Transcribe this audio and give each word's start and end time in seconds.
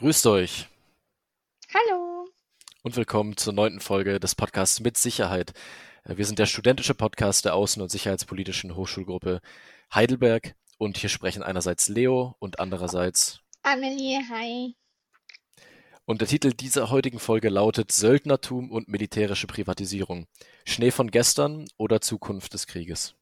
Grüßt 0.00 0.26
euch 0.28 0.66
Hallo. 1.74 2.26
und 2.82 2.96
willkommen 2.96 3.36
zur 3.36 3.52
neunten 3.52 3.80
Folge 3.80 4.18
des 4.18 4.34
Podcasts 4.34 4.80
Mit 4.80 4.96
Sicherheit. 4.96 5.52
Wir 6.06 6.24
sind 6.24 6.38
der 6.38 6.46
studentische 6.46 6.94
Podcast 6.94 7.44
der 7.44 7.52
Außen- 7.52 7.82
und 7.82 7.90
Sicherheitspolitischen 7.90 8.76
Hochschulgruppe 8.76 9.42
Heidelberg 9.94 10.54
und 10.78 10.96
hier 10.96 11.10
sprechen 11.10 11.42
einerseits 11.42 11.88
Leo 11.88 12.34
und 12.38 12.60
andererseits 12.60 13.40
Amelie, 13.62 14.22
hi. 14.30 14.74
und 16.06 16.22
der 16.22 16.28
Titel 16.28 16.54
dieser 16.54 16.88
heutigen 16.88 17.18
Folge 17.18 17.50
lautet 17.50 17.92
Söldnertum 17.92 18.70
und 18.70 18.88
militärische 18.88 19.48
Privatisierung. 19.48 20.28
Schnee 20.64 20.92
von 20.92 21.10
gestern 21.10 21.68
oder 21.76 22.00
Zukunft 22.00 22.54
des 22.54 22.66
Krieges? 22.66 23.19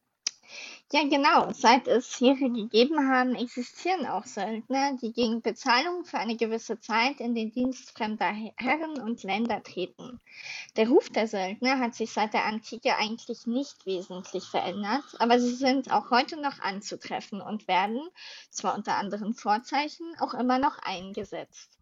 Ja, 0.91 1.03
genau. 1.03 1.51
Seit 1.53 1.87
es 1.87 2.19
Heere 2.19 2.49
gegeben 2.49 3.11
haben, 3.11 3.35
existieren 3.35 4.07
auch 4.07 4.25
Söldner, 4.25 4.97
die 4.99 5.13
gegen 5.13 5.43
Bezahlung 5.43 6.03
für 6.03 6.17
eine 6.17 6.35
gewisse 6.35 6.79
Zeit 6.79 7.19
in 7.19 7.35
den 7.35 7.51
Dienst 7.51 7.91
fremder 7.91 8.33
Herren 8.55 8.99
und 8.99 9.21
Länder 9.21 9.61
treten. 9.61 10.19
Der 10.77 10.89
Ruf 10.89 11.07
der 11.11 11.27
Söldner 11.27 11.77
hat 11.77 11.93
sich 11.93 12.11
seit 12.11 12.33
der 12.33 12.45
Antike 12.45 12.97
eigentlich 12.97 13.45
nicht 13.45 13.85
wesentlich 13.85 14.45
verändert, 14.45 15.03
aber 15.19 15.39
sie 15.39 15.53
sind 15.53 15.91
auch 15.91 16.09
heute 16.09 16.41
noch 16.41 16.59
anzutreffen 16.59 17.39
und 17.39 17.67
werden, 17.67 18.01
zwar 18.49 18.73
unter 18.73 18.97
anderen 18.97 19.35
Vorzeichen, 19.35 20.07
auch 20.19 20.33
immer 20.33 20.57
noch 20.57 20.79
eingesetzt. 20.79 21.78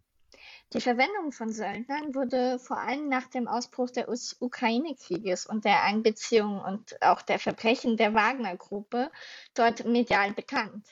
Die 0.73 0.81
Verwendung 0.81 1.31
von 1.31 1.49
Söldnern 1.49 2.13
wurde 2.13 2.59
vor 2.59 2.77
allem 2.77 3.07
nach 3.07 3.27
dem 3.27 3.47
Ausbruch 3.47 3.89
des 3.89 4.35
Ukraine-Krieges 4.41 5.45
und 5.45 5.63
der 5.63 5.83
Einbeziehung 5.83 6.59
und 6.59 7.01
auch 7.01 7.21
der 7.21 7.39
Verbrechen 7.39 7.95
der 7.95 8.13
Wagner-Gruppe 8.13 9.09
dort 9.53 9.85
medial 9.85 10.33
bekannt. 10.33 10.85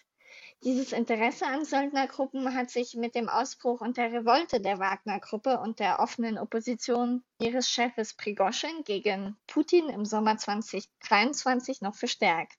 Dieses 0.63 0.94
Interesse 0.94 1.45
an 1.45 1.66
Söldnergruppen 1.66 2.55
hat 2.55 2.72
sich 2.72 2.95
mit 2.95 3.16
dem 3.16 3.27
Ausbruch 3.27 3.81
und 3.81 3.97
der 3.97 4.13
Revolte 4.13 4.61
der 4.61 4.80
Wagner-Gruppe 4.80 5.59
und 5.59 5.80
der 5.80 6.00
offenen 6.00 6.38
Opposition 6.38 7.25
ihres 7.41 7.69
Chefes 7.69 8.13
Prigoschin 8.13 8.83
gegen 8.85 9.35
Putin 9.45 9.89
im 9.89 10.05
Sommer 10.05 10.38
2023 10.38 11.81
noch 11.81 11.95
verstärkt. 11.95 12.57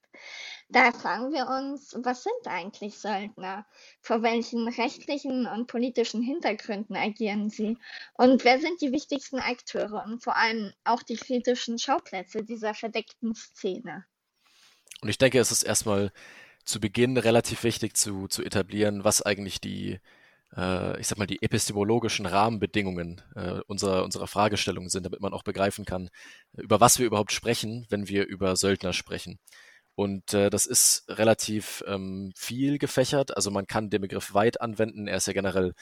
Da 0.69 0.91
fragen 0.91 1.31
wir 1.31 1.47
uns, 1.47 1.95
was 2.03 2.23
sind 2.23 2.45
eigentlich 2.45 2.97
Söldner? 2.99 3.65
Vor 4.01 4.21
welchen 4.21 4.67
rechtlichen 4.67 5.47
und 5.47 5.67
politischen 5.67 6.21
Hintergründen 6.21 6.97
agieren 6.97 7.49
sie? 7.49 7.77
Und 8.15 8.43
wer 8.43 8.59
sind 8.59 8.81
die 8.81 8.91
wichtigsten 8.91 9.39
Akteure 9.39 10.03
und 10.05 10.21
vor 10.21 10.35
allem 10.35 10.73
auch 10.83 11.03
die 11.03 11.15
kritischen 11.15 11.79
Schauplätze 11.79 12.43
dieser 12.43 12.73
verdeckten 12.73 13.33
Szene? 13.33 14.05
Und 15.01 15.07
ich 15.07 15.17
denke, 15.17 15.39
es 15.39 15.51
ist 15.51 15.63
erstmal 15.63 16.11
zu 16.65 16.81
Beginn 16.81 17.15
relativ 17.15 17.63
wichtig 17.63 17.95
zu, 17.95 18.27
zu 18.27 18.43
etablieren, 18.43 19.05
was 19.05 19.21
eigentlich 19.21 19.61
die, 19.61 20.01
äh, 20.53 20.99
ich 20.99 21.07
sag 21.07 21.17
mal, 21.17 21.27
die 21.27 21.41
epistemologischen 21.41 22.25
Rahmenbedingungen 22.25 23.21
äh, 23.35 23.61
unserer, 23.67 24.03
unserer 24.03 24.27
Fragestellung 24.27 24.89
sind, 24.89 25.05
damit 25.05 25.21
man 25.21 25.31
auch 25.31 25.43
begreifen 25.43 25.85
kann, 25.85 26.09
über 26.57 26.81
was 26.81 26.99
wir 26.99 27.05
überhaupt 27.05 27.31
sprechen, 27.31 27.85
wenn 27.89 28.09
wir 28.09 28.25
über 28.25 28.57
Söldner 28.57 28.91
sprechen. 28.91 29.39
Und 29.97 30.35
äh, 30.35 30.51
das 30.51 30.67
ist 30.67 31.05
relativ 31.09 31.83
ähm, 31.87 32.31
viel 32.35 32.77
gefächert. 32.77 33.35
Also 33.35 33.49
man 33.49 33.65
kann 33.65 33.89
den 33.89 34.01
Begriff 34.01 34.35
weit 34.35 34.61
anwenden. 34.61 35.07
Er 35.07 35.17
ist 35.17 35.25
ja 35.25 35.33
generell 35.33 35.73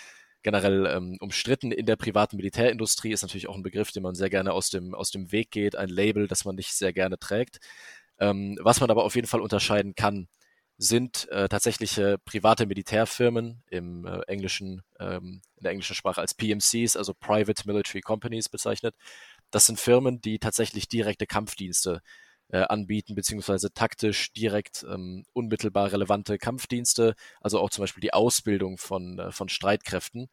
generell 0.41 0.85
ähm, 0.85 1.17
umstritten 1.19 1.73
in 1.73 1.85
der 1.85 1.97
privaten 1.97 2.37
Militärindustrie. 2.37 3.11
Ist 3.11 3.23
natürlich 3.23 3.49
auch 3.49 3.57
ein 3.57 3.63
Begriff, 3.63 3.91
den 3.91 4.03
man 4.03 4.15
sehr 4.15 4.29
gerne 4.29 4.53
aus 4.53 4.69
dem 4.69 4.95
aus 4.95 5.11
dem 5.11 5.33
Weg 5.33 5.51
geht. 5.51 5.75
Ein 5.75 5.89
Label, 5.89 6.29
das 6.29 6.45
man 6.45 6.55
nicht 6.55 6.73
sehr 6.73 6.93
gerne 6.93 7.19
trägt. 7.19 7.59
Ähm, 8.17 8.57
was 8.61 8.79
man 8.79 8.89
aber 8.89 9.03
auf 9.03 9.15
jeden 9.15 9.27
Fall 9.27 9.41
unterscheiden 9.41 9.95
kann, 9.95 10.29
sind 10.77 11.27
äh, 11.29 11.49
tatsächliche 11.49 12.17
private 12.23 12.67
Militärfirmen 12.67 13.63
im 13.69 14.05
äh, 14.05 14.21
englischen 14.27 14.83
ähm, 14.97 15.41
in 15.57 15.63
der 15.63 15.71
englischen 15.71 15.95
Sprache 15.95 16.21
als 16.21 16.33
PMCs, 16.33 16.95
also 16.95 17.13
Private 17.13 17.63
Military 17.65 17.99
Companies 17.99 18.47
bezeichnet. 18.47 18.95
Das 19.51 19.65
sind 19.65 19.77
Firmen, 19.77 20.21
die 20.21 20.39
tatsächlich 20.39 20.87
direkte 20.87 21.27
Kampfdienste 21.27 22.01
äh, 22.55 22.61
anbieten, 22.69 23.15
beziehungsweise 23.15 23.73
taktisch 23.73 24.31
direkt 24.31 24.85
ähm, 24.89 25.25
unmittelbar 25.33 25.91
relevante 25.91 26.37
Kampfdienste, 26.37 27.15
also 27.41 27.59
auch 27.59 27.69
zum 27.69 27.83
Beispiel 27.83 27.99
die 28.01 28.13
Ausbildung 28.13 28.77
von, 28.77 29.19
äh, 29.19 29.31
von 29.33 29.49
Streitkräften. 29.49 30.29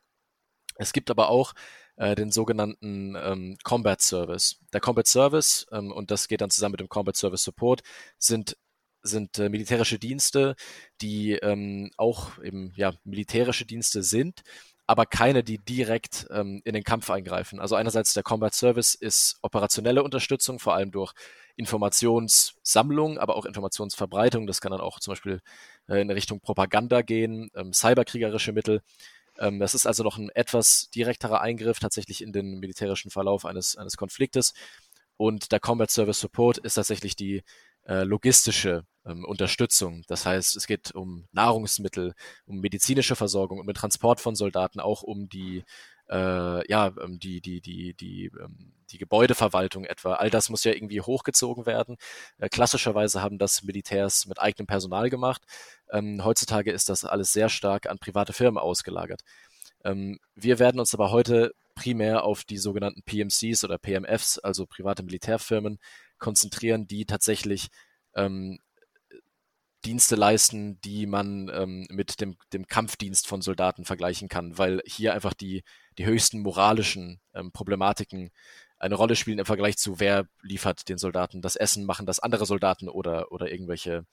Es 0.77 0.93
gibt 0.93 1.11
aber 1.11 1.31
auch 1.31 1.53
äh, 1.97 2.15
den 2.15 2.31
sogenannten 2.31 3.17
ähm, 3.17 3.57
Combat 3.65 4.01
Service. 4.01 4.61
Der 4.73 4.81
Combat 4.81 5.09
Service, 5.09 5.67
ähm, 5.73 5.91
und 5.91 6.13
das 6.13 6.29
geht 6.29 6.43
dann 6.43 6.51
zusammen 6.51 6.73
mit 6.73 6.81
dem 6.81 6.89
Combat 6.89 7.17
Service 7.17 7.43
Support, 7.43 7.83
sind 8.19 8.57
sind 9.05 9.37
äh, 9.41 9.49
militärische 9.49 9.99
Dienste, 9.99 10.55
die 11.01 11.33
ähm, 11.33 11.91
auch 11.97 12.41
eben 12.41 12.73
ja 12.77 12.93
militärische 13.03 13.67
Dienste 13.67 14.05
sind, 14.05 14.43
aber 14.87 15.07
keine, 15.07 15.43
die 15.45 15.59
direkt 15.59 16.27
ähm, 16.31 16.61
in 16.65 16.75
den 16.75 16.83
Kampf 16.83 17.11
eingreifen. 17.11 17.61
Also 17.61 17.77
einerseits 17.77 18.15
der 18.15 18.23
Combat 18.23 18.55
Service 18.55 18.95
ist 18.95 19.39
operationelle 19.43 20.03
Unterstützung, 20.03 20.59
vor 20.59 20.75
allem 20.75 20.91
durch 20.91 21.13
Informationssammlung, 21.57 23.19
aber 23.19 23.37
auch 23.37 23.45
Informationsverbreitung. 23.45 24.47
Das 24.47 24.61
kann 24.61 24.73
dann 24.73 24.81
auch 24.81 25.01
zum 25.01 25.13
Beispiel 25.13 25.41
äh, 25.89 26.01
in 26.01 26.11
Richtung 26.11 26.41
Propaganda 26.41 27.03
gehen, 27.03 27.51
ähm, 27.55 27.73
cyberkriegerische 27.73 28.53
Mittel. 28.53 28.83
Ähm, 29.39 29.61
das 29.61 29.75
ist 29.75 29.87
also 29.87 30.03
noch 30.03 30.19
ein 30.19 30.31
etwas 30.31 30.91
direkterer 30.95 31.41
Eingriff 31.41 31.79
tatsächlich 31.79 32.23
in 32.23 32.33
den 32.33 32.59
militärischen 32.59 33.11
Verlauf 33.11 33.45
eines, 33.45 33.77
eines 33.77 33.97
Konfliktes. 33.97 34.53
Und 35.17 35.53
der 35.53 35.61
Combat 35.61 35.91
Service 35.91 36.21
Support 36.21 36.59
ist 36.59 36.75
tatsächlich 36.75 37.17
die 37.17 37.43
äh, 37.87 38.05
logistische 38.05 38.85
ähm, 39.05 39.25
Unterstützung. 39.25 40.05
Das 40.07 40.27
heißt, 40.27 40.57
es 40.57 40.67
geht 40.67 40.95
um 40.95 41.27
Nahrungsmittel, 41.33 42.15
um 42.47 42.61
medizinische 42.61 43.17
Versorgung, 43.17 43.59
um 43.61 43.67
den 43.67 43.75
Transport 43.75 44.21
von 44.21 44.35
Soldaten, 44.35 44.81
auch 44.81 45.03
um 45.03 45.29
die 45.29 45.65
äh, 46.13 46.71
ja, 46.71 46.93
ähm, 47.03 47.19
die, 47.19 47.41
die, 47.41 47.61
die, 47.61 47.95
die, 47.95 48.31
ähm, 48.39 48.73
die 48.91 48.99
Gebäudeverwaltung 48.99 49.85
etwa. 49.85 50.15
All 50.15 50.31
das 50.31 50.51
muss 50.51 50.65
ja 50.65 50.73
irgendwie 50.73 51.01
hochgezogen 51.01 51.65
werden. 51.65 51.97
Äh, 52.39 52.49
klassischerweise 52.49 53.23
haben 53.23 53.39
das 53.39 53.63
Militärs 53.63 54.27
mit 54.27 54.39
eigenem 54.39 54.67
Personal 54.67 55.09
gemacht. 55.11 55.43
Ähm, 55.91 56.23
heutzutage 56.25 56.71
ist 56.71 56.89
das 56.89 57.05
alles 57.05 57.33
sehr 57.33 57.49
stark 57.49 57.89
an 57.89 57.99
private 57.99 58.33
Firmen 58.33 58.59
ausgelagert. 58.59 59.23
Ähm, 59.85 60.19
wir 60.35 60.59
werden 60.59 60.81
uns 60.81 60.93
aber 60.95 61.11
heute 61.11 61.53
primär 61.75 62.25
auf 62.25 62.45
die 62.45 62.59
sogenannten 62.59 63.03
PMCs 63.03 63.65
oder 63.65 63.79
PMFs, 63.79 64.39
also 64.39 64.67
private 64.67 65.03
Militärfirmen, 65.03 65.79
konzentrieren, 66.23 66.87
die 66.87 67.05
tatsächlich 67.05 67.69
ähm, 68.15 68.59
Dienste 69.85 70.15
leisten, 70.15 70.81
die 70.81 71.07
man 71.07 71.51
ähm, 71.53 71.87
mit 71.91 72.21
dem, 72.21 72.37
dem 72.53 72.67
Kampfdienst 72.67 73.27
von 73.27 73.43
Soldaten 73.43 73.85
vergleichen 73.85 74.29
kann, 74.29 74.57
weil 74.57 74.81
hier 74.87 75.13
einfach 75.13 75.35
die, 75.35 75.65
die 75.99 76.07
höchsten 76.07 76.41
moralischen 76.41 77.21
ähm, 77.35 77.51
Problematiken 77.51 78.31
eine 78.79 78.95
Rolle 78.95 79.17
spielen 79.17 79.41
im 79.41 79.45
Vergleich 79.45 79.77
zu, 79.77 79.99
wer 79.99 80.29
liefert 80.41 80.89
den 80.89 80.99
Soldaten 80.99 81.43
das 81.43 81.57
Essen, 81.57 81.85
machen 81.85 82.07
das 82.07 82.21
andere 82.21 82.47
Soldaten 82.47 82.89
oder, 82.89 83.33
oder 83.33 83.51
irgendwelche, 83.51 84.07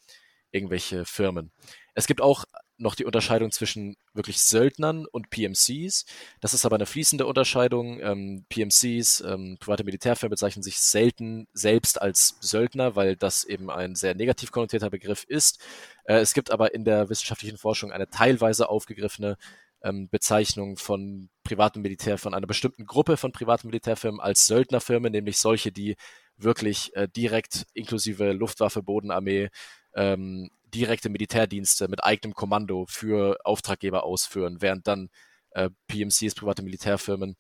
irgendwelche 0.51 1.05
Firmen. 1.05 1.51
Es 1.93 2.07
gibt 2.07 2.21
auch 2.21 2.45
noch 2.79 2.95
die 2.95 3.05
Unterscheidung 3.05 3.51
zwischen 3.51 3.97
wirklich 4.13 4.41
Söldnern 4.41 5.05
und 5.05 5.29
PMCs. 5.29 6.05
Das 6.39 6.53
ist 6.53 6.65
aber 6.65 6.75
eine 6.75 6.85
fließende 6.85 7.25
Unterscheidung. 7.25 7.99
Ähm, 7.99 8.45
PMCs, 8.47 9.21
ähm, 9.21 9.57
private 9.59 9.83
Militärfirmen, 9.83 10.31
bezeichnen 10.31 10.63
sich 10.63 10.79
selten 10.79 11.47
selbst 11.53 12.01
als 12.01 12.37
Söldner, 12.39 12.95
weil 12.95 13.17
das 13.17 13.43
eben 13.43 13.69
ein 13.69 13.95
sehr 13.95 14.15
negativ 14.15 14.51
konnotierter 14.51 14.89
Begriff 14.89 15.25
ist. 15.25 15.59
Äh, 16.05 16.19
es 16.19 16.33
gibt 16.33 16.51
aber 16.51 16.73
in 16.73 16.85
der 16.85 17.09
wissenschaftlichen 17.09 17.57
Forschung 17.57 17.91
eine 17.91 18.09
teilweise 18.09 18.69
aufgegriffene 18.69 19.37
ähm, 19.83 20.09
Bezeichnung 20.09 20.77
von 20.77 21.29
privaten 21.43 21.81
Militär, 21.81 22.17
von 22.17 22.33
einer 22.33 22.47
bestimmten 22.47 22.85
Gruppe 22.85 23.17
von 23.17 23.31
privaten 23.31 23.67
Militärfirmen 23.67 24.19
als 24.21 24.45
Söldnerfirmen, 24.45 25.11
nämlich 25.11 25.37
solche, 25.37 25.71
die 25.71 25.95
wirklich 26.37 26.95
äh, 26.95 27.07
direkt 27.07 27.67
inklusive 27.73 28.31
Luftwaffe, 28.31 28.83
Bodenarmee, 28.83 29.49
ähm, 29.95 30.49
direkte 30.73 31.09
Militärdienste 31.09 31.87
mit 31.87 32.03
eigenem 32.03 32.33
Kommando 32.33 32.85
für 32.87 33.37
Auftraggeber 33.43 34.03
ausführen, 34.03 34.57
während 34.61 34.87
dann 34.87 35.09
äh, 35.51 35.69
PMCs, 35.87 36.35
private 36.35 36.61
Militärfirmen, 36.61 37.35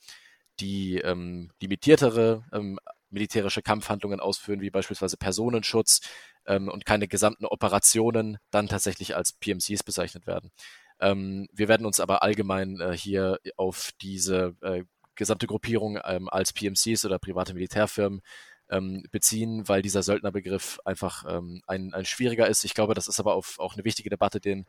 die 0.59 0.97
ähm, 0.97 1.51
limitiertere 1.61 2.43
ähm, 2.51 2.79
militärische 3.09 3.61
Kampfhandlungen 3.61 4.19
ausführen, 4.19 4.61
wie 4.61 4.69
beispielsweise 4.69 5.17
Personenschutz 5.17 6.01
ähm, 6.45 6.69
und 6.69 6.85
keine 6.85 7.07
gesamten 7.07 7.45
Operationen, 7.45 8.37
dann 8.51 8.67
tatsächlich 8.67 9.15
als 9.15 9.33
PMCs 9.33 9.83
bezeichnet 9.83 10.27
werden. 10.27 10.51
Ähm, 10.99 11.47
wir 11.53 11.67
werden 11.67 11.85
uns 11.85 11.99
aber 11.99 12.23
allgemein 12.23 12.79
äh, 12.79 12.95
hier 12.95 13.39
auf 13.55 13.91
diese 14.01 14.55
äh, 14.61 14.83
gesamte 15.15 15.47
Gruppierung 15.47 15.99
ähm, 16.03 16.29
als 16.29 16.53
PMCs 16.53 17.05
oder 17.05 17.19
private 17.19 17.53
Militärfirmen 17.53 18.21
ähm, 18.69 19.03
beziehen, 19.11 19.67
weil 19.67 19.81
dieser 19.81 20.03
Söldnerbegriff 20.03 20.79
einfach 20.85 21.25
ähm, 21.27 21.61
ein, 21.67 21.93
ein 21.93 22.05
schwieriger 22.05 22.47
ist. 22.47 22.63
Ich 22.63 22.73
glaube, 22.73 22.93
das 22.93 23.07
ist 23.07 23.19
aber 23.19 23.35
auf, 23.35 23.59
auch 23.59 23.73
eine 23.73 23.83
wichtige 23.83 24.09
Debatte, 24.09 24.39
den, 24.39 24.65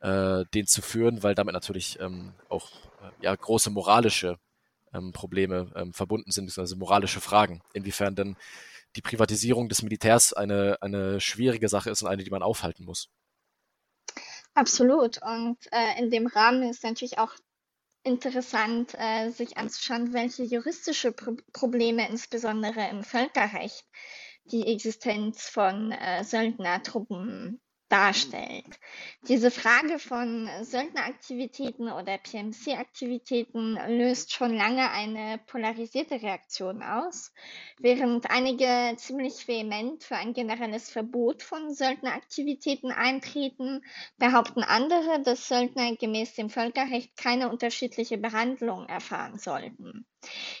äh, 0.00 0.44
den 0.54 0.66
zu 0.66 0.82
führen, 0.82 1.22
weil 1.22 1.34
damit 1.34 1.54
natürlich 1.54 1.98
ähm, 2.00 2.32
auch 2.48 2.70
äh, 3.02 3.24
ja, 3.24 3.34
große 3.34 3.70
moralische 3.70 4.38
ähm, 4.92 5.12
Probleme 5.12 5.72
ähm, 5.74 5.92
verbunden 5.92 6.30
sind, 6.30 6.56
also 6.58 6.76
moralische 6.76 7.20
Fragen, 7.20 7.62
inwiefern 7.72 8.14
denn 8.14 8.36
die 8.96 9.02
Privatisierung 9.02 9.68
des 9.68 9.82
Militärs 9.82 10.32
eine, 10.32 10.78
eine 10.80 11.20
schwierige 11.20 11.68
Sache 11.68 11.90
ist 11.90 12.02
und 12.02 12.08
eine, 12.08 12.24
die 12.24 12.30
man 12.30 12.42
aufhalten 12.42 12.84
muss. 12.84 13.08
Absolut. 14.54 15.20
Und 15.22 15.58
äh, 15.70 15.98
in 15.98 16.10
dem 16.10 16.26
Rahmen 16.26 16.68
ist 16.68 16.82
natürlich 16.82 17.18
auch 17.18 17.32
interessant, 18.02 18.94
äh, 18.98 19.30
sich 19.30 19.56
anzuschauen, 19.56 20.12
welche 20.12 20.42
juristische 20.42 21.12
Pro 21.12 21.36
Probleme 21.52 22.08
insbesondere 22.08 22.88
im 22.88 23.02
Völkerrecht 23.02 23.84
die 24.44 24.66
Existenz 24.66 25.48
von 25.48 25.92
äh, 25.92 26.24
Söldnertruppen 26.24 27.60
darstellt. 27.90 28.78
Diese 29.28 29.50
Frage 29.50 29.98
von 29.98 30.48
Söldneraktivitäten 30.62 31.90
oder 31.90 32.16
PMC-Aktivitäten 32.18 33.78
löst 33.88 34.32
schon 34.32 34.54
lange 34.54 34.90
eine 34.90 35.38
polarisierte 35.46 36.22
Reaktion 36.22 36.82
aus. 36.82 37.32
Während 37.78 38.30
einige 38.30 38.96
ziemlich 38.96 39.46
vehement 39.48 40.04
für 40.04 40.16
ein 40.16 40.32
generelles 40.32 40.88
Verbot 40.88 41.42
von 41.42 41.74
Söldneraktivitäten 41.74 42.92
eintreten, 42.92 43.82
behaupten 44.18 44.62
andere, 44.62 45.20
dass 45.22 45.48
Söldner 45.48 45.96
gemäß 45.96 46.34
dem 46.34 46.48
Völkerrecht 46.48 47.16
keine 47.16 47.50
unterschiedliche 47.50 48.18
Behandlung 48.18 48.86
erfahren 48.86 49.38
sollten. 49.38 50.06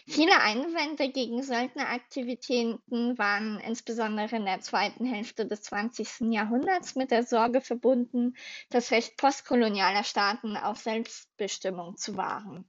Viele 0.06 0.40
Einwände 0.40 1.10
gegen 1.10 1.42
Söldneraktivitäten 1.42 3.16
waren 3.18 3.60
insbesondere 3.60 4.36
in 4.36 4.44
der 4.44 4.60
zweiten 4.60 5.04
Hälfte 5.04 5.46
des 5.46 5.62
20. 5.62 6.32
Jahrhunderts 6.32 6.96
mit 6.96 7.10
der 7.10 7.24
Sorge 7.24 7.60
verbunden, 7.60 8.34
das 8.70 8.90
Recht 8.90 9.16
postkolonialer 9.16 10.02
Staaten 10.02 10.56
auf 10.56 10.78
Selbstbestimmung 10.78 11.96
zu 11.96 12.16
wahren. 12.16 12.64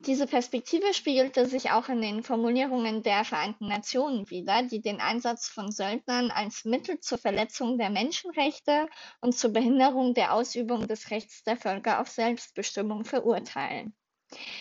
Diese 0.00 0.26
Perspektive 0.26 0.92
spiegelte 0.92 1.46
sich 1.46 1.70
auch 1.70 1.88
in 1.88 2.02
den 2.02 2.24
Formulierungen 2.24 3.04
der 3.04 3.24
Vereinten 3.24 3.68
Nationen 3.68 4.28
wider, 4.28 4.64
die 4.64 4.80
den 4.80 5.00
Einsatz 5.00 5.46
von 5.48 5.70
Söldnern 5.70 6.32
als 6.32 6.64
Mittel 6.64 6.98
zur 6.98 7.18
Verletzung 7.18 7.78
der 7.78 7.90
Menschenrechte 7.90 8.88
und 9.20 9.38
zur 9.38 9.52
Behinderung 9.52 10.14
der 10.14 10.34
Ausübung 10.34 10.88
des 10.88 11.10
Rechts 11.10 11.44
der 11.44 11.56
Völker 11.56 12.00
auf 12.00 12.08
Selbstbestimmung 12.08 13.04
verurteilen. 13.04 13.94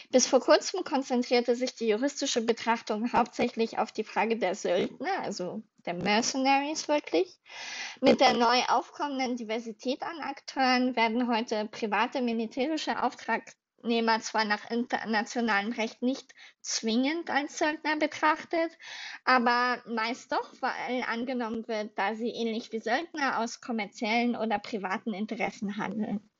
Bis 0.09 0.27
vor 0.27 0.39
kurzem 0.39 0.83
konzentrierte 0.83 1.55
sich 1.55 1.75
die 1.75 1.87
juristische 1.87 2.41
Betrachtung 2.41 3.13
hauptsächlich 3.13 3.77
auf 3.77 3.91
die 3.91 4.03
Frage 4.03 4.37
der 4.37 4.55
Söldner, 4.55 5.19
also 5.21 5.63
der 5.85 5.93
Mercenaries 5.93 6.87
wirklich. 6.87 7.39
Mit 8.01 8.19
der 8.21 8.33
neu 8.33 8.61
aufkommenden 8.67 9.37
Diversität 9.37 10.03
an 10.03 10.19
Akteuren 10.19 10.95
werden 10.95 11.27
heute 11.27 11.65
private 11.65 12.21
militärische 12.21 13.01
Auftragnehmer 13.01 14.19
zwar 14.21 14.45
nach 14.45 14.69
internationalem 14.69 15.71
Recht 15.71 16.01
nicht 16.01 16.33
zwingend 16.61 17.29
als 17.29 17.57
Söldner 17.57 17.95
betrachtet, 17.97 18.71
aber 19.23 19.81
meist 19.87 20.31
doch, 20.31 20.53
weil 20.59 21.03
angenommen 21.07 21.67
wird, 21.67 21.97
da 21.97 22.15
sie 22.15 22.29
ähnlich 22.29 22.71
wie 22.71 22.79
Söldner 22.79 23.39
aus 23.39 23.61
kommerziellen 23.61 24.35
oder 24.35 24.59
privaten 24.59 25.13
Interessen 25.13 25.77
handeln. 25.77 26.30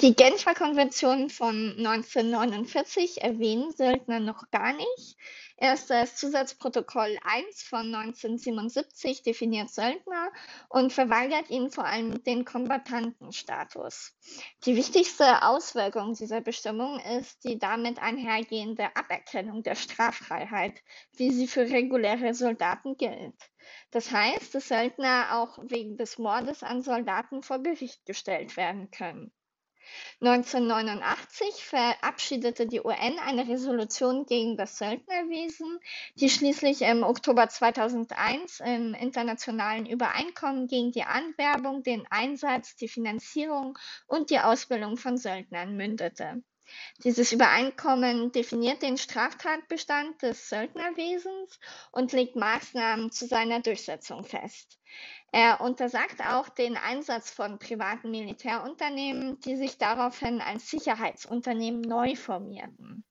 Die 0.00 0.14
Genfer 0.14 0.54
Konvention 0.54 1.28
von 1.28 1.74
1949 1.76 3.22
erwähnen 3.22 3.72
Söldner 3.72 4.20
noch 4.20 4.48
gar 4.52 4.72
nicht. 4.72 5.16
Erst 5.56 5.90
das 5.90 6.14
Zusatzprotokoll 6.14 7.18
1 7.24 7.62
von 7.64 7.92
1977 7.92 9.24
definiert 9.24 9.70
Söldner 9.70 10.30
und 10.68 10.92
verweigert 10.92 11.50
ihnen 11.50 11.72
vor 11.72 11.84
allem 11.84 12.22
den 12.22 12.44
Kombattantenstatus. 12.44 14.16
Die 14.66 14.76
wichtigste 14.76 15.42
Auswirkung 15.42 16.14
dieser 16.14 16.42
Bestimmung 16.42 17.00
ist 17.18 17.42
die 17.42 17.58
damit 17.58 17.98
einhergehende 18.00 18.94
Aberkennung 18.94 19.64
der 19.64 19.74
Straffreiheit, 19.74 20.74
wie 21.16 21.32
sie 21.32 21.48
für 21.48 21.62
reguläre 21.62 22.34
Soldaten 22.34 22.96
gilt. 22.96 23.34
Das 23.90 24.10
heißt, 24.10 24.54
dass 24.54 24.68
Söldner 24.68 25.28
auch 25.32 25.58
wegen 25.62 25.96
des 25.96 26.18
Mordes 26.18 26.62
an 26.62 26.82
Soldaten 26.82 27.42
vor 27.42 27.62
Gericht 27.62 28.04
gestellt 28.06 28.56
werden 28.56 28.90
können. 28.90 29.32
1989 30.20 31.64
verabschiedete 31.64 32.66
die 32.66 32.80
UN 32.80 33.18
eine 33.20 33.48
Resolution 33.48 34.26
gegen 34.26 34.56
das 34.56 34.76
Söldnerwesen, 34.76 35.78
die 36.16 36.28
schließlich 36.28 36.82
im 36.82 37.02
Oktober 37.02 37.48
2001 37.48 38.60
im 38.60 38.94
internationalen 38.94 39.86
Übereinkommen 39.86 40.66
gegen 40.66 40.92
die 40.92 41.04
Anwerbung, 41.04 41.82
den 41.82 42.06
Einsatz, 42.10 42.76
die 42.76 42.88
Finanzierung 42.88 43.78
und 44.06 44.30
die 44.30 44.40
Ausbildung 44.40 44.96
von 44.96 45.16
Söldnern 45.16 45.76
mündete. 45.76 46.42
Dieses 47.04 47.32
Übereinkommen 47.32 48.32
definiert 48.32 48.82
den 48.82 48.96
Straftatbestand 48.96 50.22
des 50.22 50.48
Söldnerwesens 50.48 51.58
und 51.92 52.12
legt 52.12 52.36
Maßnahmen 52.36 53.10
zu 53.10 53.26
seiner 53.26 53.60
Durchsetzung 53.60 54.24
fest. 54.24 54.78
Er 55.32 55.60
untersagt 55.60 56.20
auch 56.20 56.48
den 56.48 56.76
Einsatz 56.76 57.30
von 57.30 57.58
privaten 57.58 58.10
Militärunternehmen, 58.10 59.38
die 59.40 59.56
sich 59.56 59.76
daraufhin 59.76 60.40
als 60.40 60.70
Sicherheitsunternehmen 60.70 61.82
neu 61.82 62.14
formierten. 62.16 63.04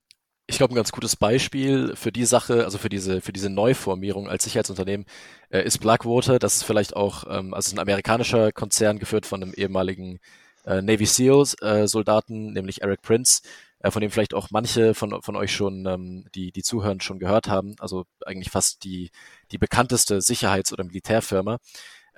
Ich 0.50 0.56
glaube, 0.56 0.72
ein 0.72 0.76
ganz 0.76 0.92
gutes 0.92 1.14
Beispiel 1.14 1.94
für 1.94 2.10
die 2.10 2.24
Sache, 2.24 2.64
also 2.64 2.78
für 2.78 2.88
diese, 2.88 3.20
für 3.20 3.34
diese 3.34 3.50
Neuformierung 3.50 4.28
als 4.28 4.44
Sicherheitsunternehmen, 4.44 5.04
äh, 5.50 5.62
ist 5.62 5.78
Blackwater. 5.78 6.38
Das 6.38 6.56
ist 6.56 6.62
vielleicht 6.64 6.96
auch, 6.96 7.24
ähm, 7.28 7.52
also 7.52 7.76
ein 7.76 7.78
amerikanischer 7.78 8.50
Konzern 8.50 8.98
geführt 8.98 9.26
von 9.26 9.42
einem 9.42 9.52
ehemaligen 9.52 10.20
äh, 10.68 10.82
Navy 10.82 11.06
SEALs 11.06 11.54
äh, 11.62 11.88
Soldaten, 11.88 12.52
nämlich 12.52 12.82
Eric 12.82 13.02
Prince, 13.02 13.42
äh, 13.80 13.90
von 13.90 14.00
dem 14.02 14.10
vielleicht 14.10 14.34
auch 14.34 14.48
manche 14.50 14.94
von, 14.94 15.22
von 15.22 15.36
euch 15.36 15.52
schon, 15.52 15.86
ähm, 15.86 16.26
die, 16.34 16.52
die 16.52 16.62
zuhören, 16.62 17.00
schon 17.00 17.18
gehört 17.18 17.48
haben. 17.48 17.74
Also 17.80 18.04
eigentlich 18.26 18.50
fast 18.50 18.84
die, 18.84 19.10
die 19.50 19.58
bekannteste 19.58 20.20
Sicherheits- 20.20 20.72
oder 20.72 20.84
Militärfirma 20.84 21.58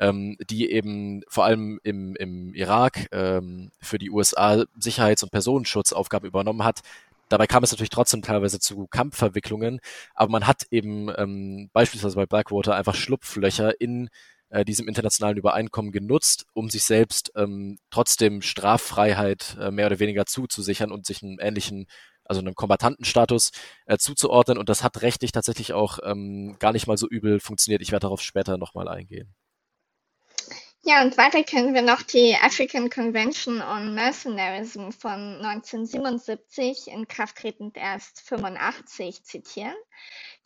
ähm, 0.00 0.36
die 0.48 0.70
eben 0.70 1.22
vor 1.28 1.44
allem 1.44 1.78
im, 1.84 2.16
im 2.16 2.54
Irak 2.54 3.06
ähm, 3.12 3.70
für 3.80 3.98
die 3.98 4.10
USA 4.10 4.64
Sicherheits- 4.78 5.22
und 5.22 5.30
Personenschutzaufgaben 5.30 6.26
übernommen 6.26 6.64
hat. 6.64 6.80
Dabei 7.28 7.46
kam 7.46 7.62
es 7.62 7.70
natürlich 7.70 7.90
trotzdem 7.90 8.22
teilweise 8.22 8.58
zu 8.58 8.88
Kampfverwicklungen, 8.88 9.80
aber 10.14 10.32
man 10.32 10.46
hat 10.46 10.66
eben 10.70 11.12
ähm, 11.16 11.70
beispielsweise 11.72 12.16
bei 12.16 12.26
Blackwater 12.26 12.74
einfach 12.74 12.94
Schlupflöcher 12.94 13.80
in 13.80 14.08
äh, 14.50 14.64
diesem 14.64 14.88
internationalen 14.88 15.38
Übereinkommen 15.38 15.92
genutzt, 15.92 16.46
um 16.52 16.68
sich 16.68 16.84
selbst 16.84 17.32
ähm, 17.36 17.78
trotzdem 17.90 18.42
Straffreiheit 18.42 19.56
äh, 19.60 19.70
mehr 19.70 19.86
oder 19.86 19.98
weniger 19.98 20.26
zuzusichern 20.26 20.92
und 20.92 21.06
sich 21.06 21.22
einen 21.22 21.38
ähnlichen 21.38 21.86
also 22.24 22.40
einen 22.40 22.54
Kombatantenstatus 22.54 23.50
äh, 23.86 23.98
zuzuordnen. 23.98 24.56
Und 24.56 24.68
das 24.68 24.84
hat 24.84 25.02
rechtlich 25.02 25.32
tatsächlich 25.32 25.72
auch 25.72 25.98
ähm, 26.04 26.56
gar 26.60 26.72
nicht 26.72 26.86
mal 26.86 26.96
so 26.96 27.08
übel 27.08 27.40
funktioniert. 27.40 27.82
Ich 27.82 27.90
werde 27.90 28.04
darauf 28.04 28.22
später 28.22 28.56
nochmal 28.56 28.86
eingehen. 28.86 29.34
Ja, 30.82 31.02
und 31.02 31.18
weiter 31.18 31.44
können 31.44 31.74
wir 31.74 31.82
noch 31.82 32.00
die 32.00 32.34
African 32.40 32.88
Convention 32.88 33.60
on 33.60 33.94
Mercenarism 33.94 34.90
von 34.90 35.44
1977, 35.44 36.88
in 36.88 37.06
Kraft 37.06 37.36
tretend 37.36 37.76
erst 37.76 38.22
85, 38.22 39.22
zitieren. 39.24 39.74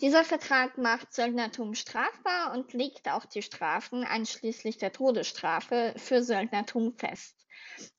Dieser 0.00 0.24
Vertrag 0.24 0.76
macht 0.76 1.14
Söldnertum 1.14 1.74
strafbar 1.74 2.52
und 2.52 2.72
legt 2.72 3.08
auch 3.08 3.24
die 3.24 3.42
Strafen, 3.42 4.04
einschließlich 4.04 4.76
der 4.76 4.92
Todesstrafe, 4.92 5.94
für 5.96 6.22
Söldnertum 6.22 6.96
fest. 6.98 7.44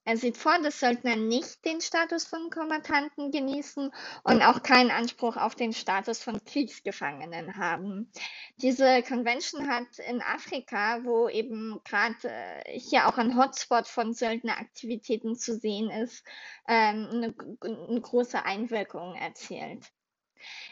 Er 0.03 0.17
sieht 0.17 0.37
vor, 0.37 0.59
dass 0.61 0.79
Söldner 0.79 1.15
nicht 1.15 1.65
den 1.65 1.81
Status 1.81 2.25
von 2.25 2.49
Kombattanten 2.49 3.31
genießen 3.31 3.91
und 4.23 4.41
auch 4.41 4.61
keinen 4.61 4.91
Anspruch 4.91 5.37
auf 5.37 5.55
den 5.55 5.73
Status 5.73 6.21
von 6.21 6.43
Kriegsgefangenen 6.45 7.57
haben. 7.57 8.11
Diese 8.57 9.01
Convention 9.03 9.69
hat 9.69 9.97
in 10.07 10.21
Afrika, 10.21 11.03
wo 11.03 11.27
eben 11.29 11.79
gerade 11.83 12.15
äh, 12.23 12.79
hier 12.79 13.07
auch 13.07 13.17
ein 13.17 13.37
Hotspot 13.37 13.87
von 13.87 14.13
Söldneraktivitäten 14.13 15.35
zu 15.35 15.57
sehen 15.57 15.89
ist, 15.89 16.25
ähm, 16.67 17.07
eine, 17.11 17.35
eine 17.61 18.01
große 18.01 18.43
Einwirkung 18.45 19.15
erzielt. 19.15 19.91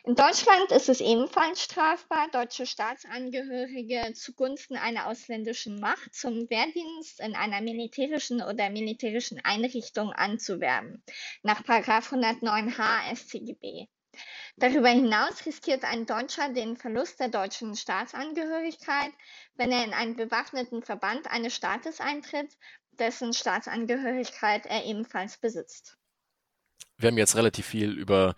In 0.05 0.15
Deutschland 0.15 0.69
ist 0.71 0.89
es 0.89 0.99
ebenfalls 0.99 1.63
strafbar, 1.63 2.27
deutsche 2.29 2.65
Staatsangehörige 2.65 4.11
zugunsten 4.13 4.75
einer 4.75 5.07
ausländischen 5.07 5.79
Macht 5.79 6.13
zum 6.13 6.49
Wehrdienst 6.49 7.21
in 7.21 7.35
einer 7.35 7.61
militärischen 7.61 8.41
oder 8.41 8.69
militärischen 8.69 9.39
Einrichtung 9.45 10.11
anzuwerben, 10.11 11.01
nach 11.41 11.63
109h 11.63 13.15
StGB. 13.15 13.87
Darüber 14.57 14.89
hinaus 14.89 15.45
riskiert 15.45 15.85
ein 15.85 16.05
Deutscher 16.05 16.49
den 16.49 16.75
Verlust 16.75 17.21
der 17.21 17.29
deutschen 17.29 17.73
Staatsangehörigkeit, 17.77 19.11
wenn 19.55 19.71
er 19.71 19.85
in 19.85 19.93
einen 19.93 20.17
bewaffneten 20.17 20.83
Verband 20.83 21.27
eines 21.27 21.55
Staates 21.55 22.01
eintritt, 22.01 22.51
dessen 22.91 23.31
Staatsangehörigkeit 23.31 24.65
er 24.65 24.83
ebenfalls 24.83 25.37
besitzt. 25.37 25.97
Wir 26.97 27.07
haben 27.07 27.17
jetzt 27.17 27.37
relativ 27.37 27.65
viel 27.65 27.97
über 27.97 28.35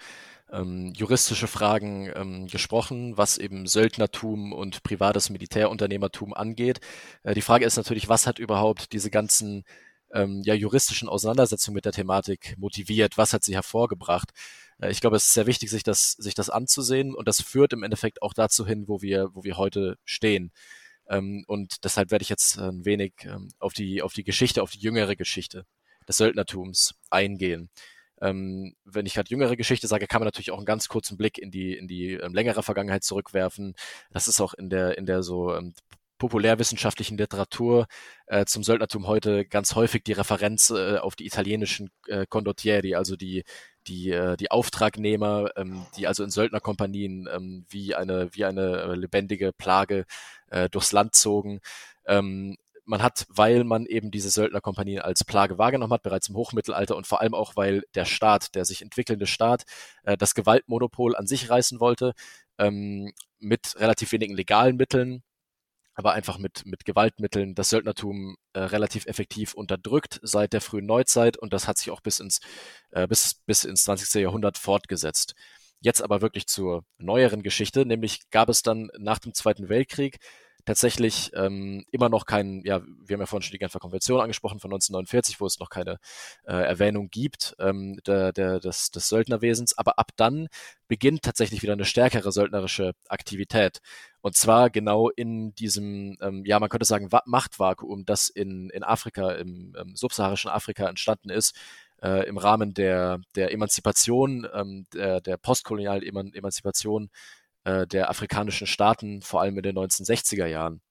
ähm, 0.52 0.94
juristische 0.96 1.48
Fragen 1.48 2.12
ähm, 2.16 2.48
gesprochen, 2.48 3.18
was 3.18 3.38
eben 3.38 3.68
Söldnertum 3.68 4.54
und 4.54 4.84
privates 4.84 5.30
Militärunternehmertum 5.30 6.34
angeht. 6.34 6.80
Äh, 7.24 7.34
die 7.34 7.42
Frage 7.42 7.66
ist 7.66 7.78
natürlich, 7.78 8.10
was 8.10 8.28
hat 8.28 8.40
überhaupt 8.40 8.94
diese 8.94 9.10
ganzen 9.10 9.64
ähm, 10.14 10.42
ja, 10.44 10.54
juristischen 10.54 11.10
Auseinandersetzungen 11.10 11.76
mit 11.76 11.86
der 11.86 11.92
Thematik 11.92 12.56
motiviert? 12.58 13.18
Was 13.18 13.34
hat 13.34 13.44
sie 13.44 13.56
hervorgebracht? 13.56 14.32
Äh, 14.80 14.92
ich 14.92 15.02
glaube, 15.02 15.16
es 15.16 15.26
ist 15.26 15.34
sehr 15.34 15.48
wichtig, 15.48 15.70
sich 15.70 15.84
das, 15.84 16.12
sich 16.14 16.36
das 16.36 16.50
anzusehen 16.50 17.16
und 17.16 17.28
das 17.28 17.42
führt 17.42 17.74
im 17.74 17.84
Endeffekt 17.84 18.22
auch 18.22 18.34
dazu 18.34 18.66
hin, 18.66 18.88
wo 18.88 19.02
wir, 19.02 19.30
wo 19.34 19.44
wir 19.44 19.58
heute 19.58 19.98
stehen. 20.06 20.52
Ähm, 21.10 21.44
und 21.48 21.84
deshalb 21.84 22.12
werde 22.12 22.24
ich 22.24 22.30
jetzt 22.30 22.58
ein 22.60 22.86
wenig 22.86 23.14
ähm, 23.24 23.50
auf 23.60 23.74
die, 23.74 24.02
auf 24.02 24.14
die 24.14 24.24
Geschichte, 24.24 24.62
auf 24.64 24.72
die 24.72 24.80
jüngere 24.80 25.16
Geschichte 25.16 25.66
des 26.08 26.18
Söldnertums 26.18 26.96
eingehen. 27.10 27.70
Ähm, 28.26 28.76
wenn 28.86 29.06
ich 29.06 29.14
gerade 29.14 29.30
jüngere 29.30 29.56
Geschichte 29.56 29.88
sage, 29.88 30.08
kann 30.08 30.22
man 30.22 30.28
natürlich 30.28 30.52
auch 30.52 30.58
einen 30.58 30.66
ganz 30.66 30.88
kurzen 30.88 31.18
Blick 31.18 31.38
in 31.38 31.52
die, 31.52 31.74
in 31.74 31.88
die 31.88 32.14
ähm, 32.14 32.34
längere 32.34 32.64
Vergangenheit 32.64 33.04
zurückwerfen. 33.04 33.76
Das 34.12 34.28
ist 34.28 34.42
auch 34.42 34.54
in 34.54 34.70
der, 34.70 34.98
in 34.98 35.06
der 35.06 35.24
so 35.24 35.56
ähm, 35.56 35.74
populärwissenschaftlichen 36.18 37.18
Literatur 37.18 37.88
äh, 38.28 38.46
zum 38.46 38.64
Söldnertum 38.64 39.08
heute 39.08 39.46
ganz 39.46 39.76
häufig 39.76 40.04
die 40.04 40.14
Referenz 40.14 40.70
äh, 40.70 40.98
auf 40.98 41.16
die 41.16 41.26
italienischen 41.26 41.90
äh, 42.08 42.26
Condottieri, 42.28 42.96
also 42.96 43.16
die 43.16 43.44
die, 43.88 44.12
äh, 44.12 44.36
die 44.38 44.52
Auftragnehmer, 44.52 45.52
ähm, 45.56 45.86
die 45.98 46.08
also 46.08 46.24
in 46.24 46.32
Söldnerkompanien 46.32 47.30
ähm, 47.32 47.66
wie 47.70 47.96
eine, 47.96 48.30
wie 48.34 48.46
eine 48.46 48.82
äh, 48.82 48.96
lebendige 48.96 49.54
Plage 49.54 50.06
äh, 50.50 50.70
durchs 50.70 50.92
Land 50.92 51.16
zogen. 51.16 51.60
Ähm, 52.08 52.58
man 52.86 53.02
hat, 53.02 53.26
weil 53.30 53.64
man 53.64 53.86
eben 53.86 54.12
diese 54.12 54.30
Söldnerkompanien 54.30 55.02
als 55.02 55.24
Plage 55.24 55.58
wahrgenommen 55.58 55.94
hat, 55.94 56.04
bereits 56.04 56.30
im 56.30 56.36
Hochmittelalter 56.36 56.96
und 56.96 57.08
vor 57.08 57.22
allem 57.22 57.34
auch, 57.34 57.56
weil 57.56 57.84
der 57.96 58.06
Staat, 58.06 58.56
der 58.56 58.66
sich 58.66 58.82
entwickelnde 58.82 59.28
Staat, 59.28 59.64
äh, 60.04 60.18
das 60.18 60.36
Gewaltmonopol 60.36 61.16
an 61.16 61.28
sich 61.28 61.50
reißen 61.50 61.80
wollte, 61.80 62.14
ähm, 62.58 63.12
mit 63.40 63.76
relativ 63.80 64.12
wenigen 64.12 64.36
legalen 64.36 64.78
Mitteln, 64.78 65.24
aber 65.96 66.14
einfach 66.14 66.38
mit, 66.38 66.66
mit 66.66 66.86
Gewaltmitteln 66.86 67.56
das 67.56 67.70
Söldnertum 67.70 68.36
äh, 68.54 68.60
relativ 68.60 69.06
effektiv 69.06 69.54
unterdrückt 69.54 70.20
seit 70.24 70.54
der 70.54 70.62
frühen 70.62 70.86
Neuzeit 70.86 71.38
und 71.38 71.54
das 71.54 71.68
hat 71.68 71.78
sich 71.78 71.92
auch 71.92 72.02
bis 72.02 72.20
ins, 72.20 72.40
äh, 72.92 73.08
bis, 73.08 73.36
bis 73.46 73.64
ins 73.64 73.84
20. 73.86 74.22
Jahrhundert 74.22 74.58
fortgesetzt. 74.58 75.36
Jetzt 75.80 76.02
aber 76.02 76.22
wirklich 76.22 76.48
zur 76.48 76.84
neueren 76.98 77.44
Geschichte, 77.44 77.86
nämlich 77.86 78.30
gab 78.30 78.50
es 78.50 78.62
dann 78.62 78.90
nach 78.98 79.20
dem 79.20 79.34
Zweiten 79.34 79.70
Weltkrieg 79.70 80.20
tatsächlich 80.66 81.32
ähm, 81.36 81.86
immer 81.92 82.10
noch 82.10 82.26
kein, 82.26 82.62
ja, 82.66 82.82
wir 82.82 83.14
haben 83.14 83.22
ja 83.22 83.26
vorhin 83.26 83.44
schon 83.44 83.54
die 83.54 83.60
Genfer 83.60 83.80
Konvention 83.80 84.22
angesprochen 84.22 84.60
von 84.60 84.70
1949, 84.70 85.40
wo 85.40 85.46
es 85.46 85.60
noch 85.60 85.70
keine 85.70 85.98
äh, 86.46 86.54
Erwähnung 86.54 87.10
gibt 87.10 87.56
ähm, 87.60 88.00
der, 88.06 88.34
der, 88.34 88.60
des, 88.60 88.92
des 88.92 89.08
Söldnerwesens, 89.08 89.78
aber 89.78 90.00
ab 90.00 90.12
dann 90.16 90.48
beginnt 90.88 91.22
tatsächlich 91.24 91.62
wieder 91.64 91.74
eine 91.74 91.86
stärkere 91.86 92.32
söldnerische 92.32 92.94
Aktivität. 93.08 93.80
Und 94.22 94.36
zwar 94.36 94.70
genau 94.70 95.10
in 95.10 95.54
diesem, 95.54 96.18
ähm, 96.20 96.44
ja, 96.46 96.60
man 96.60 96.70
könnte 96.70 96.86
sagen, 96.86 97.10
Machtvakuum, 97.26 98.06
das 98.06 98.30
in, 98.30 98.70
in 98.72 98.84
Afrika, 98.84 99.34
im 99.34 99.76
ähm, 99.80 99.96
subsaharischen 99.96 100.50
Afrika 100.50 100.90
entstanden 100.90 101.30
ist, 101.30 101.56
äh, 102.02 102.28
im 102.28 102.38
Rahmen 102.38 102.74
der, 102.74 103.20
der 103.36 103.52
Emanzipation, 103.52 104.48
ähm, 104.54 104.86
der, 104.94 105.22
der 105.22 105.38
postkolonialen 105.38 106.34
Emanzipation 106.34 107.10
äh, 107.66 107.86
der 107.88 108.10
afrikanischen 108.10 108.68
Staaten, 108.68 109.22
vor 109.22 109.42
allem 109.42 109.58
in 109.58 109.64
den 109.64 109.78
1960er 109.78 110.46
Jahren. 110.46 110.82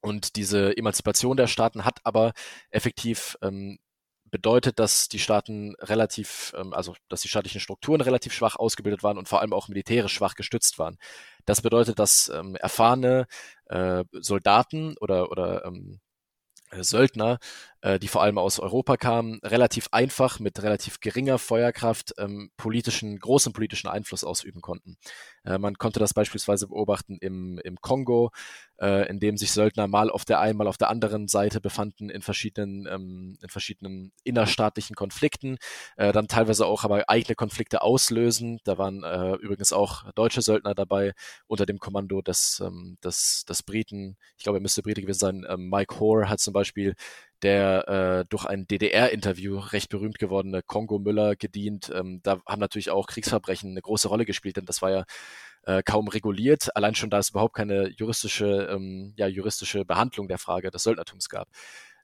Und 0.00 0.36
diese 0.36 0.76
Emanzipation 0.76 1.36
der 1.36 1.46
Staaten 1.48 1.84
hat 1.84 1.98
aber 2.04 2.32
effektiv 2.70 3.36
ähm, 3.42 3.78
bedeutet, 4.30 4.78
dass 4.78 5.08
die 5.08 5.18
Staaten 5.18 5.74
relativ, 5.80 6.52
ähm, 6.56 6.72
also 6.74 6.94
dass 7.08 7.22
die 7.22 7.28
staatlichen 7.28 7.60
Strukturen 7.60 8.00
relativ 8.00 8.32
schwach 8.32 8.56
ausgebildet 8.56 9.02
waren 9.02 9.18
und 9.18 9.28
vor 9.28 9.40
allem 9.40 9.52
auch 9.52 9.68
militärisch 9.68 10.12
schwach 10.14 10.34
gestützt 10.34 10.78
waren. 10.78 10.98
Das 11.44 11.62
bedeutet, 11.62 11.98
dass 11.98 12.28
ähm, 12.28 12.56
erfahrene 12.56 13.26
äh, 13.66 14.04
Soldaten 14.12 14.96
oder, 15.00 15.30
oder 15.30 15.64
ähm, 15.64 16.00
äh, 16.00 16.05
Söldner, 16.72 17.38
äh, 17.80 17.98
die 17.98 18.08
vor 18.08 18.22
allem 18.22 18.38
aus 18.38 18.58
Europa 18.58 18.96
kamen, 18.96 19.40
relativ 19.42 19.88
einfach 19.92 20.40
mit 20.40 20.62
relativ 20.62 21.00
geringer 21.00 21.38
Feuerkraft 21.38 22.14
ähm, 22.18 22.50
politischen, 22.56 23.18
großen 23.18 23.52
politischen 23.52 23.88
Einfluss 23.88 24.24
ausüben 24.24 24.60
konnten. 24.60 24.96
Äh, 25.44 25.58
man 25.58 25.76
konnte 25.76 26.00
das 26.00 26.14
beispielsweise 26.14 26.68
beobachten 26.68 27.18
im, 27.20 27.58
im 27.64 27.76
Kongo, 27.80 28.30
äh, 28.80 29.08
in 29.08 29.20
dem 29.20 29.36
sich 29.36 29.52
Söldner 29.52 29.86
mal 29.88 30.10
auf 30.10 30.24
der 30.24 30.40
einen, 30.40 30.58
mal 30.58 30.66
auf 30.66 30.76
der 30.76 30.90
anderen 30.90 31.28
Seite 31.28 31.60
befanden 31.60 32.10
in 32.10 32.22
verschiedenen, 32.22 32.86
ähm, 32.86 33.38
in 33.42 33.48
verschiedenen 33.48 34.12
innerstaatlichen 34.24 34.96
Konflikten, 34.96 35.58
äh, 35.96 36.12
dann 36.12 36.28
teilweise 36.28 36.66
auch 36.66 36.84
aber 36.84 37.08
eigene 37.08 37.34
Konflikte 37.34 37.82
auslösen. 37.82 38.58
Da 38.64 38.78
waren 38.78 39.02
äh, 39.02 39.34
übrigens 39.36 39.72
auch 39.72 40.10
deutsche 40.12 40.42
Söldner 40.42 40.74
dabei 40.74 41.12
unter 41.46 41.66
dem 41.66 41.78
Kommando 41.78 42.22
des, 42.22 42.62
ähm, 42.64 42.98
des, 43.02 43.44
des 43.48 43.62
Briten, 43.62 44.16
ich 44.36 44.44
glaube, 44.44 44.58
er 44.58 44.62
müsste 44.62 44.82
Brite 44.82 45.02
gewesen 45.02 45.18
sein, 45.18 45.46
ähm, 45.48 45.68
Mike 45.70 45.98
Hoare 46.00 46.28
hat 46.28 46.40
zum 46.40 46.52
Beispiel 46.52 46.94
der 47.42 47.88
äh, 47.88 48.24
durch 48.28 48.46
ein 48.46 48.66
DDR-Interview 48.66 49.58
recht 49.58 49.90
berühmt 49.90 50.18
gewordene 50.18 50.62
Kongo 50.62 50.98
Müller 50.98 51.36
gedient. 51.36 51.90
Ähm, 51.94 52.20
da 52.22 52.40
haben 52.46 52.60
natürlich 52.60 52.90
auch 52.90 53.06
Kriegsverbrechen 53.06 53.70
eine 53.70 53.82
große 53.82 54.08
Rolle 54.08 54.24
gespielt, 54.24 54.56
denn 54.56 54.64
das 54.64 54.80
war 54.82 54.90
ja 54.90 55.04
äh, 55.66 55.82
kaum 55.82 56.08
reguliert, 56.08 56.74
allein 56.76 56.94
schon 56.94 57.10
da 57.10 57.18
es 57.18 57.30
überhaupt 57.30 57.54
keine 57.54 57.88
juristische, 57.88 58.68
ähm, 58.70 59.12
ja, 59.16 59.26
juristische 59.26 59.84
Behandlung 59.84 60.28
der 60.28 60.38
Frage 60.38 60.70
des 60.70 60.84
Söldnertums 60.84 61.28
gab. 61.28 61.48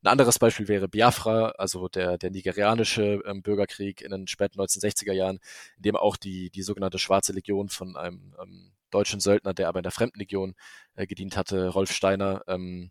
Ein 0.02 0.08
anderes 0.08 0.40
Beispiel 0.40 0.66
wäre 0.66 0.88
Biafra, 0.88 1.50
also 1.50 1.88
der, 1.88 2.18
der 2.18 2.30
nigerianische 2.30 3.22
ähm, 3.24 3.42
Bürgerkrieg 3.42 4.00
in 4.02 4.10
den 4.10 4.26
späten 4.26 4.60
1960er 4.60 5.12
Jahren, 5.12 5.38
in 5.76 5.82
dem 5.82 5.96
auch 5.96 6.16
die, 6.16 6.50
die 6.50 6.62
sogenannte 6.62 6.98
Schwarze 6.98 7.32
Legion 7.32 7.68
von 7.68 7.96
einem 7.96 8.34
ähm, 8.42 8.72
deutschen 8.90 9.20
Söldner, 9.20 9.54
der 9.54 9.68
aber 9.68 9.78
in 9.78 9.84
der 9.84 9.92
Fremdenlegion 9.92 10.54
äh, 10.96 11.06
gedient 11.06 11.36
hatte, 11.36 11.68
Rolf 11.68 11.92
Steiner, 11.92 12.42
ähm, 12.48 12.90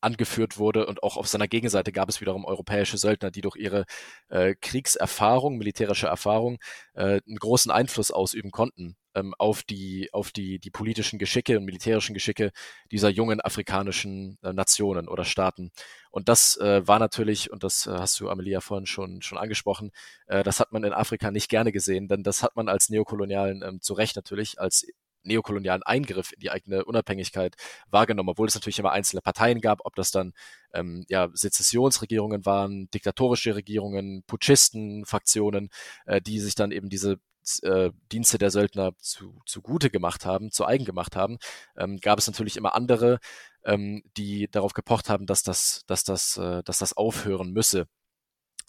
angeführt 0.00 0.58
wurde. 0.58 0.86
Und 0.86 1.04
auch 1.04 1.16
auf 1.16 1.28
seiner 1.28 1.46
Gegenseite 1.46 1.92
gab 1.92 2.08
es 2.08 2.20
wiederum 2.20 2.44
europäische 2.44 2.98
Söldner, 2.98 3.30
die 3.30 3.40
durch 3.40 3.56
ihre 3.56 3.84
äh, 4.28 4.56
Kriegserfahrung, 4.60 5.58
militärische 5.58 6.08
Erfahrung 6.08 6.58
äh, 6.94 7.20
einen 7.24 7.36
großen 7.38 7.70
Einfluss 7.70 8.10
ausüben 8.10 8.50
konnten 8.50 8.96
ähm, 9.16 9.34
auf 9.38 9.62
die 9.62 10.10
auf 10.12 10.30
die 10.30 10.58
die 10.60 10.70
politischen 10.70 11.18
Geschicke 11.18 11.58
und 11.58 11.64
militärischen 11.64 12.14
Geschicke 12.14 12.52
dieser 12.92 13.08
jungen 13.08 13.40
afrikanischen 13.40 14.38
äh, 14.42 14.52
Nationen 14.52 15.08
oder 15.08 15.24
Staaten. 15.24 15.72
Und 16.10 16.28
das 16.28 16.56
äh, 16.58 16.86
war 16.86 16.98
natürlich 16.98 17.50
und 17.50 17.64
das 17.64 17.86
äh, 17.86 17.90
hast 17.90 18.20
du 18.20 18.28
Amelia 18.30 18.60
vorhin 18.60 18.86
schon 18.86 19.22
schon 19.22 19.38
angesprochen, 19.38 19.90
äh, 20.26 20.44
das 20.44 20.60
hat 20.60 20.72
man 20.72 20.84
in 20.84 20.92
Afrika 20.92 21.30
nicht 21.30 21.48
gerne 21.48 21.72
gesehen, 21.72 22.08
denn 22.08 22.22
das 22.22 22.42
hat 22.42 22.56
man 22.56 22.68
als 22.68 22.90
Neokolonialen 22.90 23.62
ähm, 23.66 23.80
zu 23.80 23.94
Recht 23.94 24.16
natürlich 24.16 24.60
als 24.60 24.86
neokolonialen 25.26 25.82
Eingriff 25.82 26.32
in 26.32 26.40
die 26.40 26.50
eigene 26.50 26.84
Unabhängigkeit 26.84 27.56
wahrgenommen, 27.90 28.30
obwohl 28.30 28.48
es 28.48 28.54
natürlich 28.54 28.78
immer 28.78 28.92
einzelne 28.92 29.22
Parteien 29.22 29.60
gab, 29.60 29.80
ob 29.84 29.94
das 29.96 30.10
dann 30.10 30.32
ähm, 30.72 31.04
ja, 31.08 31.28
Sezessionsregierungen 31.32 32.46
waren, 32.46 32.88
diktatorische 32.90 33.54
Regierungen, 33.54 34.22
Putschisten, 34.26 35.04
Fraktionen, 35.04 35.70
äh, 36.06 36.20
die 36.20 36.40
sich 36.40 36.54
dann 36.54 36.70
eben 36.70 36.88
diese 36.88 37.18
äh, 37.62 37.90
Dienste 38.12 38.38
der 38.38 38.50
Söldner 38.50 38.92
zu, 38.98 39.40
zugute 39.46 39.90
gemacht 39.90 40.26
haben, 40.26 40.50
zu 40.50 40.66
eigen 40.66 40.84
gemacht 40.84 41.16
haben, 41.16 41.38
ähm, 41.76 41.98
gab 41.98 42.18
es 42.18 42.26
natürlich 42.26 42.56
immer 42.56 42.74
andere, 42.74 43.18
ähm, 43.64 44.02
die 44.16 44.48
darauf 44.50 44.72
gepocht 44.72 45.08
haben, 45.08 45.26
dass 45.26 45.42
das, 45.42 45.82
dass 45.86 46.04
das, 46.04 46.36
äh, 46.38 46.62
dass 46.64 46.78
das 46.78 46.96
aufhören 46.96 47.52
müsse. 47.52 47.86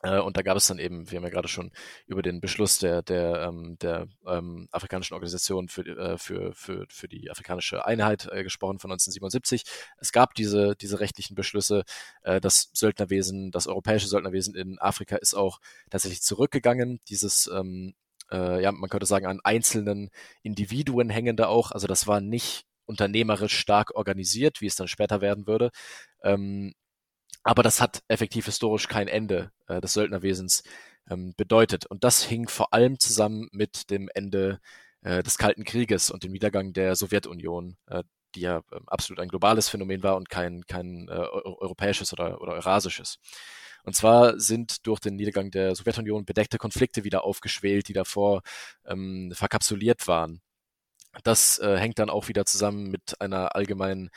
Äh, 0.03 0.19
und 0.19 0.37
da 0.37 0.41
gab 0.41 0.57
es 0.57 0.67
dann 0.67 0.79
eben, 0.79 1.09
wir 1.09 1.17
haben 1.17 1.23
ja 1.23 1.29
gerade 1.29 1.47
schon 1.47 1.71
über 2.05 2.21
den 2.21 2.39
Beschluss 2.39 2.79
der, 2.79 3.01
der, 3.01 3.41
ähm, 3.47 3.77
der 3.81 4.07
ähm, 4.27 4.67
afrikanischen 4.71 5.15
Organisation 5.15 5.69
für, 5.69 5.85
äh, 5.85 6.17
für, 6.17 6.53
für, 6.53 6.85
für 6.89 7.07
die 7.07 7.31
afrikanische 7.31 7.85
Einheit 7.85 8.27
äh, 8.31 8.43
gesprochen 8.43 8.79
von 8.79 8.91
1977. 8.91 9.63
Es 9.99 10.11
gab 10.11 10.35
diese, 10.35 10.75
diese 10.75 10.99
rechtlichen 10.99 11.35
Beschlüsse. 11.35 11.83
Äh, 12.23 12.39
das 12.39 12.69
Söldnerwesen, 12.73 13.51
das 13.51 13.67
europäische 13.67 14.07
Söldnerwesen 14.07 14.55
in 14.55 14.77
Afrika 14.79 15.15
ist 15.15 15.33
auch 15.33 15.59
tatsächlich 15.89 16.21
zurückgegangen. 16.21 16.99
Dieses, 17.09 17.49
ähm, 17.53 17.95
äh, 18.31 18.61
ja, 18.61 18.71
man 18.71 18.89
könnte 18.89 19.05
sagen, 19.07 19.25
an 19.25 19.39
einzelnen 19.43 20.09
Individuen 20.43 21.09
hängende 21.09 21.47
auch. 21.47 21.71
Also 21.71 21.87
das 21.87 22.07
war 22.07 22.21
nicht 22.21 22.65
unternehmerisch 22.85 23.57
stark 23.57 23.95
organisiert, 23.95 24.61
wie 24.61 24.67
es 24.67 24.75
dann 24.75 24.87
später 24.87 25.21
werden 25.21 25.47
würde. 25.47 25.71
Ähm, 26.23 26.73
aber 27.43 27.63
das 27.63 27.81
hat 27.81 28.03
effektiv 28.07 28.45
historisch 28.45 28.87
kein 28.87 29.07
Ende 29.07 29.51
äh, 29.67 29.81
des 29.81 29.93
Söldnerwesens 29.93 30.63
ähm, 31.09 31.33
bedeutet. 31.37 31.85
Und 31.85 32.03
das 32.03 32.23
hing 32.23 32.47
vor 32.47 32.73
allem 32.73 32.99
zusammen 32.99 33.47
mit 33.51 33.89
dem 33.89 34.09
Ende 34.13 34.59
äh, 35.01 35.23
des 35.23 35.37
Kalten 35.37 35.63
Krieges 35.63 36.11
und 36.11 36.23
dem 36.23 36.31
Niedergang 36.31 36.73
der 36.73 36.95
Sowjetunion, 36.95 37.77
äh, 37.87 38.03
die 38.35 38.41
ja 38.41 38.59
äh, 38.71 38.79
absolut 38.87 39.19
ein 39.19 39.29
globales 39.29 39.69
Phänomen 39.69 40.03
war 40.03 40.15
und 40.15 40.29
kein, 40.29 40.63
kein 40.67 41.07
äh, 41.09 41.13
europäisches 41.13 42.13
oder, 42.13 42.41
oder 42.41 42.53
eurasisches. 42.53 43.19
Und 43.83 43.95
zwar 43.95 44.39
sind 44.39 44.85
durch 44.85 44.99
den 44.99 45.15
Niedergang 45.15 45.49
der 45.49 45.73
Sowjetunion 45.75 46.25
bedeckte 46.25 46.57
Konflikte 46.57 47.03
wieder 47.05 47.23
aufgeschwelt, 47.23 47.87
die 47.87 47.93
davor 47.93 48.41
ähm, 48.85 49.31
verkapsuliert 49.33 50.07
waren. 50.07 50.41
Das 51.23 51.59
äh, 51.59 51.77
hängt 51.77 51.99
dann 51.99 52.09
auch 52.09 52.27
wieder 52.27 52.45
zusammen 52.45 52.91
mit 52.91 53.19
einer 53.21 53.55
allgemeinen 53.55 54.09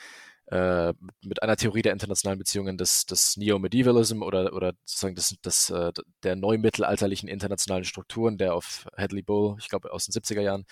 äh, 0.51 0.93
mit 1.23 1.41
einer 1.41 1.55
Theorie 1.55 1.81
der 1.81 1.93
internationalen 1.93 2.37
Beziehungen 2.37 2.77
des, 2.77 3.05
des 3.05 3.37
Neo-Medievalism 3.37 4.21
oder, 4.21 4.53
oder 4.53 4.73
sozusagen 4.83 5.15
des, 5.15 5.39
des, 5.41 5.69
äh, 5.69 5.93
der 6.23 6.35
neumittelalterlichen 6.35 7.29
internationalen 7.29 7.85
Strukturen, 7.85 8.37
der 8.37 8.53
auf 8.53 8.85
Hadley 8.97 9.21
Bull, 9.21 9.55
ich 9.59 9.69
glaube 9.69 9.93
aus 9.93 10.05
den 10.05 10.13
70er 10.13 10.41
Jahren, 10.41 10.65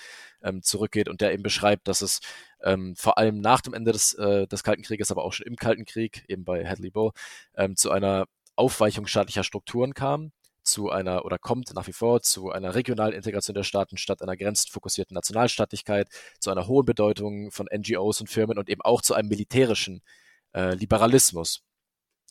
ähm, 0.43 0.62
zurückgeht 0.62 1.07
und 1.07 1.21
der 1.21 1.33
eben 1.33 1.43
beschreibt, 1.43 1.88
dass 1.88 2.01
es 2.01 2.19
ähm, 2.62 2.95
vor 2.98 3.17
allem 3.17 3.39
nach 3.39 3.62
dem 3.62 3.74
Ende 3.74 3.93
des, 3.93 4.13
äh, 4.15 4.48
des 4.48 4.63
Kalten 4.63 4.83
Krieges, 4.83 5.12
aber 5.12 5.24
auch 5.24 5.31
schon 5.31 5.48
im 5.48 5.55
Kalten 5.55 5.86
Krieg, 5.86 6.25
eben 6.27 6.43
bei 6.43 6.67
Hadley 6.67 6.89
Bull, 6.89 7.12
ähm, 7.55 7.77
zu 7.77 7.89
einer 7.89 8.25
Aufweichung 8.57 9.07
staatlicher 9.07 9.45
Strukturen 9.45 9.93
kam, 9.93 10.33
zu 10.63 10.89
einer 10.89 11.25
oder 11.25 11.37
kommt 11.37 11.73
nach 11.73 11.87
wie 11.87 11.93
vor 11.93 12.21
zu 12.21 12.51
einer 12.51 12.75
regionalen 12.75 13.13
Integration 13.13 13.55
der 13.55 13.63
Staaten 13.63 13.97
statt 13.97 14.21
einer 14.21 14.37
grenzenfokussierten 14.37 15.15
Nationalstaatlichkeit, 15.15 16.09
zu 16.39 16.51
einer 16.51 16.67
hohen 16.67 16.85
Bedeutung 16.85 17.51
von 17.51 17.67
NGOs 17.73 18.21
und 18.21 18.27
Firmen 18.27 18.57
und 18.57 18.69
eben 18.69 18.81
auch 18.81 19.01
zu 19.01 19.13
einem 19.13 19.29
militärischen 19.29 20.01
äh, 20.53 20.75
Liberalismus. 20.75 21.63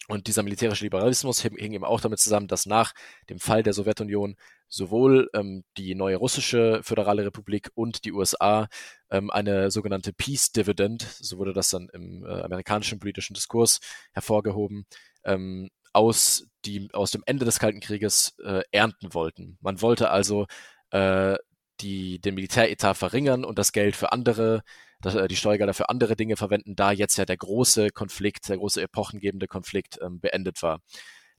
Und 0.08 0.26
dieser 0.26 0.42
militärische 0.42 0.84
Liberalismus 0.84 1.42
hing 1.42 1.56
eben 1.58 1.84
auch 1.84 2.00
damit 2.00 2.18
zusammen, 2.18 2.48
dass 2.48 2.64
nach 2.64 2.94
dem 3.28 3.38
Fall 3.38 3.62
der 3.62 3.74
Sowjetunion 3.74 4.36
sowohl 4.66 5.28
ähm, 5.34 5.64
die 5.76 5.94
neue 5.94 6.16
russische 6.16 6.80
föderale 6.82 7.26
Republik 7.26 7.70
und 7.74 8.06
die 8.06 8.12
USA 8.12 8.68
ähm, 9.10 9.30
eine 9.30 9.70
sogenannte 9.70 10.14
Peace 10.14 10.50
Dividend, 10.50 11.02
so 11.02 11.36
wurde 11.36 11.52
das 11.52 11.68
dann 11.68 11.90
im 11.92 12.24
äh, 12.24 12.40
amerikanischen 12.40 12.98
politischen 12.98 13.34
Diskurs 13.34 13.80
hervorgehoben, 14.12 14.86
ähm, 15.24 15.68
aus, 15.98 16.46
die, 16.64 16.88
aus 16.92 17.10
dem 17.10 17.22
Ende 17.26 17.44
des 17.44 17.58
Kalten 17.58 17.80
Krieges 17.80 18.36
äh, 18.44 18.62
ernten 18.72 19.12
wollten. 19.14 19.58
Man 19.60 19.82
wollte 19.82 20.10
also 20.10 20.46
äh, 20.90 21.36
die, 21.80 22.20
den 22.20 22.34
Militäretat 22.34 22.96
verringern 22.96 23.44
und 23.44 23.58
das 23.58 23.72
Geld 23.72 23.96
für 23.96 24.12
andere 24.12 24.62
dass, 25.00 25.14
äh, 25.14 25.28
die 25.28 25.36
Steuergelder 25.36 25.74
für 25.74 25.88
andere 25.88 26.16
Dinge 26.16 26.36
verwenden, 26.36 26.74
da 26.76 26.92
jetzt 26.92 27.16
ja 27.18 27.24
der 27.24 27.36
große 27.36 27.90
Konflikt, 27.90 28.48
der 28.48 28.58
große 28.58 28.82
epochengebende 28.82 29.46
Konflikt 29.46 29.98
ähm, 30.02 30.20
beendet 30.20 30.62
war. 30.62 30.80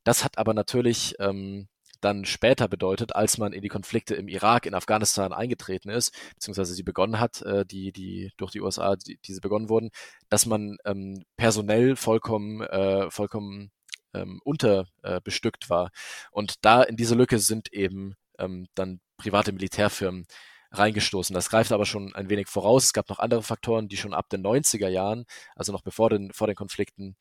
Das 0.03 0.23
hat 0.23 0.37
aber 0.37 0.53
natürlich 0.53 1.15
ähm, 1.19 1.67
dann 2.01 2.23
später 2.25 2.69
bedeutet, 2.69 3.15
als 3.15 3.37
man 3.37 3.51
in 3.51 3.61
die 3.61 3.67
Konflikte 3.67 4.15
im 4.15 4.29
Irak, 4.29 4.65
in 4.65 4.73
Afghanistan 4.73 5.33
eingetreten 5.33 5.89
ist, 5.89 6.15
beziehungsweise 6.35 6.73
sie 6.73 6.83
begonnen 6.83 7.19
hat, 7.19 7.41
äh, 7.41 7.65
die, 7.65 7.91
die 7.91 8.31
durch 8.37 8.51
die 8.51 8.61
USA, 8.61 8.95
die, 8.95 9.19
diese 9.25 9.41
begonnen 9.41 9.69
wurden, 9.69 9.89
dass 10.29 10.45
man 10.45 10.77
ähm, 10.85 11.23
personell 11.35 11.95
vollkommen, 11.97 12.61
äh, 12.61 13.11
vollkommen 13.11 13.71
ähm, 14.13 14.41
unterbestückt 14.43 15.65
äh, 15.65 15.69
war. 15.69 15.91
Und 16.31 16.65
da 16.65 16.83
in 16.83 16.95
diese 16.95 17.15
Lücke 17.15 17.39
sind 17.39 17.71
eben 17.73 18.15
ähm, 18.37 18.67
dann 18.75 18.99
private 19.17 19.51
Militärfirmen 19.51 20.25
reingestoßen. 20.71 21.33
Das 21.33 21.49
greift 21.49 21.71
aber 21.71 21.85
schon 21.85 22.13
ein 22.15 22.29
wenig 22.29 22.47
voraus. 22.47 22.85
Es 22.85 22.93
gab 22.93 23.09
noch 23.09 23.19
andere 23.19 23.43
Faktoren, 23.43 23.87
die 23.87 23.97
schon 23.97 24.13
ab 24.13 24.29
den 24.29 24.43
90er 24.43 24.87
Jahren, 24.87 25.25
also 25.55 25.71
noch 25.71 25.81
bevor 25.81 26.09
den, 26.09 26.31
vor 26.31 26.47
den 26.47 26.55
Konflikten 26.55 27.15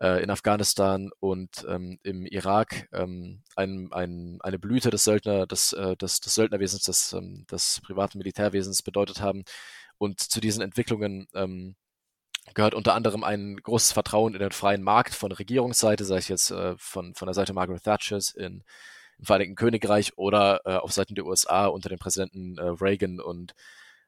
äh, 0.00 0.22
in 0.22 0.30
Afghanistan 0.30 1.10
und 1.20 1.64
ähm, 1.68 1.98
im 2.02 2.26
Irak, 2.26 2.88
ähm, 2.92 3.42
ein, 3.56 3.88
ein, 3.92 4.38
eine 4.42 4.58
Blüte 4.58 4.90
des 4.90 5.04
Söldner, 5.04 5.46
des, 5.46 5.72
äh, 5.72 5.96
des, 5.96 6.20
des 6.20 6.34
Söldnerwesens, 6.34 6.82
des, 6.82 7.12
ähm, 7.14 7.46
des 7.50 7.80
privaten 7.82 8.18
Militärwesens 8.18 8.82
bedeutet 8.82 9.20
haben. 9.20 9.44
Und 9.98 10.20
zu 10.20 10.40
diesen 10.40 10.62
Entwicklungen 10.62 11.28
ähm, 11.34 11.76
gehört 12.54 12.74
unter 12.74 12.94
anderem 12.94 13.24
ein 13.24 13.56
großes 13.56 13.92
Vertrauen 13.92 14.34
in 14.34 14.40
den 14.40 14.52
freien 14.52 14.82
Markt 14.82 15.14
von 15.14 15.32
Regierungsseite, 15.32 16.04
sei 16.04 16.18
es 16.18 16.28
jetzt 16.28 16.50
äh, 16.50 16.74
von, 16.76 17.14
von 17.14 17.26
der 17.26 17.34
Seite 17.34 17.52
Margaret 17.52 17.82
Thatchers 17.82 18.30
in 18.30 18.64
im 19.22 19.26
Vereinigten 19.26 19.54
Königreich 19.54 20.18
oder 20.18 20.62
äh, 20.64 20.74
auf 20.74 20.92
Seiten 20.92 21.14
der 21.14 21.24
USA 21.26 21.66
unter 21.66 21.88
den 21.88 21.98
Präsidenten 21.98 22.58
äh, 22.58 22.62
Reagan 22.62 23.20
und, 23.20 23.54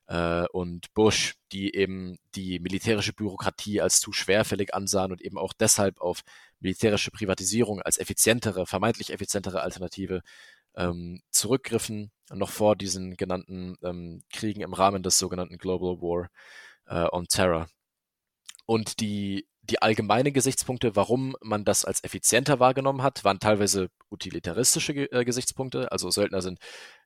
äh, 0.08 0.44
und 0.48 0.92
Bush, 0.94 1.36
die 1.52 1.74
eben 1.74 2.18
die 2.34 2.58
militärische 2.58 3.12
Bürokratie 3.12 3.80
als 3.80 4.00
zu 4.00 4.12
schwerfällig 4.12 4.74
ansahen 4.74 5.12
und 5.12 5.22
eben 5.22 5.38
auch 5.38 5.52
deshalb 5.52 6.00
auf 6.00 6.22
militärische 6.58 7.12
Privatisierung 7.12 7.80
als 7.80 7.98
effizientere, 7.98 8.66
vermeintlich 8.66 9.12
effizientere 9.12 9.62
Alternative 9.62 10.22
ähm, 10.74 11.22
zurückgriffen, 11.30 12.10
noch 12.32 12.50
vor 12.50 12.74
diesen 12.74 13.16
genannten 13.16 13.76
ähm, 13.84 14.22
Kriegen 14.32 14.62
im 14.62 14.74
Rahmen 14.74 15.04
des 15.04 15.16
sogenannten 15.16 15.58
Global 15.58 16.00
War 16.00 16.28
äh, 16.86 17.08
on 17.14 17.28
Terror. 17.28 17.68
Und 18.66 19.00
die 19.00 19.46
die 19.70 19.80
allgemeinen 19.80 20.32
Gesichtspunkte, 20.32 20.94
warum 20.94 21.36
man 21.42 21.64
das 21.64 21.84
als 21.84 22.04
effizienter 22.04 22.60
wahrgenommen 22.60 23.02
hat, 23.02 23.24
waren 23.24 23.40
teilweise 23.40 23.88
utilitaristische 24.10 24.92
äh, 24.92 25.24
Gesichtspunkte. 25.24 25.90
Also 25.90 26.10
Söldner 26.10 26.42
sind 26.42 26.58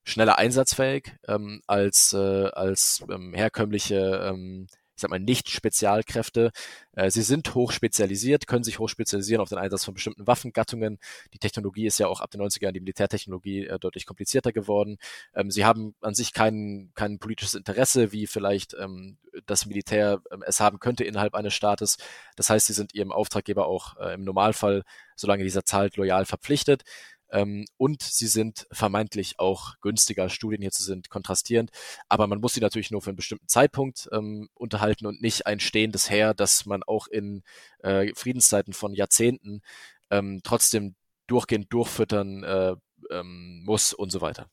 schneller 0.05 0.39
einsatzfähig 0.39 1.13
ähm, 1.29 1.63
als, 1.67 2.13
äh, 2.13 2.49
als 2.49 3.05
ähm, 3.11 3.33
herkömmliche 3.35 4.29
ähm, 4.29 4.67
ich 4.99 5.03
sag 5.03 5.11
mal, 5.11 5.21
nicht 5.21 5.49
Spezialkräfte. 5.49 6.51
Äh, 6.93 7.13
sie 7.13 7.23
sind 7.23 7.55
hoch 7.55 7.71
spezialisiert, 7.71 8.49
können 8.49 8.65
sich 8.65 8.81
hoch 8.81 8.89
spezialisieren 8.89 9.41
auf 9.41 9.49
den 9.49 9.59
Einsatz 9.59 9.85
von 9.85 9.95
bestimmten 9.95 10.27
Waffengattungen. 10.27 10.99
Die 11.33 11.39
Technologie 11.39 11.87
ist 11.87 11.99
ja 11.99 12.09
auch 12.09 12.21
ab 12.21 12.33
den 12.33 12.41
90er 12.41 12.65
Jahren, 12.65 12.75
die 12.75 12.81
Militärtechnologie, 12.81 13.67
äh, 13.67 13.79
deutlich 13.79 14.07
komplizierter 14.07 14.53
geworden. 14.53 14.99
Ähm, 15.37 15.53
sie 15.53 15.65
haben 15.65 15.95
an 16.01 16.15
sich 16.15 16.33
kein, 16.33 16.91
kein 16.97 17.21
politisches 17.21 17.55
Interesse, 17.55 18.11
wie 18.11 18.27
vielleicht 18.27 18.75
ähm, 18.75 19.19
das 19.47 19.67
Militär 19.67 20.21
ähm, 20.33 20.43
es 20.45 20.59
haben 20.59 20.81
könnte 20.81 21.05
innerhalb 21.05 21.37
eines 21.37 21.55
Staates. 21.55 21.99
Das 22.35 22.51
heißt, 22.51 22.67
sie 22.67 22.73
sind 22.73 22.93
ihrem 22.93 23.13
Auftraggeber 23.13 23.69
auch 23.69 23.97
äh, 23.99 24.15
im 24.15 24.25
Normalfall, 24.25 24.83
solange 25.15 25.45
dieser 25.45 25.65
zahlt, 25.65 25.97
loyal 25.97 26.25
verpflichtet. 26.25 26.83
Ähm, 27.31 27.67
und 27.77 28.03
sie 28.03 28.27
sind 28.27 28.67
vermeintlich 28.73 29.39
auch 29.39 29.75
günstiger. 29.81 30.29
Studien 30.29 30.63
hierzu 30.63 30.83
sind 30.83 31.11
kontrastierend, 31.11 31.71
aber 32.09 32.27
man 32.27 32.41
muss 32.41 32.55
sie 32.55 32.61
natürlich 32.61 32.91
nur 32.91 33.03
für 33.03 33.11
einen 33.11 33.17
bestimmten 33.17 33.49
Zeitpunkt 33.49 34.09
ähm, 34.13 34.49
unterhalten 34.55 35.07
und 35.07 35.21
nicht 35.21 35.47
ein 35.47 35.61
stehendes 35.61 36.11
Heer, 36.11 36.35
das 36.35 36.67
man 36.67 36.83
auch 36.83 37.07
in 37.07 37.43
äh, 37.81 38.13
Friedenszeiten 38.15 38.73
von 38.73 38.95
Jahrzehnten 38.95 39.63
ähm, 40.11 40.41
trotzdem 40.43 40.95
durchgehend 41.27 41.73
durchfüttern 41.73 42.43
äh, 42.45 42.75
ähm, 43.11 43.63
muss 43.65 43.93
und 43.93 44.11
so 44.11 44.21
weiter. 44.21 44.49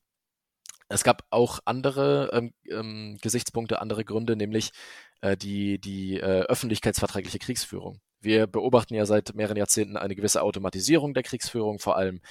Es 0.88 1.04
gab 1.04 1.24
auch 1.32 1.60
andere 1.66 2.30
ähm, 2.34 2.54
ähm, 2.70 3.18
Gesichtspunkte, 3.22 3.82
andere 3.82 4.06
Gründe, 4.06 4.36
nämlich 4.36 4.72
äh, 5.22 5.36
die, 5.36 5.80
die 5.80 6.20
äh, 6.20 6.42
öffentlichkeitsverträgliche 6.44 7.40
Kriegsführung. 7.40 8.02
Wir 8.22 8.48
beobachten 8.48 8.94
ja 8.96 9.06
seit 9.06 9.34
mehreren 9.36 9.58
Jahrzehnten 9.58 9.98
eine 9.98 10.16
gewisse 10.16 10.42
Automatisierung 10.42 11.14
der 11.14 11.24
Kriegsführung, 11.24 11.80
vor 11.80 11.96
allem 11.98 12.22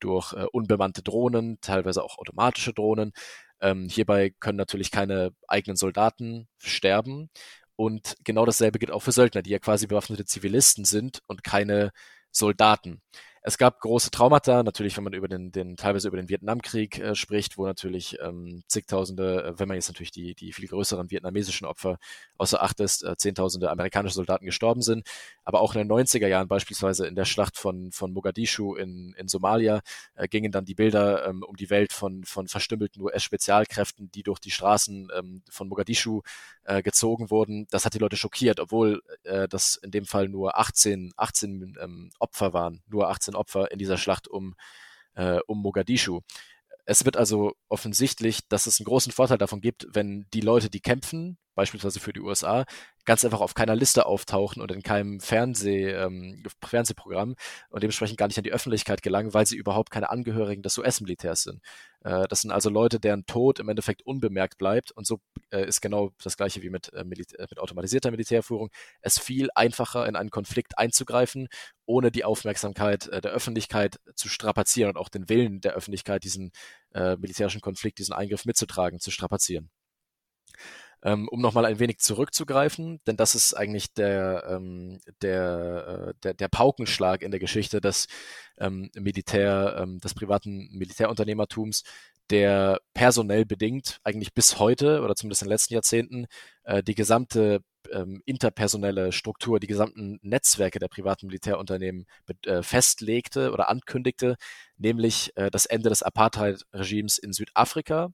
durch 0.00 0.32
äh, 0.32 0.46
unbemannte 0.52 1.02
Drohnen, 1.02 1.58
teilweise 1.60 2.02
auch 2.02 2.18
automatische 2.18 2.72
Drohnen. 2.72 3.12
Ähm, 3.60 3.88
hierbei 3.88 4.34
können 4.40 4.58
natürlich 4.58 4.90
keine 4.90 5.30
eigenen 5.48 5.76
Soldaten 5.76 6.48
sterben. 6.58 7.30
Und 7.76 8.16
genau 8.24 8.44
dasselbe 8.46 8.78
gilt 8.78 8.92
auch 8.92 9.02
für 9.02 9.12
Söldner, 9.12 9.42
die 9.42 9.50
ja 9.50 9.58
quasi 9.58 9.86
bewaffnete 9.86 10.24
Zivilisten 10.24 10.84
sind 10.84 11.20
und 11.26 11.42
keine 11.42 11.90
Soldaten. 12.30 13.02
Es 13.46 13.58
gab 13.58 13.78
große 13.80 14.10
Traumata, 14.10 14.62
natürlich, 14.62 14.96
wenn 14.96 15.04
man 15.04 15.12
über 15.12 15.28
den, 15.28 15.52
den 15.52 15.76
teilweise 15.76 16.08
über 16.08 16.16
den 16.16 16.30
Vietnamkrieg 16.30 16.98
äh, 16.98 17.14
spricht, 17.14 17.58
wo 17.58 17.66
natürlich 17.66 18.16
ähm, 18.22 18.62
zigtausende, 18.68 19.44
äh, 19.44 19.58
wenn 19.58 19.68
man 19.68 19.74
jetzt 19.74 19.88
natürlich 19.88 20.12
die, 20.12 20.34
die 20.34 20.54
viel 20.54 20.66
größeren 20.66 21.10
vietnamesischen 21.10 21.66
Opfer 21.66 21.98
außer 22.38 22.62
Acht 22.62 22.78
lässt, 22.78 23.04
äh, 23.04 23.18
zehntausende 23.18 23.70
amerikanische 23.70 24.14
Soldaten 24.14 24.46
gestorben 24.46 24.80
sind. 24.80 25.06
Aber 25.44 25.60
auch 25.60 25.74
in 25.74 25.86
den 25.86 25.92
90er 25.92 26.26
Jahren, 26.26 26.48
beispielsweise 26.48 27.06
in 27.06 27.16
der 27.16 27.26
Schlacht 27.26 27.58
von, 27.58 27.92
von 27.92 28.14
Mogadischu 28.14 28.76
in, 28.76 29.12
in 29.18 29.28
Somalia, 29.28 29.82
äh, 30.14 30.26
gingen 30.26 30.50
dann 30.50 30.64
die 30.64 30.74
Bilder 30.74 31.28
ähm, 31.28 31.42
um 31.42 31.54
die 31.54 31.68
Welt 31.68 31.92
von, 31.92 32.24
von 32.24 32.48
verstümmelten 32.48 33.02
US-Spezialkräften, 33.02 34.10
die 34.10 34.22
durch 34.22 34.38
die 34.38 34.52
Straßen 34.52 35.08
ähm, 35.14 35.42
von 35.50 35.68
Mogadischu 35.68 36.22
äh, 36.64 36.82
gezogen 36.82 37.30
wurden. 37.30 37.66
Das 37.70 37.84
hat 37.84 37.94
die 37.94 37.98
Leute 37.98 38.16
schockiert, 38.16 38.60
obwohl 38.60 39.02
äh, 39.24 39.48
das 39.48 39.76
in 39.76 39.90
dem 39.90 40.06
Fall 40.06 40.28
nur 40.28 40.58
18, 40.58 41.12
18 41.16 41.76
ähm, 41.80 42.10
Opfer 42.18 42.52
waren, 42.52 42.82
nur 42.86 43.08
18 43.08 43.24
18 43.24 43.34
Opfer 43.34 43.70
in 43.72 43.78
dieser 43.78 43.98
Schlacht 43.98 44.28
um, 44.28 44.54
äh, 45.14 45.38
um 45.46 45.60
Mogadischu. 45.60 46.20
Es 46.86 47.04
wird 47.04 47.16
also 47.16 47.52
offensichtlich, 47.68 48.46
dass 48.48 48.66
es 48.66 48.78
einen 48.78 48.84
großen 48.84 49.12
Vorteil 49.12 49.38
davon 49.38 49.62
gibt, 49.62 49.86
wenn 49.90 50.26
die 50.34 50.42
Leute, 50.42 50.68
die 50.68 50.80
kämpfen, 50.80 51.38
beispielsweise 51.54 52.00
für 52.00 52.12
die 52.12 52.20
USA, 52.20 52.66
ganz 53.06 53.24
einfach 53.24 53.40
auf 53.40 53.54
keiner 53.54 53.76
Liste 53.76 54.04
auftauchen 54.04 54.60
und 54.60 54.70
in 54.70 54.82
keinem 54.82 55.20
Fernseh, 55.20 55.92
ähm, 55.92 56.42
Fernsehprogramm 56.62 57.36
und 57.70 57.82
dementsprechend 57.82 58.18
gar 58.18 58.26
nicht 58.26 58.36
an 58.36 58.44
die 58.44 58.52
Öffentlichkeit 58.52 59.02
gelangen, 59.02 59.32
weil 59.32 59.46
sie 59.46 59.56
überhaupt 59.56 59.90
keine 59.90 60.10
Angehörigen 60.10 60.62
des 60.62 60.76
US-Militärs 60.76 61.44
sind. 61.44 61.62
Äh, 62.04 62.28
das 62.28 62.42
sind 62.42 62.52
also 62.52 62.70
Leute, 62.70 63.00
deren 63.00 63.26
Tod 63.26 63.58
im 63.58 63.68
Endeffekt 63.68 64.02
unbemerkt 64.06 64.58
bleibt 64.58 64.92
und 64.92 65.06
so 65.06 65.20
äh, 65.50 65.66
ist 65.66 65.80
genau 65.80 66.12
das 66.22 66.36
gleiche 66.36 66.62
wie 66.62 66.70
mit, 66.70 66.92
äh, 66.92 67.04
Militä 67.04 67.46
mit 67.50 67.58
automatisierter 67.58 68.10
Militärführung. 68.10 68.70
Es 69.00 69.18
viel 69.18 69.48
einfacher 69.54 70.06
in 70.06 70.14
einen 70.14 70.30
Konflikt 70.30 70.78
einzugreifen, 70.78 71.48
ohne 71.86 72.10
die 72.10 72.24
Aufmerksamkeit 72.24 73.06
der 73.06 73.32
Öffentlichkeit 73.32 73.98
zu 74.14 74.28
strapazieren 74.28 74.90
und 74.90 74.96
auch 74.96 75.08
den 75.08 75.28
Willen 75.28 75.60
der 75.60 75.74
Öffentlichkeit, 75.74 76.24
diesen 76.24 76.50
militärischen 76.94 77.60
Konflikt, 77.60 77.98
diesen 77.98 78.14
Eingriff 78.14 78.46
mitzutragen, 78.46 79.00
zu 79.00 79.10
strapazieren. 79.10 79.70
Ähm, 81.04 81.28
um 81.28 81.40
nochmal 81.42 81.66
ein 81.66 81.78
wenig 81.78 81.98
zurückzugreifen, 81.98 83.00
denn 83.06 83.18
das 83.18 83.34
ist 83.34 83.52
eigentlich 83.52 83.92
der, 83.92 84.44
ähm, 84.48 85.00
der, 85.20 86.08
äh, 86.08 86.14
der, 86.22 86.34
der 86.34 86.48
Paukenschlag 86.48 87.22
in 87.22 87.30
der 87.30 87.40
Geschichte 87.40 87.82
des 87.82 88.06
ähm, 88.58 88.90
Militär, 88.94 89.76
ähm, 89.78 90.00
des 90.00 90.14
privaten 90.14 90.70
Militärunternehmertums, 90.72 91.82
der 92.30 92.80
personell 92.94 93.44
bedingt 93.44 94.00
eigentlich 94.02 94.32
bis 94.32 94.58
heute 94.58 95.02
oder 95.02 95.14
zumindest 95.14 95.42
in 95.42 95.48
den 95.48 95.52
letzten 95.52 95.74
Jahrzehnten 95.74 96.26
äh, 96.64 96.82
die 96.82 96.94
gesamte 96.94 97.60
ähm, 97.92 98.22
interpersonelle 98.24 99.12
Struktur, 99.12 99.60
die 99.60 99.66
gesamten 99.66 100.18
Netzwerke 100.22 100.78
der 100.78 100.88
privaten 100.88 101.26
Militärunternehmen 101.26 102.06
äh, 102.46 102.62
festlegte 102.62 103.52
oder 103.52 103.68
ankündigte, 103.68 104.36
nämlich 104.78 105.32
äh, 105.36 105.50
das 105.50 105.66
Ende 105.66 105.90
des 105.90 106.02
Apartheid-Regimes 106.02 107.18
in 107.18 107.32
Südafrika 107.32 108.10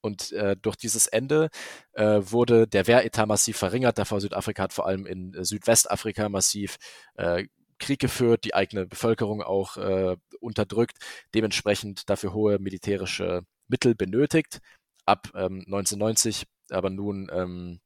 und 0.00 0.32
äh, 0.32 0.56
durch 0.56 0.76
dieses 0.76 1.06
Ende 1.06 1.50
äh, 1.92 2.20
wurde 2.20 2.66
der 2.66 2.86
Wehretat 2.86 3.26
massiv 3.26 3.56
verringert. 3.56 3.98
Davor 3.98 4.20
Südafrika 4.20 4.64
hat 4.64 4.72
vor 4.72 4.86
allem 4.86 5.06
in 5.06 5.34
äh, 5.34 5.44
Südwestafrika 5.44 6.28
massiv 6.28 6.76
äh, 7.14 7.44
Krieg 7.78 8.00
geführt, 8.00 8.44
die 8.44 8.54
eigene 8.54 8.86
Bevölkerung 8.86 9.42
auch 9.42 9.76
äh, 9.76 10.16
unterdrückt, 10.40 10.98
dementsprechend 11.34 12.10
dafür 12.10 12.32
hohe 12.32 12.58
militärische 12.58 13.42
Mittel 13.68 13.94
benötigt. 13.94 14.60
Ab 15.06 15.30
ähm, 15.34 15.62
1990 15.66 16.46
aber 16.70 16.90
nun 16.90 17.28
ähm, 17.32 17.80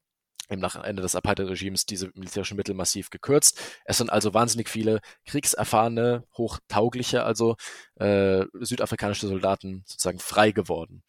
eben 0.51 0.61
nach 0.61 0.77
Ende 0.77 1.03
des 1.03 1.15
Apartheid-Regimes 1.15 1.87
diese 1.87 2.11
militärischen 2.15 2.57
Mittel 2.57 2.75
massiv 2.75 3.11
gekürzt. 3.11 3.61
Es 3.85 3.99
sind 3.99 4.11
also 4.11 4.35
wahnsinnig 4.35 4.69
viele 4.69 5.01
kriegserfahrene, 5.27 6.25
hochtaugliche, 6.37 7.25
also 7.25 7.57
äh, 7.97 8.45
südafrikanische 8.61 9.29
Soldaten 9.29 9.85
sozusagen 9.87 10.19
frei 10.19 10.53
geworden. 10.53 11.03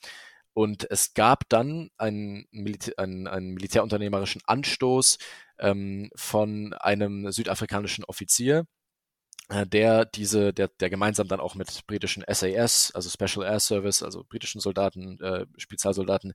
Und 0.53 0.89
es 0.91 1.13
gab 1.13 1.49
dann 1.49 1.89
einen, 1.97 2.45
Militä 2.51 2.93
einen, 2.97 3.27
einen 3.27 3.53
militärunternehmerischen 3.53 4.41
Anstoß 4.45 5.17
ähm, 5.59 6.11
von 6.15 6.73
einem 6.73 7.31
südafrikanischen 7.31 8.03
Offizier, 8.05 8.65
äh, 9.49 9.65
der 9.65 10.05
diese, 10.05 10.53
der, 10.53 10.67
der 10.67 10.89
gemeinsam 10.89 11.27
dann 11.27 11.39
auch 11.39 11.55
mit 11.55 11.85
britischen 11.87 12.23
SAS, 12.27 12.91
also 12.93 13.09
Special 13.09 13.45
Air 13.45 13.59
Service, 13.59 14.03
also 14.03 14.23
britischen 14.23 14.61
Soldaten, 14.61 15.19
äh, 15.21 15.45
Spezialsoldaten, 15.57 16.33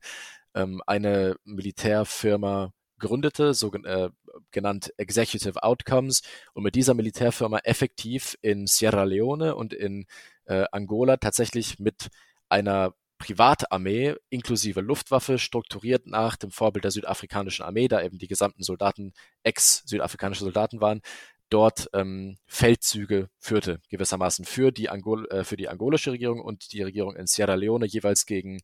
ähm, 0.53 0.81
eine 0.85 1.35
Militärfirma 1.45 2.73
gründete, 2.99 3.53
so 3.53 3.71
äh, 3.73 4.09
genannt 4.51 4.93
Executive 4.97 5.63
Outcomes, 5.63 6.21
und 6.53 6.63
mit 6.63 6.75
dieser 6.75 6.93
Militärfirma 6.93 7.59
effektiv 7.59 8.37
in 8.41 8.67
Sierra 8.67 9.03
Leone 9.03 9.55
und 9.55 9.73
in 9.73 10.05
äh, 10.45 10.65
Angola 10.71 11.17
tatsächlich 11.17 11.79
mit 11.79 12.09
einer 12.49 12.93
Privatarmee 13.19 14.15
inklusive 14.29 14.81
Luftwaffe 14.81 15.37
strukturiert 15.37 16.07
nach 16.07 16.37
dem 16.37 16.51
Vorbild 16.51 16.85
der 16.85 16.91
südafrikanischen 16.91 17.63
Armee, 17.63 17.87
da 17.87 18.01
eben 18.01 18.17
die 18.17 18.27
gesamten 18.27 18.63
Soldaten 18.63 19.13
ex-südafrikanische 19.43 20.45
Soldaten 20.45 20.81
waren, 20.81 21.01
dort 21.49 21.89
ähm, 21.93 22.37
Feldzüge 22.47 23.29
führte, 23.37 23.81
gewissermaßen 23.89 24.45
für 24.45 24.71
die, 24.71 24.89
Angol 24.89 25.27
äh, 25.29 25.43
für 25.43 25.57
die 25.57 25.67
angolische 25.67 26.11
Regierung 26.11 26.39
und 26.39 26.71
die 26.73 26.81
Regierung 26.81 27.15
in 27.15 27.27
Sierra 27.27 27.55
Leone 27.55 27.85
jeweils 27.85 28.25
gegen 28.25 28.61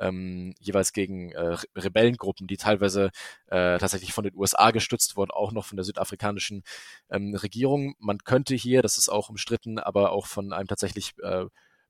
ähm, 0.00 0.54
jeweils 0.60 0.92
gegen 0.92 1.32
äh, 1.32 1.56
Rebellengruppen, 1.76 2.46
die 2.46 2.56
teilweise 2.56 3.10
äh, 3.46 3.78
tatsächlich 3.78 4.12
von 4.12 4.24
den 4.24 4.36
USA 4.36 4.70
gestützt 4.70 5.16
wurden, 5.16 5.32
auch 5.32 5.50
noch 5.50 5.64
von 5.64 5.76
der 5.76 5.84
südafrikanischen 5.84 6.62
ähm, 7.10 7.34
Regierung. 7.34 7.94
Man 7.98 8.18
könnte 8.18 8.54
hier, 8.54 8.80
das 8.80 8.96
ist 8.96 9.08
auch 9.08 9.28
umstritten, 9.28 9.80
aber 9.80 10.12
auch 10.12 10.26
von 10.26 10.52
einem 10.52 10.68
tatsächlich 10.68 11.14
äh, 11.22 11.46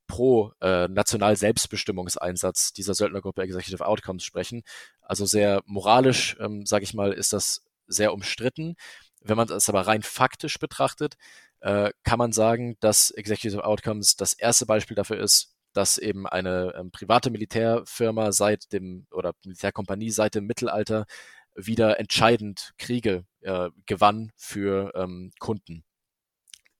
pro 0.08 0.52
äh, 0.60 0.88
national 0.88 1.36
Selbstbestimmungseinsatz 1.36 2.72
dieser 2.72 2.94
Söldnergruppe 2.94 3.42
Executive 3.42 3.86
Outcomes 3.86 4.24
sprechen. 4.24 4.64
Also 5.02 5.26
sehr 5.26 5.62
moralisch, 5.66 6.36
ähm, 6.40 6.66
sage 6.66 6.82
ich 6.82 6.94
mal, 6.94 7.12
ist 7.12 7.32
das 7.32 7.62
sehr 7.86 8.12
umstritten. 8.12 8.74
Wenn 9.20 9.36
man 9.36 9.48
es 9.48 9.68
aber 9.68 9.86
rein 9.86 10.02
faktisch 10.02 10.58
betrachtet, 10.58 11.16
äh, 11.60 11.92
kann 12.02 12.18
man 12.18 12.32
sagen, 12.32 12.76
dass 12.80 13.10
Executive 13.10 13.64
Outcomes 13.64 14.16
das 14.16 14.32
erste 14.32 14.66
Beispiel 14.66 14.96
dafür 14.96 15.18
ist, 15.18 15.54
dass 15.72 15.98
eben 15.98 16.26
eine 16.26 16.74
ähm, 16.76 16.90
private 16.90 17.30
Militärfirma 17.30 18.32
seit 18.32 18.72
dem 18.72 19.06
oder 19.12 19.34
Militärkompanie 19.44 20.10
seit 20.10 20.34
dem 20.34 20.46
Mittelalter 20.46 21.04
wieder 21.54 22.00
entscheidend 22.00 22.72
Kriege 22.78 23.24
äh, 23.42 23.68
gewann 23.86 24.32
für 24.36 24.92
ähm, 24.94 25.32
Kunden. 25.38 25.84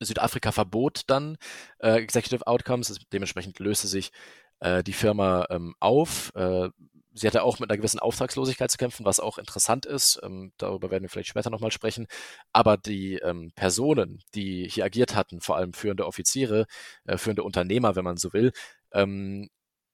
Südafrika 0.01 0.53
verbot 0.53 1.03
dann 1.07 1.37
äh, 1.79 1.97
Executive 2.01 2.47
Outcomes, 2.47 2.99
dementsprechend 3.13 3.59
löste 3.59 3.89
sich 3.89 4.13
äh, 4.61 4.83
die 4.83 4.93
Firma 4.93 5.47
ähm, 5.51 5.75
auf. 5.81 6.33
Äh, 6.35 6.69
sie 7.15 7.27
hatte 7.27 7.43
auch 7.43 7.59
mit 7.59 7.71
einer 7.71 7.77
gewissen 7.77 7.99
Auftragslosigkeit 7.99 8.71
zu 8.71 8.79
kämpfen, 8.79 9.05
was 9.05 9.21
auch 9.21 9.39
interessant 9.39 9.87
ist. 9.87 10.21
Ähm, 10.23 10.53
darüber 10.57 10.91
werden 10.91 11.03
wir 11.03 11.11
vielleicht 11.11 11.31
später 11.31 11.51
nochmal 11.51 11.73
sprechen. 11.73 12.07
Aber 12.53 12.77
die 12.77 13.15
ähm, 13.17 13.53
Personen, 13.55 14.23
die 14.35 14.69
hier 14.69 14.85
agiert 14.85 15.15
hatten, 15.15 15.41
vor 15.41 15.57
allem 15.57 15.73
führende 15.73 16.07
Offiziere, 16.07 16.67
äh, 17.05 17.19
führende 17.19 17.43
Unternehmer, 17.43 17.97
wenn 17.97 18.05
man 18.05 18.17
so 18.17 18.33
will, 18.33 18.53
ähm, 18.93 19.49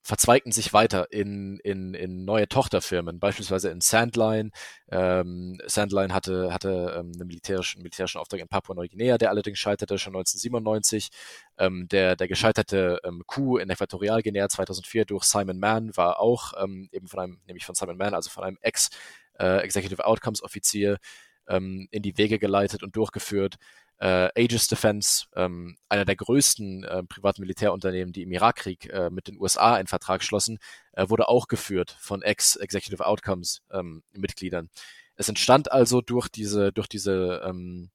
verzweigten 0.05 0.53
sich 0.53 0.75
weiter 0.75 1.11
in, 1.11 1.59
in, 1.65 1.95
in 1.95 2.27
neue 2.27 2.47
Tochterfirmen, 2.47 3.19
beispielsweise 3.19 3.71
in 3.71 3.81
Sandline. 3.81 4.51
Ähm, 4.91 5.59
Sandline 5.67 6.13
hatte, 6.13 6.53
hatte 6.53 6.95
ähm, 6.99 7.13
einen 7.15 7.27
militärischen, 7.27 7.81
militärischen 7.81 8.19
Auftrag 8.19 8.41
in 8.41 8.49
Papua-Neuguinea, 8.49 9.17
der 9.17 9.31
allerdings 9.31 9.59
scheiterte 9.59 9.99
schon 9.99 10.15
1997. 10.15 11.09
Ähm, 11.57 11.89
der, 11.89 12.17
der 12.17 12.29
gescheiterte 12.29 13.01
ähm, 13.03 13.23
Coup 13.27 13.57
in 13.59 13.71
Äquatorialguinea 13.71 14.51
2004 14.51 15.07
durch 15.07 15.25
Simon 15.25 15.59
Mann 15.59 15.97
war 15.97 16.21
auch 16.21 16.53
ähm, 16.63 16.91
eben 16.93 17.09
von 17.09 17.21
einem, 17.21 17.41
nämlich 17.47 17.65
von 17.65 17.75
Simon 17.75 17.97
Mann, 17.97 18.13
also 18.13 18.29
von 18.29 18.45
einem 18.45 18.59
Ex-Executive 18.61 20.03
äh, 20.03 20.07
ähm, 21.49 21.89
in 21.91 22.03
die 22.03 22.17
Wege 22.19 22.39
geleitet 22.39 22.83
und 22.83 22.97
durchgeführt 22.97 23.57
äh, 23.99 24.29
Aegis 24.37 24.69
Defense, 24.69 25.27
ähm, 25.35 25.77
einer 25.89 26.05
der 26.05 26.17
größten 26.17 26.85
äh, 26.85 27.03
privaten 27.05 27.43
Militärunternehmen, 27.43 28.13
die 28.13 28.23
im 28.23 28.33
Irakkrieg 28.33 28.91
äh, 28.91 29.11
mit 29.11 29.29
den 29.29 29.39
USA 29.39 29.75
einen 29.75 29.87
Vertrag 29.87 30.23
schlossen, 30.23 30.59
äh, 30.93 31.09
wurde 31.09 31.29
auch 31.29 31.49
geführt 31.49 31.97
von 32.01 32.23
Ex-Executive 32.23 33.07
Outcomes 33.07 33.63
ähm. 33.73 34.03
Es 35.17 35.29
entstand 35.29 35.71
also 35.71 36.01
durch 36.01 36.29
diese, 36.29 36.73
durch 36.73 36.89
diese, 36.89 37.43
ähm, 37.47 37.91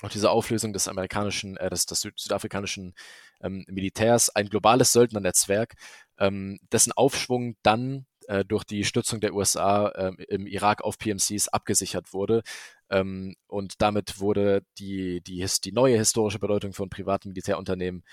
durch 0.00 0.12
diese 0.12 0.30
Auflösung 0.30 0.72
des 0.72 0.88
amerikanischen, 0.88 1.56
äh, 1.56 1.70
des, 1.70 1.86
des 1.86 2.08
südafrikanischen 2.16 2.94
ähm, 3.40 3.64
Militärs 3.68 4.30
ein 4.30 4.48
globales 4.48 4.92
Söldnernetzwerk, 4.92 5.74
ähm, 6.18 6.58
dessen 6.72 6.92
Aufschwung 6.92 7.56
dann 7.62 8.06
äh, 8.28 8.44
durch 8.44 8.64
die 8.64 8.84
Stützung 8.84 9.20
der 9.20 9.34
USA 9.34 9.88
äh, 9.88 10.12
im 10.28 10.46
Irak 10.46 10.82
auf 10.82 10.98
PMCs 10.98 11.48
abgesichert 11.48 12.12
wurde. 12.12 12.42
Ähm, 12.90 13.34
und 13.46 13.74
damit 13.82 14.20
wurde 14.20 14.62
die, 14.78 15.20
die, 15.22 15.44
die 15.64 15.72
neue 15.72 15.96
historische 15.96 16.38
Bedeutung 16.38 16.72
von 16.72 16.88
privaten 16.88 17.28
Militärunternehmen 17.30 18.04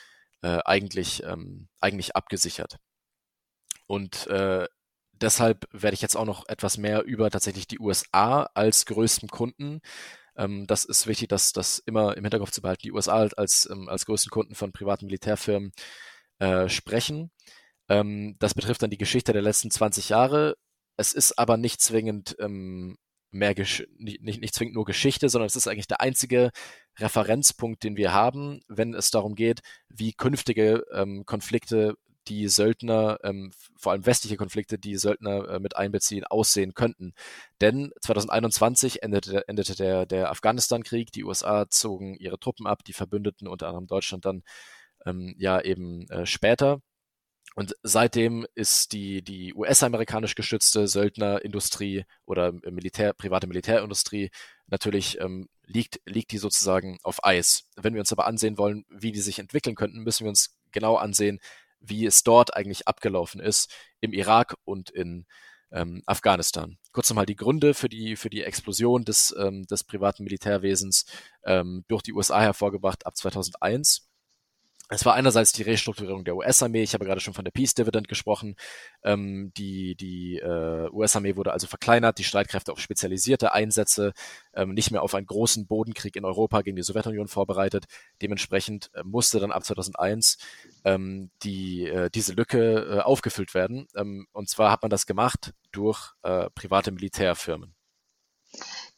äh, 0.42 0.60
eigentlich, 0.66 1.24
ähm, 1.24 1.68
eigentlich 1.80 2.16
abgesichert. 2.16 2.78
Und 3.88 4.28
äh, 4.28 4.68
deshalb 5.14 5.68
werde 5.72 5.96
ich 5.96 6.02
jetzt 6.02 6.18
auch 6.18 6.26
noch 6.26 6.48
etwas 6.48 6.78
mehr 6.78 7.04
über 7.04 7.30
tatsächlich 7.30 7.68
die 7.68 7.80
USA 7.80 8.44
als 8.54 8.86
größten 8.86 9.30
Kunden 9.30 9.82
ähm, 10.36 10.66
das 10.68 10.86
ist 10.86 11.08
wichtig, 11.08 11.30
dass 11.30 11.54
das 11.54 11.80
immer 11.80 12.18
im 12.18 12.24
Hinterkopf 12.24 12.52
zu 12.52 12.62
behalten, 12.62 12.84
die 12.84 12.92
USA 12.92 13.18
als, 13.18 13.34
als, 13.36 13.70
ähm, 13.72 13.90
als 13.90 14.06
größten 14.06 14.32
Kunden 14.32 14.56
von 14.56 14.72
privaten 14.72 15.06
Militärfirmen 15.06 15.72
äh, 16.40 16.70
sprechen. 16.70 17.32
Ähm, 17.90 18.38
das 18.40 18.54
betrifft 18.54 18.82
dann 18.82 18.90
die 18.90 18.98
Geschichte 18.98 19.34
der 19.34 19.42
letzten 19.42 19.72
20 19.72 20.10
Jahre. 20.10 20.56
Es 20.98 21.14
ist 21.14 21.38
aber 21.40 21.58
nicht 21.58 21.82
zwingend 21.82 22.36
ähm, 22.40 22.98
mehr 23.34 23.56
Gesch 23.56 23.84
nicht, 23.98 24.22
nicht, 24.22 24.42
nicht 24.42 24.54
zwingend 24.54 24.76
nur 24.76 24.86
Geschichte, 24.86 25.30
sondern 25.30 25.48
es 25.48 25.56
ist 25.56 25.68
eigentlich 25.68 25.88
der 25.88 26.02
einzige 26.02 26.52
Referenzpunkt, 27.00 27.84
den 27.84 27.98
wir 27.98 28.14
haben, 28.14 28.62
wenn 28.68 28.94
es 28.94 29.12
darum 29.12 29.36
geht, 29.36 29.62
wie 29.90 30.14
künftige 30.14 30.84
ähm, 30.94 31.26
Konflikte 31.26 31.96
die 32.28 32.48
Söldner, 32.48 33.20
ähm, 33.24 33.52
vor 33.76 33.92
allem 33.92 34.06
westliche 34.06 34.38
Konflikte, 34.38 34.80
die 34.80 34.98
Söldner 34.98 35.50
äh, 35.50 35.60
mit 35.60 35.76
einbeziehen, 35.76 36.24
aussehen 36.24 36.74
könnten. 36.74 37.14
Denn 37.62 37.92
2021 38.02 39.04
endete, 39.04 39.48
endete 39.48 39.76
der, 39.76 40.06
der 40.06 40.30
Afghanistan-Krieg, 40.30 41.12
die 41.12 41.24
USA 41.24 41.70
zogen 41.70 42.16
ihre 42.16 42.40
Truppen 42.40 42.68
ab, 42.68 42.84
die 42.86 42.94
Verbündeten, 42.94 43.48
unter 43.48 43.68
anderem 43.68 43.88
Deutschland 43.88 44.26
dann 44.26 44.44
ähm, 45.06 45.36
ja 45.38 45.60
eben 45.62 46.10
äh, 46.10 46.26
später. 46.26 46.80
Und 47.56 47.76
seitdem 47.84 48.48
ist 48.56 48.94
die, 48.94 49.22
die 49.22 49.54
US-amerikanisch 49.54 50.34
gestützte 50.36 50.88
Söldnerindustrie 50.88 52.06
oder 52.26 52.52
Militär, 52.52 53.14
private 53.14 53.48
Militärindustrie 53.48 54.32
natürlich 54.68 55.20
ähm, 55.20 55.50
liegt, 55.66 56.02
liegt 56.06 56.32
die 56.32 56.40
sozusagen 56.40 56.98
auf 57.04 57.24
Eis. 57.24 57.70
Wenn 57.76 57.94
wir 57.94 58.02
uns 58.02 58.12
aber 58.12 58.26
ansehen 58.26 58.58
wollen, 58.58 58.86
wie 58.90 59.12
die 59.12 59.22
sich 59.22 59.38
entwickeln 59.38 59.76
könnten, 59.76 60.00
müssen 60.00 60.26
wir 60.26 60.30
uns 60.30 60.58
genau 60.72 60.96
ansehen, 60.96 61.40
wie 61.80 62.06
es 62.06 62.24
dort 62.24 62.56
eigentlich 62.56 62.88
abgelaufen 62.88 63.40
ist 63.40 63.72
im 64.00 64.14
Irak 64.14 64.56
und 64.64 64.90
in 64.90 65.26
ähm, 65.72 66.02
Afghanistan. 66.06 66.78
Kurz 66.92 67.10
nochmal 67.10 67.26
die 67.26 67.36
Gründe 67.36 67.74
für 67.74 67.90
die, 67.90 68.16
für 68.16 68.30
die 68.30 68.44
Explosion 68.44 69.04
des, 69.06 69.36
ähm, 69.38 69.66
des 69.66 69.84
privaten 69.84 70.24
Militärwesens 70.24 71.06
ähm, 71.44 71.84
durch 71.88 72.04
die 72.04 72.14
USA 72.14 72.42
hervorgebracht 72.42 73.06
ab 73.06 73.18
2001. 73.18 74.08
Es 74.94 75.06
war 75.06 75.16
einerseits 75.16 75.52
die 75.54 75.64
Restrukturierung 75.64 76.24
der 76.24 76.36
US-Armee. 76.36 76.84
Ich 76.84 76.94
habe 76.94 77.06
gerade 77.06 77.20
schon 77.20 77.34
von 77.34 77.44
der 77.44 77.52
Peace 77.52 77.74
Dividend 77.74 78.08
gesprochen. 78.08 78.56
Ähm, 79.04 79.52
die 79.58 79.96
die 79.96 80.38
äh, 80.38 80.88
US-Armee 80.92 81.36
wurde 81.36 81.52
also 81.52 81.66
verkleinert, 81.66 82.20
die 82.20 82.24
Streitkräfte 82.24 82.72
auf 82.72 82.80
spezialisierte 82.80 83.54
Einsätze, 83.54 84.14
ähm, 84.54 84.76
nicht 84.76 84.92
mehr 84.92 85.02
auf 85.02 85.16
einen 85.16 85.26
großen 85.26 85.66
Bodenkrieg 85.66 86.16
in 86.16 86.26
Europa 86.26 86.62
gegen 86.62 86.76
die 86.76 86.84
Sowjetunion 86.84 87.28
vorbereitet. 87.28 87.86
Dementsprechend 88.22 88.92
äh, 88.94 89.04
musste 89.04 89.40
dann 89.40 89.52
ab 89.52 89.66
2001 89.66 90.38
ähm, 90.86 91.32
die, 91.42 91.88
äh, 91.88 92.12
diese 92.12 92.34
Lücke 92.34 93.00
äh, 93.00 93.00
aufgefüllt 93.00 93.56
werden. 93.56 93.88
Ähm, 93.96 94.28
und 94.32 94.48
zwar 94.48 94.70
hat 94.70 94.84
man 94.84 94.92
das 94.92 95.08
gemacht 95.08 95.54
durch 95.72 96.12
äh, 96.22 96.52
private 96.52 96.92
Militärfirmen. 96.92 97.74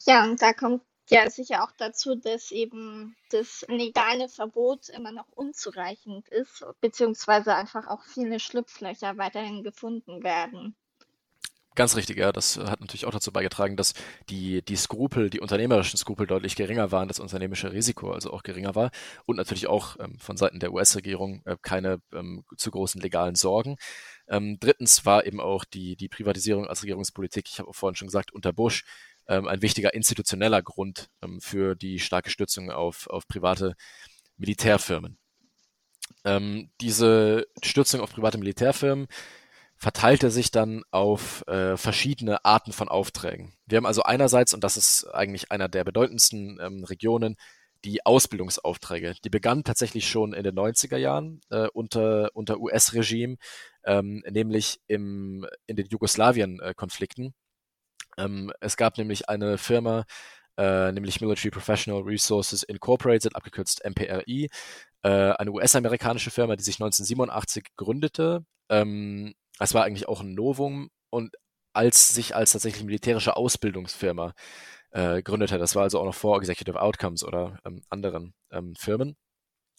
Ja, 0.04 0.24
und 0.24 0.42
da 0.42 0.52
kommt 0.52 0.82
ja, 1.08 1.30
sicher 1.30 1.62
auch 1.62 1.72
dazu, 1.78 2.16
dass 2.16 2.50
eben 2.50 3.16
das 3.30 3.64
legale 3.68 4.28
Verbot 4.28 4.88
immer 4.88 5.12
noch 5.12 5.28
unzureichend 5.34 6.28
ist, 6.28 6.64
beziehungsweise 6.80 7.54
einfach 7.54 7.86
auch 7.86 8.02
viele 8.04 8.40
Schlupflöcher 8.40 9.16
weiterhin 9.16 9.62
gefunden 9.62 10.22
werden. 10.22 10.74
Ganz 11.76 11.94
richtig, 11.94 12.16
ja. 12.16 12.32
Das 12.32 12.56
hat 12.56 12.80
natürlich 12.80 13.04
auch 13.04 13.10
dazu 13.10 13.30
beigetragen, 13.30 13.76
dass 13.76 13.92
die, 14.30 14.62
die 14.62 14.76
Skrupel, 14.76 15.28
die 15.28 15.40
unternehmerischen 15.40 15.98
Skrupel 15.98 16.26
deutlich 16.26 16.56
geringer 16.56 16.90
waren, 16.90 17.06
das 17.06 17.20
unternehmerische 17.20 17.70
Risiko 17.70 18.12
also 18.12 18.32
auch 18.32 18.42
geringer 18.42 18.74
war 18.74 18.90
und 19.26 19.36
natürlich 19.36 19.66
auch 19.66 19.96
ähm, 20.00 20.18
von 20.18 20.38
Seiten 20.38 20.58
der 20.58 20.72
US-Regierung 20.72 21.42
äh, 21.44 21.56
keine 21.60 22.00
ähm, 22.14 22.44
zu 22.56 22.70
großen 22.70 22.98
legalen 23.02 23.34
Sorgen. 23.34 23.76
Ähm, 24.26 24.56
drittens 24.58 25.04
war 25.04 25.26
eben 25.26 25.38
auch 25.38 25.66
die, 25.66 25.96
die 25.96 26.08
Privatisierung 26.08 26.66
als 26.66 26.82
Regierungspolitik, 26.82 27.46
ich 27.46 27.58
habe 27.58 27.72
vorhin 27.74 27.94
schon 27.94 28.08
gesagt, 28.08 28.32
unter 28.32 28.54
Bush 28.54 28.84
ähm, 29.28 29.46
ein 29.46 29.62
wichtiger 29.62 29.94
institutioneller 29.94 30.62
Grund 30.62 31.08
ähm, 31.22 31.40
für 31.40 31.74
die 31.74 31.98
starke 31.98 32.30
Stützung 32.30 32.70
auf, 32.70 33.06
auf 33.08 33.26
private 33.28 33.74
Militärfirmen. 34.36 35.18
Ähm, 36.24 36.70
diese 36.80 37.46
Stützung 37.62 38.00
auf 38.00 38.12
private 38.12 38.38
Militärfirmen 38.38 39.06
verteilte 39.76 40.30
sich 40.30 40.50
dann 40.50 40.82
auf 40.90 41.46
äh, 41.48 41.76
verschiedene 41.76 42.44
Arten 42.44 42.72
von 42.72 42.88
Aufträgen. 42.88 43.52
Wir 43.66 43.76
haben 43.76 43.86
also 43.86 44.02
einerseits, 44.02 44.54
und 44.54 44.64
das 44.64 44.76
ist 44.76 45.04
eigentlich 45.04 45.50
einer 45.52 45.68
der 45.68 45.84
bedeutendsten 45.84 46.58
ähm, 46.60 46.84
Regionen, 46.84 47.36
die 47.84 48.04
Ausbildungsaufträge. 48.04 49.14
Die 49.22 49.30
begannen 49.30 49.64
tatsächlich 49.64 50.08
schon 50.08 50.32
in 50.32 50.44
den 50.44 50.54
90er 50.56 50.96
Jahren 50.96 51.40
äh, 51.50 51.68
unter, 51.72 52.30
unter 52.34 52.58
US-Regime, 52.58 53.36
ähm, 53.84 54.22
nämlich 54.28 54.80
im, 54.86 55.46
in 55.66 55.76
den 55.76 55.86
Jugoslawien-Konflikten. 55.86 57.34
Ähm, 58.18 58.52
es 58.60 58.76
gab 58.76 58.98
nämlich 58.98 59.28
eine 59.28 59.58
Firma, 59.58 60.04
äh, 60.56 60.92
nämlich 60.92 61.20
Military 61.20 61.50
Professional 61.50 62.02
Resources 62.02 62.62
Incorporated, 62.62 63.36
abgekürzt 63.36 63.84
MPRI, 63.84 64.48
äh, 65.02 65.08
eine 65.08 65.52
US-amerikanische 65.52 66.30
Firma, 66.30 66.56
die 66.56 66.64
sich 66.64 66.76
1987 66.76 67.76
gründete. 67.76 68.44
Ähm, 68.70 69.34
es 69.58 69.74
war 69.74 69.84
eigentlich 69.84 70.08
auch 70.08 70.20
ein 70.20 70.34
Novum 70.34 70.90
und 71.10 71.36
als 71.72 72.14
sich 72.14 72.34
als 72.34 72.52
tatsächlich 72.52 72.84
militärische 72.84 73.36
Ausbildungsfirma 73.36 74.32
äh, 74.90 75.22
gründete. 75.22 75.58
Das 75.58 75.74
war 75.76 75.82
also 75.84 76.00
auch 76.00 76.06
noch 76.06 76.14
vor 76.14 76.38
Executive 76.38 76.80
Outcomes 76.80 77.22
oder 77.24 77.58
ähm, 77.66 77.82
anderen 77.90 78.34
ähm, 78.50 78.74
Firmen. 78.76 79.16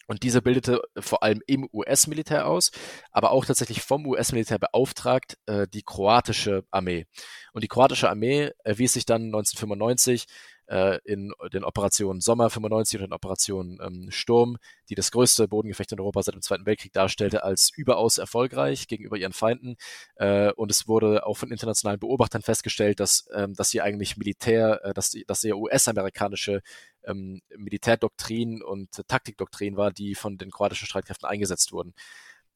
Und 0.07 0.23
diese 0.23 0.41
bildete 0.41 0.81
vor 0.97 1.21
allem 1.21 1.41
im 1.47 1.69
US-Militär 1.71 2.47
aus, 2.47 2.71
aber 3.11 3.31
auch 3.31 3.45
tatsächlich 3.45 3.81
vom 3.81 4.05
US-Militär 4.07 4.57
beauftragt 4.57 5.37
äh, 5.45 5.67
die 5.67 5.83
kroatische 5.83 6.63
Armee. 6.71 7.05
Und 7.53 7.63
die 7.63 7.67
kroatische 7.67 8.09
Armee 8.09 8.51
erwies 8.63 8.93
sich 8.93 9.05
dann 9.05 9.25
1995 9.25 10.25
äh, 10.67 10.99
in 11.03 11.33
den 11.53 11.63
Operationen 11.63 12.21
Sommer 12.21 12.49
95 12.49 12.99
und 12.99 13.05
in 13.05 13.13
Operation 13.13 13.79
ähm, 13.81 14.11
Sturm, 14.11 14.57
die 14.89 14.95
das 14.95 15.11
größte 15.11 15.47
Bodengefecht 15.47 15.91
in 15.91 15.99
Europa 15.99 16.23
seit 16.23 16.35
dem 16.35 16.41
Zweiten 16.41 16.65
Weltkrieg 16.65 16.93
darstellte, 16.93 17.43
als 17.43 17.71
überaus 17.75 18.17
erfolgreich 18.17 18.87
gegenüber 18.87 19.17
ihren 19.17 19.33
Feinden. 19.33 19.75
Äh, 20.15 20.51
und 20.53 20.71
es 20.71 20.87
wurde 20.87 21.25
auch 21.25 21.35
von 21.35 21.51
internationalen 21.51 21.99
Beobachtern 21.99 22.41
festgestellt, 22.41 22.99
dass, 22.99 23.27
ähm, 23.33 23.53
dass 23.53 23.69
sie 23.69 23.81
eigentlich 23.81 24.17
Militär, 24.17 24.81
äh, 24.83 24.93
dass, 24.93 25.09
die, 25.09 25.25
dass 25.25 25.41
sie 25.41 25.53
US-amerikanische 25.53 26.61
ähm, 27.07 27.41
Militärdoktrin 27.55 28.61
und 28.61 28.89
Taktikdoktrin 29.07 29.77
war, 29.77 29.91
die 29.91 30.15
von 30.15 30.37
den 30.37 30.51
kroatischen 30.51 30.87
Streitkräften 30.87 31.27
eingesetzt 31.27 31.71
wurden. 31.71 31.93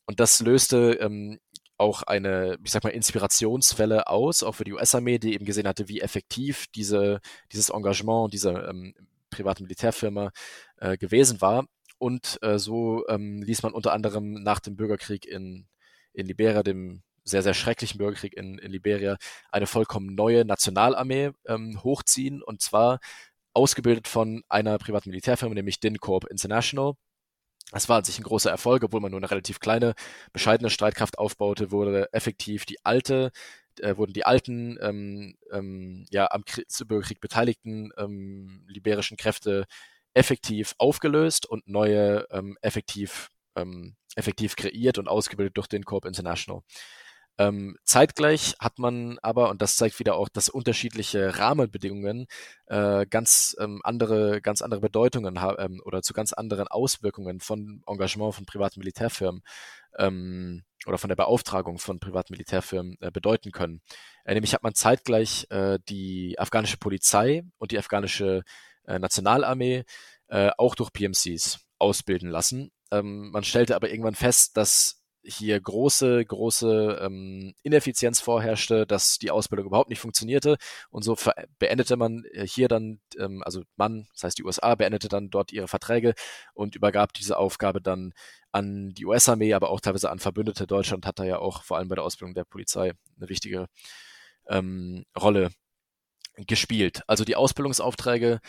Und 0.05 0.19
das 0.19 0.39
löste 0.41 0.93
ähm, 1.01 1.39
auch 1.77 2.03
eine, 2.03 2.57
ich 2.63 2.71
sag 2.71 2.83
mal, 2.83 2.91
Inspirationswelle 2.91 4.07
aus, 4.07 4.43
auch 4.43 4.53
für 4.53 4.63
die 4.63 4.73
US-Armee, 4.73 5.17
die 5.17 5.33
eben 5.33 5.45
gesehen 5.45 5.67
hatte, 5.67 5.87
wie 5.87 6.01
effektiv 6.01 6.67
diese, 6.75 7.21
dieses 7.51 7.69
Engagement 7.69 8.31
dieser 8.33 8.69
ähm, 8.69 8.93
privaten 9.31 9.63
Militärfirma 9.63 10.31
äh, 10.77 10.97
gewesen 10.97 11.41
war. 11.41 11.65
Und 11.97 12.37
äh, 12.41 12.59
so 12.59 13.07
ähm, 13.07 13.41
ließ 13.41 13.63
man 13.63 13.73
unter 13.73 13.93
anderem 13.93 14.33
nach 14.43 14.59
dem 14.59 14.75
Bürgerkrieg 14.75 15.25
in, 15.25 15.67
in 16.13 16.27
Liberia, 16.27 16.61
dem 16.61 17.01
sehr, 17.23 17.43
sehr 17.43 17.53
schrecklichen 17.53 17.97
Bürgerkrieg 17.97 18.35
in, 18.35 18.57
in 18.57 18.71
Liberia, 18.71 19.17
eine 19.51 19.67
vollkommen 19.67 20.15
neue 20.15 20.45
Nationalarmee 20.45 21.31
ähm, 21.47 21.83
hochziehen. 21.83 22.41
Und 22.41 22.61
zwar 22.61 22.99
ausgebildet 23.53 24.07
von 24.07 24.43
einer 24.49 24.77
privaten 24.77 25.09
Militärfirma, 25.09 25.53
nämlich 25.53 25.79
DINCorp 25.79 26.25
International, 26.25 26.95
es 27.71 27.87
war 27.87 27.97
an 27.97 28.03
sich 28.03 28.19
ein 28.19 28.23
großer 28.23 28.51
Erfolg, 28.51 28.83
obwohl 28.83 28.99
man 28.99 29.11
nur 29.11 29.19
eine 29.19 29.31
relativ 29.31 29.59
kleine, 29.59 29.93
bescheidene 30.33 30.69
Streitkraft 30.69 31.17
aufbaute, 31.17 31.71
wurde 31.71 32.11
effektiv 32.11 32.65
die 32.65 32.83
alte, 32.83 33.31
äh, 33.79 33.95
wurden 33.95 34.13
die 34.13 34.25
alten, 34.25 34.77
ähm, 34.81 35.37
ähm, 35.51 36.05
ja, 36.09 36.29
am 36.31 36.43
Krieg, 36.43 36.67
Bürgerkrieg 36.85 37.21
beteiligten 37.21 37.91
ähm, 37.97 38.65
liberischen 38.67 39.17
Kräfte 39.17 39.65
effektiv 40.13 40.75
aufgelöst 40.77 41.45
und 41.45 41.67
neue 41.67 42.27
ähm, 42.31 42.57
effektiv, 42.61 43.29
ähm, 43.55 43.95
effektiv 44.15 44.57
kreiert 44.57 44.97
und 44.97 45.07
ausgebildet 45.07 45.55
durch 45.55 45.67
den 45.67 45.85
Corp 45.85 46.05
International. 46.05 46.63
Ähm, 47.41 47.75
zeitgleich 47.85 48.55
hat 48.59 48.77
man 48.77 49.17
aber, 49.23 49.49
und 49.49 49.63
das 49.63 49.75
zeigt 49.75 49.97
wieder 49.97 50.15
auch, 50.15 50.29
dass 50.29 50.47
unterschiedliche 50.47 51.39
Rahmenbedingungen 51.39 52.27
äh, 52.67 53.07
ganz 53.07 53.55
ähm, 53.59 53.81
andere, 53.83 54.41
ganz 54.41 54.61
andere 54.61 54.81
Bedeutungen 54.81 55.41
haben 55.41 55.73
ähm, 55.73 55.81
oder 55.83 56.03
zu 56.03 56.13
ganz 56.13 56.33
anderen 56.33 56.67
Auswirkungen 56.67 57.39
von 57.39 57.81
Engagement 57.87 58.35
von 58.35 58.45
privaten 58.45 58.79
Militärfirmen 58.79 59.41
ähm, 59.97 60.61
oder 60.85 60.99
von 60.99 61.07
der 61.07 61.15
Beauftragung 61.15 61.79
von 61.79 61.99
privaten 61.99 62.33
Militärfirmen 62.33 62.97
äh, 63.01 63.09
bedeuten 63.09 63.51
können. 63.51 63.81
Äh, 64.23 64.35
nämlich 64.35 64.53
hat 64.53 64.61
man 64.61 64.75
zeitgleich 64.75 65.47
äh, 65.49 65.79
die 65.89 66.37
afghanische 66.37 66.77
Polizei 66.77 67.41
und 67.57 67.71
die 67.71 67.79
afghanische 67.79 68.43
äh, 68.85 68.99
Nationalarmee 68.99 69.83
äh, 70.27 70.51
auch 70.59 70.75
durch 70.75 70.93
PMCs 70.93 71.59
ausbilden 71.79 72.29
lassen. 72.29 72.71
Ähm, 72.91 73.31
man 73.31 73.43
stellte 73.43 73.75
aber 73.75 73.89
irgendwann 73.89 74.15
fest, 74.15 74.57
dass 74.57 75.00
hier 75.23 75.59
große, 75.59 76.25
große 76.25 76.99
ähm, 77.01 77.53
Ineffizienz 77.63 78.19
vorherrschte, 78.19 78.87
dass 78.87 79.19
die 79.19 79.31
Ausbildung 79.31 79.67
überhaupt 79.67 79.89
nicht 79.89 79.99
funktionierte. 79.99 80.57
Und 80.89 81.03
so 81.03 81.15
beendete 81.59 81.95
man 81.97 82.23
äh, 82.31 82.45
hier 82.47 82.67
dann, 82.67 82.99
ähm, 83.19 83.43
also 83.43 83.61
man, 83.75 84.07
das 84.13 84.23
heißt 84.23 84.37
die 84.37 84.43
USA, 84.43 84.75
beendete 84.75 85.09
dann 85.09 85.29
dort 85.29 85.51
ihre 85.51 85.67
Verträge 85.67 86.13
und 86.53 86.75
übergab 86.75 87.13
diese 87.13 87.37
Aufgabe 87.37 87.81
dann 87.81 88.13
an 88.51 88.89
die 88.89 89.05
US-Armee, 89.05 89.53
aber 89.53 89.69
auch 89.69 89.81
teilweise 89.81 90.09
an 90.09 90.19
Verbündete. 90.19 90.67
Deutschland 90.67 91.05
hat 91.05 91.19
da 91.19 91.23
ja 91.23 91.39
auch 91.39 91.63
vor 91.63 91.77
allem 91.77 91.87
bei 91.87 91.95
der 91.95 92.03
Ausbildung 92.03 92.33
der 92.33 92.45
Polizei 92.45 92.93
eine 93.17 93.29
wichtige 93.29 93.67
ähm, 94.49 95.05
Rolle 95.19 95.51
gespielt. 96.47 97.03
Also 97.07 97.23
die 97.25 97.35
Ausbildungsaufträge 97.35 98.39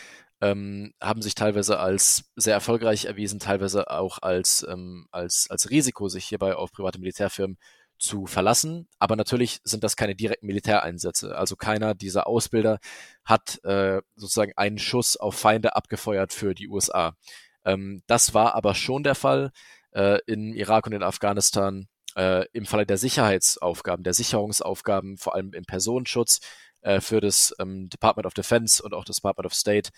ähm, 0.42 0.92
haben 1.00 1.22
sich 1.22 1.37
teilweise 1.37 1.78
als 1.78 2.24
sehr 2.35 2.55
erfolgreich 2.55 3.05
erwiesen, 3.05 3.38
teilweise 3.38 3.88
auch 3.90 4.18
als, 4.22 4.66
ähm, 4.68 5.07
als, 5.12 5.46
als 5.48 5.70
Risiko, 5.70 6.09
sich 6.09 6.24
hierbei 6.24 6.57
auf 6.57 6.72
private 6.72 6.98
Militärfirmen 6.98 7.57
zu 7.96 8.26
verlassen. 8.26 8.88
Aber 8.98 9.14
natürlich 9.14 9.61
sind 9.62 9.85
das 9.85 9.96
keine 9.96 10.16
direkten 10.16 10.46
Militäreinsätze. 10.46 11.38
Also 11.38 11.55
keiner 11.55 11.94
dieser 11.94 12.26
Ausbilder 12.26 12.81
hat 13.24 13.64
äh, 13.64 14.02
sozusagen 14.16 14.52
einen 14.57 14.78
Schuss 14.78 15.16
auf 15.16 15.37
Feinde 15.37 15.76
abgefeuert 15.76 16.33
für 16.33 16.55
die 16.55 16.68
USA. 16.68 17.16
Ähm, 17.64 18.02
das 18.09 18.35
war 18.35 18.57
aber 18.57 18.74
schon 18.74 19.05
der 19.05 19.14
Fall 19.14 19.52
äh, 19.92 20.18
in 20.26 20.55
Irak 20.55 20.87
und 20.88 20.92
in 20.92 21.05
Afghanistan. 21.05 21.87
Äh, 22.16 22.46
Im 22.52 22.66
Falle 22.66 22.85
der 22.85 22.98
Sicherheitsaufgaben, 22.98 24.02
der 24.02 24.12
Sicherungsaufgaben, 24.12 25.16
vor 25.18 25.35
allem 25.35 25.55
im 25.55 25.64
Personenschutz, 25.64 26.40
äh, 26.83 27.00
für 27.00 27.20
das 27.20 27.55
ähm, 27.59 27.88
Department 27.88 28.26
of 28.26 28.35
Defense 28.35 28.83
und 28.83 28.92
auch 28.92 29.05
das 29.05 29.16
Department 29.16 29.46
of 29.46 29.55
State 29.55 29.90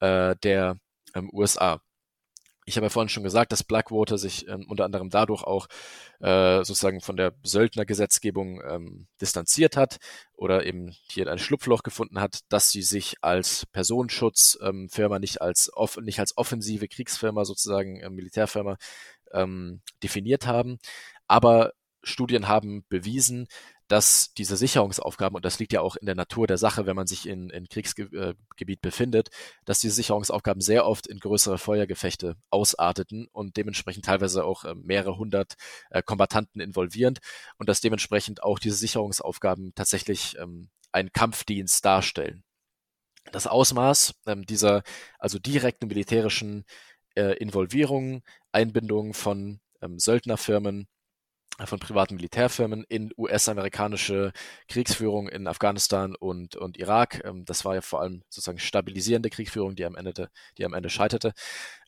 äh, 0.00 0.36
der 0.42 0.78
ähm, 1.14 1.30
USA. 1.32 1.80
Ich 2.66 2.76
habe 2.76 2.86
ja 2.86 2.90
vorhin 2.90 3.08
schon 3.08 3.24
gesagt, 3.24 3.52
dass 3.52 3.64
Blackwater 3.64 4.16
sich 4.18 4.46
ähm, 4.46 4.66
unter 4.68 4.84
anderem 4.84 5.10
dadurch 5.10 5.42
auch 5.42 5.66
äh, 6.20 6.58
sozusagen 6.58 7.00
von 7.00 7.16
der 7.16 7.34
Söldnergesetzgebung 7.42 8.62
ähm, 8.62 9.08
distanziert 9.20 9.76
oder 10.34 10.64
eben 10.64 10.94
hier 11.10 11.28
ein 11.30 11.38
Schlupfloch 11.38 11.82
gefunden 11.82 12.20
hat, 12.20 12.40
dass 12.48 12.70
sie 12.70 12.82
sich 12.82 13.16
als 13.22 13.66
Personenschutzfirma 13.66 15.16
ähm, 15.16 15.20
nicht 15.20 15.40
als 15.42 15.70
off 15.74 15.96
nicht 15.96 16.20
als 16.20 16.36
offensive 16.36 16.86
Kriegsfirma 16.86 17.44
sozusagen 17.44 18.00
äh, 18.00 18.10
Militärfirma 18.10 18.76
ähm, 19.32 19.80
definiert 20.02 20.46
haben. 20.46 20.78
Aber 21.26 21.72
Studien 22.02 22.48
haben 22.48 22.84
bewiesen, 22.88 23.48
dass 23.90 24.32
diese 24.34 24.56
Sicherungsaufgaben, 24.56 25.34
und 25.34 25.44
das 25.44 25.58
liegt 25.58 25.72
ja 25.72 25.80
auch 25.80 25.96
in 25.96 26.06
der 26.06 26.14
Natur 26.14 26.46
der 26.46 26.58
Sache, 26.58 26.86
wenn 26.86 26.94
man 26.94 27.08
sich 27.08 27.26
in, 27.26 27.50
in 27.50 27.68
Kriegsgebiet 27.68 28.78
äh, 28.78 28.80
befindet, 28.80 29.30
dass 29.64 29.80
diese 29.80 29.94
Sicherungsaufgaben 29.96 30.60
sehr 30.60 30.86
oft 30.86 31.08
in 31.08 31.18
größere 31.18 31.58
Feuergefechte 31.58 32.36
ausarteten 32.50 33.26
und 33.32 33.56
dementsprechend 33.56 34.04
teilweise 34.04 34.44
auch 34.44 34.64
äh, 34.64 34.76
mehrere 34.76 35.18
hundert 35.18 35.54
äh, 35.90 36.04
Kombattanten 36.04 36.60
involvierend 36.60 37.18
und 37.58 37.68
dass 37.68 37.80
dementsprechend 37.80 38.44
auch 38.44 38.60
diese 38.60 38.76
Sicherungsaufgaben 38.76 39.72
tatsächlich 39.74 40.38
ähm, 40.38 40.70
einen 40.92 41.10
Kampfdienst 41.10 41.84
darstellen. 41.84 42.44
Das 43.32 43.48
Ausmaß 43.48 44.14
ähm, 44.26 44.46
dieser 44.46 44.84
also 45.18 45.40
direkten 45.40 45.88
militärischen 45.88 46.64
äh, 47.16 47.36
Involvierung, 47.38 48.22
Einbindung 48.52 49.14
von 49.14 49.58
ähm, 49.82 49.98
Söldnerfirmen, 49.98 50.86
von 51.66 51.78
privaten 51.78 52.16
Militärfirmen 52.16 52.84
in 52.88 53.12
US-amerikanische 53.16 54.32
Kriegsführung 54.68 55.28
in 55.28 55.46
Afghanistan 55.46 56.14
und, 56.14 56.56
und 56.56 56.78
Irak. 56.78 57.22
Ähm, 57.24 57.44
das 57.44 57.64
war 57.64 57.74
ja 57.74 57.80
vor 57.80 58.00
allem 58.00 58.22
sozusagen 58.28 58.58
stabilisierende 58.58 59.30
Kriegsführung, 59.30 59.74
die 59.74 59.84
am 59.84 59.96
Ende, 59.96 60.30
die 60.58 60.64
am 60.64 60.74
Ende 60.74 60.90
scheiterte. 60.90 61.32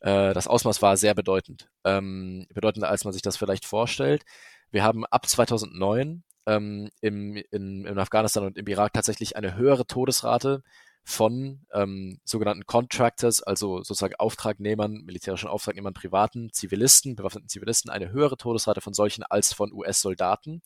Äh, 0.01 0.33
das 0.33 0.47
Ausmaß 0.47 0.81
war 0.81 0.97
sehr 0.97 1.15
bedeutend. 1.15 1.69
Ähm, 1.83 2.47
bedeutender, 2.53 2.89
als 2.89 3.03
man 3.03 3.13
sich 3.13 3.21
das 3.21 3.37
vielleicht 3.37 3.65
vorstellt. 3.65 4.23
Wir 4.71 4.83
haben 4.83 5.05
ab 5.05 5.27
2009 5.27 6.23
ähm, 6.45 6.89
im, 7.01 7.35
in, 7.51 7.85
in 7.85 7.99
Afghanistan 7.99 8.45
und 8.45 8.57
im 8.57 8.67
Irak 8.67 8.93
tatsächlich 8.93 9.35
eine 9.35 9.55
höhere 9.55 9.85
Todesrate 9.85 10.63
von 11.03 11.65
ähm, 11.73 12.19
sogenannten 12.23 12.65
Contractors, 12.65 13.43
also 13.43 13.83
sozusagen 13.83 14.15
Auftragnehmern, 14.15 15.01
militärischen 15.03 15.49
Auftragnehmern, 15.49 15.93
privaten 15.93 16.51
Zivilisten, 16.53 17.15
bewaffneten 17.15 17.49
Zivilisten, 17.49 17.91
eine 17.91 18.11
höhere 18.11 18.37
Todesrate 18.37 18.81
von 18.81 18.93
solchen 18.93 19.23
als 19.23 19.53
von 19.53 19.73
US-Soldaten. 19.73 20.61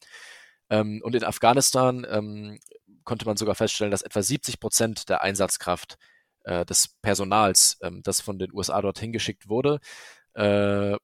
Ähm, 0.69 1.01
und 1.03 1.15
in 1.15 1.23
Afghanistan 1.23 2.05
ähm, 2.09 2.59
konnte 3.03 3.25
man 3.25 3.37
sogar 3.37 3.55
feststellen, 3.55 3.91
dass 3.91 4.03
etwa 4.03 4.21
70 4.21 4.59
Prozent 4.59 5.09
der 5.09 5.23
Einsatzkraft 5.23 5.97
äh, 6.43 6.65
des 6.65 6.89
Personals, 7.01 7.77
ähm, 7.81 8.01
das 8.03 8.21
von 8.21 8.37
den 8.37 8.53
USA 8.53 8.81
dorthin 8.81 9.11
geschickt 9.11 9.49
wurde, 9.49 9.79
äh, 10.33 10.95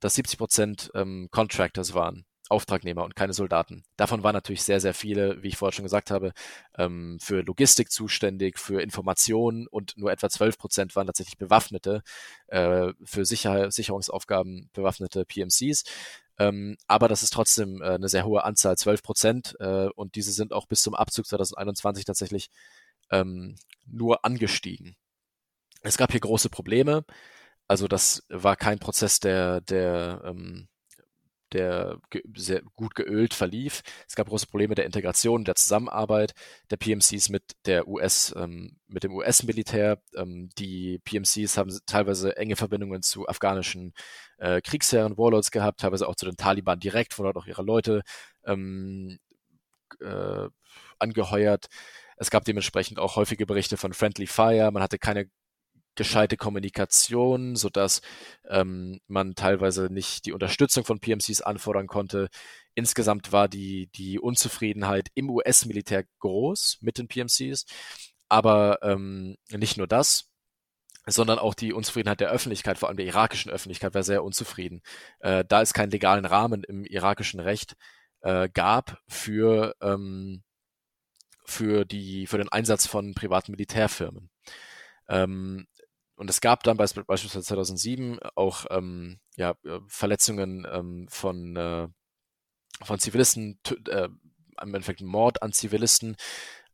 dass 0.00 0.14
70 0.14 0.38
Prozent 0.38 0.90
ähm, 0.94 1.28
Contractors 1.30 1.94
waren. 1.94 2.26
Auftragnehmer 2.48 3.04
und 3.04 3.16
keine 3.16 3.32
Soldaten. 3.32 3.84
Davon 3.96 4.22
waren 4.22 4.34
natürlich 4.34 4.62
sehr, 4.62 4.80
sehr 4.80 4.94
viele, 4.94 5.42
wie 5.42 5.48
ich 5.48 5.56
vorher 5.56 5.72
schon 5.72 5.84
gesagt 5.84 6.10
habe, 6.10 6.32
ähm, 6.76 7.18
für 7.20 7.42
Logistik 7.42 7.90
zuständig, 7.90 8.58
für 8.58 8.82
Informationen 8.82 9.66
und 9.66 9.96
nur 9.96 10.12
etwa 10.12 10.28
12 10.28 10.58
Prozent 10.58 10.96
waren 10.96 11.06
tatsächlich 11.06 11.38
bewaffnete, 11.38 12.02
äh, 12.48 12.92
für 13.04 13.24
Sicher 13.24 13.70
Sicherungsaufgaben 13.70 14.70
bewaffnete 14.72 15.24
PMCs. 15.24 15.84
Ähm, 16.38 16.76
aber 16.86 17.08
das 17.08 17.22
ist 17.22 17.32
trotzdem 17.32 17.80
äh, 17.82 17.90
eine 17.90 18.08
sehr 18.08 18.26
hohe 18.26 18.44
Anzahl, 18.44 18.76
12 18.76 19.02
Prozent. 19.02 19.56
Äh, 19.60 19.88
und 19.94 20.14
diese 20.16 20.32
sind 20.32 20.52
auch 20.52 20.66
bis 20.66 20.82
zum 20.82 20.94
Abzug 20.94 21.26
2021 21.26 22.04
tatsächlich 22.04 22.50
ähm, 23.10 23.56
nur 23.86 24.24
angestiegen. 24.24 24.96
Es 25.82 25.96
gab 25.96 26.12
hier 26.12 26.20
große 26.20 26.50
Probleme. 26.50 27.04
Also 27.68 27.88
das 27.88 28.24
war 28.28 28.56
kein 28.56 28.78
Prozess, 28.78 29.20
der, 29.20 29.60
der 29.62 30.22
ähm, 30.26 30.68
der 31.54 31.98
sehr 32.34 32.62
gut 32.74 32.94
geölt 32.94 33.32
verlief. 33.34 33.82
Es 34.06 34.14
gab 34.14 34.28
große 34.28 34.46
Probleme 34.46 34.74
der 34.74 34.84
Integration, 34.84 35.44
der 35.44 35.54
Zusammenarbeit 35.54 36.34
der 36.70 36.76
PMCs 36.76 37.28
mit 37.30 37.42
der 37.66 37.88
US, 37.88 38.34
ähm, 38.36 38.76
mit 38.86 39.04
dem 39.04 39.14
US-Militär. 39.14 39.98
Ähm, 40.16 40.50
die 40.58 40.98
PMCs 41.04 41.56
haben 41.56 41.70
teilweise 41.86 42.36
enge 42.36 42.56
Verbindungen 42.56 43.02
zu 43.02 43.26
afghanischen 43.28 43.94
äh, 44.38 44.60
Kriegsherren, 44.60 45.16
Warlords 45.16 45.50
gehabt, 45.50 45.80
teilweise 45.80 46.08
auch 46.08 46.16
zu 46.16 46.26
den 46.26 46.36
Taliban 46.36 46.80
direkt, 46.80 47.18
wo 47.18 47.22
dort 47.22 47.36
auch 47.36 47.46
ihre 47.46 47.62
Leute 47.62 48.02
ähm, 48.44 49.18
äh, 50.00 50.48
angeheuert. 50.98 51.66
Es 52.16 52.30
gab 52.30 52.44
dementsprechend 52.44 52.98
auch 52.98 53.16
häufige 53.16 53.46
Berichte 53.46 53.76
von 53.76 53.92
Friendly 53.92 54.26
Fire. 54.26 54.70
Man 54.70 54.82
hatte 54.82 54.98
keine 54.98 55.28
gescheite 55.96 56.36
Kommunikation, 56.36 57.56
sodass 57.56 58.00
ähm, 58.48 59.00
man 59.06 59.34
teilweise 59.34 59.92
nicht 59.92 60.26
die 60.26 60.32
Unterstützung 60.32 60.84
von 60.84 61.00
PMCs 61.00 61.40
anfordern 61.40 61.86
konnte. 61.86 62.28
Insgesamt 62.74 63.32
war 63.32 63.48
die, 63.48 63.88
die 63.94 64.18
Unzufriedenheit 64.18 65.08
im 65.14 65.30
US-Militär 65.30 66.04
groß 66.18 66.78
mit 66.80 66.98
den 66.98 67.08
PMCs, 67.08 67.66
aber 68.28 68.78
ähm, 68.82 69.36
nicht 69.50 69.76
nur 69.76 69.86
das, 69.86 70.30
sondern 71.06 71.38
auch 71.38 71.54
die 71.54 71.72
Unzufriedenheit 71.72 72.20
der 72.20 72.30
Öffentlichkeit, 72.30 72.78
vor 72.78 72.88
allem 72.88 72.96
der 72.96 73.06
irakischen 73.06 73.50
Öffentlichkeit, 73.50 73.94
war 73.94 74.02
sehr 74.02 74.24
unzufrieden. 74.24 74.82
Äh, 75.20 75.44
da 75.46 75.60
es 75.60 75.74
keinen 75.74 75.90
legalen 75.90 76.24
Rahmen 76.24 76.64
im 76.64 76.84
irakischen 76.84 77.40
Recht 77.40 77.76
äh, 78.22 78.48
gab 78.48 78.98
für, 79.06 79.74
ähm, 79.82 80.42
für, 81.44 81.84
die, 81.84 82.26
für 82.26 82.38
den 82.38 82.48
Einsatz 82.48 82.86
von 82.86 83.14
privaten 83.14 83.52
Militärfirmen. 83.52 84.30
Ähm, 85.08 85.66
und 86.16 86.30
es 86.30 86.40
gab 86.40 86.62
dann 86.62 86.76
beispielsweise 86.76 87.42
2007 87.42 88.20
auch 88.34 88.66
ähm, 88.70 89.18
ja, 89.36 89.54
äh, 89.64 89.80
Verletzungen 89.88 90.66
ähm, 90.70 91.06
von, 91.08 91.56
äh, 91.56 91.88
von 92.82 92.98
Zivilisten, 92.98 93.58
äh, 93.88 94.08
im 94.62 94.74
Endeffekt 94.74 95.00
Mord 95.02 95.42
an 95.42 95.52
Zivilisten 95.52 96.16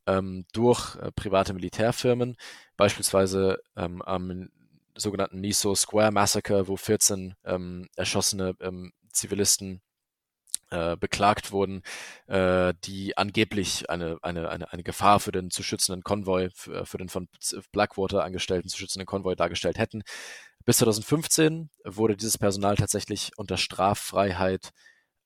ähm, 0.06 0.44
durch 0.52 0.96
äh, 0.96 1.10
private 1.12 1.54
Militärfirmen, 1.54 2.36
beispielsweise 2.76 3.62
ähm, 3.76 4.02
am 4.02 4.50
sogenannten 4.96 5.40
Niso 5.40 5.74
Square 5.74 6.12
Massacre, 6.12 6.68
wo 6.68 6.76
14 6.76 7.34
ähm, 7.44 7.88
erschossene 7.96 8.54
ähm, 8.60 8.92
Zivilisten 9.12 9.80
äh, 10.70 10.96
beklagt 10.96 11.52
wurden, 11.52 11.82
äh, 12.26 12.74
die 12.84 13.16
angeblich 13.16 13.90
eine, 13.90 14.18
eine, 14.22 14.48
eine, 14.48 14.72
eine 14.72 14.82
Gefahr 14.82 15.20
für 15.20 15.32
den 15.32 15.50
zu 15.50 15.62
schützenden 15.62 16.02
Konvoi, 16.02 16.50
für, 16.54 16.80
äh, 16.80 16.86
für 16.86 16.98
den 16.98 17.08
von 17.08 17.28
Blackwater 17.72 18.24
angestellten 18.24 18.68
zu 18.68 18.78
schützenden 18.78 19.06
Konvoi 19.06 19.34
dargestellt 19.34 19.78
hätten. 19.78 20.02
Bis 20.64 20.78
2015 20.78 21.70
wurde 21.84 22.16
dieses 22.16 22.38
Personal 22.38 22.76
tatsächlich 22.76 23.32
unter 23.36 23.56
Straffreiheit 23.56 24.70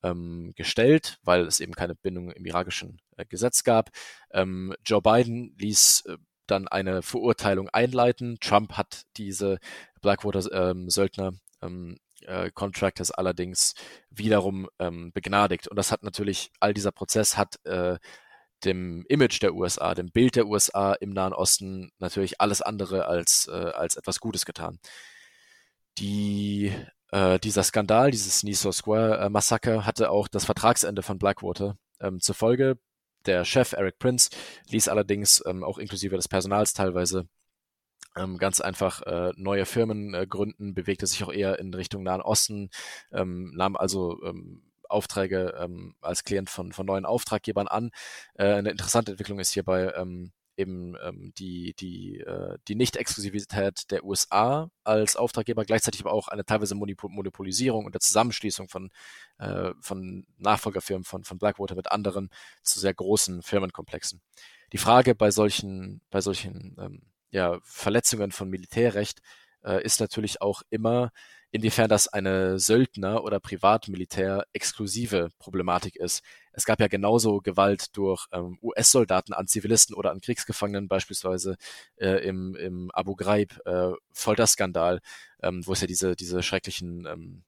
ähm, 0.02 0.52
gestellt, 0.54 1.18
weil 1.22 1.46
es 1.46 1.60
eben 1.60 1.72
keine 1.72 1.94
Bindung 1.94 2.30
im 2.30 2.44
irakischen 2.44 3.00
äh, 3.16 3.24
Gesetz 3.26 3.64
gab. 3.64 3.90
Ähm, 4.32 4.74
Joe 4.84 5.02
Biden 5.02 5.54
ließ 5.58 6.04
äh, 6.06 6.18
dann 6.46 6.68
eine 6.68 7.02
Verurteilung 7.02 7.68
einleiten. 7.70 8.38
Trump 8.40 8.74
hat 8.74 9.02
diese 9.16 9.58
Blackwater-Söldner 10.02 11.32
ähm, 11.62 11.96
äh, 12.24 12.50
Contractors 12.52 13.10
allerdings 13.10 13.74
wiederum 14.10 14.68
ähm, 14.78 15.12
begnadigt. 15.12 15.68
Und 15.68 15.76
das 15.76 15.92
hat 15.92 16.02
natürlich, 16.02 16.50
all 16.60 16.74
dieser 16.74 16.92
Prozess 16.92 17.36
hat 17.36 17.56
äh, 17.64 17.98
dem 18.64 19.04
Image 19.08 19.42
der 19.42 19.54
USA, 19.54 19.94
dem 19.94 20.10
Bild 20.10 20.36
der 20.36 20.46
USA 20.46 20.94
im 20.94 21.10
Nahen 21.10 21.32
Osten 21.32 21.90
natürlich 21.98 22.40
alles 22.40 22.62
andere 22.62 23.06
als, 23.06 23.48
äh, 23.50 23.52
als 23.52 23.96
etwas 23.96 24.20
Gutes 24.20 24.44
getan. 24.44 24.78
Die, 25.98 26.72
äh, 27.12 27.38
dieser 27.38 27.62
Skandal, 27.62 28.10
dieses 28.10 28.42
Niso 28.42 28.72
Square 28.72 29.18
äh, 29.18 29.28
Massaker, 29.28 29.86
hatte 29.86 30.10
auch 30.10 30.28
das 30.28 30.44
Vertragsende 30.44 31.02
von 31.02 31.18
Blackwater 31.18 31.76
ähm, 32.00 32.20
zur 32.20 32.34
Folge. 32.34 32.78
Der 33.26 33.44
Chef 33.44 33.72
Eric 33.72 33.98
Prince 33.98 34.30
ließ 34.68 34.88
allerdings 34.88 35.42
ähm, 35.46 35.64
auch 35.64 35.78
inklusive 35.78 36.16
des 36.16 36.28
Personals 36.28 36.74
teilweise 36.74 37.26
ähm, 38.16 38.38
ganz 38.38 38.60
einfach 38.60 39.02
äh, 39.02 39.32
neue 39.36 39.66
Firmen 39.66 40.14
äh, 40.14 40.26
gründen, 40.26 40.74
bewegte 40.74 41.06
sich 41.06 41.22
auch 41.24 41.32
eher 41.32 41.58
in 41.58 41.72
Richtung 41.74 42.02
Nahen 42.02 42.22
Osten, 42.22 42.70
ähm, 43.12 43.52
nahm 43.54 43.76
also 43.76 44.22
ähm, 44.24 44.62
Aufträge 44.88 45.54
ähm, 45.58 45.94
als 46.00 46.24
Klient 46.24 46.50
von, 46.50 46.72
von 46.72 46.86
neuen 46.86 47.06
Auftraggebern 47.06 47.68
an. 47.68 47.90
Äh, 48.34 48.52
eine 48.54 48.70
interessante 48.70 49.12
Entwicklung 49.12 49.38
ist 49.40 49.52
hierbei 49.52 49.92
ähm, 49.96 50.32
eben 50.56 50.94
ähm, 51.02 51.32
die, 51.36 51.74
die, 51.74 52.20
äh, 52.20 52.58
die 52.68 52.74
Nicht-Exklusivität 52.74 53.90
der 53.90 54.04
USA 54.04 54.70
als 54.84 55.16
Auftraggeber, 55.16 55.64
gleichzeitig 55.64 56.00
aber 56.02 56.12
auch 56.12 56.28
eine 56.28 56.44
teilweise 56.44 56.74
Monopolisierung 56.74 57.84
und 57.84 57.94
der 57.94 58.00
Zusammenschließung 58.00 58.68
von, 58.68 58.90
äh, 59.38 59.72
von 59.80 60.26
Nachfolgerfirmen 60.38 61.04
von, 61.04 61.24
von 61.24 61.38
Blackwater 61.38 61.74
mit 61.74 61.90
anderen 61.90 62.30
zu 62.62 62.78
sehr 62.78 62.94
großen 62.94 63.42
Firmenkomplexen. 63.42 64.20
Die 64.72 64.78
Frage 64.78 65.14
bei 65.14 65.30
solchen, 65.30 66.00
bei 66.10 66.20
solchen 66.20 66.76
ähm, 66.78 67.02
ja, 67.34 67.58
Verletzungen 67.64 68.30
von 68.30 68.48
Militärrecht 68.48 69.20
äh, 69.64 69.82
ist 69.84 70.00
natürlich 70.00 70.40
auch 70.40 70.62
immer, 70.70 71.10
inwiefern 71.50 71.88
das 71.88 72.08
eine 72.08 72.58
Söldner- 72.60 73.24
oder 73.24 73.40
Privatmilitär 73.40 74.46
exklusive 74.52 75.30
Problematik 75.38 75.96
ist. 75.96 76.22
Es 76.52 76.64
gab 76.64 76.80
ja 76.80 76.86
genauso 76.86 77.40
Gewalt 77.40 77.96
durch 77.96 78.26
ähm, 78.32 78.58
US-Soldaten 78.62 79.32
an 79.32 79.48
Zivilisten 79.48 79.96
oder 79.96 80.12
an 80.12 80.20
Kriegsgefangenen, 80.20 80.88
beispielsweise 80.88 81.56
äh, 81.96 82.24
im, 82.26 82.54
im 82.54 82.90
Abu 82.92 83.16
Ghraib 83.16 83.60
äh, 83.66 83.92
ähm, 85.42 85.66
wo 85.66 85.72
es 85.72 85.80
ja 85.80 85.86
diese, 85.88 86.14
diese 86.14 86.42
schrecklichen 86.42 87.06
ähm, 87.06 87.44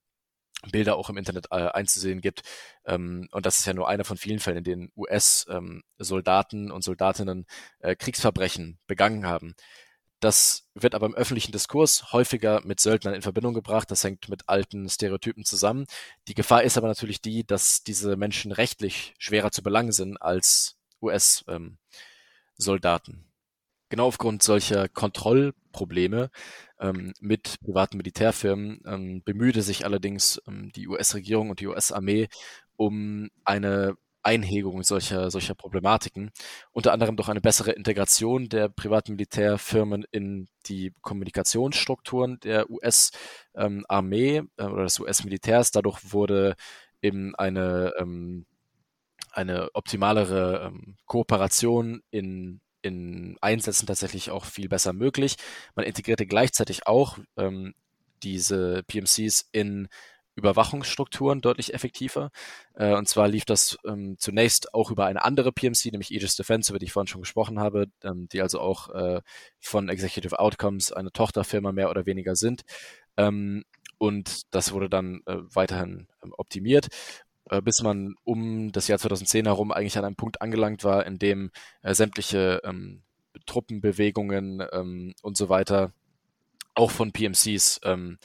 Bilder 0.70 0.96
auch 0.96 1.10
im 1.10 1.16
Internet 1.16 1.46
äh, 1.50 1.68
einzusehen 1.68 2.20
gibt. 2.20 2.42
Ähm, 2.84 3.28
und 3.32 3.46
das 3.46 3.58
ist 3.58 3.66
ja 3.66 3.74
nur 3.74 3.88
einer 3.88 4.04
von 4.04 4.16
vielen 4.16 4.38
Fällen, 4.38 4.58
in 4.58 4.64
denen 4.64 4.92
US-Soldaten 4.96 6.66
ähm, 6.66 6.72
und 6.72 6.82
Soldatinnen 6.82 7.46
äh, 7.80 7.96
Kriegsverbrechen 7.96 8.78
begangen 8.86 9.26
haben. 9.26 9.54
Das 10.20 10.68
wird 10.74 10.94
aber 10.94 11.06
im 11.06 11.14
öffentlichen 11.14 11.52
Diskurs 11.52 12.12
häufiger 12.12 12.62
mit 12.64 12.80
Söldnern 12.80 13.14
in 13.14 13.22
Verbindung 13.22 13.52
gebracht. 13.52 13.90
Das 13.90 14.02
hängt 14.02 14.28
mit 14.28 14.48
alten 14.48 14.88
Stereotypen 14.88 15.44
zusammen. 15.44 15.86
Die 16.26 16.34
Gefahr 16.34 16.62
ist 16.62 16.78
aber 16.78 16.88
natürlich 16.88 17.20
die, 17.20 17.46
dass 17.46 17.82
diese 17.82 18.16
Menschen 18.16 18.50
rechtlich 18.50 19.14
schwerer 19.18 19.50
zu 19.50 19.62
belangen 19.62 19.92
sind 19.92 20.16
als 20.16 20.78
US-Soldaten. 21.02 23.12
Ähm, 23.12 23.24
genau 23.90 24.06
aufgrund 24.06 24.42
solcher 24.42 24.88
Kontrollprobleme 24.88 26.30
ähm, 26.80 27.12
mit 27.20 27.58
privaten 27.60 27.96
Militärfirmen 27.96 28.80
ähm, 28.86 29.22
bemühte 29.24 29.62
sich 29.62 29.84
allerdings 29.84 30.40
ähm, 30.46 30.70
die 30.74 30.88
US-Regierung 30.88 31.50
und 31.50 31.60
die 31.60 31.66
US-Armee 31.66 32.28
um 32.76 33.28
eine 33.44 33.96
Einhegung 34.26 34.82
solcher, 34.82 35.30
solcher 35.30 35.54
Problematiken, 35.54 36.32
unter 36.72 36.92
anderem 36.92 37.14
durch 37.16 37.28
eine 37.28 37.40
bessere 37.40 37.70
Integration 37.70 38.48
der 38.48 38.68
privaten 38.68 39.12
Militärfirmen 39.12 40.04
in 40.10 40.48
die 40.66 40.92
Kommunikationsstrukturen 41.00 42.40
der 42.40 42.68
US-Armee 42.68 44.42
äh, 44.56 44.64
oder 44.64 44.82
des 44.82 44.98
US-Militärs. 44.98 45.70
Dadurch 45.70 46.12
wurde 46.12 46.56
eben 47.00 47.36
eine, 47.36 47.92
ähm, 48.00 48.46
eine 49.30 49.68
optimalere 49.74 50.72
ähm, 50.72 50.96
Kooperation 51.06 52.02
in 52.10 52.60
in 52.86 53.36
Einsätzen 53.40 53.86
tatsächlich 53.86 54.30
auch 54.30 54.44
viel 54.44 54.68
besser 54.68 54.92
möglich. 54.92 55.36
Man 55.74 55.84
integrierte 55.84 56.26
gleichzeitig 56.26 56.86
auch 56.86 57.18
ähm, 57.36 57.74
diese 58.22 58.82
PMCs 58.86 59.48
in 59.52 59.88
Überwachungsstrukturen 60.36 61.40
deutlich 61.40 61.72
effektiver. 61.72 62.30
Äh, 62.74 62.94
und 62.94 63.08
zwar 63.08 63.26
lief 63.26 63.46
das 63.46 63.78
ähm, 63.86 64.16
zunächst 64.18 64.74
auch 64.74 64.90
über 64.90 65.06
eine 65.06 65.24
andere 65.24 65.50
PMC, 65.50 65.86
nämlich 65.86 66.10
Aegis 66.10 66.36
Defense, 66.36 66.70
über 66.70 66.78
die 66.78 66.86
ich 66.86 66.92
vorhin 66.92 67.08
schon 67.08 67.22
gesprochen 67.22 67.58
habe, 67.58 67.86
ähm, 68.04 68.28
die 68.30 68.42
also 68.42 68.60
auch 68.60 68.90
äh, 68.90 69.22
von 69.60 69.88
Executive 69.88 70.38
Outcomes 70.38 70.92
eine 70.92 71.10
Tochterfirma 71.10 71.72
mehr 71.72 71.90
oder 71.90 72.04
weniger 72.06 72.36
sind. 72.36 72.62
Ähm, 73.16 73.64
und 73.98 74.54
das 74.54 74.72
wurde 74.72 74.90
dann 74.90 75.22
äh, 75.26 75.36
weiterhin 75.54 76.06
ähm, 76.22 76.34
optimiert. 76.36 76.88
Äh, 77.50 77.60
bis 77.62 77.82
man 77.82 78.14
um 78.24 78.72
das 78.72 78.88
Jahr 78.88 78.98
2010 78.98 79.46
herum 79.46 79.72
eigentlich 79.72 79.98
an 79.98 80.04
einem 80.04 80.16
Punkt 80.16 80.42
angelangt 80.42 80.84
war, 80.84 81.06
in 81.06 81.18
dem 81.18 81.50
äh, 81.82 81.94
sämtliche 81.94 82.60
ähm, 82.64 83.02
Truppenbewegungen 83.46 84.66
ähm, 84.72 85.14
und 85.22 85.36
so 85.36 85.48
weiter 85.48 85.92
auch 86.74 86.90
von 86.90 87.12
PMCs 87.12 87.80
ähm, 87.84 88.18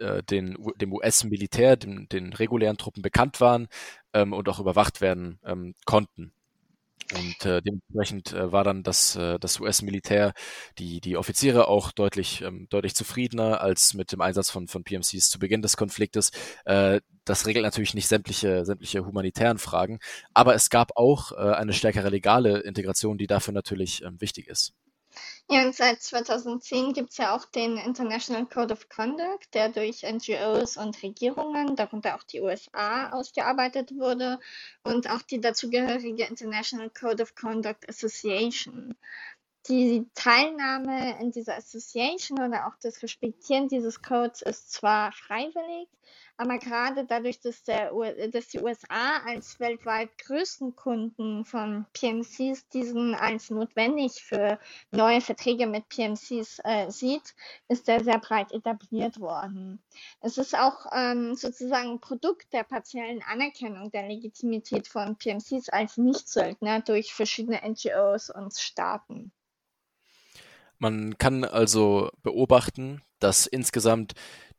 äh, 0.00 0.22
den, 0.22 0.56
dem 0.76 0.92
US-Militär, 0.92 1.76
den, 1.76 2.08
den, 2.08 2.32
regulären 2.32 2.76
Truppen 2.76 3.02
bekannt 3.02 3.40
waren 3.40 3.68
ähm, 4.12 4.32
und 4.32 4.48
auch 4.48 4.58
überwacht 4.58 5.00
werden 5.00 5.38
ähm, 5.44 5.74
konnten. 5.84 6.33
Und 7.12 7.44
äh, 7.44 7.60
dementsprechend 7.62 8.32
äh, 8.32 8.50
war 8.50 8.64
dann 8.64 8.82
das, 8.82 9.14
äh, 9.16 9.38
das 9.38 9.60
US-Militär, 9.60 10.32
die, 10.78 11.00
die 11.00 11.16
Offiziere 11.16 11.68
auch 11.68 11.92
deutlich, 11.92 12.40
ähm, 12.40 12.66
deutlich 12.70 12.94
zufriedener 12.94 13.60
als 13.60 13.92
mit 13.94 14.10
dem 14.10 14.20
Einsatz 14.22 14.50
von, 14.50 14.68
von 14.68 14.84
PMCs 14.84 15.28
zu 15.28 15.38
Beginn 15.38 15.60
des 15.62 15.76
Konfliktes. 15.76 16.30
Äh, 16.64 17.00
das 17.24 17.46
regelt 17.46 17.64
natürlich 17.64 17.94
nicht 17.94 18.08
sämtliche, 18.08 18.64
sämtliche 18.64 19.04
humanitären 19.04 19.58
Fragen, 19.58 19.98
aber 20.32 20.54
es 20.54 20.70
gab 20.70 20.96
auch 20.96 21.32
äh, 21.32 21.36
eine 21.36 21.72
stärkere 21.74 22.08
legale 22.08 22.60
Integration, 22.60 23.18
die 23.18 23.26
dafür 23.26 23.52
natürlich 23.52 24.02
ähm, 24.02 24.20
wichtig 24.20 24.48
ist. 24.48 24.74
Ja, 25.50 25.66
und 25.66 25.74
seit 25.74 26.02
2010 26.02 26.94
gibt 26.94 27.10
es 27.10 27.18
ja 27.18 27.36
auch 27.36 27.44
den 27.44 27.76
International 27.76 28.46
Code 28.46 28.72
of 28.72 28.88
Conduct, 28.88 29.52
der 29.52 29.68
durch 29.68 30.02
NGOs 30.02 30.78
und 30.78 31.02
Regierungen, 31.02 31.76
darunter 31.76 32.14
auch 32.14 32.22
die 32.22 32.40
USA, 32.40 33.10
ausgearbeitet 33.10 33.92
wurde 33.94 34.40
und 34.84 35.10
auch 35.10 35.20
die 35.20 35.40
dazugehörige 35.40 36.24
International 36.24 36.88
Code 36.88 37.22
of 37.22 37.34
Conduct 37.34 37.86
Association. 37.88 38.96
Die 39.68 40.06
Teilnahme 40.14 41.20
in 41.20 41.30
dieser 41.30 41.56
Association 41.56 42.38
oder 42.38 42.66
auch 42.66 42.76
das 42.80 43.02
Respektieren 43.02 43.68
dieses 43.68 44.00
Codes 44.00 44.40
ist 44.40 44.72
zwar 44.72 45.12
freiwillig, 45.12 45.88
aber 46.36 46.58
gerade 46.58 47.04
dadurch, 47.06 47.40
dass, 47.40 47.62
der, 47.62 47.92
dass 48.28 48.48
die 48.48 48.60
USA 48.60 49.18
als 49.24 49.60
weltweit 49.60 50.16
größten 50.18 50.74
Kunden 50.74 51.44
von 51.44 51.86
PMCs 51.92 52.68
diesen 52.68 53.14
als 53.14 53.50
notwendig 53.50 54.22
für 54.22 54.58
neue 54.90 55.20
Verträge 55.20 55.66
mit 55.66 55.88
PMCs 55.88 56.60
äh, 56.64 56.90
sieht, 56.90 57.34
ist 57.68 57.88
er 57.88 58.02
sehr 58.02 58.18
breit 58.18 58.52
etabliert 58.52 59.20
worden. 59.20 59.80
Es 60.20 60.36
ist 60.36 60.58
auch 60.58 60.86
ähm, 60.92 61.34
sozusagen 61.36 62.00
Produkt 62.00 62.52
der 62.52 62.64
partiellen 62.64 63.22
Anerkennung 63.22 63.90
der 63.92 64.08
Legitimität 64.08 64.88
von 64.88 65.16
PMCs 65.16 65.68
als 65.68 65.96
Nichtsöldner 65.96 66.80
durch 66.80 67.14
verschiedene 67.14 67.60
NGOs 67.64 68.30
und 68.30 68.52
Staaten. 68.58 69.32
Man 70.78 71.16
kann 71.16 71.44
also 71.44 72.10
beobachten, 72.22 73.02
dass 73.20 73.46
insgesamt 73.46 74.14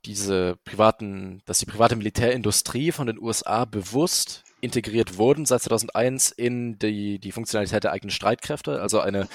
diese 0.06 0.58
privaten, 0.64 1.42
dass 1.46 1.60
die 1.60 1.66
private 1.66 1.96
Militärindustrie 1.96 2.92
von 2.92 3.08
den 3.08 3.20
USA 3.20 3.66
bewusst 3.66 4.44
integriert 4.62 5.18
wurden 5.18 5.46
seit 5.46 5.62
2001 5.64 6.32
in 6.32 6.78
die, 6.80 7.20
die 7.20 7.32
Funktionalität 7.32 7.84
der 7.84 7.92
eigenen 7.92 8.12
Streitkräfte, 8.12 8.82
also 8.82 9.00
eine 9.00 9.28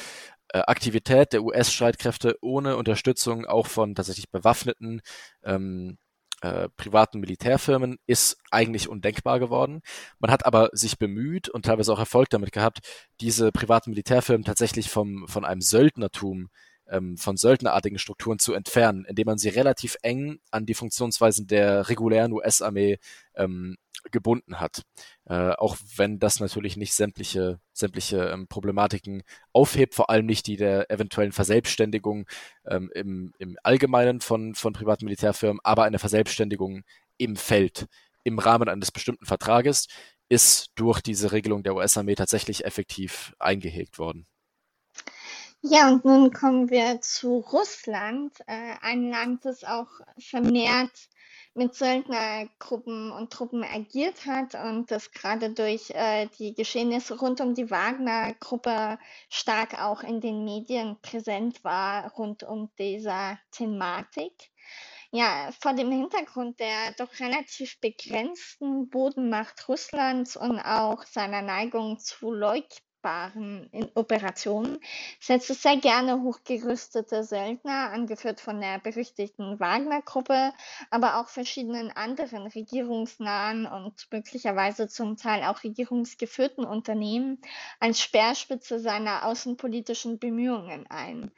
äh, 0.49 0.59
Aktivität 0.61 1.33
der 1.33 1.43
US-Streitkräfte 1.43 2.37
ohne 2.41 2.77
Unterstützung 2.77 3.47
auch 3.47 3.67
von 3.67 3.95
tatsächlich 3.95 4.31
bewaffneten 4.31 5.03
ähm, 5.45 5.99
äh, 6.43 6.69
privaten 6.71 7.21
Militärfirmen 7.21 7.99
ist 8.07 8.39
eigentlich 8.51 8.89
undenkbar 8.89 9.39
geworden. 9.41 9.83
Man 10.19 10.31
hat 10.31 10.47
aber 10.47 10.71
sich 10.73 10.99
bemüht 10.99 11.49
und 11.51 11.67
teilweise 11.67 11.93
auch 11.93 11.99
Erfolg 11.99 12.31
damit 12.31 12.53
gehabt, 12.53 12.81
diese 13.21 13.53
privaten 13.53 13.91
Militärfirmen 13.91 14.45
tatsächlich 14.45 14.89
vom, 14.89 15.29
von 15.29 15.45
einem 15.45 15.61
Söldnertum 15.61 16.49
ähm, 16.91 17.17
von 17.17 17.37
söldnerartigen 17.37 17.99
Strukturen 17.99 18.39
zu 18.39 18.53
entfernen, 18.53 19.05
indem 19.07 19.27
man 19.27 19.39
sie 19.39 19.49
relativ 19.49 19.97
eng 20.03 20.41
an 20.51 20.67
die 20.67 20.75
Funktionsweisen 20.75 21.47
der 21.47 21.89
regulären 21.89 22.33
US-Armee 22.33 22.99
ähm, 23.35 23.77
gebunden 24.11 24.61
hat. 24.61 24.83
Äh, 25.27 25.53
auch 25.53 25.77
wenn 25.97 26.19
das 26.19 26.41
natürlich 26.41 26.77
nicht 26.77 26.95
sämtliche, 26.95 27.61
sämtliche 27.73 28.31
ähm, 28.31 28.49
Problematiken 28.49 29.23
aufhebt, 29.53 29.95
vor 29.95 30.11
allem 30.11 30.27
nicht 30.27 30.47
die 30.47 30.57
der 30.57 30.91
eventuellen 30.91 31.33
Verselbstständigung 31.33 32.27
ähm, 32.67 32.91
im, 32.95 33.33
im 33.39 33.57
Allgemeinen 33.63 34.21
von, 34.21 34.55
von 34.55 34.73
privaten 34.73 35.05
Militärfirmen, 35.05 35.61
aber 35.63 35.85
eine 35.85 35.99
Verselbstständigung 35.99 36.83
im 37.19 37.37
Feld 37.37 37.87
im 38.25 38.39
Rahmen 38.39 38.69
eines 38.69 38.91
bestimmten 38.91 39.27
Vertrages 39.27 39.89
ist 40.29 40.71
durch 40.77 41.01
diese 41.01 41.33
Regelung 41.33 41.63
der 41.63 41.75
US-Armee 41.75 42.15
tatsächlich 42.15 42.65
effektiv 42.65 43.35
eingehegt 43.39 43.99
worden. 43.99 44.27
Ja, 45.63 45.89
und 45.89 46.05
nun 46.05 46.33
kommen 46.33 46.71
wir 46.71 47.01
zu 47.03 47.39
Russland, 47.39 48.41
äh, 48.47 48.77
ein 48.81 49.11
Land, 49.11 49.45
das 49.45 49.63
auch 49.65 49.89
vermehrt 50.19 51.09
mit 51.55 51.75
Söldnergruppen 51.75 53.11
und 53.11 53.33
Truppen 53.33 53.63
agiert 53.65 54.25
hat 54.25 54.55
und 54.55 54.91
das 54.91 55.11
gerade 55.11 55.51
durch 55.51 55.91
äh, 55.91 56.29
die 56.39 56.55
Geschehnisse 56.55 57.19
rund 57.19 57.41
um 57.43 57.55
die 57.55 57.71
Wagner-Gruppe 57.71 58.99
stark 59.29 59.79
auch 59.83 60.03
in 60.03 60.21
den 60.21 60.45
Medien 60.45 60.97
präsent 61.03 61.63
war, 61.63 62.11
rund 62.13 62.43
um 62.43 62.71
dieser 62.79 63.39
Thematik. 63.51 64.33
Ja, 65.11 65.51
vor 65.61 65.75
dem 65.75 65.91
Hintergrund 65.91 66.59
der 66.61 66.93
doch 66.97 67.19
relativ 67.21 67.81
begrenzten 67.81 68.89
Bodenmacht 68.89 69.69
Russlands 69.69 70.37
und 70.37 70.59
auch 70.61 71.05
seiner 71.05 71.43
Neigung 71.43 71.99
zu 71.99 72.31
Leug 72.33 72.65
in 73.73 73.91
Operationen 73.95 74.79
setzt 75.21 75.51
es 75.51 75.63
sehr 75.63 75.77
gerne 75.77 76.23
hochgerüstete 76.23 77.25
Söldner, 77.25 77.91
angeführt 77.91 78.41
von 78.41 78.61
der 78.61 78.79
berüchtigten 78.79 79.59
Wagner-Gruppe, 79.59 80.53
aber 80.91 81.17
auch 81.17 81.29
verschiedenen 81.29 81.91
anderen 81.91 82.47
regierungsnahen 82.47 83.67
und 83.67 84.07
möglicherweise 84.11 84.89
zum 84.89 85.17
Teil 85.17 85.45
auch 85.45 85.65
regierungsgeführten 85.65 86.65
Unternehmen 86.65 87.41
als 87.79 88.01
Speerspitze 88.01 88.81
seiner 88.81 89.25
außenpolitischen 89.25 90.19
Bemühungen 90.19 90.87
ein. 90.89 91.31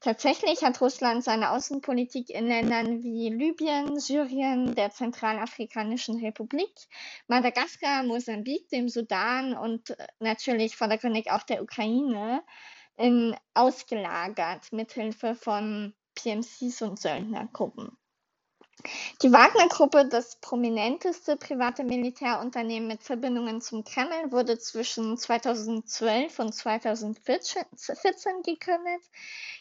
Tatsächlich 0.00 0.62
hat 0.62 0.80
Russland 0.80 1.24
seine 1.24 1.50
Außenpolitik 1.52 2.30
in 2.30 2.46
Ländern 2.46 3.02
wie 3.02 3.30
Libyen, 3.30 3.98
Syrien, 3.98 4.74
der 4.74 4.90
Zentralafrikanischen 4.90 6.22
Republik, 6.22 6.72
Madagaskar, 7.26 8.02
Mosambik, 8.02 8.68
dem 8.68 8.88
Sudan 8.88 9.54
und 9.54 9.90
äh, 9.90 10.06
natürlich 10.18 10.76
vordergründig 11.04 11.30
auch 11.30 11.42
der 11.42 11.62
Ukraine 11.62 12.42
in, 12.96 13.36
ausgelagert 13.54 14.72
mithilfe 14.72 15.34
von 15.34 15.94
PMCs 16.14 16.82
und 16.82 16.98
Söldnergruppen. 16.98 17.96
Die 19.22 19.32
Wagner-Gruppe, 19.32 20.06
das 20.08 20.36
prominenteste 20.36 21.36
private 21.36 21.84
Militärunternehmen 21.84 22.88
mit 22.88 23.02
Verbindungen 23.02 23.60
zum 23.60 23.84
Kreml, 23.84 24.32
wurde 24.32 24.58
zwischen 24.58 25.16
2012 25.16 26.38
und 26.38 26.54
2014 26.54 28.42
gegründet. 28.42 29.02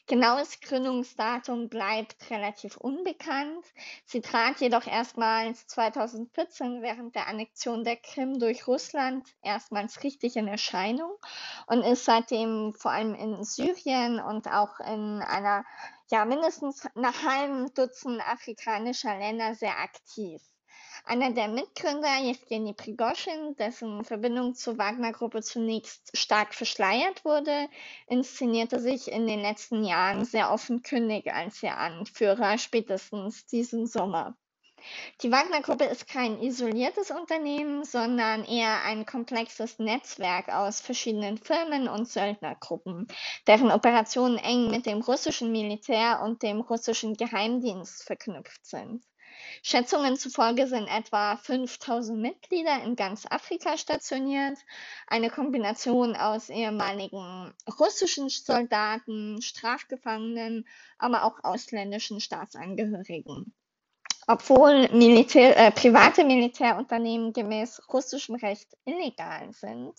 Genaues 0.06 0.60
Gründungsdatum 0.60 1.70
bleibt 1.70 2.30
relativ 2.30 2.76
unbekannt. 2.76 3.64
Sie 4.06 4.20
trat 4.20 4.60
jedoch 4.60 4.86
erstmals 4.86 5.66
2014 5.68 6.82
während 6.82 7.16
der 7.16 7.28
Annexion 7.28 7.86
der 7.86 7.96
Krim 7.96 8.38
durch 8.38 8.68
Russland 8.68 9.26
erstmals 9.42 10.04
richtig 10.04 10.36
in 10.36 10.50
Erscheinung 10.50 11.16
und 11.68 11.84
ist 11.84 12.04
seitdem 12.04 12.74
vor 12.74 12.92
allem 12.92 13.16
in 13.16 13.46
Syrien 13.46 14.20
und 14.20 14.48
auch 14.48 14.82
in 14.82 15.22
einer 15.22 15.64
ja 16.14 16.26
mindestens 16.26 16.88
nach 16.94 17.24
halben 17.24 17.74
Dutzend 17.74 18.22
afrikanischer 18.22 19.18
Länder 19.18 19.56
sehr 19.56 19.80
aktiv. 19.80 20.44
Einer 21.06 21.32
der 21.32 21.48
Mitgründer, 21.48 22.20
Jewgeni 22.22 22.74
Prigoschin, 22.74 23.56
dessen 23.58 24.06
Verbindung 24.06 24.54
zur 24.54 24.78
Wagner-Gruppe 24.78 25.42
zunächst 25.42 26.16
stark 26.16 26.54
verschleiert 26.54 27.26
wurde, 27.26 27.68
inszenierte 28.06 28.80
sich 28.80 29.12
in 29.12 29.26
den 29.26 29.42
letzten 29.42 29.84
Jahren 29.84 30.24
sehr 30.24 30.52
offenkundig 30.52 31.34
als 31.34 31.64
ihr 31.64 31.76
Anführer, 31.76 32.60
spätestens 32.60 33.48
diesen 33.48 33.88
Sommer. 33.88 34.38
Die 35.22 35.32
Wagner-Gruppe 35.32 35.86
ist 35.86 36.08
kein 36.08 36.42
isoliertes 36.42 37.12
Unternehmen, 37.12 37.84
sondern 37.84 38.44
eher 38.44 38.84
ein 38.84 39.06
komplexes 39.06 39.80
Netzwerk 39.80 40.50
aus 40.50 40.82
verschiedenen 40.82 41.38
Firmen 41.38 41.88
und 41.88 42.10
Söldnergruppen, 42.10 43.08
deren 43.48 43.72
Operationen 43.72 44.38
eng 44.38 44.70
mit 44.70 44.86
dem 44.86 45.02
russischen 45.02 45.52
Militär 45.52 46.22
und 46.24 46.44
dem 46.44 46.62
russischen 46.62 47.16
Geheimdienst 47.16 48.04
verknüpft 48.04 48.66
sind. 48.66 49.04
Schätzungen 49.62 50.18
zufolge 50.18 50.68
sind 50.68 50.88
etwa 50.88 51.38
5000 51.38 52.20
Mitglieder 52.20 52.84
in 52.84 52.96
ganz 52.96 53.26
Afrika 53.26 53.78
stationiert, 53.78 54.58
eine 55.08 55.30
Kombination 55.30 56.16
aus 56.16 56.50
ehemaligen 56.50 57.54
russischen 57.80 58.30
Soldaten, 58.30 59.42
Strafgefangenen, 59.42 60.68
aber 60.98 61.24
auch 61.24 61.44
ausländischen 61.44 62.20
Staatsangehörigen. 62.20 63.54
Obwohl 64.28 64.88
Militär, 64.90 65.58
äh, 65.58 65.72
private 65.72 66.24
Militärunternehmen 66.24 67.34
gemäß 67.34 67.82
russischem 67.92 68.36
Recht 68.36 68.70
illegal 68.86 69.52
sind, 69.52 69.94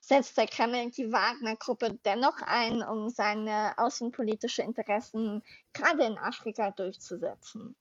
setzt 0.00 0.36
der 0.36 0.46
Kreml 0.46 0.90
die 0.90 1.12
Wagner-Gruppe 1.12 1.98
dennoch 2.04 2.40
ein, 2.42 2.82
um 2.82 3.08
seine 3.08 3.78
außenpolitischen 3.78 4.64
Interessen 4.64 5.42
gerade 5.72 6.04
in 6.04 6.18
Afrika 6.18 6.70
durchzusetzen. 6.72 7.76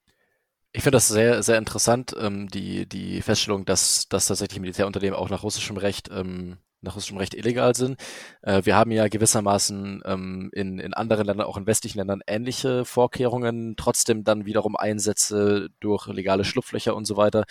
Ich 0.72 0.84
finde 0.84 0.98
das 0.98 1.08
sehr, 1.08 1.42
sehr 1.42 1.58
interessant, 1.58 2.16
ähm, 2.20 2.48
die, 2.50 2.88
die 2.88 3.22
Feststellung, 3.22 3.66
dass, 3.66 4.08
dass 4.10 4.28
tatsächlich 4.28 4.60
Militärunternehmen 4.60 5.18
auch 5.18 5.30
nach 5.30 5.42
russischem 5.42 5.78
Recht 5.78 6.10
ähm, 6.12 6.58
nach 6.88 6.96
russischem 6.96 7.18
Recht 7.18 7.34
illegal 7.34 7.76
sind. 7.76 8.00
Äh, 8.42 8.62
wir 8.66 8.76
haben 8.76 8.92
ja 8.92 9.08
gewissermaßen 9.08 10.02
ähm, 10.06 10.50
in, 10.54 10.80
in 10.80 10.94
anderen 10.94 11.26
Ländern, 11.26 11.48
auch 11.48 11.58
in 11.58 11.68
westlichen 11.68 12.00
Ländern, 12.00 12.22
ähnliche 12.28 12.86
Vorkehrungen, 12.86 13.76
trotzdem 13.78 14.24
dann 14.24 14.46
wiederum 14.46 14.76
Einsätze 14.76 15.70
durch 15.80 16.08
legale 16.08 16.44
Schlupflöcher 16.44 16.96
und 16.96 17.06
so 17.06 17.18
weiter. 17.18 17.46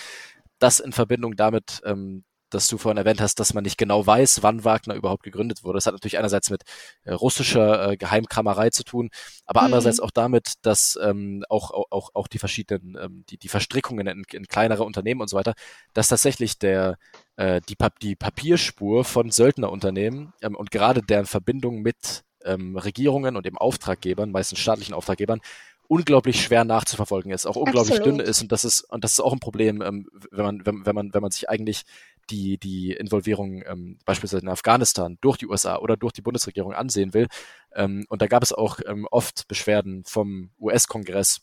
Das 0.59 0.81
in 0.81 0.93
Verbindung 0.93 1.37
damit, 1.37 1.81
ähm, 1.85 2.25
dass 2.51 2.69
du 2.69 2.79
vorhin 2.79 2.99
erwähnt 2.99 3.21
hast, 3.21 3.41
dass 3.41 3.55
man 3.55 3.65
nicht 3.65 3.79
genau 3.79 4.07
weiß, 4.07 4.43
wann 4.43 4.65
Wagner 4.65 4.95
überhaupt 4.95 5.23
gegründet 5.23 5.65
wurde. 5.65 5.77
Das 5.77 5.87
hat 5.87 5.95
natürlich 5.95 6.19
einerseits 6.19 6.51
mit 6.51 6.63
äh, 7.05 7.13
russischer 7.13 7.93
äh, 7.93 7.97
Geheimkramerei 7.97 8.71
zu 8.71 8.85
tun, 8.85 9.11
aber 9.45 9.61
mhm. 9.61 9.67
andererseits 9.67 10.01
auch 10.01 10.11
damit, 10.11 10.55
dass 10.63 10.99
ähm, 11.03 11.45
auch, 11.49 11.71
auch, 11.91 12.11
auch 12.15 12.29
die 12.29 12.39
verschiedenen, 12.39 12.97
ähm, 13.01 13.25
die, 13.29 13.39
die 13.39 13.49
Verstrickungen 13.49 14.07
in, 14.07 14.25
in 14.33 14.47
kleinere 14.47 14.85
Unternehmen 14.85 15.21
und 15.21 15.29
so 15.29 15.37
weiter, 15.37 15.55
dass 15.93 16.09
tatsächlich 16.09 16.59
der, 16.59 16.99
äh, 17.37 17.61
die, 17.69 17.77
die 18.03 18.17
Papierspur 18.17 19.05
von 19.05 19.31
Söldnerunternehmen 19.31 20.33
ähm, 20.43 20.55
und 20.55 20.71
gerade 20.71 21.03
deren 21.03 21.27
Verbindung 21.27 21.83
mit 21.83 22.25
ähm, 22.45 22.77
Regierungen 22.77 23.37
und 23.37 23.47
eben 23.47 23.59
Auftraggebern, 23.59 24.31
meistens 24.31 24.61
staatlichen 24.61 24.95
Auftraggebern, 24.95 25.41
unglaublich 25.89 26.43
schwer 26.43 26.65
nachzuverfolgen 26.65 27.33
ist, 27.33 27.47
auch 27.47 27.57
unglaublich 27.57 27.99
Absolut. 27.99 28.21
dünn 28.21 28.27
ist 28.27 28.43
und 28.43 28.53
das 28.53 28.65
ist 28.65 28.81
und 28.81 29.05
das 29.05 29.13
ist 29.13 29.21
auch 29.21 29.33
ein 29.33 29.41
Problem, 29.41 29.83
ähm, 29.83 30.09
wenn 30.31 30.45
man 30.45 30.67
wenn, 30.67 30.87
wenn 30.87 30.95
man 30.95 31.15
wenn 31.15 31.23
man 31.23 31.31
sich 31.31 31.49
eigentlich 31.49 31.85
die, 32.31 32.59
die 32.59 32.93
Involvierung 32.93 33.63
ähm, 33.67 33.99
beispielsweise 34.05 34.43
in 34.43 34.49
Afghanistan 34.49 35.19
durch 35.21 35.39
die 35.39 35.47
USA 35.47 35.77
oder 35.77 35.97
durch 35.97 36.13
die 36.13 36.23
Bundesregierung 36.23 36.73
ansehen 36.73 37.15
will. 37.15 37.29
Ähm, 37.75 38.05
und 38.09 38.23
da 38.23 38.27
gab 38.27 38.43
es 38.43 38.53
auch 38.53 38.81
ähm, 38.87 39.07
oft 39.11 39.49
Beschwerden 39.49 40.05
vom 40.05 40.51
US-Kongress 40.59 41.41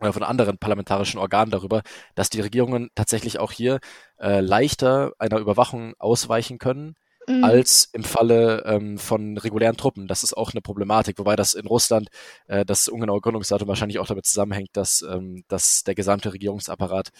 oder 0.00 0.12
von 0.12 0.22
anderen 0.22 0.58
parlamentarischen 0.58 1.20
Organen 1.20 1.50
darüber, 1.50 1.82
dass 2.14 2.30
die 2.30 2.40
Regierungen 2.40 2.90
tatsächlich 2.94 3.38
auch 3.38 3.52
hier 3.52 3.78
äh, 4.18 4.40
leichter 4.40 5.12
einer 5.18 5.38
Überwachung 5.38 5.94
ausweichen 5.98 6.58
können, 6.58 6.96
mhm. 7.26 7.44
als 7.44 7.88
im 7.92 8.04
Falle 8.04 8.64
ähm, 8.66 8.98
von 8.98 9.38
regulären 9.38 9.76
Truppen. 9.76 10.06
Das 10.06 10.22
ist 10.22 10.36
auch 10.36 10.52
eine 10.52 10.60
Problematik, 10.60 11.18
wobei 11.18 11.36
das 11.36 11.54
in 11.54 11.66
Russland 11.66 12.08
äh, 12.46 12.64
das 12.64 12.88
ungenaue 12.88 13.20
Gründungsdatum 13.20 13.68
wahrscheinlich 13.68 13.98
auch 13.98 14.06
damit 14.06 14.26
zusammenhängt, 14.26 14.70
dass, 14.74 15.02
ähm, 15.02 15.44
dass 15.48 15.84
der 15.84 15.94
gesamte 15.94 16.32
Regierungsapparat 16.32 17.10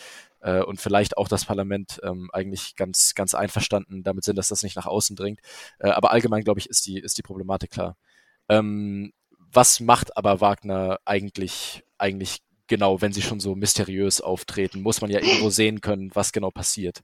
äh, 0.41 0.63
und 0.63 0.81
vielleicht 0.81 1.17
auch 1.17 1.29
das 1.29 1.45
Parlament 1.45 2.01
ähm, 2.03 2.31
eigentlich 2.33 2.77
ganz, 2.77 3.15
ganz 3.15 3.35
einverstanden 3.35 4.03
damit 4.03 4.25
sind, 4.25 4.37
dass 4.37 4.49
das 4.49 4.63
nicht 4.63 4.77
nach 4.77 4.87
außen 4.87 5.17
dringt. 5.17 5.41
Äh, 5.79 5.91
aber 5.91 6.11
allgemein, 6.11 6.45
glaube 6.45 6.61
ich, 6.61 6.69
ist 6.69 6.87
die, 6.87 6.99
ist 6.99 7.19
die 7.19 7.23
Problematik 7.23 7.71
klar. 7.71 7.97
Ähm, 8.49 9.13
was 9.53 9.81
macht 9.81 10.17
aber 10.17 10.41
Wagner 10.41 10.99
eigentlich, 11.05 11.85
eigentlich 11.99 12.39
genau, 12.67 13.03
wenn 13.03 13.13
sie 13.13 13.23
schon 13.23 13.41
so 13.41 13.55
mysteriös 13.55 14.21
auftreten? 14.21 14.81
Muss 14.81 15.01
man 15.01 15.11
ja 15.11 15.21
irgendwo 15.21 15.51
sehen 15.51 15.81
können, 15.81 16.11
was 16.15 16.33
genau 16.33 16.51
passiert. 16.51 17.03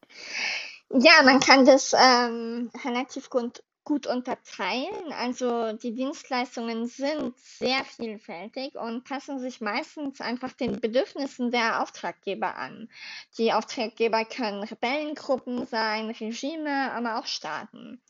Ja, 0.91 1.22
man 1.22 1.41
kann 1.41 1.66
das 1.66 1.95
ähm, 1.99 2.70
relativ 2.82 3.28
gut, 3.28 3.62
gut 3.84 4.07
unterteilen. 4.07 5.12
Also 5.12 5.74
die 5.74 5.95
Dienstleistungen 5.95 6.86
sind 6.86 7.39
sehr 7.39 7.84
vielfältig 7.84 8.74
und 8.74 9.05
passen 9.05 9.39
sich 9.39 9.61
meistens 9.61 10.20
einfach 10.22 10.53
den 10.53 10.80
Bedürfnissen 10.80 11.51
der 11.51 11.82
Auftraggeber 11.82 12.57
an. 12.57 12.89
Die 13.36 13.53
Auftraggeber 13.53 14.24
können 14.24 14.62
Rebellengruppen 14.62 15.66
sein, 15.66 16.11
Regime, 16.11 16.93
aber 16.93 17.18
auch 17.18 17.26
Staaten. 17.26 18.01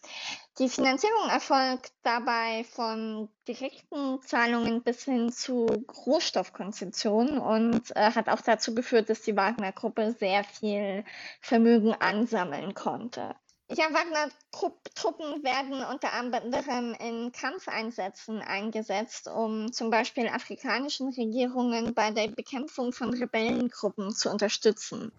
Die 0.58 0.68
Finanzierung 0.68 1.28
erfolgt 1.30 1.92
dabei 2.02 2.64
von 2.64 3.28
direkten 3.46 4.20
Zahlungen 4.22 4.82
bis 4.82 5.04
hin 5.04 5.30
zu 5.30 5.66
Rohstoffkonzessionen 6.04 7.38
und 7.38 7.94
äh, 7.94 8.10
hat 8.10 8.28
auch 8.28 8.40
dazu 8.40 8.74
geführt, 8.74 9.08
dass 9.08 9.22
die 9.22 9.36
Wagner-Gruppe 9.36 10.16
sehr 10.18 10.42
viel 10.42 11.04
Vermögen 11.40 11.92
ansammeln 11.92 12.74
konnte. 12.74 13.36
Ja, 13.70 13.84
Wagner-Truppen 13.92 15.44
werden 15.44 15.84
unter 15.84 16.12
anderem 16.14 16.96
in 16.98 17.30
Kampfeinsätzen 17.30 18.40
eingesetzt, 18.40 19.28
um 19.28 19.70
zum 19.70 19.90
Beispiel 19.90 20.26
afrikanischen 20.26 21.10
Regierungen 21.10 21.94
bei 21.94 22.10
der 22.10 22.28
Bekämpfung 22.28 22.92
von 22.92 23.14
Rebellengruppen 23.14 24.12
zu 24.12 24.30
unterstützen. 24.30 25.12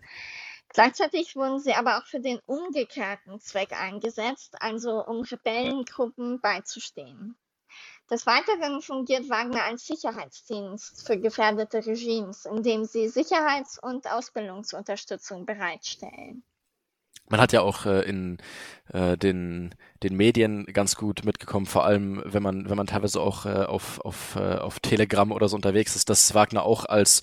Gleichzeitig 0.70 1.36
wurden 1.36 1.60
sie 1.60 1.74
aber 1.74 1.98
auch 1.98 2.06
für 2.06 2.20
den 2.20 2.40
umgekehrten 2.46 3.40
Zweck 3.40 3.74
eingesetzt, 3.74 4.56
also 4.62 5.04
um 5.06 5.22
Rebellengruppen 5.22 6.40
beizustehen. 6.42 7.36
Des 8.10 8.26
Weiteren 8.26 8.82
fungiert 8.82 9.30
Wagner 9.30 9.64
als 9.64 9.86
Sicherheitsdienst 9.86 11.06
für 11.06 11.20
gefährdete 11.20 11.86
Regimes, 11.86 12.46
indem 12.46 12.86
sie 12.86 13.08
Sicherheits- 13.08 13.78
und 13.80 14.12
Ausbildungsunterstützung 14.12 15.46
bereitstellen. 15.46 16.44
Man 17.30 17.40
hat 17.40 17.54
ja 17.54 17.62
auch 17.62 17.86
äh, 17.86 18.02
in 18.10 18.40
äh, 18.92 19.16
den, 19.16 19.76
den 20.02 20.18
Medien 20.18 20.66
ganz 20.66 20.96
gut 20.96 21.24
mitgekommen, 21.24 21.68
vor 21.68 21.86
allem 21.86 22.24
wenn 22.26 22.42
man, 22.42 22.68
wenn 22.68 22.78
man 22.78 22.88
teilweise 22.88 23.22
auch 23.22 23.46
äh, 23.46 23.66
auf, 23.66 24.00
auf, 24.02 24.36
äh, 24.36 24.56
auf 24.56 24.80
Telegram 24.80 25.32
oder 25.32 25.48
so 25.48 25.56
unterwegs 25.56 25.96
ist, 25.96 26.10
dass 26.10 26.34
Wagner 26.34 26.64
auch 26.64 26.86
als 26.86 27.22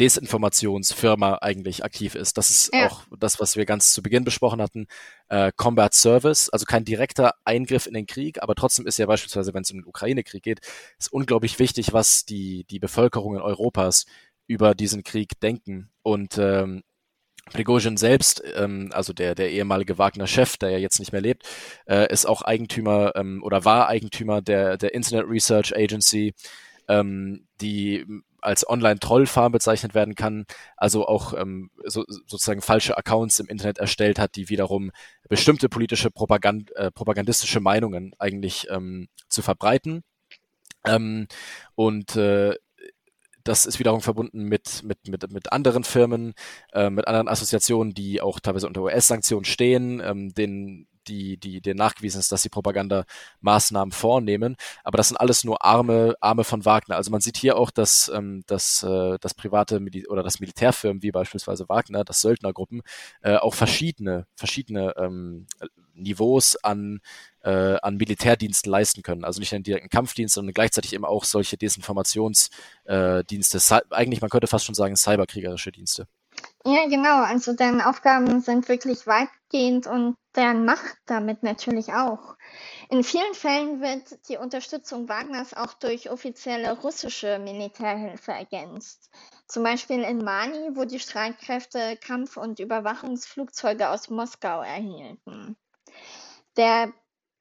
Desinformationsfirma 0.00 1.38
eigentlich 1.42 1.84
aktiv 1.84 2.14
ist. 2.14 2.38
Das 2.38 2.48
ist 2.48 2.74
ja. 2.74 2.86
auch 2.86 3.02
das, 3.18 3.38
was 3.38 3.56
wir 3.56 3.66
ganz 3.66 3.92
zu 3.92 4.02
Beginn 4.02 4.24
besprochen 4.24 4.62
hatten. 4.62 4.86
Äh, 5.28 5.52
Combat 5.54 5.92
Service, 5.92 6.48
also 6.48 6.64
kein 6.64 6.86
direkter 6.86 7.34
Eingriff 7.44 7.86
in 7.86 7.92
den 7.92 8.06
Krieg, 8.06 8.42
aber 8.42 8.54
trotzdem 8.54 8.86
ist 8.86 8.98
ja 8.98 9.06
beispielsweise, 9.06 9.52
wenn 9.52 9.62
es 9.62 9.70
um 9.70 9.78
den 9.78 9.86
Ukraine-Krieg 9.86 10.42
geht, 10.42 10.60
ist 10.98 11.12
unglaublich 11.12 11.58
wichtig, 11.58 11.92
was 11.92 12.24
die, 12.24 12.64
die 12.70 12.78
Bevölkerung 12.78 13.34
in 13.34 13.42
Europas 13.42 14.06
über 14.46 14.74
diesen 14.74 15.04
Krieg 15.04 15.38
denken. 15.40 15.90
Und 16.02 16.38
ähm, 16.38 16.82
Prigozhin 17.52 17.98
selbst, 17.98 18.42
ähm, 18.56 18.90
also 18.94 19.12
der, 19.12 19.34
der 19.34 19.50
ehemalige 19.50 19.98
Wagner-Chef, 19.98 20.56
der 20.56 20.70
ja 20.70 20.78
jetzt 20.78 20.98
nicht 20.98 21.12
mehr 21.12 21.20
lebt, 21.20 21.46
äh, 21.86 22.10
ist 22.10 22.26
auch 22.26 22.40
Eigentümer 22.40 23.12
ähm, 23.16 23.42
oder 23.42 23.66
war 23.66 23.88
Eigentümer 23.88 24.40
der, 24.40 24.78
der 24.78 24.94
Internet 24.94 25.26
Research 25.28 25.76
Agency, 25.76 26.34
ähm, 26.88 27.46
die 27.60 28.06
als 28.42 28.68
Online-Trollfarm 28.68 29.52
bezeichnet 29.52 29.94
werden 29.94 30.14
kann, 30.14 30.44
also 30.76 31.06
auch 31.06 31.34
ähm, 31.34 31.70
so, 31.84 32.04
sozusagen 32.06 32.62
falsche 32.62 32.96
Accounts 32.96 33.38
im 33.38 33.46
Internet 33.46 33.78
erstellt 33.78 34.18
hat, 34.18 34.36
die 34.36 34.48
wiederum 34.48 34.90
bestimmte 35.28 35.68
politische 35.68 36.10
Propagand 36.10 36.74
äh, 36.76 36.90
propagandistische 36.90 37.60
Meinungen 37.60 38.14
eigentlich 38.18 38.66
ähm, 38.70 39.08
zu 39.28 39.42
verbreiten. 39.42 40.02
Ähm, 40.84 41.26
und 41.74 42.16
äh, 42.16 42.54
das 43.44 43.66
ist 43.66 43.78
wiederum 43.78 44.00
verbunden 44.00 44.44
mit, 44.44 44.82
mit, 44.84 45.08
mit, 45.08 45.32
mit 45.32 45.52
anderen 45.52 45.84
Firmen, 45.84 46.34
äh, 46.72 46.90
mit 46.90 47.06
anderen 47.06 47.28
Assoziationen, 47.28 47.94
die 47.94 48.20
auch 48.20 48.40
teilweise 48.40 48.66
unter 48.66 48.82
US-Sanktionen 48.82 49.44
stehen, 49.44 50.00
ähm, 50.04 50.34
denen 50.34 50.86
die, 51.10 51.36
die, 51.36 51.60
der 51.60 51.74
nachgewiesen 51.74 52.20
ist, 52.20 52.32
dass 52.32 52.42
sie 52.42 52.48
Propagandamaßnahmen 52.48 53.92
vornehmen. 53.92 54.56
Aber 54.84 54.96
das 54.96 55.08
sind 55.08 55.18
alles 55.18 55.44
nur 55.44 55.64
Arme, 55.64 56.14
Arme 56.20 56.44
von 56.44 56.64
Wagner. 56.64 56.96
Also 56.96 57.10
man 57.10 57.20
sieht 57.20 57.36
hier 57.36 57.56
auch, 57.56 57.70
dass, 57.70 58.10
ähm, 58.14 58.42
dass, 58.46 58.82
äh, 58.82 59.18
das 59.20 59.34
private 59.34 59.80
Mil 59.80 60.06
oder 60.08 60.22
das 60.22 60.40
Militärfirmen 60.40 61.02
wie 61.02 61.10
beispielsweise 61.10 61.68
Wagner, 61.68 62.04
das 62.04 62.20
Söldnergruppen, 62.20 62.82
äh, 63.22 63.36
auch 63.36 63.54
verschiedene, 63.54 64.26
verschiedene 64.36 64.94
ähm, 64.96 65.46
Niveaus 65.94 66.56
an 66.56 67.00
äh, 67.42 67.76
an 67.82 67.96
Militärdiensten 67.96 68.70
leisten 68.70 69.02
können. 69.02 69.24
Also 69.24 69.40
nicht 69.40 69.54
einen 69.54 69.64
direkten 69.64 69.88
Kampfdienst, 69.88 70.34
sondern 70.34 70.54
gleichzeitig 70.54 70.92
eben 70.92 71.04
auch 71.04 71.24
solche 71.24 71.56
Desinformationsdienste. 71.56 73.58
Äh, 73.58 73.80
Eigentlich, 73.90 74.20
man 74.20 74.30
könnte 74.30 74.46
fast 74.46 74.66
schon 74.66 74.74
sagen, 74.74 74.96
cyberkriegerische 74.96 75.72
Dienste. 75.72 76.06
Ja, 76.64 76.86
genau. 76.88 77.22
Also 77.22 77.54
deren 77.54 77.80
Aufgaben 77.80 78.40
sind 78.40 78.68
wirklich 78.68 79.06
weitgehend 79.06 79.86
und 79.86 80.16
deren 80.36 80.64
Macht 80.64 80.96
damit 81.06 81.42
natürlich 81.42 81.92
auch. 81.92 82.36
In 82.88 83.02
vielen 83.02 83.34
Fällen 83.34 83.80
wird 83.80 84.28
die 84.28 84.36
Unterstützung 84.36 85.08
Wagners 85.08 85.54
auch 85.54 85.74
durch 85.74 86.10
offizielle 86.10 86.72
russische 86.80 87.38
Militärhilfe 87.38 88.32
ergänzt. 88.32 89.10
Zum 89.46 89.64
Beispiel 89.64 90.02
in 90.02 90.18
Mali, 90.18 90.76
wo 90.76 90.84
die 90.84 91.00
Streitkräfte 91.00 91.96
Kampf- 91.96 92.36
und 92.36 92.60
Überwachungsflugzeuge 92.60 93.88
aus 93.88 94.08
Moskau 94.08 94.62
erhielten. 94.62 95.56
Der 96.56 96.92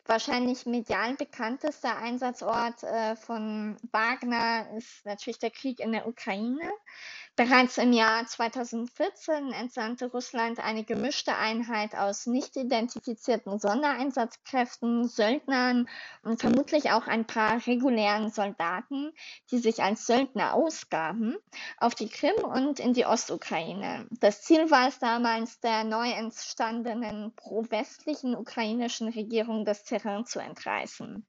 wahrscheinlich 0.09 0.65
medial 0.65 1.13
bekannteste 1.15 1.95
Einsatzort 1.95 2.83
äh, 2.83 3.15
von 3.15 3.77
Wagner 3.91 4.67
ist 4.75 5.05
natürlich 5.05 5.39
der 5.39 5.51
Krieg 5.51 5.79
in 5.79 5.91
der 5.91 6.07
Ukraine. 6.07 6.67
Bereits 7.39 7.77
im 7.77 7.93
Jahr 7.93 8.25
2014 8.25 9.53
entsandte 9.53 10.11
Russland 10.11 10.59
eine 10.59 10.83
gemischte 10.83 11.37
Einheit 11.37 11.95
aus 11.95 12.25
nicht 12.25 12.57
identifizierten 12.57 13.59
Sondereinsatzkräften, 13.59 15.07
Söldnern 15.07 15.87
und 16.21 16.41
vermutlich 16.41 16.91
auch 16.91 17.07
ein 17.07 17.23
paar 17.23 17.65
regulären 17.65 18.29
Soldaten, 18.29 19.13
die 19.51 19.59
sich 19.59 19.81
als 19.81 20.05
Söldner 20.05 20.53
ausgaben, 20.53 21.37
auf 21.77 21.95
die 21.95 22.09
Krim 22.09 22.43
und 22.43 22.81
in 22.81 22.91
die 22.91 23.05
Ostukraine. 23.05 24.05
Das 24.19 24.41
Ziel 24.41 24.69
war 24.69 24.89
es 24.89 24.99
damals, 24.99 25.61
der 25.61 25.85
neu 25.85 26.11
entstandenen 26.11 27.33
pro-westlichen 27.37 28.35
ukrainischen 28.35 29.07
Regierung 29.07 29.63
das 29.63 29.85
Terrain 29.85 30.25
zu 30.25 30.39
entreißen. 30.39 31.25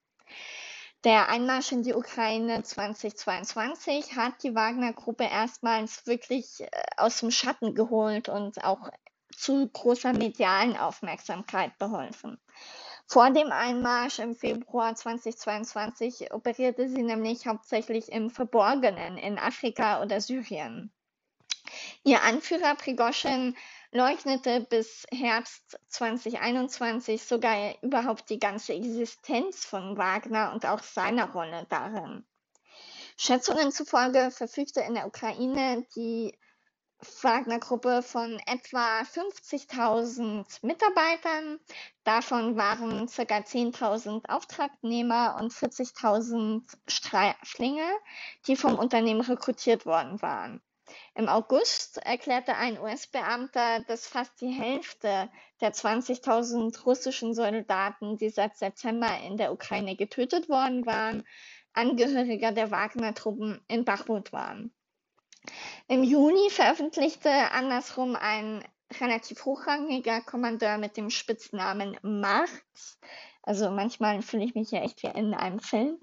Der 1.04 1.30
Einmarsch 1.30 1.72
in 1.72 1.82
die 1.82 1.94
Ukraine 1.94 2.62
2022 2.62 4.16
hat 4.16 4.42
die 4.42 4.54
Wagner-Gruppe 4.54 5.24
erstmals 5.24 6.06
wirklich 6.06 6.60
äh, 6.60 6.66
aus 6.98 7.20
dem 7.20 7.30
Schatten 7.30 7.74
geholt 7.74 8.28
und 8.28 8.62
auch 8.62 8.90
zu 9.34 9.66
großer 9.66 10.12
medialen 10.12 10.76
Aufmerksamkeit 10.76 11.78
beholfen. 11.78 12.38
Vor 13.06 13.30
dem 13.30 13.50
Einmarsch 13.50 14.18
im 14.18 14.36
Februar 14.36 14.94
2022 14.94 16.34
operierte 16.34 16.86
sie 16.90 17.02
nämlich 17.02 17.46
hauptsächlich 17.46 18.12
im 18.12 18.28
Verborgenen 18.28 19.16
in 19.16 19.38
Afrika 19.38 20.02
oder 20.02 20.20
Syrien. 20.20 20.92
Ihr 22.04 22.22
Anführer 22.22 22.74
Prigoschin 22.74 23.56
leugnete 23.92 24.60
bis 24.60 25.06
Herbst 25.12 25.78
2021 25.88 27.22
sogar 27.22 27.74
überhaupt 27.82 28.30
die 28.30 28.38
ganze 28.38 28.74
Existenz 28.74 29.64
von 29.64 29.96
Wagner 29.96 30.52
und 30.52 30.64
auch 30.66 30.82
seiner 30.82 31.30
Rolle 31.30 31.66
darin. 31.68 32.24
Schätzungen 33.16 33.72
zufolge 33.72 34.30
verfügte 34.30 34.80
in 34.80 34.94
der 34.94 35.06
Ukraine 35.06 35.86
die 35.94 36.38
Wagner-Gruppe 37.22 38.02
von 38.02 38.38
etwa 38.46 39.00
50.000 39.00 40.44
Mitarbeitern. 40.62 41.58
Davon 42.04 42.56
waren 42.56 43.06
ca. 43.06 43.22
10.000 43.22 44.28
Auftragnehmer 44.28 45.36
und 45.40 45.52
40.000 45.52 46.62
Streiflinge, 46.86 47.90
die 48.46 48.56
vom 48.56 48.78
Unternehmen 48.78 49.22
rekrutiert 49.22 49.86
worden 49.86 50.20
waren. 50.20 50.62
Im 51.14 51.28
August 51.28 51.98
erklärte 51.98 52.56
ein 52.56 52.78
US-Beamter, 52.80 53.80
dass 53.80 54.06
fast 54.06 54.40
die 54.40 54.50
Hälfte 54.50 55.30
der 55.60 55.72
20.000 55.72 56.84
russischen 56.84 57.34
Soldaten, 57.34 58.16
die 58.16 58.30
seit 58.30 58.56
September 58.56 59.08
in 59.26 59.36
der 59.36 59.52
Ukraine 59.52 59.96
getötet 59.96 60.48
worden 60.48 60.86
waren, 60.86 61.24
Angehöriger 61.72 62.52
der 62.52 62.70
Wagner-Truppen 62.70 63.60
in 63.68 63.84
Bachmut 63.84 64.32
waren. 64.32 64.72
Im 65.88 66.02
Juni 66.02 66.50
veröffentlichte 66.50 67.30
andersrum 67.52 68.16
ein 68.16 68.64
relativ 69.00 69.44
hochrangiger 69.44 70.20
Kommandeur 70.20 70.78
mit 70.78 70.96
dem 70.96 71.10
Spitznamen 71.10 71.96
Marx 72.02 72.98
also 73.42 73.70
manchmal 73.70 74.20
fühle 74.22 74.44
ich 74.44 74.54
mich 74.54 74.70
ja 74.70 74.82
echt 74.82 75.02
wie 75.02 75.06
in 75.08 75.34
einem 75.34 75.60
Film. 75.60 75.98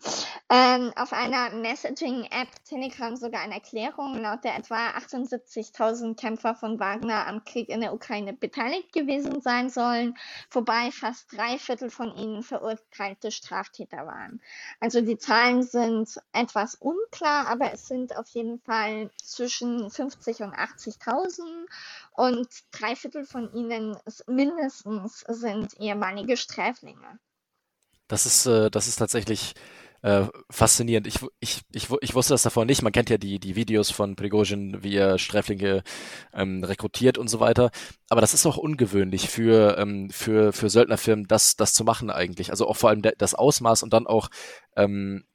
Ähm, 0.50 0.92
auf 0.96 1.14
einer 1.14 1.52
Messaging-App 1.52 2.48
Telegram 2.66 3.16
sogar 3.16 3.42
eine 3.42 3.56
Erklärung, 3.56 4.20
laut 4.20 4.44
der 4.44 4.58
etwa 4.58 4.90
78.000 4.92 6.20
Kämpfer 6.20 6.56
von 6.56 6.80
Wagner 6.80 7.28
am 7.28 7.44
Krieg 7.44 7.70
in 7.70 7.82
der 7.82 7.94
Ukraine 7.94 8.34
beteiligt 8.34 8.92
gewesen 8.92 9.42
sein 9.42 9.70
sollen, 9.70 10.18
wobei 10.52 10.90
fast 10.92 11.32
drei 11.32 11.60
Viertel 11.60 11.90
von 11.90 12.16
ihnen 12.16 12.44
verurteilte 12.44 13.32
Straftäter 13.32 14.08
waren. 14.08 14.42
Also 14.80 15.02
die 15.02 15.18
Zahlen 15.18 15.64
sind 15.64 16.20
etwas 16.34 16.76
unklar, 16.76 17.48
aber 17.48 17.72
es 17.72 17.88
sind 17.88 18.18
auf 18.18 18.28
jeden 18.30 18.60
Fall 18.62 19.12
zwischen 19.22 19.90
50 19.92 20.42
und 20.42 20.56
80.000 20.56 21.42
und 22.14 22.48
drei 22.72 22.96
Viertel 22.96 23.26
von 23.26 23.54
ihnen 23.54 23.98
mindestens 24.28 25.20
sind 25.28 25.80
ehemalige 25.80 26.36
Sträflinge. 26.36 27.20
Das 28.08 28.26
ist, 28.26 28.46
äh, 28.46 28.70
das 28.72 28.88
ist 28.88 28.98
tatsächlich 28.98 29.54
äh, 30.02 30.26
faszinierend. 30.50 31.08
Ich, 31.08 31.20
ich, 31.40 31.62
ich, 31.72 31.88
ich 32.02 32.16
wusste 32.16 32.34
das 32.34 32.44
davor 32.44 32.66
nicht. 32.66 32.82
Man 32.82 32.92
kennt 32.92 33.10
ja 33.10 33.18
die, 33.18 33.40
die 33.40 33.56
Videos 33.56 33.92
von 33.92 34.16
Prigozhin, 34.16 34.84
wie 34.84 34.96
er 34.96 35.18
Sträflinge 35.18 35.84
ähm, 36.34 36.64
rekrutiert 36.64 37.18
und 37.18 37.30
so 37.30 37.40
weiter. 37.40 37.72
Aber 38.10 38.22
das 38.22 38.34
ist 38.34 38.46
auch 38.46 38.58
ungewöhnlich 38.58 39.30
für, 39.30 39.78
ähm, 39.78 40.10
für, 40.10 40.54
für 40.54 40.70
Söldnerfirmen, 40.70 41.28
das, 41.28 41.56
das 41.56 41.74
zu 41.74 41.84
machen 41.84 42.10
eigentlich. 42.10 42.52
Also 42.52 42.68
auch 42.68 42.78
vor 42.78 42.90
allem 42.90 43.02
das 43.02 43.34
Ausmaß 43.34 43.84
und 43.84 43.94
dann 43.94 44.08
auch 44.08 44.30
ähm, 44.76 45.26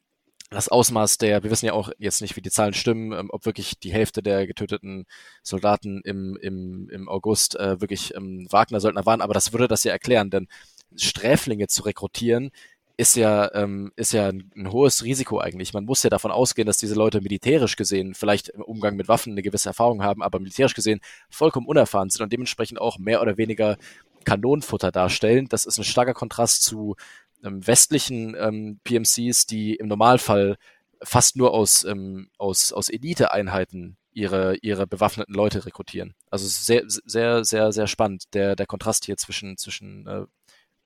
das 0.50 0.68
Ausmaß 0.68 1.18
der, 1.18 1.42
wir 1.42 1.50
wissen 1.50 1.66
ja 1.66 1.72
auch 1.72 1.90
jetzt 1.98 2.20
nicht, 2.20 2.36
wie 2.36 2.42
die 2.42 2.50
Zahlen 2.50 2.74
stimmen, 2.74 3.12
ähm, 3.12 3.30
ob 3.30 3.46
wirklich 3.46 3.78
die 3.78 3.92
Hälfte 3.92 4.22
der 4.22 4.46
getöteten 4.46 5.06
Soldaten 5.42 6.02
im, 6.04 6.36
im, 6.40 6.88
im 6.90 7.08
August 7.08 7.56
äh, 7.56 7.80
wirklich 7.80 8.14
ähm, 8.14 8.46
Wagner-Söldner 8.50 9.06
waren, 9.06 9.22
aber 9.22 9.34
das 9.34 9.52
würde 9.52 9.68
das 9.68 9.84
ja 9.84 9.92
erklären, 9.92 10.30
denn 10.30 10.48
Sträflinge 10.96 11.68
zu 11.68 11.82
rekrutieren, 11.82 12.50
ist 12.96 13.16
ja, 13.16 13.52
ähm, 13.54 13.92
ist 13.96 14.12
ja 14.12 14.28
ein, 14.28 14.50
ein, 14.54 14.70
hohes 14.70 15.02
Risiko 15.02 15.38
eigentlich. 15.38 15.72
Man 15.72 15.84
muss 15.84 16.02
ja 16.02 16.10
davon 16.10 16.30
ausgehen, 16.30 16.66
dass 16.66 16.76
diese 16.76 16.94
Leute 16.94 17.20
militärisch 17.20 17.76
gesehen, 17.76 18.14
vielleicht 18.14 18.50
im 18.50 18.62
Umgang 18.62 18.96
mit 18.96 19.08
Waffen 19.08 19.32
eine 19.32 19.42
gewisse 19.42 19.70
Erfahrung 19.70 20.02
haben, 20.02 20.22
aber 20.22 20.38
militärisch 20.38 20.74
gesehen 20.74 21.00
vollkommen 21.30 21.66
unerfahren 21.66 22.10
sind 22.10 22.22
und 22.22 22.32
dementsprechend 22.32 22.80
auch 22.80 22.98
mehr 22.98 23.22
oder 23.22 23.38
weniger 23.38 23.76
Kanonenfutter 24.24 24.92
darstellen. 24.92 25.48
Das 25.48 25.64
ist 25.64 25.78
ein 25.78 25.84
starker 25.84 26.14
Kontrast 26.14 26.62
zu 26.62 26.96
ähm, 27.42 27.66
westlichen 27.66 28.36
ähm, 28.38 28.80
PMCs, 28.84 29.46
die 29.46 29.74
im 29.74 29.88
Normalfall 29.88 30.56
fast 31.02 31.36
nur 31.36 31.52
aus, 31.52 31.84
ähm, 31.84 32.30
aus, 32.38 32.72
aus 32.72 32.88
Elite-Einheiten 32.88 33.96
ihre, 34.12 34.56
ihre 34.56 34.86
bewaffneten 34.86 35.34
Leute 35.34 35.64
rekrutieren. 35.64 36.14
Also 36.30 36.46
sehr, 36.46 36.84
sehr, 36.86 37.44
sehr, 37.44 37.72
sehr 37.72 37.86
spannend, 37.86 38.34
der, 38.34 38.56
der 38.56 38.66
Kontrast 38.66 39.06
hier 39.06 39.16
zwischen, 39.16 39.56
zwischen 39.56 40.06
äh, 40.06 40.26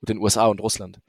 den 0.00 0.18
USA 0.18 0.46
und 0.46 0.60
Russland. 0.60 1.00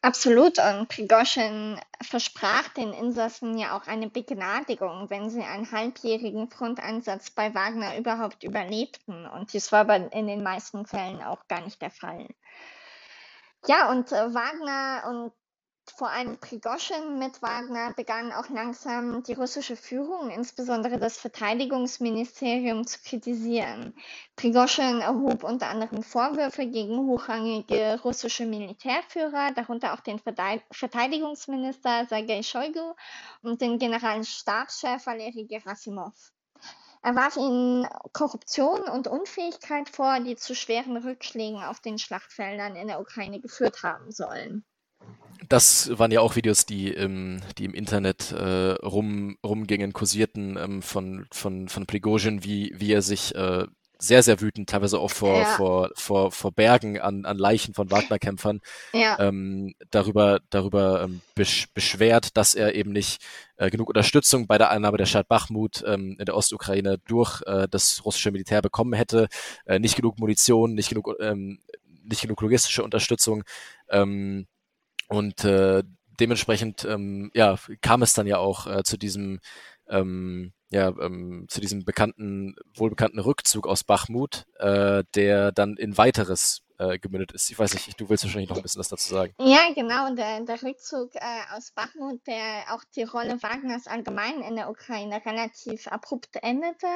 Absolut. 0.00 0.58
Und 0.58 0.88
Prigozhin 0.88 1.80
versprach 2.00 2.68
den 2.68 2.92
Insassen 2.92 3.58
ja 3.58 3.76
auch 3.76 3.86
eine 3.86 4.08
Begnadigung, 4.08 5.10
wenn 5.10 5.30
sie 5.30 5.42
einen 5.42 5.70
halbjährigen 5.70 6.48
Fronteinsatz 6.50 7.30
bei 7.30 7.54
Wagner 7.54 7.98
überhaupt 7.98 8.44
überlebten. 8.44 9.26
Und 9.26 9.52
dies 9.52 9.72
war 9.72 9.80
aber 9.80 10.12
in 10.12 10.26
den 10.26 10.42
meisten 10.42 10.86
Fällen 10.86 11.22
auch 11.22 11.48
gar 11.48 11.62
nicht 11.62 11.82
der 11.82 11.90
Fall. 11.90 12.28
Ja, 13.66 13.90
und 13.90 14.12
äh, 14.12 14.34
Wagner 14.34 15.08
und 15.08 15.32
vor 15.90 16.10
allem 16.10 16.38
Prigoschin 16.38 17.18
mit 17.18 17.42
Wagner 17.42 17.92
begann 17.94 18.32
auch 18.32 18.48
langsam 18.48 19.22
die 19.22 19.34
russische 19.34 19.76
Führung, 19.76 20.30
insbesondere 20.30 20.98
das 20.98 21.18
Verteidigungsministerium, 21.18 22.86
zu 22.86 22.98
kritisieren. 23.00 23.94
Prigoschin 24.36 25.00
erhob 25.00 25.44
unter 25.44 25.68
anderem 25.68 26.02
Vorwürfe 26.02 26.66
gegen 26.66 26.98
hochrangige 27.06 28.00
russische 28.02 28.46
Militärführer, 28.46 29.52
darunter 29.52 29.94
auch 29.94 30.00
den 30.00 30.18
Verteidigungsminister 30.18 32.06
Sergei 32.08 32.42
Shoigu 32.42 32.94
und 33.42 33.60
den 33.60 33.78
Generalstabschef 33.78 35.06
Valery 35.06 35.44
Gerasimov. 35.44 36.32
Er 37.02 37.14
warf 37.14 37.36
ihnen 37.36 37.86
Korruption 38.12 38.82
und 38.88 39.06
Unfähigkeit 39.06 39.88
vor, 39.88 40.18
die 40.20 40.34
zu 40.34 40.54
schweren 40.56 40.96
Rückschlägen 40.96 41.62
auf 41.62 41.78
den 41.78 41.98
Schlachtfeldern 41.98 42.74
in 42.74 42.88
der 42.88 43.00
Ukraine 43.00 43.38
geführt 43.38 43.84
haben 43.84 44.10
sollen. 44.10 44.64
Das 45.48 45.96
waren 45.96 46.10
ja 46.10 46.20
auch 46.20 46.34
Videos, 46.34 46.66
die, 46.66 46.92
ähm, 46.92 47.40
die 47.56 47.66
im 47.66 47.74
Internet 47.74 48.32
äh, 48.32 48.72
rum, 48.82 49.38
rumgingen, 49.44 49.92
kursierten 49.92 50.56
ähm, 50.56 50.82
von, 50.82 51.26
von, 51.30 51.68
von 51.68 51.86
Prigozhin, 51.86 52.42
wie, 52.42 52.74
wie 52.76 52.92
er 52.92 53.02
sich 53.02 53.34
äh, 53.34 53.66
sehr, 53.98 54.22
sehr 54.22 54.40
wütend, 54.40 54.68
teilweise 54.68 54.98
auch 54.98 55.10
vor, 55.10 55.38
ja. 55.38 55.44
vor, 55.44 55.90
vor, 55.94 56.30
vor 56.30 56.52
Bergen 56.52 57.00
an, 57.00 57.24
an 57.24 57.38
Leichen 57.38 57.74
von 57.74 57.90
Wagner-Kämpfern, 57.90 58.60
ja. 58.92 59.18
ähm, 59.18 59.74
darüber, 59.90 60.40
darüber 60.50 61.02
ähm, 61.02 61.22
besch 61.34 61.68
beschwert, 61.72 62.36
dass 62.36 62.54
er 62.54 62.74
eben 62.74 62.92
nicht 62.92 63.24
äh, 63.56 63.70
genug 63.70 63.88
Unterstützung 63.88 64.46
bei 64.46 64.58
der 64.58 64.70
Einnahme 64.70 64.98
der 64.98 65.06
Stadt 65.06 65.28
Bachmut 65.28 65.82
ähm, 65.86 66.16
in 66.18 66.26
der 66.26 66.36
Ostukraine 66.36 66.98
durch 67.06 67.42
äh, 67.46 67.68
das 67.70 68.04
russische 68.04 68.30
Militär 68.32 68.60
bekommen 68.60 68.92
hätte, 68.92 69.28
äh, 69.64 69.78
nicht 69.78 69.96
genug 69.96 70.18
Munition, 70.18 70.74
nicht 70.74 70.90
genug, 70.90 71.14
ähm, 71.20 71.60
nicht 72.04 72.22
genug 72.22 72.40
logistische 72.42 72.84
Unterstützung. 72.84 73.44
Ähm, 73.88 74.46
und 75.08 75.44
äh, 75.44 75.82
dementsprechend 76.20 76.84
ähm, 76.84 77.30
ja, 77.34 77.58
kam 77.80 78.02
es 78.02 78.14
dann 78.14 78.26
ja 78.26 78.38
auch 78.38 78.66
äh, 78.66 78.82
zu 78.82 78.96
diesem 78.96 79.40
ähm, 79.88 80.52
ja, 80.68 80.88
ähm, 80.88 81.46
zu 81.48 81.60
diesem 81.60 81.84
bekannten, 81.84 82.56
wohlbekannten 82.74 83.20
Rückzug 83.20 83.68
aus 83.68 83.84
Bachmut, 83.84 84.46
äh, 84.58 85.04
der 85.14 85.52
dann 85.52 85.76
in 85.76 85.96
weiteres 85.96 86.62
äh, 86.78 86.98
gemündet 86.98 87.32
ist. 87.32 87.50
Ich 87.50 87.58
weiß 87.58 87.72
nicht, 87.74 87.98
du 88.00 88.08
willst 88.08 88.24
wahrscheinlich 88.24 88.50
noch 88.50 88.56
ein 88.56 88.62
bisschen 88.62 88.80
was 88.80 88.88
dazu 88.88 89.14
sagen. 89.14 89.32
Ja, 89.38 89.72
genau, 89.74 90.14
der, 90.14 90.40
der 90.40 90.62
Rückzug 90.62 91.14
äh, 91.14 91.20
aus 91.54 91.70
Bachmut, 91.70 92.26
der 92.26 92.74
auch 92.74 92.82
die 92.96 93.04
Rolle 93.04 93.42
Wagners 93.42 93.86
allgemein 93.86 94.40
in 94.40 94.56
der 94.56 94.68
Ukraine 94.68 95.24
relativ 95.24 95.86
abrupt 95.86 96.36
endete, 96.42 96.86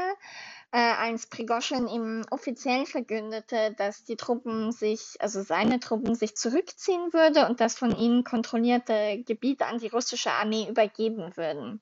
als 0.73 1.27
Prigoschin 1.27 1.89
ihm 1.89 2.25
offiziell 2.31 2.87
verkündete, 2.87 3.75
dass 3.77 4.05
die 4.05 4.17
Truppen 4.17 4.71
sich, 4.71 5.17
also 5.19 5.43
seine 5.43 5.81
Truppen 5.81 6.15
sich 6.15 6.37
zurückziehen 6.37 7.13
würde 7.13 7.47
und 7.47 7.61
das 7.61 7.77
von 7.77 7.97
ihnen 7.97 8.23
kontrollierte 8.23 9.23
Gebiet 9.25 9.63
an 9.63 9.79
die 9.79 9.89
russische 9.89 10.31
Armee 10.31 10.69
übergeben 10.69 11.37
würden. 11.37 11.81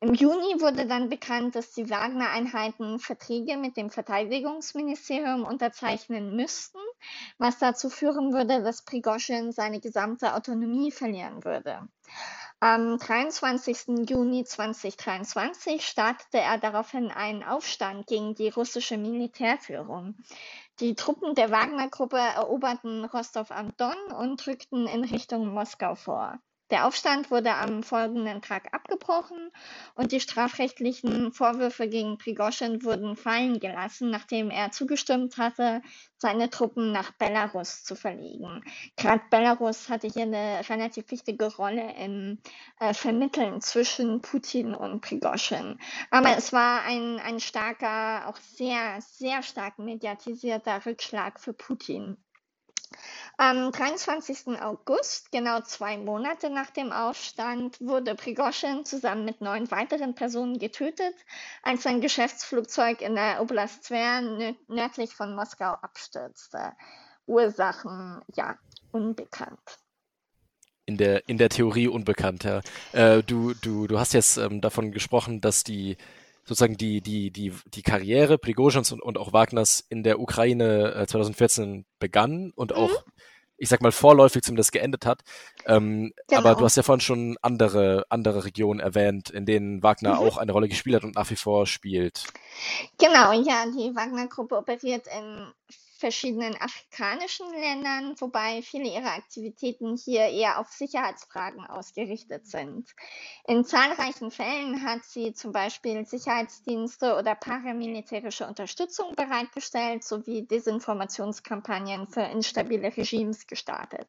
Im 0.00 0.14
Juni 0.14 0.60
wurde 0.60 0.86
dann 0.86 1.08
bekannt, 1.08 1.56
dass 1.56 1.72
die 1.72 1.90
Wagner-Einheiten 1.90 2.98
Verträge 2.98 3.56
mit 3.56 3.76
dem 3.76 3.90
Verteidigungsministerium 3.90 5.44
unterzeichnen 5.44 6.36
müssten, 6.36 6.78
was 7.38 7.58
dazu 7.58 7.90
führen 7.90 8.32
würde, 8.32 8.62
dass 8.62 8.84
Prigoschin 8.84 9.52
seine 9.52 9.80
gesamte 9.80 10.34
Autonomie 10.34 10.92
verlieren 10.92 11.44
würde. 11.44 11.88
Am 12.64 12.96
23. 12.96 14.08
Juni 14.08 14.44
2023 14.44 15.84
startete 15.84 16.38
er 16.38 16.58
daraufhin 16.58 17.10
einen 17.10 17.42
Aufstand 17.42 18.06
gegen 18.06 18.36
die 18.36 18.50
russische 18.50 18.96
Militärführung. 18.98 20.14
Die 20.78 20.94
Truppen 20.94 21.34
der 21.34 21.50
Wagner-Gruppe 21.50 22.18
eroberten 22.18 23.04
Rostov 23.04 23.50
am 23.50 23.76
Don 23.78 23.96
und 24.16 24.46
rückten 24.46 24.86
in 24.86 25.02
Richtung 25.02 25.48
Moskau 25.48 25.96
vor. 25.96 26.38
Der 26.72 26.86
Aufstand 26.86 27.30
wurde 27.30 27.54
am 27.54 27.82
folgenden 27.82 28.40
Tag 28.40 28.72
abgebrochen 28.72 29.50
und 29.94 30.10
die 30.10 30.20
strafrechtlichen 30.20 31.30
Vorwürfe 31.30 31.86
gegen 31.86 32.16
Prigoschin 32.16 32.82
wurden 32.82 33.14
fallen 33.14 33.60
gelassen, 33.60 34.08
nachdem 34.08 34.48
er 34.48 34.70
zugestimmt 34.70 35.36
hatte, 35.36 35.82
seine 36.16 36.48
Truppen 36.48 36.90
nach 36.90 37.12
Belarus 37.12 37.84
zu 37.84 37.94
verlegen. 37.94 38.64
Gerade 38.96 39.22
Belarus 39.28 39.90
hatte 39.90 40.08
hier 40.08 40.22
eine 40.22 40.66
relativ 40.66 41.10
wichtige 41.10 41.54
Rolle 41.56 41.94
im 41.96 42.38
äh, 42.80 42.94
Vermitteln 42.94 43.60
zwischen 43.60 44.22
Putin 44.22 44.74
und 44.74 45.02
Prigoschin. 45.02 45.78
Aber 46.10 46.38
es 46.38 46.54
war 46.54 46.84
ein, 46.84 47.18
ein 47.18 47.38
starker, 47.38 48.28
auch 48.28 48.38
sehr, 48.38 48.98
sehr 49.02 49.42
stark 49.42 49.78
mediatisierter 49.78 50.86
Rückschlag 50.86 51.38
für 51.38 51.52
Putin. 51.52 52.16
Am 53.44 53.72
23. 53.72 54.60
August, 54.62 55.32
genau 55.32 55.62
zwei 55.62 55.96
Monate 55.96 56.48
nach 56.48 56.70
dem 56.70 56.92
Aufstand, 56.92 57.80
wurde 57.80 58.14
Prigoschin 58.14 58.84
zusammen 58.84 59.24
mit 59.24 59.40
neun 59.40 59.68
weiteren 59.72 60.14
Personen 60.14 60.60
getötet, 60.60 61.16
als 61.64 61.82
sein 61.82 62.00
Geschäftsflugzeug 62.00 63.00
in 63.02 63.16
der 63.16 63.42
Oblast 63.42 63.88
Tver 63.88 64.20
nördlich 64.68 65.12
von 65.12 65.34
Moskau 65.34 65.72
abstürzte. 65.72 66.70
Ursachen, 67.26 68.20
ja, 68.36 68.56
unbekannt. 68.92 69.80
In 70.86 70.96
der, 70.96 71.28
in 71.28 71.36
der 71.36 71.48
Theorie 71.48 71.88
unbekannt, 71.88 72.44
ja. 72.44 72.60
Äh, 72.92 73.24
du, 73.24 73.54
du, 73.54 73.88
du 73.88 73.98
hast 73.98 74.14
jetzt 74.14 74.36
ähm, 74.36 74.60
davon 74.60 74.92
gesprochen, 74.92 75.40
dass 75.40 75.64
die 75.64 75.96
sozusagen 76.44 76.76
die, 76.76 77.00
die, 77.00 77.30
die, 77.30 77.52
die 77.66 77.82
Karriere 77.82 78.38
Prigozhins 78.38 78.92
und, 78.92 79.00
und 79.00 79.18
auch 79.18 79.32
Wagners 79.32 79.84
in 79.88 80.02
der 80.02 80.20
Ukraine 80.20 80.94
äh, 80.94 81.06
2014 81.06 81.86
begann 81.98 82.52
und 82.54 82.70
mhm. 82.70 82.76
Ich 83.62 83.68
sag 83.68 83.80
mal, 83.80 83.92
vorläufig 83.92 84.42
zumindest 84.42 84.72
geendet 84.72 85.06
hat. 85.06 85.22
Ähm, 85.66 86.12
genau. 86.26 86.40
Aber 86.40 86.56
du 86.56 86.64
hast 86.64 86.76
ja 86.76 86.82
vorhin 86.82 87.00
schon 87.00 87.36
andere, 87.42 88.04
andere 88.08 88.44
Regionen 88.44 88.80
erwähnt, 88.80 89.30
in 89.30 89.46
denen 89.46 89.84
Wagner 89.84 90.14
mhm. 90.14 90.18
auch 90.18 90.36
eine 90.36 90.50
Rolle 90.50 90.68
gespielt 90.68 90.96
hat 90.96 91.04
und 91.04 91.14
nach 91.14 91.30
wie 91.30 91.36
vor 91.36 91.68
spielt. 91.68 92.24
Genau, 92.98 93.30
ja, 93.30 93.64
die 93.66 93.94
Wagner-Gruppe 93.94 94.56
operiert 94.56 95.06
in 95.06 95.46
verschiedenen 96.02 96.60
afrikanischen 96.60 97.48
Ländern, 97.52 98.16
wobei 98.18 98.60
viele 98.60 98.88
ihrer 98.88 99.12
Aktivitäten 99.12 99.96
hier 99.96 100.26
eher 100.26 100.58
auf 100.58 100.66
Sicherheitsfragen 100.72 101.64
ausgerichtet 101.64 102.44
sind. 102.44 102.90
In 103.46 103.64
zahlreichen 103.64 104.32
Fällen 104.32 104.82
hat 104.82 105.04
sie 105.04 105.32
zum 105.32 105.52
Beispiel 105.52 106.04
Sicherheitsdienste 106.04 107.14
oder 107.16 107.36
paramilitärische 107.36 108.48
Unterstützung 108.48 109.14
bereitgestellt 109.14 110.02
sowie 110.02 110.44
Desinformationskampagnen 110.44 112.08
für 112.08 112.22
instabile 112.22 112.96
Regimes 112.96 113.46
gestartet. 113.46 114.08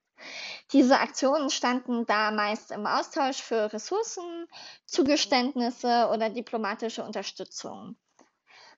Diese 0.72 1.00
Aktionen 1.00 1.52
standen 1.52 2.08
da 2.08 2.32
meist 2.32 2.72
im 2.72 2.88
Austausch 2.88 3.40
für 3.40 3.72
Ressourcen, 3.72 4.48
Zugeständnisse 4.88 6.10
oder 6.12 6.32
diplomatische 6.32 7.04
Unterstützung. 7.04 7.98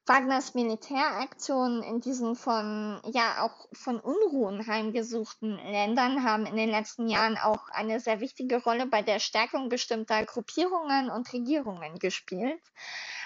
Wagners 0.07 0.53
Militäraktionen 0.53 1.81
in 1.81 1.99
diesen 1.99 2.35
von, 2.35 3.01
ja, 3.11 3.41
auch 3.43 3.67
von 3.73 3.99
Unruhen 3.99 4.67
heimgesuchten 4.67 5.57
Ländern 5.57 6.23
haben 6.23 6.45
in 6.45 6.55
den 6.55 6.69
letzten 6.69 7.07
Jahren 7.07 7.37
auch 7.39 7.69
eine 7.69 7.99
sehr 7.99 8.19
wichtige 8.19 8.61
Rolle 8.61 8.85
bei 8.85 9.01
der 9.01 9.17
Stärkung 9.17 9.67
bestimmter 9.67 10.23
Gruppierungen 10.23 11.09
und 11.09 11.33
Regierungen 11.33 11.97
gespielt. 11.97 12.61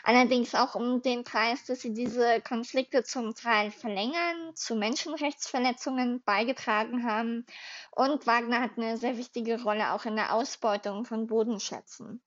Allerdings 0.03 0.55
auch 0.55 0.75
um 0.75 1.01
den 1.01 1.25
Preis, 1.25 1.65
dass 1.65 1.81
sie 1.81 1.93
diese 1.93 2.39
Konflikte 2.39 3.03
zum 3.03 3.35
Teil 3.35 3.71
verlängern, 3.71 4.55
zu 4.55 4.75
Menschenrechtsverletzungen 4.75 6.23
beigetragen 6.23 7.03
haben. 7.03 7.45
Und 7.91 8.25
Wagner 8.25 8.61
hat 8.61 8.77
eine 8.77 8.97
sehr 8.97 9.17
wichtige 9.17 9.61
Rolle 9.61 9.91
auch 9.91 10.05
in 10.05 10.15
der 10.15 10.33
Ausbeutung 10.33 11.03
von 11.03 11.27
Bodenschätzen. 11.27 12.21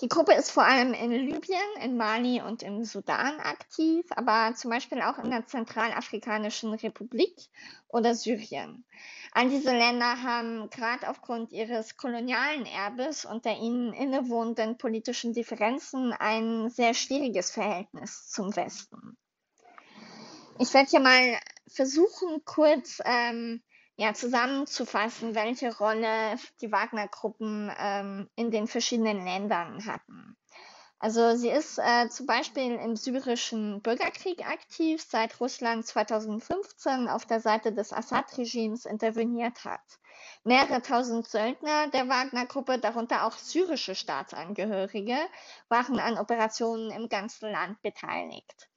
Die 0.00 0.08
Gruppe 0.08 0.32
ist 0.32 0.50
vor 0.50 0.64
allem 0.64 0.94
in 0.94 1.10
Libyen, 1.10 1.58
in 1.82 1.96
Mali 1.96 2.40
und 2.40 2.62
im 2.62 2.84
Sudan 2.84 3.38
aktiv, 3.40 4.06
aber 4.10 4.54
zum 4.54 4.70
Beispiel 4.70 5.02
auch 5.02 5.18
in 5.18 5.30
der 5.30 5.46
Zentralafrikanischen 5.46 6.72
Republik 6.72 7.36
oder 7.88 8.14
Syrien. 8.14 8.84
All 9.32 9.48
diese 9.48 9.72
Länder 9.72 10.22
haben 10.22 10.70
gerade 10.70 11.08
aufgrund 11.08 11.52
ihres 11.52 11.96
kolonialen 11.96 12.64
Erbes 12.66 13.24
und 13.24 13.44
der 13.44 13.58
ihnen 13.58 13.92
innewohnenden 13.92 14.78
politischen 14.78 15.34
Differenzen 15.34 16.12
ein 16.12 16.70
sehr 16.70 16.94
schwieriges 16.94 17.50
Verhältnis 17.50 18.28
zum 18.28 18.54
Westen. 18.56 19.16
Ich 20.58 20.74
werde 20.74 20.90
hier 20.90 21.00
mal 21.00 21.38
versuchen, 21.68 22.44
kurz 22.44 23.00
ähm, 23.04 23.62
ja, 24.00 24.14
zusammenzufassen, 24.14 25.34
welche 25.34 25.76
Rolle 25.76 26.36
die 26.62 26.72
Wagner-Gruppen 26.72 27.70
ähm, 27.78 28.30
in 28.34 28.50
den 28.50 28.66
verschiedenen 28.66 29.22
Ländern 29.26 29.84
hatten. 29.84 30.38
Also 30.98 31.36
sie 31.36 31.50
ist 31.50 31.78
äh, 31.78 32.08
zum 32.08 32.24
Beispiel 32.24 32.76
im 32.76 32.96
syrischen 32.96 33.82
Bürgerkrieg 33.82 34.48
aktiv, 34.48 35.02
seit 35.06 35.38
Russland 35.38 35.86
2015 35.86 37.08
auf 37.08 37.26
der 37.26 37.40
Seite 37.40 37.74
des 37.74 37.92
Assad-Regimes 37.92 38.86
interveniert 38.86 39.66
hat. 39.66 39.84
Mehrere 40.44 40.80
tausend 40.80 41.28
Söldner 41.28 41.88
der 41.88 42.08
Wagner-Gruppe, 42.08 42.78
darunter 42.78 43.26
auch 43.26 43.36
syrische 43.36 43.94
Staatsangehörige, 43.94 45.18
waren 45.68 46.00
an 46.00 46.16
Operationen 46.16 46.90
im 46.90 47.10
ganzen 47.10 47.52
Land 47.52 47.82
beteiligt. 47.82 48.70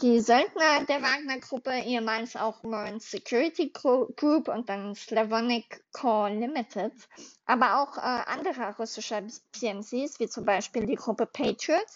Die 0.00 0.20
Söldner 0.20 0.84
der 0.88 1.02
Wagner-Gruppe, 1.02 1.70
ehemals 1.84 2.34
auch 2.34 2.62
Marine 2.62 2.98
Security 2.98 3.70
Group 3.72 4.48
und 4.48 4.68
dann 4.68 4.94
Slavonic 4.94 5.84
Corps 5.92 6.30
Limited, 6.30 6.92
aber 7.44 7.78
auch 7.80 7.98
äh, 7.98 8.00
andere 8.00 8.74
russischer 8.78 9.22
PMCs, 9.52 10.18
wie 10.18 10.28
zum 10.28 10.46
Beispiel 10.46 10.86
die 10.86 10.96
Gruppe 10.96 11.26
Patriot, 11.26 11.86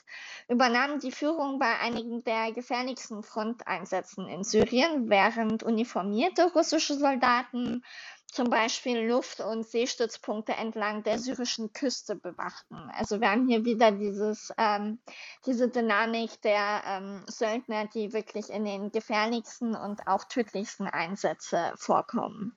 übernahmen 0.47 1.01
die 1.01 1.11
Führung 1.11 1.59
bei 1.59 1.79
einigen 1.79 2.23
der 2.23 2.53
gefährlichsten 2.53 3.23
Fronteinsätzen 3.23 4.29
in 4.29 4.45
Syrien, 4.45 5.09
während 5.09 5.63
uniformierte 5.63 6.53
russische 6.53 6.99
Soldaten 6.99 7.83
zum 8.27 8.51
Beispiel 8.51 8.99
Luft- 9.09 9.41
und 9.41 9.67
Seestützpunkte 9.67 10.53
entlang 10.53 11.03
der 11.03 11.19
syrischen 11.19 11.73
Küste 11.73 12.17
bewachten. 12.17 12.77
Also 12.93 13.21
wir 13.21 13.31
haben 13.31 13.49
hier 13.49 13.65
wieder 13.65 13.93
dieses, 13.93 14.53
ähm, 14.59 14.99
diese 15.47 15.69
Dynamik 15.69 16.41
der 16.43 16.83
ähm, 16.87 17.25
Söldner, 17.29 17.87
die 17.87 18.13
wirklich 18.13 18.51
in 18.51 18.65
den 18.65 18.93
gefährlichsten 18.93 19.75
und 19.75 20.07
auch 20.07 20.25
tödlichsten 20.25 20.87
Einsätzen 20.87 21.73
vorkommen. 21.77 22.57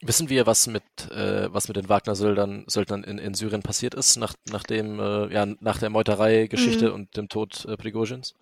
Wissen 0.00 0.28
wir, 0.28 0.46
was 0.46 0.68
mit, 0.68 0.84
äh, 1.10 1.52
was 1.52 1.66
mit 1.66 1.76
den 1.76 1.88
Wagner-Söldnern 1.88 2.64
Söldnern 2.68 3.02
in, 3.02 3.18
in 3.18 3.34
Syrien 3.34 3.62
passiert 3.62 3.94
ist, 3.94 4.16
nach, 4.16 4.34
nach, 4.48 4.62
dem, 4.62 5.00
äh, 5.00 5.32
ja, 5.32 5.46
nach 5.58 5.78
der 5.78 5.90
Meuterei-Geschichte 5.90 6.88
mhm. 6.88 6.94
und 6.94 7.16
dem 7.16 7.28
Tod 7.28 7.64
äh, 7.64 7.76
Prigozhins? 7.76 8.34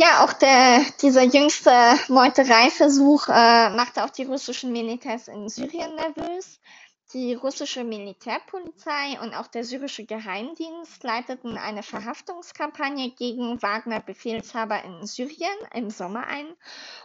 Ja, 0.00 0.24
auch 0.24 0.32
der, 0.32 0.82
dieser 1.02 1.24
jüngste 1.24 1.70
Meutereiversuch 2.08 3.28
äh, 3.28 3.68
machte 3.68 4.02
auch 4.02 4.08
die 4.08 4.24
russischen 4.24 4.72
Militärs 4.72 5.28
in 5.28 5.46
Syrien 5.50 5.94
nervös. 5.94 6.58
Die 7.12 7.34
russische 7.34 7.82
Militärpolizei 7.82 9.18
und 9.20 9.34
auch 9.34 9.48
der 9.48 9.64
syrische 9.64 10.04
Geheimdienst 10.04 11.02
leiteten 11.02 11.58
eine 11.58 11.82
Verhaftungskampagne 11.82 13.10
gegen 13.10 13.60
Wagner-Befehlshaber 13.60 14.84
in 14.84 15.04
Syrien 15.08 15.58
im 15.74 15.90
Sommer 15.90 16.28
ein 16.28 16.46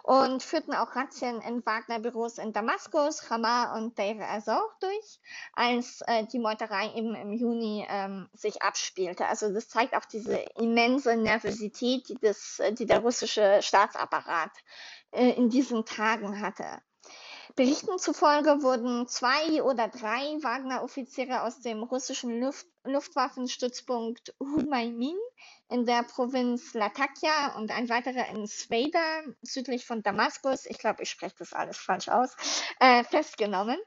und 0.03 0.43
führten 0.43 0.75
auch 0.75 0.95
Razzien 0.95 1.41
in 1.41 1.65
Wagner-Büros 1.65 2.37
in 2.37 2.53
Damaskus, 2.53 3.31
Hama 3.31 3.75
und 3.75 3.97
Deir 3.97 4.29
ez-Zor 4.29 4.69
durch, 4.79 5.19
als 5.53 6.01
äh, 6.05 6.27
die 6.27 6.37
Meuterei 6.37 6.93
eben 6.93 7.15
im 7.15 7.33
Juni 7.33 7.87
ähm, 7.89 8.29
sich 8.33 8.61
abspielte. 8.61 9.25
Also 9.25 9.51
das 9.51 9.69
zeigt 9.69 9.95
auch 9.95 10.05
diese 10.05 10.37
immense 10.55 11.17
Nervosität, 11.17 12.09
die, 12.09 12.17
das, 12.21 12.59
äh, 12.59 12.71
die 12.73 12.85
der 12.85 12.99
russische 12.99 13.59
Staatsapparat 13.63 14.51
äh, 15.13 15.31
in 15.31 15.49
diesen 15.49 15.83
Tagen 15.83 16.41
hatte. 16.41 16.83
Berichten 17.55 17.97
zufolge 17.99 18.63
wurden 18.63 19.07
zwei 19.07 19.61
oder 19.61 19.87
drei 19.87 20.37
Wagner-Offiziere 20.41 21.43
aus 21.43 21.61
dem 21.61 21.83
russischen 21.83 22.39
Luft 22.41 22.65
Luftwaffenstützpunkt 22.83 24.35
Humaymin 24.39 25.17
in 25.69 25.85
der 25.85 26.03
Provinz 26.03 26.73
Latakia 26.75 27.55
und 27.57 27.71
ein 27.71 27.89
weiterer 27.89 28.29
in 28.29 28.45
Sveda, 28.45 29.23
südlich 29.41 29.85
von 29.85 30.03
Damaskus, 30.03 30.65
ich 30.67 30.77
glaube, 30.77 31.01
ich 31.01 31.09
spreche 31.09 31.35
das 31.39 31.53
alles 31.53 31.77
falsch 31.77 32.09
aus, 32.09 32.35
äh, 32.79 33.03
festgenommen. 33.03 33.79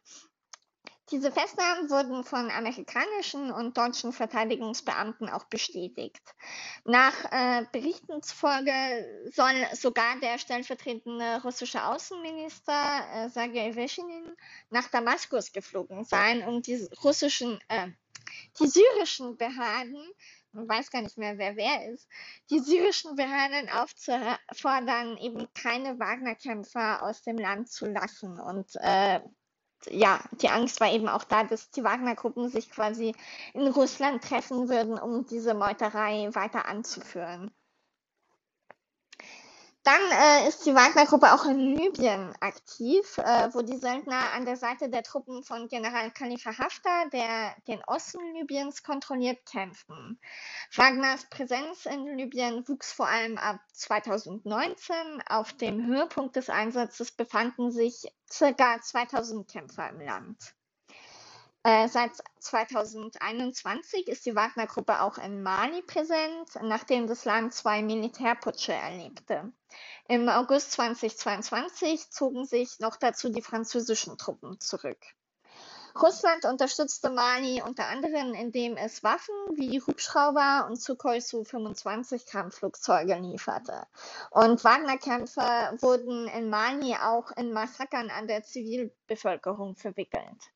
Diese 1.11 1.33
Festnahmen 1.33 1.89
wurden 1.89 2.23
von 2.23 2.51
amerikanischen 2.51 3.51
und 3.51 3.79
deutschen 3.79 4.13
Verteidigungsbeamten 4.13 5.31
auch 5.31 5.45
bestätigt. 5.45 6.23
Nach 6.85 7.15
äh, 7.31 7.65
Berichten 7.73 8.23
zufolge 8.23 8.73
soll 9.33 9.55
sogar 9.73 10.21
der 10.21 10.39
stellvertretende 10.39 11.41
russische 11.43 11.83
Außenminister 11.85 13.01
äh, 13.15 13.29
Sergei 13.31 13.75
Veschinin 13.75 14.37
nach 14.69 14.89
Damaskus 14.89 15.53
geflogen 15.53 16.05
sein, 16.05 16.47
um 16.47 16.61
die 16.61 16.87
russischen, 17.03 17.59
äh, 17.69 17.89
die 18.61 18.67
syrischen 18.67 19.39
Behörden 19.39 20.05
man 20.53 20.69
weiß 20.69 20.91
gar 20.91 21.03
nicht 21.03 21.19
mehr, 21.19 21.39
wer 21.39 21.57
wer 21.57 21.93
ist, 21.93 22.09
die 22.51 22.59
syrischen 22.59 23.17
Behörden 23.17 23.69
aufzufordern, 23.71 25.17
eben 25.19 25.47
keine 25.55 25.99
Wagner-Kämpfer 25.99 27.03
aus 27.03 27.23
dem 27.23 27.37
Land 27.37 27.71
zu 27.71 27.87
lassen 27.87 28.41
und 28.41 28.75
äh, 28.77 29.21
ja, 29.87 30.21
die 30.33 30.49
Angst 30.49 30.81
war 30.81 30.93
eben 30.93 31.09
auch 31.09 31.25
da, 31.25 31.45
dass 31.45 31.71
die 31.71 31.85
Wagner-Gruppen 31.85 32.49
sich 32.49 32.71
quasi 32.71 33.15
in 33.55 33.69
Russland 33.69 34.23
treffen 34.25 34.69
würden, 34.69 34.99
um 34.99 35.27
diese 35.27 35.55
Meuterei 35.55 36.29
weiter 36.35 36.67
anzuführen. 36.67 37.51
Dann 39.89 40.03
äh, 40.11 40.49
ist 40.49 40.67
die 40.67 40.75
Wagner-Gruppe 40.75 41.33
auch 41.33 41.47
in 41.47 41.75
Libyen 41.75 42.35
aktiv, 42.41 43.17
äh, 43.17 43.49
wo 43.55 43.63
die 43.63 43.79
Söldner 43.79 44.35
an 44.35 44.45
der 44.45 44.59
Seite 44.59 44.91
der 44.91 45.03
Truppen 45.03 45.43
von 45.43 45.67
General 45.67 46.11
Khalifa 46.11 46.59
Haftar, 46.59 47.09
der 47.09 47.57
den 47.67 47.83
Osten 47.87 48.21
Libyens 48.35 48.83
kontrolliert, 48.83 49.39
kämpfen. 49.51 50.21
Wagners 50.77 51.25
Präsenz 51.31 51.87
in 51.87 52.05
Libyen 52.19 52.69
wuchs 52.69 52.93
vor 52.93 53.09
allem 53.09 53.39
ab 53.39 53.61
2019. 53.73 55.23
Auf 55.27 55.55
dem 55.55 55.87
Höhepunkt 55.87 56.37
des 56.37 56.51
Einsatzes 56.51 57.11
befanden 57.11 57.71
sich 57.71 58.13
ca. 58.29 58.79
2000 58.83 59.51
Kämpfer 59.51 59.89
im 59.89 60.03
Land. 60.03 60.55
Äh, 61.69 61.87
seit 61.89 62.13
2021 62.41 64.09
ist 64.09 64.25
die 64.25 64.35
Wagner-Gruppe 64.35 65.03
auch 65.03 65.19
in 65.19 65.43
Mali 65.43 65.83
präsent, 65.83 66.49
nachdem 66.63 67.07
das 67.07 67.27
Land 67.27 67.53
zwei 67.53 67.83
Militärputsche 67.83 68.73
erlebte. 68.73 69.53
Im 70.09 70.31
August 70.31 70.73
2022 70.73 72.11
zogen 72.11 72.47
sich 72.47 72.81
noch 72.81 72.97
dazu 72.97 73.29
die 73.29 73.43
französischen 73.43 74.17
Truppen 74.17 74.59
zurück. 74.61 74.97
Russland 76.01 76.47
unterstützte 76.47 77.11
Mali 77.11 77.61
unter 77.61 77.87
anderem, 77.89 78.33
indem 78.33 78.79
es 78.79 79.05
Waffen 79.05 79.35
wie 79.55 79.83
Hubschrauber 79.83 80.67
und 80.71 80.81
Sukhoi 80.81 81.21
Su-25 81.21 82.31
Kampfflugzeuge 82.31 83.17
lieferte. 83.17 83.87
Und 84.31 84.65
Wagner-Kämpfer 84.65 85.75
wurden 85.83 86.29
in 86.29 86.49
Mali 86.49 86.95
auch 86.95 87.31
in 87.33 87.53
Massakern 87.53 88.09
an 88.09 88.27
der 88.27 88.43
Zivilbevölkerung 88.43 89.77
verwickelt. 89.77 90.51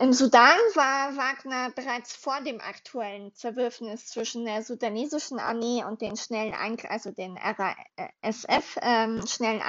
Im 0.00 0.14
Sudan 0.14 0.56
war 0.76 1.14
Wagner 1.18 1.70
bereits 1.72 2.16
vor 2.16 2.40
dem 2.40 2.58
aktuellen 2.58 3.34
Zerwürfnis 3.34 4.06
zwischen 4.06 4.46
der 4.46 4.62
sudanesischen 4.62 5.38
Armee 5.38 5.84
und 5.84 6.00
den 6.00 6.16
schnellen 6.16 6.54
Eingr 6.54 6.90
also 6.90 7.10
den 7.10 7.36
RSF 7.36 8.78
ähm, 8.80 9.26
schnellen 9.26 9.60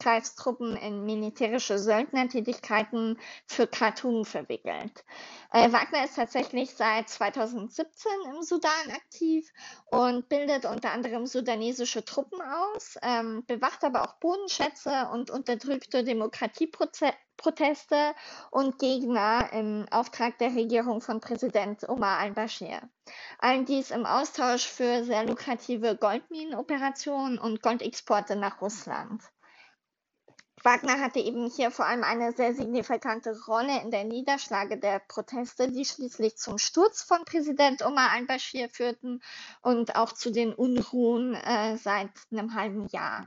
Eingreifstruppen 0.00 0.76
in 0.76 1.04
militärische 1.04 1.78
Söldnertätigkeiten 1.78 3.18
für 3.46 3.66
Khartoum 3.66 4.24
verwickelt. 4.24 5.04
Äh, 5.52 5.70
Wagner 5.72 6.04
ist 6.04 6.16
tatsächlich 6.16 6.74
seit 6.74 7.08
2017 7.08 8.10
im 8.34 8.42
Sudan 8.42 8.70
aktiv 8.94 9.48
und 9.90 10.28
bildet 10.28 10.64
unter 10.64 10.92
anderem 10.92 11.26
sudanesische 11.26 12.04
Truppen 12.04 12.40
aus, 12.40 12.96
ähm, 13.02 13.44
bewacht 13.46 13.84
aber 13.84 14.02
auch 14.02 14.14
Bodenschätze 14.14 15.08
und 15.12 15.30
unterdrückte 15.30 16.02
Demokratieprozesse 16.02 17.12
Proteste 17.36 18.14
und 18.50 18.78
Gegner 18.78 19.48
im 19.54 19.86
Auftrag 19.90 20.36
der 20.36 20.54
Regierung 20.54 21.00
von 21.00 21.22
Präsident 21.22 21.88
Omar 21.88 22.18
al-Bashir. 22.18 22.82
All 23.38 23.64
dies 23.64 23.90
im 23.92 24.04
Austausch 24.04 24.66
für 24.66 25.04
sehr 25.04 25.24
lukrative 25.24 25.96
Goldminenoperationen 25.96 27.38
und 27.38 27.62
Goldexporte 27.62 28.36
nach 28.36 28.60
Russland. 28.60 29.22
Wagner 30.62 31.00
hatte 31.00 31.20
eben 31.20 31.48
hier 31.48 31.70
vor 31.70 31.86
allem 31.86 32.04
eine 32.04 32.32
sehr 32.32 32.54
signifikante 32.54 33.34
Rolle 33.46 33.80
in 33.80 33.90
der 33.90 34.04
Niederschlage 34.04 34.78
der 34.78 34.98
Proteste, 34.98 35.72
die 35.72 35.86
schließlich 35.86 36.36
zum 36.36 36.58
Sturz 36.58 37.02
von 37.02 37.24
Präsident 37.24 37.84
Omar 37.84 38.10
al-Bashir 38.12 38.68
führten 38.68 39.22
und 39.62 39.96
auch 39.96 40.12
zu 40.12 40.30
den 40.30 40.52
Unruhen 40.52 41.34
äh, 41.34 41.78
seit 41.78 42.10
einem 42.30 42.54
halben 42.54 42.86
Jahr. 42.88 43.26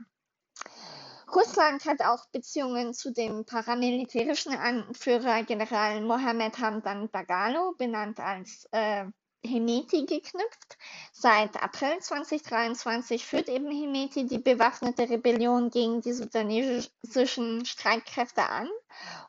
Russland 1.34 1.84
hat 1.86 2.02
auch 2.02 2.26
Beziehungen 2.26 2.94
zu 2.94 3.12
dem 3.12 3.44
paramilitärischen 3.44 4.54
Anführer 4.54 5.42
General 5.42 6.00
Mohammed 6.02 6.58
Hamdan 6.60 7.10
Dagalo, 7.10 7.74
benannt 7.76 8.20
als 8.20 8.68
äh, 8.70 9.06
Hemeti, 9.44 10.06
geknüpft. 10.06 10.78
Seit 11.12 11.62
April 11.62 11.98
2023 12.00 13.24
führt 13.24 13.48
eben 13.48 13.70
Hemeti 13.70 14.26
die 14.26 14.38
bewaffnete 14.38 15.08
Rebellion 15.08 15.70
gegen 15.70 16.00
die 16.00 16.12
sudanesischen 16.12 17.64
Streitkräfte 17.66 18.48
an 18.48 18.68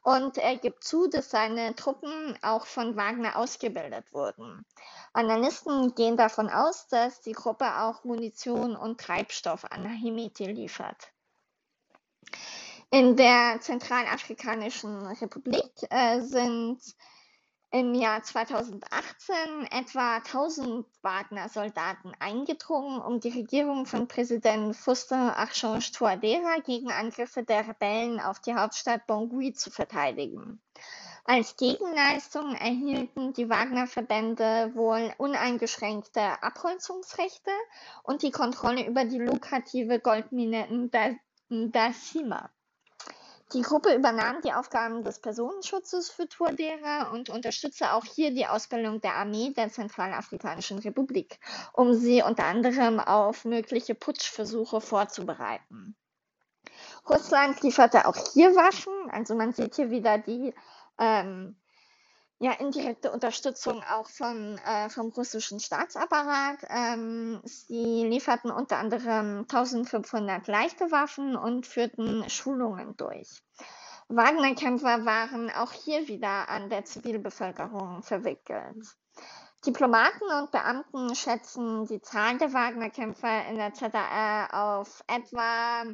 und 0.03 0.38
er 0.38 0.57
gibt 0.57 0.84
zu, 0.84 1.07
dass 1.07 1.30
seine 1.30 1.76
Truppen 1.76 2.38
auch 2.41 2.66
von 2.66 2.95
Wagner 2.95 3.36
ausgebildet 3.38 4.13
wurden. 4.13 4.66
Analysten 5.13 5.93
gehen 5.95 6.18
davon 6.18 6.49
aus, 6.49 6.88
dass 6.88 7.22
die 7.22 7.34
Gruppe 7.34 7.82
auch 7.82 8.03
Munition 8.03 8.76
und 8.76 8.99
Treibstoff 8.99 9.66
an 9.66 9.86
Hemeti 9.86 10.45
liefert. 10.45 11.11
In 12.91 13.16
der 13.16 13.59
Zentralafrikanischen 13.61 15.05
Republik 15.07 15.72
äh, 15.89 16.22
sind 16.22 16.80
im 17.76 17.93
Jahr 17.93 18.23
2018 18.23 19.36
etwa 19.69 20.15
1000 20.15 20.86
Wagner-Soldaten 21.01 22.13
eingedrungen, 22.19 23.01
um 23.01 23.19
die 23.19 23.32
Regierung 23.32 23.86
von 23.86 24.07
Präsident 24.07 24.78
Faustin 24.78 25.17
Archange 25.17 25.91
Touadera 25.91 26.59
gegen 26.65 26.89
Angriffe 26.89 27.43
der 27.43 27.67
Rebellen 27.67 28.21
auf 28.21 28.39
die 28.39 28.55
Hauptstadt 28.55 29.05
Bangui 29.07 29.51
zu 29.51 29.71
verteidigen. 29.71 30.61
Als 31.26 31.57
Gegenleistung 31.57 32.55
erhielten 32.55 33.34
die 33.34 33.49
Wagner-Verbände 33.49 34.71
wohl 34.73 35.13
uneingeschränkte 35.17 36.41
Abholzungsrechte 36.41 37.51
und 38.03 38.21
die 38.21 38.32
Kontrolle 38.32 38.88
über 38.88 39.03
die 39.03 39.19
lukrative 39.19 39.99
Goldmine 39.99 40.89
Ndasima. 41.49 42.49
Die 43.55 43.61
Gruppe 43.61 43.95
übernahm 43.95 44.41
die 44.41 44.51
Aufgaben 44.51 45.05
des 45.05 45.19
Personenschutzes 45.19 46.09
für 46.09 46.27
Touadera 46.27 47.11
und 47.13 47.29
unterstützte 47.29 47.93
auch 47.93 48.03
hier 48.03 48.31
die 48.31 48.45
Ausbildung 48.45 48.99
der 48.99 49.15
Armee 49.15 49.53
der 49.53 49.69
Zentralafrikanischen 49.69 50.79
Republik, 50.79 51.39
um 51.71 51.93
sie 51.93 52.21
unter 52.21 52.43
anderem 52.43 52.99
auf 52.99 53.45
mögliche 53.45 53.95
Putschversuche 53.95 54.81
vorzubereiten. 54.81 55.95
Russland 57.09 57.61
lieferte 57.61 58.05
auch 58.05 58.17
hier 58.33 58.53
Waffen, 58.57 58.91
also 59.09 59.35
man 59.35 59.53
sieht 59.53 59.75
hier 59.75 59.89
wieder 59.89 60.17
die 60.17 60.53
ähm, 60.99 61.55
ja, 62.39 62.51
indirekte 62.51 63.11
Unterstützung 63.11 63.81
auch 63.83 64.09
von, 64.09 64.57
äh, 64.57 64.89
vom 64.89 65.09
russischen 65.09 65.59
Staatsapparat. 65.59 66.59
Ähm, 66.69 67.41
sie 67.45 68.05
lieferten 68.05 68.51
unter 68.51 68.77
anderem 68.77 69.45
1500 69.47 70.47
leichte 70.47 70.91
Waffen 70.91 71.36
und 71.36 71.65
führten 71.65 72.29
Schulungen 72.29 72.97
durch. 72.97 73.41
Wagner-Kämpfer 74.09 75.05
waren 75.05 75.49
auch 75.49 75.71
hier 75.71 76.07
wieder 76.07 76.49
an 76.49 76.69
der 76.69 76.86
Zivilbevölkerung 76.86 78.03
verwickelt. 78.03 78.86
Diplomaten 79.65 80.25
und 80.39 80.51
Beamten 80.51 81.15
schätzen 81.15 81.86
die 81.88 82.01
Zahl 82.01 82.38
der 82.38 82.53
Wagner-Kämpfer 82.53 83.47
in 83.47 83.55
der 83.55 83.73
ZDR 83.73 84.49
auf 84.53 85.03
etwa 85.07 85.86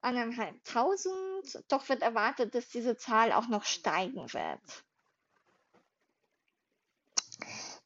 eineinhalbtausend, 0.00 1.62
doch 1.68 1.86
wird 1.90 2.00
erwartet, 2.00 2.54
dass 2.54 2.68
diese 2.68 2.96
Zahl 2.96 3.32
auch 3.32 3.48
noch 3.48 3.64
steigen 3.64 4.32
wird. 4.32 4.84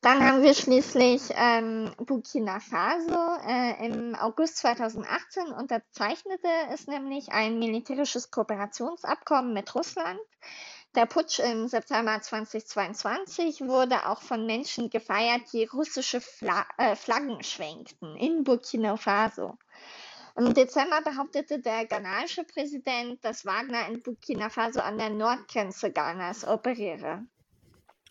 Dann 0.05 0.22
haben 0.22 0.42
wir 0.42 0.52
schließlich 0.52 1.30
ähm, 1.30 1.90
Burkina 1.96 2.61
Faso. 2.61 3.38
Äh, 3.48 3.86
Im 3.86 4.14
August 4.14 4.59
2018 4.59 5.46
unterzeichnete 5.46 6.46
es 6.70 6.86
nämlich 6.86 7.32
ein 7.32 7.59
militärisches 7.59 8.30
Kooperationsabkommen 8.30 9.55
mit 9.55 9.74
Russland. 9.74 10.20
Der 10.94 11.07
Putsch 11.07 11.38
im 11.38 11.68
September 11.68 12.20
2022 12.20 13.62
wurde 13.62 14.07
auch 14.07 14.20
von 14.20 14.44
Menschen 14.44 14.90
gefeiert, 14.90 15.40
die 15.55 15.64
russische 15.64 16.20
Fla 16.20 16.66
äh, 16.76 16.96
Flaggen 16.96 17.42
schwenkten 17.42 18.14
in 18.16 18.44
Burkina 18.44 18.98
Faso. 18.98 19.57
Im 20.36 20.52
Dezember 20.52 21.00
behauptete 21.00 21.61
der 21.61 21.86
ghanaische 21.86 22.44
Präsident, 22.44 23.24
dass 23.24 23.46
Wagner 23.46 23.88
in 23.88 24.02
Burkina 24.02 24.50
Faso 24.50 24.80
an 24.80 24.98
der 24.98 25.09
Nordgrenze 25.09 25.90
Ghanas 25.90 26.46
operiere. 26.46 27.24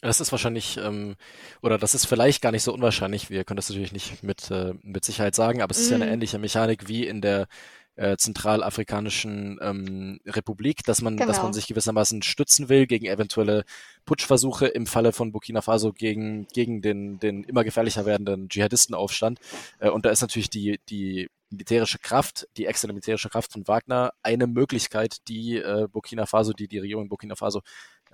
Das 0.04 0.20
ist 0.20 0.34
wahrscheinlich, 0.34 0.78
ähm, 0.78 1.16
oder 1.62 1.78
das 1.78 1.96
ist 1.96 2.06
vielleicht 2.06 2.42
gar 2.42 2.52
nicht 2.52 2.64
so 2.64 2.74
unwahrscheinlich. 2.74 3.30
Wir 3.30 3.46
können 3.46 3.56
das 3.56 3.70
natürlich 3.70 3.94
nicht 3.94 4.22
mit, 4.22 4.52
äh, 4.52 4.74
mit 4.82 5.06
Sicherheit 5.06 5.34
sagen, 5.34 5.62
aber 5.62 5.72
es 5.72 5.80
ist 5.80 5.92
ja 5.92 5.96
eine 5.96 6.06
mhm. 6.08 6.12
ähnliche 6.12 6.40
Mechanik 6.40 6.90
wie 6.90 7.08
in 7.08 7.22
der 7.22 7.48
äh, 7.96 8.18
zentralafrikanischen 8.18 9.60
ähm, 9.62 10.20
Republik, 10.26 10.84
dass 10.84 11.02
man, 11.02 11.16
genau. 11.16 11.28
dass 11.28 11.38
man 11.38 11.48
genau. 11.48 11.54
sich 11.54 11.68
gewissermaßen 11.68 12.22
stützen 12.22 12.68
will 12.68 12.86
gegen 12.86 13.06
eventuelle 13.06 13.64
Putschversuche 14.04 14.68
im 14.68 14.88
Falle 14.88 15.14
von 15.14 15.32
Burkina 15.32 15.62
Faso 15.62 15.94
gegen, 15.94 16.48
gegen 16.48 16.82
den, 16.82 17.20
den 17.20 17.46
immer 17.46 17.64
gefährlicher 17.64 18.06
werdenden 18.06 18.50
Dschihadistenaufstand. 18.50 19.40
Äh, 19.80 19.90
und 19.90 20.06
da 20.06 20.10
ist 20.10 20.22
natürlich 20.22 20.50
die, 20.50 20.82
die 20.90 21.30
militärische 21.50 22.00
Kraft, 22.00 22.48
die 22.58 22.66
externe 22.66 22.94
militärische 22.94 23.30
Kraft 23.30 23.54
von 23.54 23.68
Wagner 23.68 24.12
eine 24.22 24.48
Möglichkeit, 24.48 25.18
die 25.28 25.58
äh, 25.58 25.88
Burkina 25.90 26.26
Faso, 26.26 26.52
die 26.52 26.68
die 26.68 26.80
Regierung 26.80 27.08
Burkina 27.08 27.36
Faso 27.36 27.62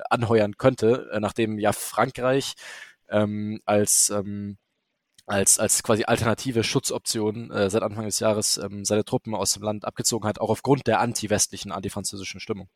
anheuern 0.09 0.57
könnte, 0.57 1.09
äh, 1.11 1.19
nachdem 1.19 1.59
ja 1.59 1.73
Frankreich 1.73 2.55
ähm, 3.09 3.59
als 3.65 4.09
ähm, 4.09 4.57
als, 5.29 5.59
als 5.59 5.83
quasi 5.83 6.05
alternative 6.05 6.63
Schutzoption 6.63 7.51
äh, 7.51 7.69
seit 7.69 7.83
Anfang 7.83 8.05
des 8.05 8.19
Jahres 8.19 8.57
ähm, 8.57 8.83
seine 8.83 9.05
Truppen 9.05 9.35
aus 9.35 9.51
dem 9.51 9.61
Land 9.61 9.85
abgezogen 9.85 10.27
hat, 10.27 10.41
auch 10.41 10.49
aufgrund 10.49 10.87
der 10.87 10.99
anti-westlichen, 10.99 11.71
anti-französischen 11.71 12.39
Stimmung. 12.39 12.67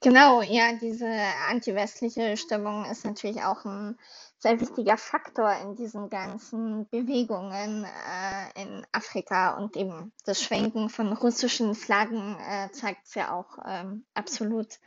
Genau, 0.00 0.40
ja, 0.40 0.72
diese 0.80 1.06
anti-westliche 1.50 2.38
Stimmung 2.38 2.86
ist 2.86 3.04
natürlich 3.04 3.42
auch 3.42 3.64
ein 3.66 3.98
sehr 4.40 4.60
wichtiger 4.60 4.96
Faktor 4.96 5.52
in 5.62 5.74
diesen 5.74 6.10
ganzen 6.10 6.88
Bewegungen 6.90 7.84
äh, 7.84 8.62
in 8.62 8.86
Afrika 8.92 9.56
und 9.56 9.76
eben 9.76 10.12
das 10.26 10.40
Schwenken 10.40 10.90
von 10.90 11.12
russischen 11.12 11.74
Flaggen 11.74 12.36
äh, 12.38 12.70
zeigt 12.70 13.06
es 13.06 13.14
ja 13.16 13.34
auch 13.34 13.58
ähm, 13.66 14.04
absolut. 14.14 14.78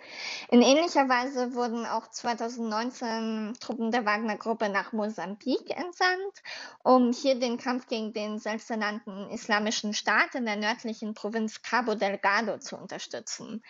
In 0.49 0.62
ähnlicher 0.62 1.10
Weise 1.10 1.54
wurden 1.54 1.86
auch 1.86 2.08
2019 2.08 3.56
Truppen 3.60 3.91
der 3.91 4.06
Wagner-Gruppe 4.06 4.70
nach 4.70 4.93
Mosambik 4.93 5.70
entsandt, 5.70 6.43
um 6.84 7.12
hier 7.12 7.38
den 7.38 7.58
Kampf 7.58 7.88
gegen 7.88 8.14
den 8.14 8.39
selbsternannten 8.39 9.32
Islamischen 9.32 9.93
Staat 9.93 10.34
in 10.36 10.45
der 10.45 10.56
nördlichen 10.56 11.14
Provinz 11.14 11.62
Cabo 11.62 11.95
Delgado 11.95 12.58
zu 12.60 12.78
unterstützen. 12.78 13.62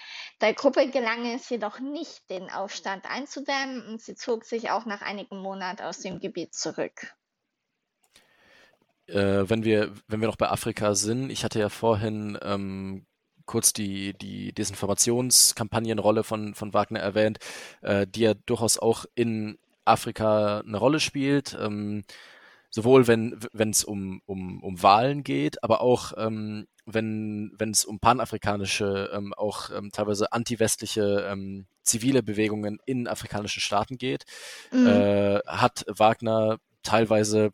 Der 0.41 0.53
Gruppe 0.53 0.91
gelang 0.91 1.25
es 1.25 1.49
jedoch 1.49 1.79
nicht, 1.79 2.29
den 2.29 2.51
Aufstand 2.51 3.09
einzudämmen 3.09 3.87
und 3.87 4.01
sie 4.01 4.13
zog 4.13 4.45
sich 4.45 4.69
auch 4.69 4.85
nach 4.85 5.01
einigen 5.01 5.39
Monaten 5.41 5.70
Monat 5.71 5.81
aus 5.81 5.99
dem 5.99 6.19
Gebiet 6.19 6.53
zurück. 6.53 7.13
Äh, 9.07 9.49
wenn, 9.49 9.63
wir, 9.63 9.93
wenn 10.07 10.21
wir 10.21 10.27
noch 10.27 10.35
bei 10.35 10.49
Afrika 10.49 10.95
sind, 10.95 11.29
ich 11.29 11.43
hatte 11.43 11.59
ja 11.59 11.69
vorhin 11.69 12.37
ähm, 12.41 13.05
kurz 13.45 13.73
die, 13.73 14.13
die 14.13 14.53
Desinformationskampagnenrolle 14.53 16.23
von, 16.23 16.55
von 16.55 16.73
Wagner 16.73 16.99
erwähnt, 16.99 17.39
äh, 17.81 18.05
die 18.07 18.21
ja 18.21 18.33
durchaus 18.33 18.77
auch 18.77 19.05
in 19.15 19.57
Afrika 19.85 20.59
eine 20.59 20.77
Rolle 20.77 20.99
spielt. 20.99 21.57
Ähm, 21.59 22.03
sowohl 22.71 23.07
wenn 23.07 23.69
es 23.69 23.83
um, 23.83 24.21
um, 24.25 24.63
um 24.63 24.81
Wahlen 24.81 25.23
geht, 25.23 25.63
aber 25.63 25.81
auch 25.81 26.13
ähm, 26.17 26.67
wenn 26.85 27.51
es 27.59 27.85
um 27.85 27.99
panafrikanische, 27.99 29.11
ähm, 29.13 29.33
auch 29.33 29.69
ähm, 29.69 29.91
teilweise 29.91 30.31
anti-westliche 30.31 31.27
ähm, 31.29 31.67
zivile 31.83 32.23
Bewegungen 32.23 32.79
in 32.85 33.07
afrikanischen 33.07 33.61
Staaten 33.61 33.97
geht, 33.97 34.25
mhm. 34.71 34.87
äh, 34.87 35.39
hat 35.45 35.85
Wagner 35.87 36.57
teilweise 36.83 37.51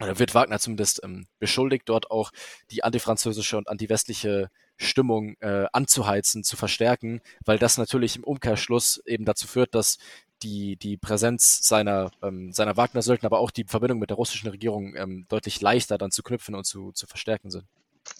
oder 0.00 0.18
wird 0.18 0.34
Wagner 0.34 0.58
zumindest 0.58 1.00
ähm, 1.04 1.26
beschuldigt, 1.38 1.88
dort 1.88 2.10
auch 2.10 2.32
die 2.70 2.82
antifranzösische 2.82 3.56
und 3.56 3.68
anti-westliche 3.68 4.50
Stimmung 4.76 5.36
äh, 5.40 5.66
anzuheizen, 5.72 6.42
zu 6.42 6.56
verstärken, 6.56 7.20
weil 7.44 7.58
das 7.58 7.78
natürlich 7.78 8.16
im 8.16 8.24
Umkehrschluss 8.24 9.00
eben 9.06 9.24
dazu 9.24 9.46
führt, 9.46 9.74
dass 9.74 9.98
die, 10.42 10.76
die 10.76 10.96
Präsenz 10.96 11.66
seiner, 11.66 12.10
ähm, 12.22 12.52
seiner 12.52 12.76
Wagner-Söldner, 12.76 13.26
aber 13.26 13.40
auch 13.40 13.50
die 13.50 13.64
Verbindung 13.64 13.98
mit 13.98 14.10
der 14.10 14.16
russischen 14.16 14.50
Regierung 14.50 14.94
ähm, 14.96 15.26
deutlich 15.28 15.60
leichter 15.60 15.98
dann 15.98 16.10
zu 16.10 16.22
knüpfen 16.22 16.54
und 16.54 16.64
zu, 16.64 16.92
zu 16.92 17.06
verstärken 17.06 17.50
sind. 17.50 17.64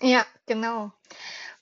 Ja, 0.00 0.24
genau. 0.46 0.92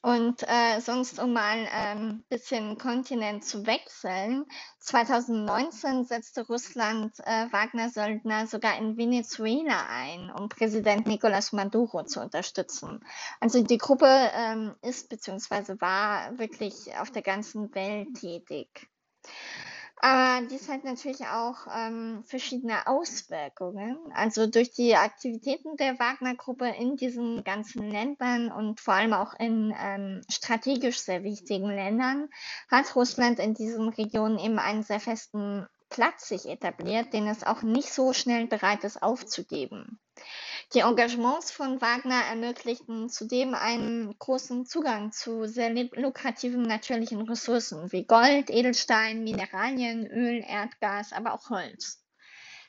Und 0.02 0.42
äh, 0.44 0.80
sonst, 0.80 1.18
um 1.18 1.34
mal 1.34 1.66
ein 1.70 1.98
ähm, 1.98 2.24
bisschen 2.30 2.78
Kontinent 2.78 3.44
zu 3.44 3.66
wechseln, 3.66 4.46
2019 4.78 6.04
setzte 6.04 6.46
Russland 6.46 7.12
äh, 7.20 7.52
Wagner-Söldner 7.52 8.46
sogar 8.46 8.78
in 8.78 8.96
Venezuela 8.96 9.88
ein, 9.90 10.30
um 10.30 10.48
Präsident 10.48 11.06
Nicolás 11.06 11.54
Maduro 11.54 12.04
zu 12.04 12.20
unterstützen. 12.20 13.04
Also 13.40 13.62
die 13.62 13.76
Gruppe 13.76 14.30
ähm, 14.34 14.74
ist 14.80 15.10
bzw. 15.10 15.78
war 15.80 16.38
wirklich 16.38 16.96
auf 16.98 17.10
der 17.10 17.22
ganzen 17.22 17.74
Welt 17.74 18.14
tätig. 18.14 18.88
Aber 20.02 20.46
dies 20.46 20.68
hat 20.70 20.84
natürlich 20.84 21.26
auch 21.26 21.66
ähm, 21.70 22.24
verschiedene 22.24 22.86
Auswirkungen. 22.86 23.98
Also 24.14 24.46
durch 24.46 24.72
die 24.72 24.96
Aktivitäten 24.96 25.76
der 25.76 25.98
Wagner-Gruppe 25.98 26.68
in 26.68 26.96
diesen 26.96 27.44
ganzen 27.44 27.90
Ländern 27.90 28.50
und 28.50 28.80
vor 28.80 28.94
allem 28.94 29.12
auch 29.12 29.34
in 29.38 29.74
ähm, 29.78 30.22
strategisch 30.30 31.00
sehr 31.00 31.22
wichtigen 31.22 31.68
Ländern 31.68 32.30
hat 32.70 32.96
Russland 32.96 33.38
in 33.40 33.52
diesen 33.52 33.90
Regionen 33.90 34.38
eben 34.38 34.58
einen 34.58 34.82
sehr 34.82 35.00
festen 35.00 35.66
Platz 35.90 36.28
sich 36.28 36.46
etabliert, 36.46 37.12
den 37.12 37.26
es 37.26 37.44
auch 37.44 37.60
nicht 37.62 37.92
so 37.92 38.14
schnell 38.14 38.46
bereit 38.46 38.84
ist 38.84 39.02
aufzugeben. 39.02 40.00
Die 40.72 40.80
Engagements 40.80 41.50
von 41.50 41.80
Wagner 41.80 42.22
ermöglichten 42.26 43.08
zudem 43.08 43.54
einen 43.54 44.16
großen 44.20 44.66
Zugang 44.66 45.10
zu 45.10 45.48
sehr 45.48 45.74
lukrativen 45.74 46.62
natürlichen 46.62 47.22
Ressourcen 47.22 47.90
wie 47.90 48.04
Gold, 48.04 48.50
Edelstein, 48.50 49.24
Mineralien, 49.24 50.06
Öl, 50.06 50.44
Erdgas, 50.46 51.12
aber 51.12 51.34
auch 51.34 51.50
Holz. 51.50 52.04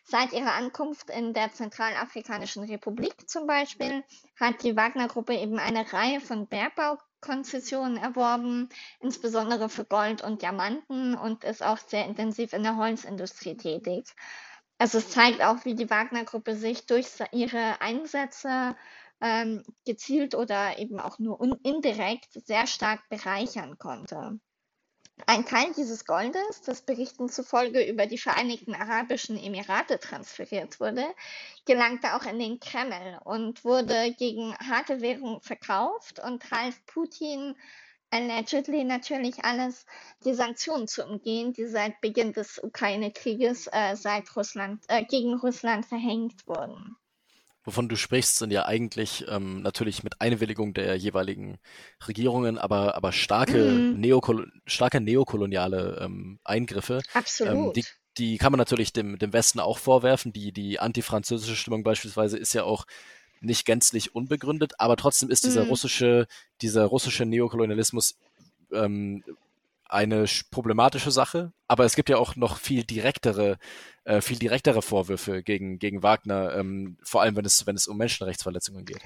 Seit 0.03 0.33
ihrer 0.33 0.53
Ankunft 0.53 1.11
in 1.11 1.33
der 1.33 1.53
Zentralafrikanischen 1.53 2.63
Republik 2.63 3.29
zum 3.29 3.45
Beispiel 3.45 4.03
hat 4.39 4.63
die 4.63 4.75
Wagner-Gruppe 4.75 5.35
eben 5.35 5.59
eine 5.59 5.93
Reihe 5.93 6.21
von 6.21 6.47
Bergbaukonzessionen 6.47 7.97
erworben, 7.97 8.69
insbesondere 8.99 9.69
für 9.69 9.85
Gold 9.85 10.23
und 10.23 10.41
Diamanten 10.41 11.13
und 11.13 11.43
ist 11.43 11.61
auch 11.61 11.77
sehr 11.77 12.07
intensiv 12.07 12.53
in 12.53 12.63
der 12.63 12.77
Holzindustrie 12.77 13.55
tätig. 13.55 14.15
Also 14.82 14.97
es 14.97 15.11
zeigt 15.11 15.43
auch, 15.43 15.63
wie 15.63 15.75
die 15.75 15.91
Wagner-Gruppe 15.91 16.55
sich 16.55 16.88
durch 16.88 17.05
ihre 17.32 17.79
Einsätze 17.82 18.75
ähm, 19.21 19.61
gezielt 19.86 20.34
oder 20.34 20.79
eben 20.79 20.99
auch 20.99 21.19
nur 21.19 21.39
indirekt 21.61 22.34
sehr 22.47 22.65
stark 22.65 23.07
bereichern 23.07 23.77
konnte. 23.77 24.39
Ein 25.27 25.45
Teil 25.45 25.71
dieses 25.77 26.03
Goldes, 26.05 26.63
das 26.65 26.82
Berichten 26.82 27.29
zufolge 27.29 27.88
über 27.88 28.07
die 28.07 28.17
Vereinigten 28.17 28.73
Arabischen 28.73 29.38
Emirate 29.38 29.99
transferiert 29.99 30.79
wurde, 30.79 31.05
gelangte 31.65 32.15
auch 32.15 32.25
in 32.25 32.39
den 32.39 32.59
Kreml 32.59 33.19
und 33.23 33.63
wurde 33.63 34.15
gegen 34.17 34.55
harte 34.55 34.99
Währung 34.99 35.41
verkauft 35.41 36.19
und 36.25 36.49
half 36.49 36.84
Putin 36.88 37.55
allegedly 38.12 38.84
natürlich 38.84 39.43
alles, 39.43 39.86
die 40.24 40.34
Sanktionen 40.34 40.88
zu 40.88 41.03
umgehen, 41.03 41.53
die 41.53 41.66
seit 41.66 41.99
Beginn 42.01 42.34
des 42.34 42.62
Ukraine-Krieges 42.62 43.68
äh, 43.72 43.95
seit 43.95 44.36
Russland, 44.36 44.84
äh, 44.88 45.03
gegen 45.05 45.34
Russland 45.36 45.86
verhängt 45.86 46.45
wurden. 46.45 46.97
Wovon 47.64 47.88
du 47.88 47.95
sprichst, 47.95 48.39
sind 48.39 48.51
ja 48.51 48.66
eigentlich 48.66 49.26
ähm, 49.30 49.62
natürlich 49.62 50.03
mit 50.03 50.20
Einwilligung 50.20 50.74
der 50.74 50.95
jeweiligen 50.95 51.59
Regierungen, 52.07 52.57
aber, 52.57 52.95
aber 52.95 53.12
starke, 53.12 53.72
mm. 53.72 53.99
Neokol 53.99 54.51
starke 54.66 54.99
neokoloniale 54.99 55.99
ähm, 56.01 56.39
Eingriffe. 56.43 56.95
Ähm, 56.95 57.01
Absolut. 57.14 57.53
Ähm, 57.53 57.74
die, 57.74 57.86
die 58.18 58.38
kann 58.39 58.51
man 58.51 58.57
natürlich 58.57 58.93
dem, 58.93 59.20
dem 59.20 59.32
Westen 59.32 59.59
auch 59.59 59.78
vorwerfen. 59.78 60.34
Die, 60.34 60.51
die 60.51 60.80
antifranzösische 60.80 61.55
Stimmung 61.55 61.84
beispielsweise 61.84 62.38
ist 62.38 62.53
ja 62.53 62.64
auch 62.64 62.86
nicht 63.41 63.65
gänzlich 63.65 64.15
unbegründet, 64.15 64.79
aber 64.79 64.95
trotzdem 64.95 65.29
ist 65.29 65.43
dieser 65.43 65.63
mhm. 65.63 65.69
russische, 65.69 66.27
dieser 66.61 66.85
russische 66.85 67.25
Neokolonialismus 67.25 68.15
ähm, 68.71 69.23
eine 69.91 70.25
problematische 70.51 71.11
Sache, 71.11 71.51
aber 71.67 71.83
es 71.83 71.95
gibt 71.95 72.07
ja 72.07 72.17
auch 72.17 72.37
noch 72.37 72.57
viel 72.57 72.85
direktere, 72.85 73.57
äh, 74.05 74.21
viel 74.21 74.39
direktere 74.39 74.81
Vorwürfe 74.81 75.43
gegen, 75.43 75.79
gegen 75.79 76.01
Wagner, 76.01 76.55
ähm, 76.55 76.97
vor 77.03 77.21
allem 77.21 77.35
wenn 77.35 77.43
es, 77.43 77.67
wenn 77.67 77.75
es 77.75 77.87
um 77.87 77.97
Menschenrechtsverletzungen 77.97 78.85
geht. 78.85 79.01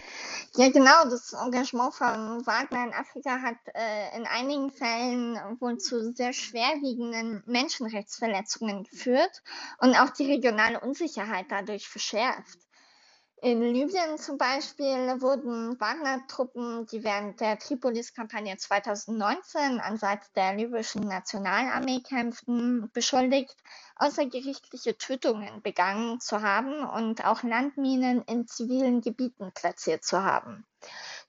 Ja, 0.56 0.70
genau, 0.70 1.10
das 1.10 1.34
Engagement 1.34 1.96
von 1.96 2.46
Wagner 2.46 2.86
in 2.86 2.94
Afrika 2.94 3.42
hat 3.42 3.58
äh, 3.74 4.16
in 4.16 4.28
einigen 4.28 4.70
Fällen 4.70 5.40
wohl 5.60 5.80
zu 5.80 6.14
sehr 6.14 6.34
schwerwiegenden 6.34 7.42
Menschenrechtsverletzungen 7.48 8.84
geführt 8.84 9.42
und 9.80 9.96
auch 9.96 10.12
die 10.12 10.32
regionale 10.32 10.80
Unsicherheit 10.80 11.48
dadurch 11.50 11.88
verschärft. 11.88 12.60
In 13.46 13.62
Libyen 13.62 14.18
zum 14.18 14.40
Beispiel 14.40 15.22
wurden 15.22 15.80
Wagner-Truppen, 15.80 16.88
die 16.88 17.04
während 17.04 17.40
der 17.40 17.60
Tripolis-Kampagne 17.60 18.58
2019 18.58 19.80
an 19.82 19.98
Seite 19.98 20.26
der 20.36 20.56
libyschen 20.56 21.04
Nationalarmee 21.04 22.00
kämpften, 22.00 22.90
beschuldigt, 22.92 23.56
außergerichtliche 23.98 24.98
Tötungen 24.98 25.62
begangen 25.62 26.20
zu 26.20 26.42
haben 26.42 26.90
und 26.90 27.24
auch 27.24 27.44
Landminen 27.44 28.24
in 28.24 28.48
zivilen 28.48 29.02
Gebieten 29.02 29.52
platziert 29.54 30.04
zu 30.04 30.24
haben. 30.24 30.66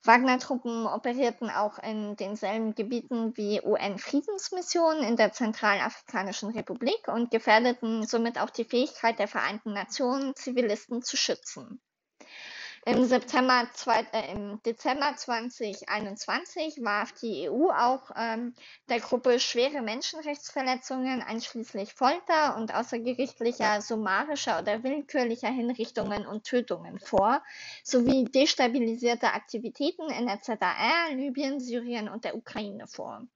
Wagner-Truppen 0.03 0.87
operierten 0.87 1.51
auch 1.51 1.79
in 1.81 2.17
denselben 2.17 2.75
Gebieten 2.75 3.37
wie 3.37 3.61
UN-Friedensmissionen 3.63 5.03
in 5.03 5.17
der 5.17 5.33
Zentralafrikanischen 5.33 6.49
Republik 6.49 7.09
und 7.09 7.31
gefährdeten 7.31 8.07
somit 8.07 8.41
auch 8.41 8.49
die 8.49 8.65
Fähigkeit 8.65 9.19
der 9.19 9.29
Vereinten 9.29 9.75
Nationen, 9.75 10.35
Zivilisten 10.35 11.03
zu 11.03 11.19
schützen. 11.19 11.79
Im, 12.89 13.05
September, 13.05 13.67
zwei, 13.73 14.07
äh, 14.13 14.33
Im 14.33 14.63
Dezember 14.63 15.17
2021 15.17 16.85
warf 16.85 17.13
die 17.15 17.51
EU 17.51 17.73
auch 17.73 18.13
ähm, 18.15 18.55
der 18.89 19.01
Gruppe 19.01 19.41
schwere 19.41 19.83
Menschenrechtsverletzungen, 19.83 21.21
einschließlich 21.21 21.95
Folter 21.95 22.57
und 22.57 22.73
außergerichtlicher, 22.73 23.81
summarischer 23.81 24.61
oder 24.61 24.85
willkürlicher 24.85 25.49
Hinrichtungen 25.49 26.29
und 26.29 26.45
Tötungen 26.45 27.01
vor, 27.01 27.43
sowie 27.83 28.27
destabilisierte 28.27 29.33
Aktivitäten 29.33 30.09
in 30.09 30.27
der 30.27 30.41
ZAR, 30.43 31.11
Libyen, 31.11 31.59
Syrien 31.59 32.09
und 32.09 32.23
der 32.23 32.37
Ukraine 32.37 32.87
vor. 32.87 33.27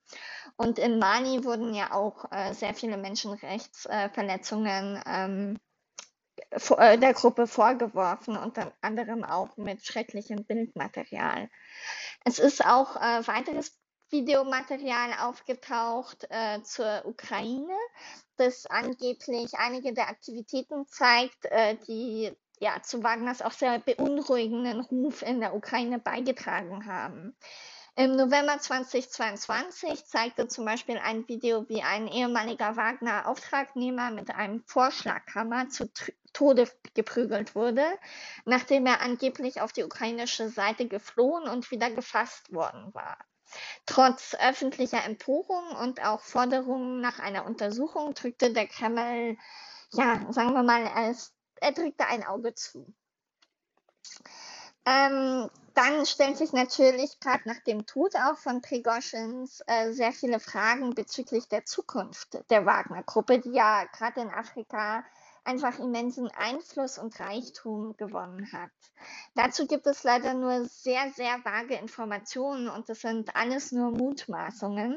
Und 0.57 0.79
in 0.79 1.01
Mali 1.01 1.43
wurden 1.43 1.75
ja 1.75 1.93
auch 1.93 2.31
äh, 2.31 2.55
sehr 2.55 2.75
viele 2.75 2.99
Menschenrechtsverletzungen 2.99 5.03
ähm, 5.05 5.57
äh, 5.57 5.70
der 6.51 7.15
Gruppe 7.15 7.47
vorgeworfen, 7.47 8.37
unter 8.37 8.73
anderem 8.81 9.25
auch 9.25 9.57
mit 9.57 9.85
schrecklichem 9.85 10.45
Bildmaterial. 10.45 11.49
Es 12.25 12.39
ist 12.39 12.65
auch 12.65 12.97
äh, 12.97 13.27
weiteres 13.27 13.79
Videomaterial 14.11 15.13
aufgetaucht 15.21 16.27
äh, 16.31 16.63
zur 16.63 17.03
Ukraine, 17.05 17.77
das 18.37 18.67
angeblich 18.67 19.55
einige 19.55 19.93
der 19.95 20.09
Aktivitäten 20.09 20.87
zeigt, 20.87 21.45
äh, 21.47 21.77
die 21.87 22.33
ja, 22.59 22.83
zu 22.83 23.03
Wagners 23.03 23.41
auch 23.41 23.53
sehr 23.53 23.79
beunruhigenden 23.79 24.81
Ruf 24.81 25.23
in 25.23 25.41
der 25.41 25.55
Ukraine 25.55 25.99
beigetragen 25.99 26.87
haben. 26.87 27.37
Im 27.97 28.17
November 28.17 28.59
2022 28.59 30.07
zeigte 30.07 30.47
zum 30.47 30.65
Beispiel 30.65 30.99
ein 30.99 31.27
Video, 31.27 31.69
wie 31.69 31.83
ein 31.83 32.07
ehemaliger 32.07 32.77
Wagner-Auftragnehmer 32.77 34.11
mit 34.11 34.31
einem 34.31 34.63
Vorschlaghammer 34.65 35.69
zu 35.69 35.93
Tode 36.33 36.71
geprügelt 36.95 37.55
wurde, 37.55 37.85
nachdem 38.45 38.87
er 38.87 39.01
angeblich 39.01 39.61
auf 39.61 39.73
die 39.73 39.85
ukrainische 39.85 40.49
Seite 40.49 40.87
geflohen 40.87 41.49
und 41.49 41.71
wieder 41.71 41.91
gefasst 41.91 42.53
worden 42.53 42.93
war. 42.95 43.19
Trotz 43.87 44.35
öffentlicher 44.35 45.05
Empörung 45.05 45.75
und 45.81 46.05
auch 46.05 46.21
Forderungen 46.21 47.01
nach 47.01 47.19
einer 47.19 47.47
Untersuchung 47.47 48.15
drückte 48.15 48.53
der 48.53 48.69
Kreml, 48.69 49.37
ja, 49.93 50.33
sagen 50.33 50.53
wir 50.53 50.63
mal, 50.63 50.85
er 51.61 51.73
drückte 51.73 52.07
ein 52.07 52.25
Auge 52.25 52.55
zu. 52.55 52.95
Ähm, 54.87 55.51
dann 55.75 56.07
stellen 56.07 56.35
sich 56.35 56.53
natürlich 56.53 57.21
gerade 57.21 57.47
nach 57.47 57.61
dem 57.61 57.87
Tod 57.87 58.17
auch 58.17 58.39
von 58.39 58.63
Prigoschins 58.63 59.63
äh, 59.67 59.93
sehr 59.93 60.13
viele 60.13 60.41
Fragen 60.41 60.95
bezüglich 60.95 61.49
der 61.49 61.65
Zukunft 61.65 62.39
der 62.51 62.65
Wagner-Gruppe, 62.67 63.41
die 63.41 63.53
ja 63.53 63.85
gerade 63.85 64.21
in 64.23 64.31
Afrika 64.31 65.05
einfach 65.51 65.81
immensen 65.81 66.29
Einfluss 66.29 66.97
und 66.97 67.19
Reichtum 67.19 67.97
gewonnen 67.97 68.53
hat. 68.53 68.71
Dazu 69.35 69.67
gibt 69.67 69.85
es 69.89 70.05
leider 70.05 70.33
nur 70.35 70.65
sehr, 70.67 71.11
sehr 71.11 71.45
vage 71.45 71.75
Informationen 71.75 72.69
und 72.69 72.89
das 72.89 73.01
sind 73.01 73.35
alles 73.35 73.73
nur 73.73 73.91
Mutmaßungen. 73.91 74.97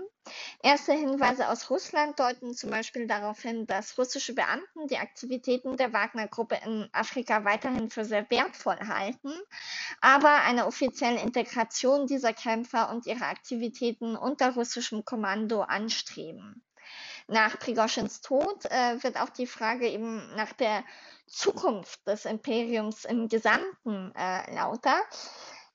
Erste 0.62 0.94
Hinweise 0.94 1.50
aus 1.50 1.72
Russland 1.72 2.20
deuten 2.20 2.54
zum 2.54 2.70
Beispiel 2.70 3.08
darauf 3.08 3.42
hin, 3.42 3.66
dass 3.66 3.98
russische 3.98 4.36
Beamten 4.36 4.88
die 4.88 4.98
Aktivitäten 4.98 5.76
der 5.76 5.92
Wagner-Gruppe 5.92 6.60
in 6.64 6.88
Afrika 6.94 7.44
weiterhin 7.46 7.90
für 7.90 8.06
sehr 8.06 8.30
wertvoll 8.30 8.78
halten, 8.88 9.34
aber 10.02 10.44
eine 10.44 10.68
offizielle 10.68 11.20
Integration 11.20 12.06
dieser 12.06 12.34
Kämpfer 12.34 12.92
und 12.92 13.08
ihrer 13.08 13.28
Aktivitäten 13.28 14.16
unter 14.16 14.54
russischem 14.54 15.04
Kommando 15.04 15.62
anstreben. 15.62 16.64
Nach 17.28 17.58
Prigoschins 17.60 18.22
Tod 18.22 18.66
äh, 18.66 19.02
wird 19.02 19.20
auch 19.20 19.30
die 19.30 19.48
Frage 19.48 19.88
eben 19.88 20.36
nach 20.36 20.54
der 20.54 20.84
Zukunft 21.28 22.06
des 22.08 22.26
Imperiums 22.26 23.06
im 23.06 23.28
Gesamten 23.28 24.14
äh, 24.16 24.54
lauter. 24.54 24.96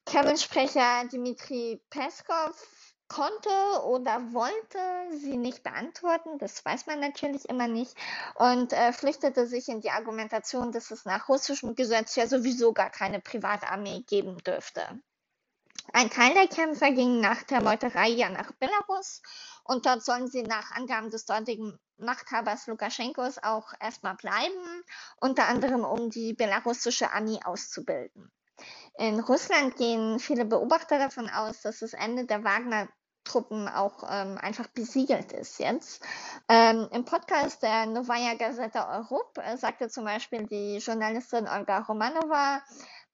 Kreml-Sprecher 0.07 1.05
Dmitri 1.11 1.83
Peskov 1.91 2.55
konnte 3.09 3.49
oder 3.85 4.33
wollte 4.33 4.79
sie 5.19 5.37
nicht 5.37 5.63
beantworten, 5.63 6.39
das 6.39 6.65
weiß 6.65 6.87
man 6.87 7.01
natürlich 7.01 7.49
immer 7.49 7.67
nicht, 7.67 7.95
und 8.35 8.73
äh, 8.73 8.93
flüchtete 8.93 9.47
sich 9.47 9.69
in 9.69 9.81
die 9.81 9.91
Argumentation, 9.91 10.73
dass 10.73 10.91
es 10.91 11.05
nach 11.05 11.29
russischem 11.29 11.75
Gesetz 11.75 12.17
ja 12.17 12.27
sowieso 12.27 12.73
gar 12.73 12.91
keine 12.91 13.21
Privatarmee 13.21 14.03
geben 14.07 14.37
dürfte. 14.39 15.01
Ein 15.93 16.11
Teil 16.11 16.35
der 16.35 16.49
Kämpfer 16.49 16.91
ging 16.91 17.21
nach 17.21 17.43
der 17.45 17.63
Meuterei 17.63 18.09
ja 18.09 18.29
nach 18.29 18.53
Belarus 18.53 19.23
und 19.69 19.85
dort 19.85 20.03
sollen 20.03 20.27
sie 20.27 20.43
nach 20.43 20.73
Angaben 20.73 21.11
des 21.11 21.27
dortigen 21.27 21.79
Machthabers 21.99 22.67
Lukaschenkos 22.67 23.39
auch 23.43 23.75
erstmal 23.81 24.15
bleiben, 24.15 24.83
unter 25.21 25.47
anderem 25.47 25.85
um 25.85 26.11
die 26.11 26.33
belarussische 26.33 27.13
Armee 27.13 27.39
auszubilden. 27.45 28.33
In 28.97 29.21
Russland 29.21 29.77
gehen 29.77 30.19
viele 30.19 30.47
Beobachter 30.47 30.99
davon 30.99 31.29
aus, 31.29 31.61
dass 31.61 31.81
das 31.81 31.93
Ende 31.93 32.25
der 32.25 32.45
Wagner-Truppen 32.45 33.69
auch 33.69 34.05
ähm, 34.09 34.39
einfach 34.39 34.69
besiegelt 34.69 35.33
ist 35.33 35.59
jetzt. 35.59 36.03
Ähm, 36.49 36.89
Im 36.93 37.05
Podcast 37.05 37.63
der 37.63 37.87
Novaya 37.87 38.35
Gazeta 38.35 38.99
Europe 38.99 39.43
äh, 39.43 39.57
sagte 39.59 39.91
zum 39.91 40.05
Beispiel 40.05 40.47
die 40.47 40.79
Journalistin 40.79 41.47
Olga 41.47 41.81
Romanova, 41.81 42.63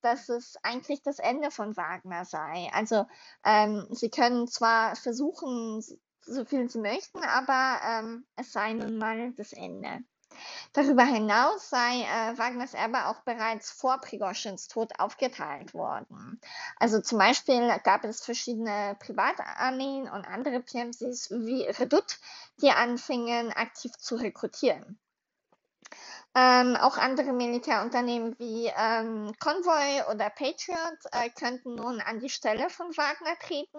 dass 0.03 0.29
es 0.29 0.57
eigentlich 0.63 1.03
das 1.03 1.19
Ende 1.19 1.51
von 1.51 1.77
Wagner 1.77 2.25
sei. 2.25 2.71
Also 2.73 3.07
ähm, 3.45 3.87
sie 3.91 4.11
können 4.11 4.47
zwar 4.47 4.95
versuchen, 4.97 5.83
so 6.27 6.45
viel 6.45 6.69
sie 6.69 6.79
möchten, 6.79 7.23
aber 7.23 7.81
ähm, 7.85 8.27
es 8.37 8.53
sei 8.53 8.73
nun 8.73 8.99
mal 8.99 9.33
das 9.33 9.53
Ende. 9.53 10.05
Darüber 10.73 11.05
hinaus 11.05 11.71
sei 11.71 12.03
äh, 12.03 12.37
Wagners 12.37 12.75
Erbe 12.75 13.07
auch 13.07 13.21
bereits 13.21 13.71
vor 13.71 13.99
Prigoschins 13.99 14.67
Tod 14.67 14.99
aufgeteilt 14.99 15.75
worden. 15.75 16.41
Also 16.77 17.01
zum 17.01 17.19
Beispiel 17.19 17.69
gab 17.85 18.05
es 18.05 18.25
verschiedene 18.25 18.97
Privatarmeen 18.99 20.09
und 20.09 20.27
andere 20.27 20.61
PMCs 20.61 21.31
wie 21.31 21.63
Redout, 21.63 22.19
die 22.61 22.71
anfingen 22.71 23.53
aktiv 23.53 23.93
zu 23.97 24.17
rekrutieren. 24.17 24.99
Ähm, 26.37 26.75
auch 26.75 26.97
andere 26.97 27.33
Militärunternehmen 27.33 28.37
wie 28.41 28.67
ähm, 28.77 29.33
Convoy 29.39 30.03
oder 30.11 30.31
Patriot 30.31 30.99
äh, 31.13 31.31
könnten 31.31 31.77
nun 31.77 32.01
an 32.01 32.19
die 32.19 32.29
Stelle 32.29 32.69
von 32.71 32.89
Wagner 32.97 33.39
treten. 33.39 33.79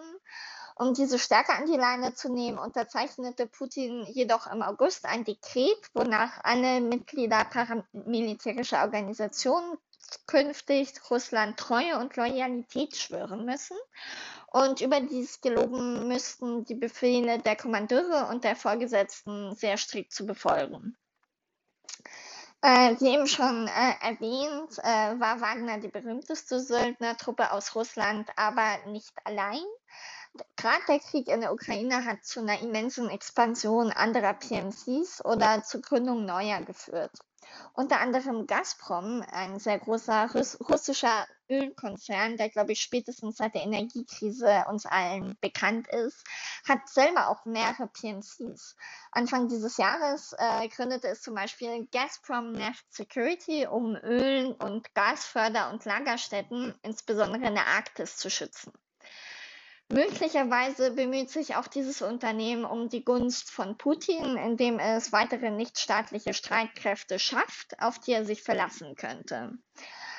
Um 0.77 0.93
diese 0.93 1.17
stärker 1.19 1.55
an 1.55 1.67
die 1.67 1.77
Leine 1.77 2.13
zu 2.13 2.29
nehmen, 2.29 2.59
unterzeichnete 2.59 3.47
Putin 3.47 4.05
jedoch 4.07 4.47
im 4.47 4.61
August 4.61 5.05
ein 5.05 5.23
Dekret, 5.23 5.89
wonach 5.93 6.43
alle 6.43 6.81
Mitglieder 6.81 7.45
paramilitärischer 7.45 8.83
Organisationen 8.83 9.77
künftig 10.27 10.93
Russland 11.09 11.57
Treue 11.57 11.97
und 11.97 12.17
Loyalität 12.17 12.97
schwören 12.97 13.45
müssen. 13.45 13.77
Und 14.47 14.81
überdies 14.81 15.39
geloben 15.39 16.09
müssten, 16.09 16.65
die 16.65 16.75
Befehle 16.75 17.39
der 17.39 17.55
Kommandeure 17.55 18.27
und 18.29 18.43
der 18.43 18.55
Vorgesetzten 18.57 19.55
sehr 19.55 19.77
strikt 19.77 20.11
zu 20.11 20.25
befolgen. 20.25 20.97
Äh, 22.61 22.95
wie 22.99 23.13
eben 23.13 23.27
schon 23.27 23.67
äh, 23.67 23.93
erwähnt, 24.01 24.79
äh, 24.79 25.19
war 25.19 25.39
Wagner 25.39 25.77
die 25.77 25.87
berühmteste 25.87 26.59
Söldnertruppe 26.59 27.51
aus 27.51 27.75
Russland, 27.75 28.29
aber 28.37 28.77
nicht 28.87 29.13
allein. 29.23 29.63
Gerade 30.57 30.83
der 30.87 30.99
Krieg 30.99 31.27
in 31.27 31.41
der 31.41 31.53
Ukraine 31.53 32.03
hat 32.05 32.25
zu 32.25 32.41
einer 32.41 32.59
immensen 32.59 33.09
Expansion 33.09 33.91
anderer 33.91 34.33
PMCs 34.33 35.23
oder 35.23 35.63
zur 35.63 35.81
Gründung 35.81 36.25
neuer 36.25 36.61
geführt. 36.61 37.11
Unter 37.73 37.99
anderem 37.99 38.47
Gazprom, 38.47 39.23
ein 39.31 39.59
sehr 39.59 39.79
großer 39.79 40.31
Russ 40.33 40.57
russischer 40.67 41.27
Ölkonzern, 41.49 42.37
der, 42.37 42.49
glaube 42.49 42.71
ich, 42.71 42.81
spätestens 42.81 43.37
seit 43.37 43.53
der 43.53 43.61
Energiekrise 43.61 44.65
uns 44.67 44.85
allen 44.85 45.37
bekannt 45.41 45.87
ist, 45.87 46.25
hat 46.67 46.89
selber 46.89 47.29
auch 47.29 47.45
mehrere 47.45 47.87
PMCs. 47.87 48.75
Anfang 49.11 49.47
dieses 49.47 49.77
Jahres 49.77 50.33
äh, 50.37 50.67
gründete 50.69 51.07
es 51.07 51.21
zum 51.21 51.35
Beispiel 51.35 51.87
Gazprom 51.91 52.51
Neft 52.51 52.91
Security, 52.91 53.67
um 53.67 53.95
Öl- 53.95 54.55
und 54.59 54.93
Gasförder- 54.95 55.69
und 55.71 55.85
Lagerstätten, 55.85 56.73
insbesondere 56.81 57.45
in 57.47 57.55
der 57.55 57.67
Arktis, 57.67 58.17
zu 58.17 58.29
schützen. 58.29 58.73
Möglicherweise 59.89 60.91
bemüht 60.91 61.29
sich 61.29 61.55
auch 61.55 61.67
dieses 61.67 62.01
Unternehmen 62.01 62.65
um 62.65 62.89
die 62.89 63.05
Gunst 63.05 63.51
von 63.51 63.77
Putin, 63.77 64.35
indem 64.35 64.79
es 64.79 65.11
weitere 65.11 65.51
nichtstaatliche 65.51 66.33
Streitkräfte 66.33 67.19
schafft, 67.19 67.79
auf 67.79 67.99
die 67.99 68.13
er 68.13 68.25
sich 68.25 68.41
verlassen 68.41 68.95
könnte. 68.95 69.51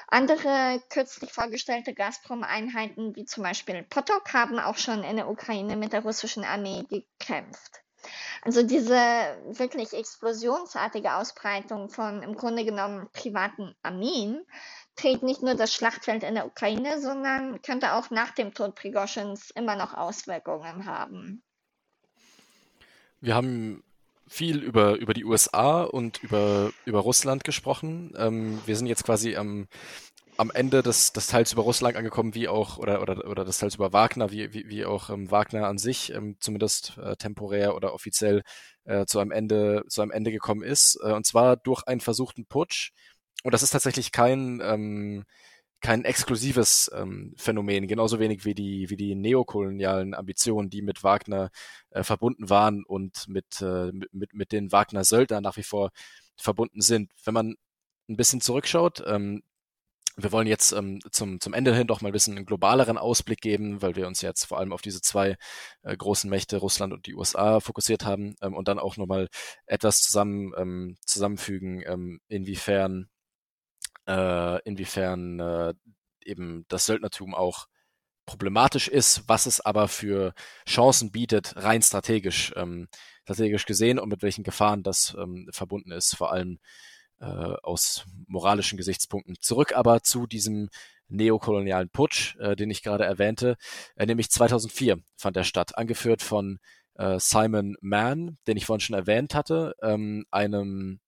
Andere 0.08 0.80
kürzlich 0.88 1.32
vorgestellte 1.32 1.94
Gazprom-Einheiten, 1.94 3.16
wie 3.16 3.24
zum 3.24 3.42
Beispiel 3.42 3.82
Potok, 3.82 4.32
haben 4.32 4.60
auch 4.60 4.76
schon 4.76 5.02
in 5.02 5.16
der 5.16 5.28
Ukraine 5.28 5.76
mit 5.76 5.92
der 5.92 6.02
russischen 6.02 6.44
Armee 6.44 6.84
gekämpft. 6.88 7.82
Also 8.42 8.62
diese 8.62 8.94
wirklich 9.48 9.92
explosionsartige 9.92 11.14
Ausbreitung 11.14 11.88
von 11.90 12.22
im 12.22 12.36
Grunde 12.36 12.64
genommen 12.64 13.08
privaten 13.12 13.74
Armeen 13.82 14.46
trägt 14.96 15.22
nicht 15.22 15.42
nur 15.42 15.54
das 15.54 15.72
Schlachtfeld 15.72 16.22
in 16.22 16.34
der 16.34 16.46
Ukraine, 16.46 17.00
sondern 17.00 17.62
könnte 17.62 17.92
auch 17.94 18.10
nach 18.10 18.32
dem 18.32 18.54
Tod 18.54 18.74
Prigoschins 18.74 19.50
immer 19.50 19.76
noch 19.76 19.94
Auswirkungen 19.94 20.86
haben. 20.86 21.42
Wir 23.20 23.34
haben 23.34 23.82
viel 24.28 24.58
über, 24.58 24.96
über 24.96 25.14
die 25.14 25.24
USA 25.24 25.82
und 25.82 26.22
über, 26.22 26.72
über 26.84 27.00
Russland 27.00 27.44
gesprochen. 27.44 28.12
Ähm, 28.16 28.60
wir 28.66 28.76
sind 28.76 28.86
jetzt 28.86 29.04
quasi 29.04 29.36
am, 29.36 29.68
am 30.36 30.50
Ende 30.50 30.82
des, 30.82 31.12
des 31.12 31.28
Teils 31.28 31.52
über 31.52 31.62
Russland 31.62 31.96
angekommen, 31.96 32.34
wie 32.34 32.48
auch, 32.48 32.78
oder, 32.78 33.00
oder, 33.02 33.26
oder 33.28 33.44
des 33.44 33.58
Teils 33.58 33.76
über 33.76 33.92
Wagner, 33.92 34.30
wie, 34.30 34.52
wie, 34.52 34.68
wie 34.68 34.84
auch 34.84 35.10
ähm, 35.10 35.30
Wagner 35.30 35.66
an 35.66 35.78
sich, 35.78 36.12
ähm, 36.12 36.36
zumindest 36.40 36.98
äh, 36.98 37.16
temporär 37.16 37.74
oder 37.74 37.94
offiziell 37.94 38.42
äh, 38.84 39.06
zu 39.06 39.18
einem 39.18 39.30
Ende, 39.30 39.84
zu 39.88 40.02
einem 40.02 40.10
Ende 40.10 40.32
gekommen 40.32 40.62
ist. 40.62 40.98
Äh, 41.02 41.12
und 41.12 41.24
zwar 41.24 41.56
durch 41.56 41.86
einen 41.86 42.00
versuchten 42.00 42.46
Putsch, 42.46 42.92
und 43.44 43.52
das 43.54 43.62
ist 43.62 43.70
tatsächlich 43.70 44.12
kein, 44.12 44.60
ähm, 44.62 45.24
kein 45.80 46.04
exklusives 46.04 46.90
ähm, 46.94 47.34
Phänomen, 47.36 47.86
genauso 47.86 48.18
wenig 48.18 48.44
wie 48.44 48.54
die, 48.54 48.90
wie 48.90 48.96
die 48.96 49.14
neokolonialen 49.14 50.14
Ambitionen, 50.14 50.70
die 50.70 50.82
mit 50.82 51.04
Wagner 51.04 51.50
äh, 51.90 52.02
verbunden 52.02 52.50
waren 52.50 52.84
und 52.84 53.28
mit, 53.28 53.60
äh, 53.62 53.92
mit, 54.12 54.34
mit 54.34 54.52
den 54.52 54.72
Wagner-Söldnern 54.72 55.42
nach 55.42 55.56
wie 55.56 55.62
vor 55.62 55.90
verbunden 56.36 56.80
sind. 56.80 57.12
Wenn 57.24 57.34
man 57.34 57.56
ein 58.08 58.16
bisschen 58.16 58.40
zurückschaut. 58.40 59.02
Ähm, 59.06 59.42
wir 60.18 60.32
wollen 60.32 60.46
jetzt 60.46 60.72
ähm, 60.72 61.00
zum, 61.10 61.40
zum 61.40 61.52
Ende 61.52 61.74
hin 61.74 61.86
doch 61.86 62.00
mal 62.00 62.08
ein 62.08 62.12
bisschen 62.12 62.36
einen 62.36 62.46
globaleren 62.46 62.96
Ausblick 62.96 63.40
geben, 63.42 63.82
weil 63.82 63.96
wir 63.96 64.06
uns 64.06 64.22
jetzt 64.22 64.46
vor 64.46 64.58
allem 64.58 64.72
auf 64.72 64.80
diese 64.80 65.02
zwei 65.02 65.36
äh, 65.82 65.94
großen 65.96 66.30
Mächte, 66.30 66.56
Russland 66.56 66.94
und 66.94 67.06
die 67.06 67.14
USA, 67.14 67.60
fokussiert 67.60 68.04
haben 68.06 68.34
ähm, 68.40 68.54
und 68.54 68.68
dann 68.68 68.78
auch 68.78 68.96
nochmal 68.96 69.28
etwas 69.66 70.00
zusammen 70.00 70.52
ähm, 70.56 70.96
zusammenfügen, 71.04 71.82
ähm, 71.86 72.20
inwiefern, 72.28 73.10
äh, 74.06 74.62
inwiefern 74.62 75.40
äh, 75.40 75.74
eben 76.24 76.64
das 76.68 76.86
Söldnertum 76.86 77.34
auch 77.34 77.66
problematisch 78.26 78.88
ist, 78.88 79.22
was 79.28 79.46
es 79.46 79.60
aber 79.60 79.88
für 79.88 80.34
Chancen 80.68 81.12
bietet, 81.12 81.54
rein 81.56 81.80
strategisch, 81.80 82.52
ähm, 82.56 82.88
strategisch 83.22 83.66
gesehen 83.66 83.98
und 83.98 84.08
mit 84.08 84.22
welchen 84.22 84.42
Gefahren 84.42 84.82
das 84.82 85.16
ähm, 85.18 85.48
verbunden 85.52 85.92
ist, 85.92 86.16
vor 86.16 86.32
allem 86.32 86.58
äh, 87.20 87.24
aus 87.24 88.04
moralischen 88.26 88.76
Gesichtspunkten. 88.76 89.36
Zurück 89.40 89.74
aber 89.74 90.02
zu 90.02 90.26
diesem 90.26 90.68
neokolonialen 91.08 91.88
Putsch, 91.88 92.36
äh, 92.36 92.56
den 92.56 92.70
ich 92.70 92.82
gerade 92.82 93.04
erwähnte, 93.04 93.56
äh, 93.94 94.06
nämlich 94.06 94.30
2004 94.30 94.98
fand 95.16 95.36
er 95.36 95.44
statt, 95.44 95.78
angeführt 95.78 96.20
von 96.20 96.58
äh, 96.94 97.18
Simon 97.20 97.76
Mann, 97.80 98.38
den 98.46 98.56
ich 98.56 98.66
vorhin 98.66 98.80
schon 98.80 98.96
erwähnt 98.96 99.34
hatte, 99.34 99.74
ähm, 99.82 100.26
einem 100.30 101.00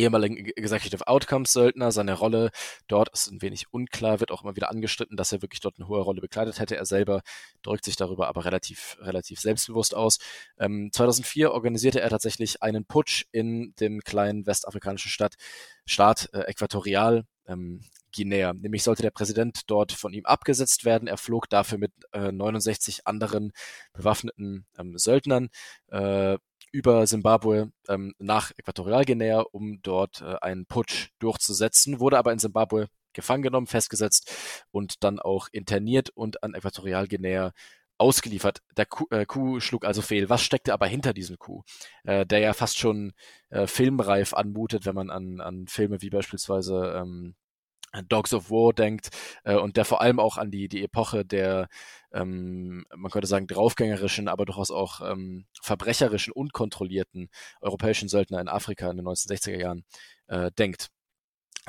ehemaligen 0.00 0.36
Executive 0.56 1.06
Outcomes 1.06 1.52
Söldner. 1.52 1.92
Seine 1.92 2.14
Rolle 2.14 2.50
dort 2.88 3.10
ist 3.10 3.30
ein 3.30 3.42
wenig 3.42 3.72
unklar, 3.72 4.20
wird 4.20 4.30
auch 4.30 4.42
immer 4.42 4.56
wieder 4.56 4.70
angestritten, 4.70 5.16
dass 5.16 5.32
er 5.32 5.42
wirklich 5.42 5.60
dort 5.60 5.76
eine 5.78 5.88
hohe 5.88 6.00
Rolle 6.00 6.20
bekleidet 6.20 6.58
hätte. 6.58 6.76
Er 6.76 6.86
selber 6.86 7.22
drückt 7.62 7.84
sich 7.84 7.96
darüber 7.96 8.28
aber 8.28 8.44
relativ, 8.44 8.96
relativ 9.00 9.40
selbstbewusst 9.40 9.94
aus. 9.94 10.18
Ähm, 10.58 10.90
2004 10.92 11.52
organisierte 11.52 12.00
er 12.00 12.10
tatsächlich 12.10 12.62
einen 12.62 12.84
Putsch 12.84 13.24
in 13.32 13.74
dem 13.80 14.00
kleinen 14.00 14.46
westafrikanischen 14.46 15.10
Stadt, 15.10 15.34
Staat 15.84 16.30
äh, 16.32 16.40
Äquatorial. 16.40 17.24
Ähm, 17.46 17.80
Guinea. 18.12 18.52
Nämlich 18.52 18.82
sollte 18.82 19.02
der 19.02 19.10
Präsident 19.12 19.62
dort 19.70 19.92
von 19.92 20.12
ihm 20.12 20.26
abgesetzt 20.26 20.84
werden. 20.84 21.06
Er 21.06 21.16
flog 21.16 21.48
dafür 21.48 21.78
mit 21.78 21.92
äh, 22.12 22.32
69 22.32 23.06
anderen 23.06 23.52
bewaffneten 23.92 24.66
ähm, 24.78 24.98
Söldnern 24.98 25.48
äh, 25.88 26.38
über 26.72 27.06
Simbabwe 27.06 27.72
ähm, 27.88 28.14
nach 28.18 28.52
Äquatorialguinea, 28.56 29.40
um 29.52 29.80
dort 29.82 30.20
äh, 30.22 30.36
einen 30.40 30.66
Putsch 30.66 31.10
durchzusetzen, 31.18 32.00
wurde 32.00 32.18
aber 32.18 32.32
in 32.32 32.38
Simbabwe 32.38 32.88
gefangen 33.12 33.42
genommen, 33.42 33.66
festgesetzt 33.66 34.32
und 34.70 35.02
dann 35.02 35.18
auch 35.18 35.48
interniert 35.52 36.10
und 36.10 36.42
an 36.42 36.54
Äquatorialguinea 36.54 37.52
ausgeliefert. 37.98 38.62
Der 38.76 38.86
Coup, 38.86 39.12
äh, 39.12 39.26
Coup 39.26 39.60
schlug 39.60 39.84
also 39.84 40.02
fehl. 40.02 40.30
Was 40.30 40.42
steckte 40.42 40.72
aber 40.72 40.86
hinter 40.86 41.12
diesem 41.12 41.38
Coup, 41.38 41.64
äh, 42.04 42.24
der 42.24 42.38
ja 42.40 42.54
fast 42.54 42.78
schon 42.78 43.12
äh, 43.50 43.66
filmreif 43.66 44.32
anmutet, 44.32 44.86
wenn 44.86 44.94
man 44.94 45.10
an, 45.10 45.40
an 45.40 45.66
Filme 45.66 46.00
wie 46.00 46.10
beispielsweise 46.10 46.94
ähm, 46.96 47.34
Dogs 48.08 48.32
of 48.34 48.50
War 48.50 48.72
denkt 48.72 49.08
äh, 49.44 49.56
und 49.56 49.76
der 49.76 49.84
vor 49.84 50.00
allem 50.00 50.20
auch 50.20 50.36
an 50.36 50.50
die, 50.50 50.68
die 50.68 50.82
Epoche 50.82 51.24
der, 51.24 51.68
ähm, 52.12 52.84
man 52.94 53.10
könnte 53.10 53.26
sagen, 53.26 53.46
draufgängerischen, 53.46 54.28
aber 54.28 54.44
durchaus 54.44 54.70
auch 54.70 55.00
ähm, 55.00 55.46
verbrecherischen, 55.60 56.32
unkontrollierten 56.32 57.28
europäischen 57.60 58.08
Söldner 58.08 58.40
in 58.40 58.48
Afrika 58.48 58.90
in 58.90 58.96
den 58.96 59.06
1960er 59.06 59.58
Jahren 59.58 59.84
äh, 60.28 60.50
denkt. 60.52 60.88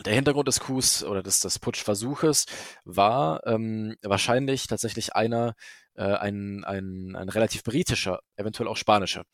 Der 0.05 0.13
Hintergrund 0.13 0.47
des 0.47 0.61
Coups 0.61 1.03
oder 1.03 1.21
des, 1.21 1.41
des 1.41 1.59
Putschversuches 1.59 2.45
war 2.85 3.45
ähm, 3.45 3.95
wahrscheinlich 4.01 4.67
tatsächlich 4.67 5.15
einer, 5.15 5.53
äh, 5.95 6.03
ein, 6.03 6.63
ein, 6.63 7.15
ein 7.15 7.29
relativ 7.29 7.63
britischer, 7.63 8.21
eventuell 8.35 8.69
auch 8.69 8.77
spanischer. 8.77 9.25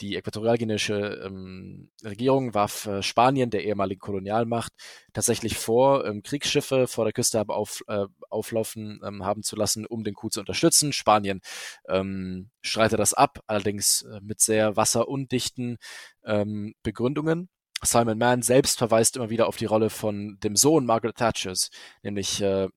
Die 0.00 0.16
äquatorialguineische 0.16 1.22
ähm, 1.24 1.90
Regierung 2.04 2.54
warf 2.54 2.86
äh, 2.86 3.02
Spanien, 3.02 3.50
der 3.50 3.64
ehemaligen 3.64 4.00
Kolonialmacht, 4.00 4.72
tatsächlich 5.12 5.56
vor, 5.56 6.04
ähm, 6.06 6.22
Kriegsschiffe 6.22 6.86
vor 6.86 7.04
der 7.04 7.12
Küste 7.12 7.44
auf, 7.48 7.82
äh, 7.88 8.06
auflaufen 8.30 9.00
ähm, 9.04 9.24
haben 9.24 9.42
zu 9.42 9.56
lassen, 9.56 9.86
um 9.86 10.04
den 10.04 10.14
Coup 10.14 10.32
zu 10.32 10.40
unterstützen. 10.40 10.92
Spanien 10.92 11.40
ähm, 11.88 12.50
streitet 12.60 13.00
das 13.00 13.12
ab, 13.12 13.40
allerdings 13.46 14.02
äh, 14.02 14.20
mit 14.22 14.40
sehr 14.40 14.76
wasserundichten 14.76 15.78
ähm, 16.24 16.74
Begründungen. 16.82 17.48
Simon 17.82 18.18
Mann 18.18 18.42
selbst 18.42 18.78
verweist 18.78 19.16
immer 19.16 19.30
wieder 19.30 19.46
auf 19.46 19.56
die 19.56 19.64
Rolle 19.64 19.90
von 19.90 20.38
dem 20.42 20.56
Sohn 20.56 20.84
Margaret 20.84 21.16
Thatchers, 21.16 21.70
nämlich 22.02 22.40
äh, 22.40 22.68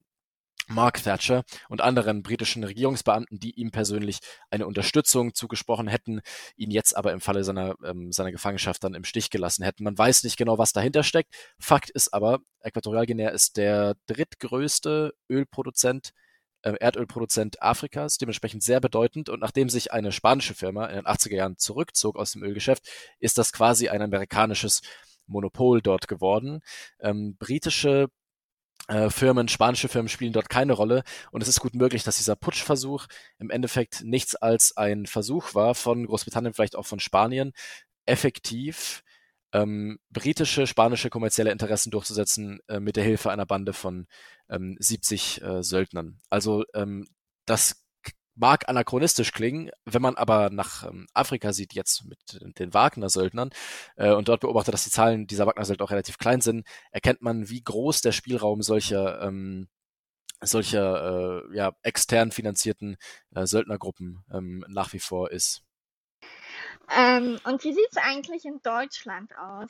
Mark 0.73 1.03
Thatcher 1.03 1.43
und 1.69 1.81
anderen 1.81 2.23
britischen 2.23 2.63
Regierungsbeamten, 2.63 3.39
die 3.39 3.51
ihm 3.59 3.71
persönlich 3.71 4.19
eine 4.49 4.67
Unterstützung 4.67 5.33
zugesprochen 5.33 5.87
hätten, 5.87 6.21
ihn 6.55 6.71
jetzt 6.71 6.95
aber 6.95 7.11
im 7.11 7.21
Falle 7.21 7.43
seiner, 7.43 7.75
ähm, 7.83 8.11
seiner 8.11 8.31
Gefangenschaft 8.31 8.83
dann 8.83 8.93
im 8.93 9.03
Stich 9.03 9.29
gelassen 9.29 9.63
hätten. 9.63 9.83
Man 9.83 9.97
weiß 9.97 10.23
nicht 10.23 10.37
genau, 10.37 10.57
was 10.57 10.73
dahinter 10.73 11.03
steckt. 11.03 11.35
Fakt 11.59 11.89
ist 11.89 12.13
aber, 12.13 12.39
Äquatorialguinea 12.61 13.29
ist 13.29 13.57
der 13.57 13.95
drittgrößte 14.07 15.13
Ölproduzent, 15.29 16.11
äh, 16.63 16.73
Erdölproduzent 16.79 17.61
Afrikas, 17.61 18.17
dementsprechend 18.17 18.63
sehr 18.63 18.79
bedeutend. 18.79 19.29
Und 19.29 19.39
nachdem 19.39 19.69
sich 19.69 19.91
eine 19.91 20.11
spanische 20.11 20.53
Firma 20.53 20.85
in 20.87 20.95
den 20.95 21.05
80er 21.05 21.35
Jahren 21.35 21.57
zurückzog 21.57 22.17
aus 22.17 22.31
dem 22.31 22.43
Ölgeschäft, 22.43 22.87
ist 23.19 23.37
das 23.37 23.51
quasi 23.51 23.89
ein 23.89 24.01
amerikanisches 24.01 24.81
Monopol 25.27 25.81
dort 25.81 26.07
geworden. 26.07 26.61
Ähm, 26.99 27.35
britische 27.37 28.09
Firmen, 29.09 29.47
spanische 29.47 29.87
Firmen 29.87 30.09
spielen 30.09 30.33
dort 30.33 30.49
keine 30.49 30.73
Rolle. 30.73 31.03
Und 31.31 31.41
es 31.41 31.47
ist 31.47 31.61
gut 31.61 31.75
möglich, 31.75 32.03
dass 32.03 32.17
dieser 32.17 32.35
Putschversuch 32.35 33.07
im 33.39 33.49
Endeffekt 33.49 34.03
nichts 34.03 34.35
als 34.35 34.75
ein 34.75 35.05
Versuch 35.05 35.55
war 35.55 35.75
von 35.75 36.05
Großbritannien, 36.07 36.53
vielleicht 36.53 36.75
auch 36.75 36.85
von 36.85 36.99
Spanien, 36.99 37.53
effektiv 38.05 39.03
ähm, 39.53 39.99
britische, 40.09 40.67
spanische 40.67 41.09
kommerzielle 41.09 41.51
Interessen 41.51 41.91
durchzusetzen 41.91 42.59
äh, 42.67 42.79
mit 42.79 42.95
der 42.95 43.03
Hilfe 43.03 43.31
einer 43.31 43.45
Bande 43.45 43.73
von 43.73 44.07
ähm, 44.49 44.77
70 44.79 45.41
äh, 45.41 45.63
Söldnern. 45.63 46.19
Also 46.29 46.63
ähm, 46.73 47.07
das 47.45 47.80
mag 48.35 48.69
anachronistisch 48.69 49.31
klingen, 49.31 49.71
wenn 49.85 50.01
man 50.01 50.15
aber 50.15 50.49
nach 50.49 50.85
ähm, 50.85 51.07
Afrika 51.13 51.53
sieht, 51.53 51.73
jetzt 51.73 52.05
mit 52.05 52.39
den 52.59 52.73
Wagner-Söldnern 52.73 53.51
äh, 53.95 54.11
und 54.11 54.27
dort 54.27 54.41
beobachtet, 54.41 54.73
dass 54.73 54.83
die 54.83 54.91
Zahlen 54.91 55.27
dieser 55.27 55.45
Wagner-Söldner 55.45 55.85
auch 55.85 55.91
relativ 55.91 56.17
klein 56.17 56.41
sind, 56.41 56.65
erkennt 56.91 57.21
man, 57.21 57.49
wie 57.49 57.61
groß 57.61 58.01
der 58.01 58.11
Spielraum 58.11 58.61
solcher 58.61 59.21
ähm, 59.21 59.67
solcher 60.43 61.43
äh, 61.51 61.55
ja, 61.55 61.73
extern 61.83 62.31
finanzierten 62.31 62.97
äh, 63.35 63.45
Söldnergruppen 63.45 64.23
ähm, 64.31 64.65
nach 64.67 64.91
wie 64.93 64.99
vor 64.99 65.31
ist. 65.31 65.63
Ähm, 66.89 67.39
und 67.43 67.63
wie 67.63 67.73
sieht 67.73 67.87
es 67.91 67.97
eigentlich 67.97 68.45
in 68.45 68.59
Deutschland 68.63 69.31
aus? 69.37 69.69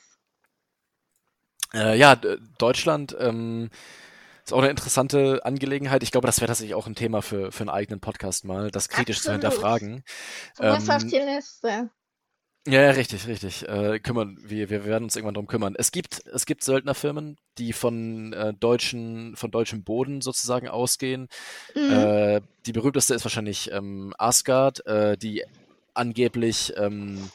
Äh, 1.74 1.96
ja, 1.98 2.16
Deutschland 2.58 3.16
ähm, 3.18 3.70
ist 4.44 4.52
auch 4.52 4.58
eine 4.58 4.70
interessante 4.70 5.44
Angelegenheit. 5.44 6.02
Ich 6.02 6.10
glaube, 6.10 6.26
das 6.26 6.40
wäre 6.40 6.48
tatsächlich 6.48 6.74
auch 6.74 6.86
ein 6.86 6.94
Thema 6.94 7.22
für, 7.22 7.52
für 7.52 7.60
einen 7.60 7.70
eigenen 7.70 8.00
Podcast 8.00 8.44
mal, 8.44 8.70
das 8.70 8.88
kritisch 8.88 9.18
Absolut. 9.18 9.40
zu 9.40 9.46
hinterfragen. 9.46 10.04
Du 10.58 10.64
ähm, 10.64 10.90
auf 10.90 11.04
die 11.04 11.18
Liste. 11.18 11.90
Ja, 12.66 12.80
ja, 12.80 12.90
richtig, 12.90 13.26
richtig. 13.26 13.68
Äh, 13.68 13.98
kümmern, 13.98 14.38
wir, 14.40 14.70
wir 14.70 14.84
werden 14.84 15.04
uns 15.04 15.16
irgendwann 15.16 15.34
drum 15.34 15.48
kümmern. 15.48 15.74
Es 15.76 15.90
gibt, 15.90 16.24
es 16.32 16.46
gibt 16.46 16.62
Söldnerfirmen, 16.62 17.36
die 17.58 17.72
von 17.72 18.32
äh, 18.32 18.54
deutschen, 18.54 19.34
von 19.34 19.50
deutschem 19.50 19.82
Boden 19.82 20.20
sozusagen 20.20 20.68
ausgehen. 20.68 21.28
Mhm. 21.74 21.90
Äh, 21.90 22.40
die 22.66 22.72
berühmteste 22.72 23.14
ist 23.14 23.24
wahrscheinlich 23.24 23.72
ähm, 23.72 24.14
Asgard, 24.16 24.86
äh, 24.86 25.16
die 25.16 25.44
angeblich 25.94 26.72
ähm, 26.76 27.30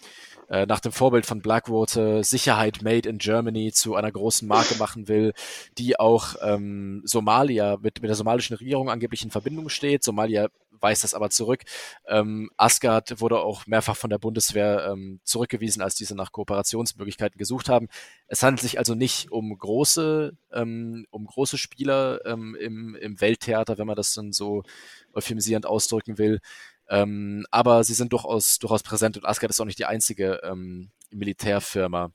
äh, 0.50 0.66
nach 0.66 0.80
dem 0.80 0.92
Vorbild 0.92 1.26
von 1.26 1.42
Blackwater 1.42 2.24
Sicherheit 2.24 2.82
Made 2.82 3.08
in 3.08 3.18
Germany 3.18 3.72
zu 3.72 3.96
einer 3.96 4.12
großen 4.12 4.48
Marke 4.48 4.76
machen 4.76 5.08
will, 5.08 5.34
die 5.78 6.00
auch 6.00 6.36
ähm, 6.42 7.02
Somalia 7.06 7.78
mit, 7.82 8.02
mit 8.02 8.10
der 8.10 8.16
somalischen 8.16 8.56
Regierung 8.56 8.90
angeblich 8.90 9.24
in 9.24 9.32
Verbindung 9.32 9.70
steht. 9.70 10.04
Somalia 10.04 10.50
weist 10.82 11.04
das 11.04 11.14
aber 11.14 11.30
zurück. 11.30 11.64
Ähm, 12.08 12.50
Asgard 12.58 13.20
wurde 13.20 13.40
auch 13.40 13.68
mehrfach 13.68 13.96
von 13.96 14.10
der 14.10 14.20
Bundeswehr 14.20 14.90
ähm, 14.92 15.20
zurückgewiesen, 15.24 15.82
als 15.82 15.96
diese 15.96 16.16
nach 16.16 16.32
Kooperationsmöglichkeiten 16.32 17.38
gesucht 17.38 17.70
haben. 17.70 17.88
Es 18.28 18.44
handelt 18.44 18.62
sich 18.62 18.80
also 18.80 18.96
nicht 18.96 19.32
um 19.32 19.58
große, 19.58 20.38
ähm, 20.54 21.06
um 21.10 21.26
große 21.26 21.58
Spieler 21.58 22.26
ähm, 22.26 22.56
im, 22.60 22.96
im 22.96 23.20
Welttheater, 23.20 23.78
wenn 23.78 23.88
man 23.88 23.96
das 23.96 24.14
dann 24.14 24.32
so 24.32 24.64
euphemisierend 25.14 25.66
ausdrücken 25.66 26.18
will. 26.18 26.40
Ähm, 26.90 27.46
aber 27.52 27.84
sie 27.84 27.94
sind 27.94 28.14
durchaus, 28.14 28.60
durchaus 28.60 28.84
präsent 28.84 29.18
und 29.18 29.26
Asgard 29.26 29.52
ist 29.52 29.60
auch 29.60 29.66
nicht 29.66 29.80
die 29.80 29.86
einzige 29.86 30.42
ähm, 30.44 30.92
Militärfirma. 31.12 32.12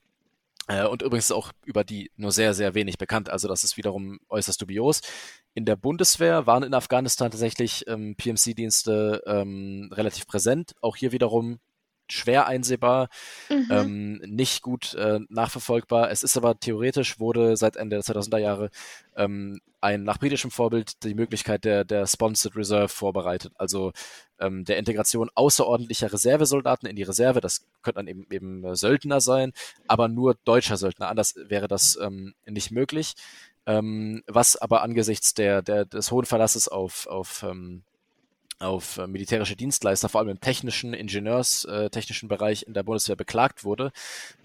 Äh, 0.67 0.85
und 0.85 1.01
übrigens 1.01 1.31
auch 1.31 1.51
über 1.65 1.83
die 1.83 2.11
nur 2.15 2.31
sehr, 2.31 2.53
sehr 2.53 2.73
wenig 2.73 2.97
bekannt. 2.97 3.29
Also 3.29 3.47
das 3.47 3.63
ist 3.63 3.77
wiederum 3.77 4.19
äußerst 4.29 4.61
dubios. 4.61 5.01
In 5.53 5.65
der 5.65 5.75
Bundeswehr 5.75 6.47
waren 6.47 6.63
in 6.63 6.73
Afghanistan 6.73 7.31
tatsächlich 7.31 7.85
ähm, 7.87 8.15
PMC-Dienste 8.15 9.23
ähm, 9.25 9.89
relativ 9.91 10.25
präsent. 10.25 10.73
Auch 10.81 10.95
hier 10.95 11.11
wiederum 11.11 11.59
schwer 12.09 12.47
einsehbar, 12.47 13.09
mhm. 13.49 13.67
ähm, 13.69 14.21
nicht 14.25 14.61
gut 14.61 14.93
äh, 14.95 15.19
nachverfolgbar. 15.29 16.11
Es 16.11 16.23
ist 16.23 16.37
aber 16.37 16.59
theoretisch 16.59 17.19
wurde 17.19 17.57
seit 17.57 17.75
Ende 17.75 17.95
der 17.95 18.03
2000er 18.03 18.37
Jahre 18.37 18.69
ähm, 19.15 19.59
ein 19.81 20.03
nach 20.03 20.17
britischem 20.17 20.49
Vorbild 20.49 21.03
die 21.03 21.13
Möglichkeit 21.13 21.65
der, 21.65 21.83
der 21.83 22.07
Sponsored 22.07 22.55
Reserve 22.55 22.87
vorbereitet, 22.87 23.51
also 23.57 23.91
ähm, 24.39 24.63
der 24.63 24.77
Integration 24.77 25.29
außerordentlicher 25.35 26.11
Reservesoldaten 26.11 26.87
in 26.87 26.95
die 26.95 27.03
Reserve. 27.03 27.41
Das 27.41 27.65
könnte 27.81 27.99
dann 27.99 28.07
eben, 28.07 28.25
eben 28.31 28.63
äh, 28.63 28.75
Söldner 28.75 29.19
sein, 29.19 29.51
aber 29.87 30.07
nur 30.07 30.35
deutscher 30.45 30.77
Söldner. 30.77 31.09
Anders 31.09 31.35
wäre 31.35 31.67
das 31.67 31.97
ähm, 32.01 32.33
nicht 32.45 32.71
möglich. 32.71 33.15
Ähm, 33.65 34.23
was 34.27 34.57
aber 34.57 34.83
angesichts 34.83 35.33
der, 35.33 35.61
der, 35.61 35.85
des 35.85 36.11
hohen 36.11 36.25
Verlasses 36.25 36.67
auf, 36.67 37.07
auf 37.07 37.43
ähm, 37.43 37.83
auf 38.63 38.97
äh, 38.97 39.07
militärische 39.07 39.55
Dienstleister, 39.55 40.09
vor 40.09 40.21
allem 40.21 40.29
im 40.29 40.41
technischen, 40.41 40.93
ingenieurstechnischen 40.93 42.27
äh, 42.27 42.29
Bereich 42.29 42.63
in 42.63 42.73
der 42.73 42.83
Bundeswehr 42.83 43.15
beklagt 43.15 43.63
wurde, 43.63 43.91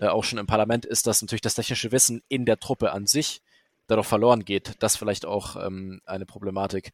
äh, 0.01 0.07
auch 0.07 0.25
schon 0.25 0.39
im 0.39 0.47
Parlament, 0.47 0.85
ist, 0.85 1.07
dass 1.07 1.23
natürlich 1.23 1.43
das 1.43 1.55
technische 1.55 1.93
Wissen 1.93 2.23
in 2.29 2.45
der 2.45 2.59
Truppe 2.59 2.93
an 2.93 3.07
sich 3.07 3.41
dadurch 3.87 4.07
verloren 4.07 4.45
geht. 4.45 4.75
Das 4.81 4.97
vielleicht 4.97 5.25
auch 5.25 5.57
ähm, 5.57 6.01
eine 6.05 6.27
Problematik, 6.27 6.93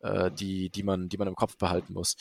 äh, 0.00 0.30
die, 0.30 0.70
die, 0.70 0.82
man, 0.82 1.08
die 1.08 1.16
man 1.16 1.28
im 1.28 1.36
Kopf 1.36 1.56
behalten 1.56 1.94
muss. 1.94 2.16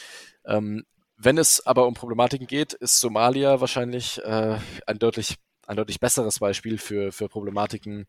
Ähm, 0.45 0.85
wenn 1.17 1.37
es 1.37 1.65
aber 1.65 1.87
um 1.87 1.93
Problematiken 1.93 2.47
geht, 2.47 2.73
ist 2.73 2.99
Somalia 2.99 3.61
wahrscheinlich 3.61 4.23
äh, 4.23 4.57
ein 4.87 4.99
deutlich 4.99 5.35
ein 5.65 5.77
deutlich 5.77 6.01
besseres 6.01 6.39
Beispiel 6.39 6.77
für, 6.77 7.13
für 7.13 7.29
Problematiken 7.29 8.05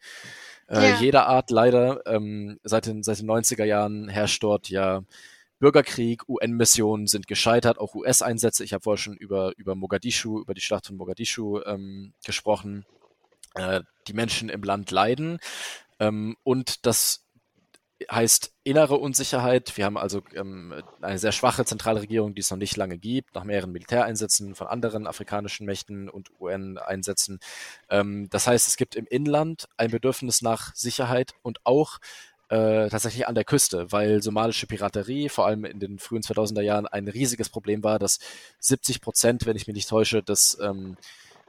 äh, 0.68 0.90
ja. 0.90 1.00
jeder 1.00 1.26
Art 1.26 1.50
leider. 1.50 2.04
Ähm, 2.06 2.58
seit, 2.64 2.86
den, 2.86 3.02
seit 3.02 3.20
den 3.20 3.30
90er 3.30 3.64
Jahren 3.64 4.08
herrscht 4.08 4.42
dort 4.42 4.68
ja 4.70 5.02
Bürgerkrieg, 5.58 6.28
UN-Missionen 6.28 7.06
sind 7.06 7.26
gescheitert, 7.26 7.78
auch 7.78 7.94
US-Einsätze. 7.94 8.64
Ich 8.64 8.72
habe 8.72 8.82
vorher 8.82 8.98
schon 8.98 9.16
über, 9.16 9.52
über 9.56 9.74
Mogadischu, 9.74 10.40
über 10.40 10.54
die 10.54 10.60
Schlacht 10.60 10.86
von 10.86 10.96
Mogadischu 10.96 11.60
ähm, 11.64 12.12
gesprochen. 12.24 12.84
Äh, 13.54 13.82
die 14.08 14.14
Menschen 14.14 14.48
im 14.48 14.62
Land 14.62 14.90
leiden. 14.90 15.38
Ähm, 16.00 16.36
und 16.42 16.86
das 16.86 17.24
heißt 18.10 18.52
innere 18.64 18.96
Unsicherheit. 18.96 19.76
Wir 19.76 19.84
haben 19.84 19.96
also 19.96 20.22
ähm, 20.34 20.82
eine 21.00 21.18
sehr 21.18 21.32
schwache 21.32 21.64
zentrale 21.64 22.00
Regierung, 22.00 22.34
die 22.34 22.40
es 22.40 22.50
noch 22.50 22.58
nicht 22.58 22.76
lange 22.76 22.98
gibt, 22.98 23.34
nach 23.34 23.44
mehreren 23.44 23.72
Militäreinsätzen 23.72 24.54
von 24.54 24.66
anderen 24.66 25.06
afrikanischen 25.06 25.66
Mächten 25.66 26.08
und 26.08 26.30
UN-Einsätzen. 26.40 27.38
Ähm, 27.88 28.28
das 28.30 28.46
heißt, 28.46 28.66
es 28.66 28.76
gibt 28.76 28.96
im 28.96 29.06
Inland 29.06 29.68
ein 29.76 29.90
Bedürfnis 29.90 30.42
nach 30.42 30.74
Sicherheit 30.74 31.34
und 31.42 31.60
auch 31.64 31.98
äh, 32.48 32.88
tatsächlich 32.88 33.26
an 33.26 33.34
der 33.34 33.44
Küste, 33.44 33.90
weil 33.90 34.22
somalische 34.22 34.66
Piraterie 34.66 35.28
vor 35.28 35.46
allem 35.46 35.64
in 35.64 35.80
den 35.80 35.98
frühen 35.98 36.22
2000er 36.22 36.62
Jahren 36.62 36.86
ein 36.86 37.08
riesiges 37.08 37.48
Problem 37.48 37.82
war, 37.82 37.98
dass 37.98 38.20
70 38.60 39.00
Prozent, 39.00 39.46
wenn 39.46 39.56
ich 39.56 39.66
mich 39.66 39.74
nicht 39.74 39.88
täusche, 39.88 40.22
des 40.22 40.58
ähm, 40.60 40.96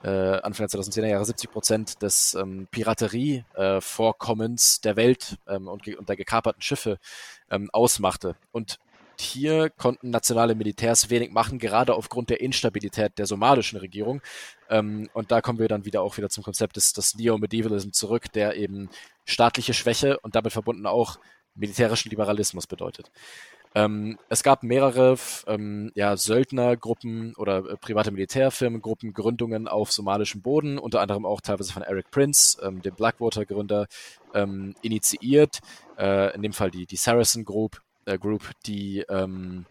äh, 0.03 0.09
Anfang 0.09 0.67
der 0.67 0.79
2010er 0.79 1.07
Jahre 1.07 1.25
70 1.25 1.51
Prozent 1.51 2.01
des 2.01 2.33
ähm, 2.35 2.67
Piraterievorkommens 2.71 4.77
äh, 4.77 4.81
der 4.83 4.95
Welt 4.95 5.37
ähm, 5.47 5.67
und, 5.67 5.85
und, 5.87 6.07
der 6.07 6.15
gekaperten 6.15 6.61
Schiffe 6.61 6.97
ähm, 7.49 7.69
ausmachte. 7.71 8.35
Und 8.51 8.79
hier 9.19 9.69
konnten 9.69 10.09
nationale 10.09 10.55
Militärs 10.55 11.09
wenig 11.09 11.31
machen, 11.31 11.59
gerade 11.59 11.95
aufgrund 11.95 12.29
der 12.29 12.41
Instabilität 12.41 13.17
der 13.17 13.25
somalischen 13.25 13.79
Regierung. 13.79 14.21
Ähm, 14.69 15.09
und 15.13 15.31
da 15.31 15.41
kommen 15.41 15.59
wir 15.59 15.67
dann 15.67 15.85
wieder 15.85 16.01
auch 16.01 16.17
wieder 16.17 16.29
zum 16.29 16.43
Konzept 16.43 16.75
des, 16.75 16.93
des 16.93 17.15
Neo-Medievalism 17.15 17.91
zurück, 17.91 18.31
der 18.33 18.55
eben 18.55 18.89
staatliche 19.25 19.73
Schwäche 19.73 20.19
und 20.19 20.35
damit 20.35 20.53
verbunden 20.53 20.85
auch 20.85 21.19
militärischen 21.55 22.09
Liberalismus 22.09 22.67
bedeutet. 22.67 23.11
Ähm, 23.75 24.17
es 24.29 24.41
gab 24.41 24.63
mehrere 24.63 25.17
ähm, 25.47 25.91
ja, 25.95 26.15
Söldnergruppen 26.15 27.35
oder 27.35 27.57
äh, 27.57 27.75
private 27.75 28.11
Militärfirmengruppen, 28.11 29.13
Gründungen 29.13 29.67
auf 29.67 29.91
somalischem 29.91 30.41
Boden, 30.41 30.77
unter 30.77 31.01
anderem 31.01 31.25
auch 31.25 31.41
teilweise 31.41 31.73
von 31.73 31.83
Eric 31.83 32.09
Prince, 32.09 32.57
ähm, 32.63 32.81
dem 32.81 32.95
Blackwater-Gründer, 32.95 33.87
ähm, 34.33 34.75
initiiert. 34.81 35.59
Äh, 35.97 36.33
in 36.35 36.41
dem 36.41 36.53
Fall 36.53 36.71
die, 36.71 36.85
die 36.85 36.95
Saracen 36.95 37.43
Group, 37.43 37.81
äh, 38.05 38.17
Group, 38.17 38.49
die 38.65 39.03
ähm, 39.09 39.65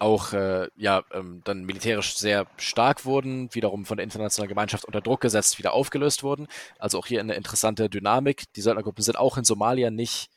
auch 0.00 0.32
äh, 0.32 0.68
ja 0.76 1.02
ähm, 1.12 1.42
dann 1.44 1.64
militärisch 1.64 2.16
sehr 2.16 2.46
stark 2.56 3.04
wurden, 3.04 3.54
wiederum 3.54 3.84
von 3.84 3.96
der 3.96 4.04
internationalen 4.04 4.48
Gemeinschaft 4.48 4.84
unter 4.84 5.00
Druck 5.00 5.20
gesetzt, 5.20 5.58
wieder 5.58 5.72
aufgelöst 5.72 6.22
wurden. 6.22 6.46
Also 6.78 6.98
auch 6.98 7.06
hier 7.06 7.20
eine 7.20 7.34
interessante 7.34 7.88
Dynamik. 7.88 8.52
Die 8.54 8.60
Söldnergruppen 8.60 9.04
sind 9.04 9.18
auch 9.18 9.36
in 9.36 9.44
Somalia 9.44 9.90
nicht 9.90 10.30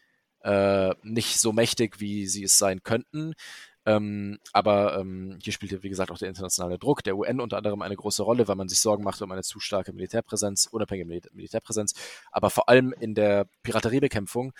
äh, 0.43 0.93
nicht 1.03 1.39
so 1.39 1.53
mächtig, 1.53 1.99
wie 1.99 2.27
sie 2.27 2.43
es 2.43 2.57
sein 2.57 2.83
könnten. 2.83 3.33
Ähm, 3.85 4.39
aber 4.53 4.97
ähm, 4.97 5.39
hier 5.41 5.51
spielt, 5.51 5.83
wie 5.83 5.89
gesagt, 5.89 6.11
auch 6.11 6.17
der 6.17 6.29
internationale 6.29 6.79
Druck 6.79 7.03
der 7.03 7.17
UN 7.17 7.41
unter 7.41 7.57
anderem 7.57 7.81
eine 7.81 7.95
große 7.97 8.23
Rolle, 8.23 8.47
weil 8.47 8.55
man 8.55 8.69
sich 8.69 8.79
Sorgen 8.79 9.03
macht 9.03 9.21
um 9.21 9.31
eine 9.31 9.43
zu 9.43 9.59
starke 9.59 9.91
Militärpräsenz, 9.93 10.67
unabhängige 10.71 11.07
Mil 11.07 11.21
Militärpräsenz. 11.33 11.93
Aber 12.31 12.49
vor 12.49 12.69
allem 12.69 12.93
in 12.99 13.13
der 13.13 13.47
Pirateriebekämpfung 13.63 14.53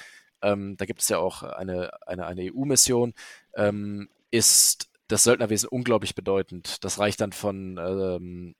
ähm, 0.43 0.75
da 0.77 0.85
gibt 0.85 1.01
es 1.01 1.09
ja 1.09 1.17
auch 1.17 1.41
eine, 1.41 1.91
eine, 2.05 2.27
eine 2.27 2.53
EU-Mission, 2.53 3.13
ähm, 3.55 4.09
ist 4.29 4.89
das 5.07 5.23
Söldnerwesen 5.23 5.69
unglaublich 5.69 6.15
bedeutend. 6.15 6.83
Das 6.83 6.99
reicht 6.99 7.21
dann 7.21 7.31
von 7.31 7.77
ähm, 7.77 8.55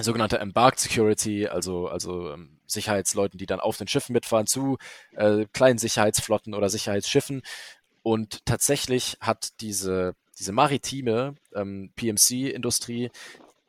sogenannter 0.00 0.40
Embarked 0.40 0.80
Security, 0.80 1.46
also, 1.46 1.88
also 1.88 2.32
ähm, 2.32 2.58
Sicherheitsleuten, 2.66 3.38
die 3.38 3.46
dann 3.46 3.60
auf 3.60 3.76
den 3.76 3.88
Schiffen 3.88 4.12
mitfahren, 4.12 4.46
zu 4.46 4.78
äh, 5.16 5.46
kleinen 5.52 5.78
Sicherheitsflotten 5.78 6.54
oder 6.54 6.68
Sicherheitsschiffen. 6.68 7.42
Und 8.02 8.44
tatsächlich 8.46 9.16
hat 9.20 9.60
diese, 9.60 10.14
diese 10.38 10.52
maritime 10.52 11.34
ähm, 11.54 11.90
PMC-Industrie 11.96 13.10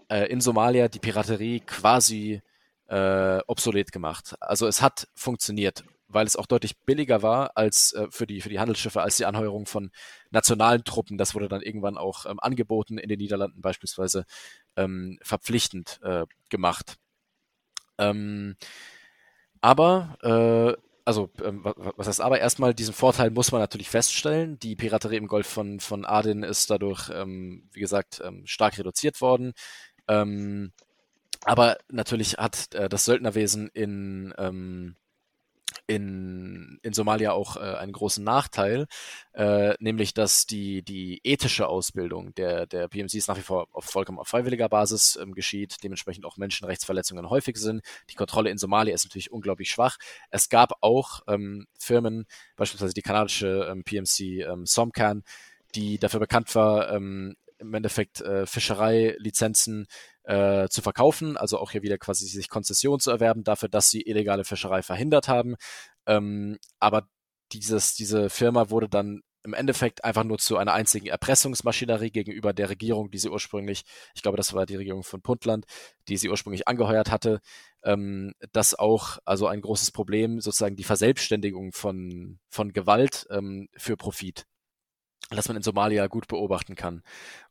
äh, 0.09 0.25
in 0.29 0.41
Somalia 0.41 0.87
die 0.87 0.99
Piraterie 0.99 1.61
quasi 1.61 2.41
äh, 2.87 3.39
obsolet 3.47 3.91
gemacht. 3.91 4.35
Also 4.39 4.67
es 4.67 4.81
hat 4.81 5.07
funktioniert 5.13 5.83
weil 6.09 6.25
es 6.25 6.35
auch 6.35 6.47
deutlich 6.47 6.77
billiger 6.79 7.21
war 7.21 7.55
als 7.55 7.93
äh, 7.93 8.07
für, 8.09 8.27
die, 8.27 8.41
für 8.41 8.49
die 8.49 8.59
Handelsschiffe 8.59 9.01
als 9.01 9.17
die 9.17 9.25
Anheuerung 9.25 9.65
von 9.65 9.91
nationalen 10.31 10.83
Truppen. 10.83 11.17
Das 11.17 11.35
wurde 11.35 11.47
dann 11.47 11.61
irgendwann 11.61 11.97
auch 11.97 12.25
ähm, 12.25 12.39
angeboten, 12.39 12.97
in 12.97 13.07
den 13.09 13.19
Niederlanden 13.19 13.61
beispielsweise 13.61 14.25
ähm, 14.75 15.19
verpflichtend 15.21 15.99
äh, 16.03 16.25
gemacht. 16.49 16.97
Ähm, 17.99 18.57
aber, 19.61 20.17
äh, 20.23 20.81
also, 21.05 21.29
ähm, 21.43 21.63
was 21.63 22.07
heißt 22.07 22.21
aber, 22.21 22.39
erstmal 22.39 22.73
diesen 22.73 22.93
Vorteil 22.93 23.29
muss 23.29 23.51
man 23.51 23.61
natürlich 23.61 23.89
feststellen. 23.89 24.59
Die 24.59 24.75
Piraterie 24.75 25.17
im 25.17 25.27
Golf 25.27 25.47
von, 25.47 25.79
von 25.79 26.05
Aden 26.05 26.43
ist 26.43 26.69
dadurch, 26.69 27.09
ähm, 27.13 27.69
wie 27.71 27.79
gesagt, 27.79 28.21
ähm, 28.23 28.45
stark 28.45 28.77
reduziert 28.77 29.21
worden. 29.21 29.53
aber 31.45 31.77
natürlich 31.89 32.33
hat 32.37 32.73
äh, 32.73 32.89
das 32.89 33.05
Söldnerwesen 33.05 33.69
in 33.69 34.33
in, 35.89 36.79
in 36.83 36.93
Somalia 36.93 37.31
auch 37.31 37.57
äh, 37.57 37.61
einen 37.61 37.93
großen 37.93 38.23
Nachteil, 38.23 38.85
äh, 39.33 39.73
nämlich 39.79 40.13
dass 40.13 40.45
die, 40.45 40.83
die 40.83 41.19
ethische 41.23 41.67
Ausbildung 41.67 42.35
der, 42.35 42.67
der 42.67 42.87
PMCs 42.87 43.27
nach 43.27 43.37
wie 43.37 43.41
vor 43.41 43.67
auf 43.71 43.85
vollkommen 43.85 44.19
auf 44.19 44.27
freiwilliger 44.27 44.69
Basis 44.69 45.17
ähm, 45.19 45.33
geschieht, 45.33 45.77
dementsprechend 45.83 46.25
auch 46.25 46.37
Menschenrechtsverletzungen 46.37 47.31
häufig 47.31 47.57
sind. 47.57 47.81
Die 48.11 48.15
Kontrolle 48.15 48.51
in 48.51 48.59
Somalia 48.59 48.93
ist 48.93 49.03
natürlich 49.03 49.31
unglaublich 49.31 49.71
schwach. 49.71 49.97
Es 50.29 50.49
gab 50.49 50.73
auch 50.81 51.21
ähm, 51.27 51.65
Firmen, 51.79 52.27
beispielsweise 52.55 52.93
die 52.93 53.01
kanadische 53.01 53.67
ähm, 53.71 53.83
PMC 53.83 54.47
ähm, 54.47 54.67
Somcan, 54.67 55.23
die 55.73 55.97
dafür 55.97 56.19
bekannt 56.19 56.53
war, 56.53 56.91
ähm, 56.91 57.35
im 57.57 57.73
Endeffekt 57.73 58.21
äh, 58.21 58.45
Fischereilizenzen 58.45 59.87
äh, 60.29 60.69
zu 60.69 60.83
verkaufen, 60.83 61.37
also 61.37 61.57
auch 61.57 61.71
hier 61.71 61.81
wieder 61.81 61.97
quasi 61.97 62.27
sich 62.27 62.49
Konzession 62.49 62.99
zu 62.99 63.09
erwerben 63.09 63.43
dafür, 63.43 63.67
dass 63.67 63.89
sie 63.89 64.01
illegale 64.01 64.45
Fischerei 64.45 64.83
verhindert 64.83 65.27
haben. 65.27 65.55
Ähm, 66.05 66.59
aber 66.79 67.07
dieses, 67.51 67.95
diese 67.95 68.29
Firma 68.29 68.69
wurde 68.69 68.87
dann 68.87 69.21
im 69.43 69.55
Endeffekt 69.55 70.03
einfach 70.03 70.23
nur 70.23 70.37
zu 70.37 70.57
einer 70.57 70.73
einzigen 70.73 71.07
Erpressungsmaschinerie 71.07 72.11
gegenüber 72.11 72.53
der 72.53 72.69
Regierung, 72.69 73.09
die 73.09 73.17
sie 73.17 73.29
ursprünglich, 73.31 73.83
ich 74.13 74.21
glaube, 74.21 74.37
das 74.37 74.53
war 74.53 74.67
die 74.67 74.75
Regierung 74.75 75.03
von 75.03 75.23
Puntland, 75.23 75.65
die 76.07 76.17
sie 76.17 76.29
ursprünglich 76.29 76.67
angeheuert 76.67 77.09
hatte. 77.09 77.39
Ähm, 77.83 78.33
das 78.51 78.77
auch, 78.77 79.17
also 79.25 79.47
ein 79.47 79.61
großes 79.61 79.91
Problem, 79.91 80.41
sozusagen 80.41 80.75
die 80.75 80.83
Verselbstständigung 80.83 81.71
von, 81.71 82.37
von 82.49 82.71
Gewalt 82.71 83.25
ähm, 83.31 83.67
für 83.75 83.97
Profit 83.97 84.45
das 85.37 85.47
man 85.47 85.57
in 85.57 85.63
Somalia 85.63 86.07
gut 86.07 86.27
beobachten 86.27 86.75
kann. 86.75 87.03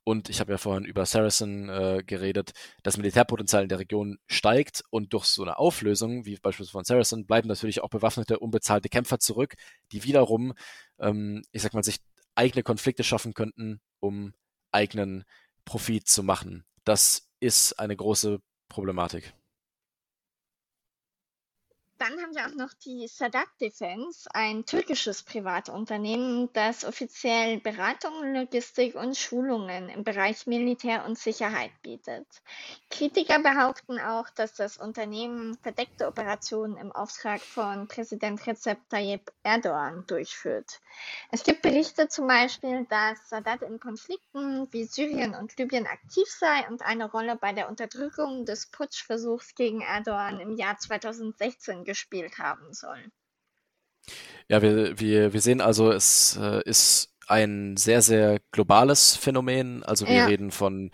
Und 0.04 0.28
ich 0.28 0.40
habe 0.40 0.52
ja 0.52 0.58
vorhin 0.58 0.84
über 0.84 1.06
Saracen 1.06 1.68
äh, 1.68 2.02
geredet. 2.04 2.52
Das 2.82 2.96
Militärpotenzial 2.96 3.62
in 3.62 3.68
der 3.68 3.78
Region 3.78 4.18
steigt 4.26 4.82
und 4.90 5.12
durch 5.12 5.26
so 5.26 5.42
eine 5.42 5.58
Auflösung, 5.58 6.24
wie 6.24 6.36
beispielsweise 6.36 6.72
von 6.72 6.84
Saracen, 6.84 7.26
bleiben 7.26 7.48
natürlich 7.48 7.80
auch 7.80 7.90
bewaffnete, 7.90 8.38
unbezahlte 8.38 8.88
Kämpfer 8.88 9.18
zurück, 9.18 9.54
die 9.92 10.04
wiederum, 10.04 10.54
ähm, 10.98 11.42
ich 11.52 11.62
sag 11.62 11.74
mal, 11.74 11.84
sich 11.84 11.98
eigene 12.34 12.62
Konflikte 12.62 13.04
schaffen 13.04 13.34
könnten, 13.34 13.80
um 14.00 14.32
eigenen 14.72 15.24
Profit 15.64 16.08
zu 16.08 16.22
machen. 16.22 16.64
Das 16.84 17.28
ist 17.40 17.78
eine 17.78 17.96
große 17.96 18.40
Problematik. 18.68 19.34
Dann 21.98 22.22
haben 22.22 22.34
wir 22.34 22.46
auch 22.46 22.54
noch 22.54 22.72
die 22.74 23.08
Sadat 23.08 23.48
Defense, 23.60 24.28
ein 24.32 24.64
türkisches 24.64 25.24
Privatunternehmen, 25.24 26.48
das 26.52 26.84
offiziell 26.84 27.58
Beratung, 27.58 28.34
Logistik 28.34 28.94
und 28.94 29.16
Schulungen 29.16 29.88
im 29.88 30.04
Bereich 30.04 30.46
Militär 30.46 31.04
und 31.04 31.18
Sicherheit 31.18 31.72
bietet. 31.82 32.26
Kritiker 32.88 33.40
behaupten 33.40 33.98
auch, 33.98 34.28
dass 34.30 34.54
das 34.54 34.78
Unternehmen 34.78 35.58
verdeckte 35.62 36.06
Operationen 36.06 36.76
im 36.76 36.92
Auftrag 36.92 37.40
von 37.40 37.88
Präsident 37.88 38.46
Recep 38.46 38.78
Tayyip 38.88 39.32
Erdogan 39.42 40.04
durchführt. 40.06 40.80
Es 41.32 41.42
gibt 41.42 41.62
Berichte 41.62 42.08
zum 42.08 42.28
Beispiel, 42.28 42.86
dass 42.88 43.28
Sadat 43.28 43.62
in 43.62 43.80
Konflikten 43.80 44.68
wie 44.72 44.84
Syrien 44.84 45.34
und 45.34 45.56
Libyen 45.58 45.86
aktiv 45.86 46.26
sei 46.28 46.68
und 46.68 46.82
eine 46.82 47.10
Rolle 47.10 47.36
bei 47.36 47.52
der 47.52 47.68
Unterdrückung 47.68 48.44
des 48.44 48.66
Putschversuchs 48.66 49.54
gegen 49.54 49.80
Erdogan 49.80 50.38
im 50.40 50.56
Jahr 50.56 50.78
2016 50.78 51.84
gespielt 51.88 52.38
haben 52.38 52.74
soll. 52.74 53.02
Ja, 54.48 54.60
wir, 54.60 55.00
wir, 55.00 55.32
wir 55.32 55.40
sehen 55.40 55.62
also, 55.62 55.90
es 55.90 56.38
äh, 56.40 56.62
ist 56.64 57.14
ein 57.26 57.76
sehr, 57.76 58.00
sehr 58.00 58.38
globales 58.52 59.16
Phänomen. 59.16 59.82
Also 59.82 60.06
wir 60.06 60.14
ja. 60.14 60.26
reden 60.26 60.50
von 60.50 60.90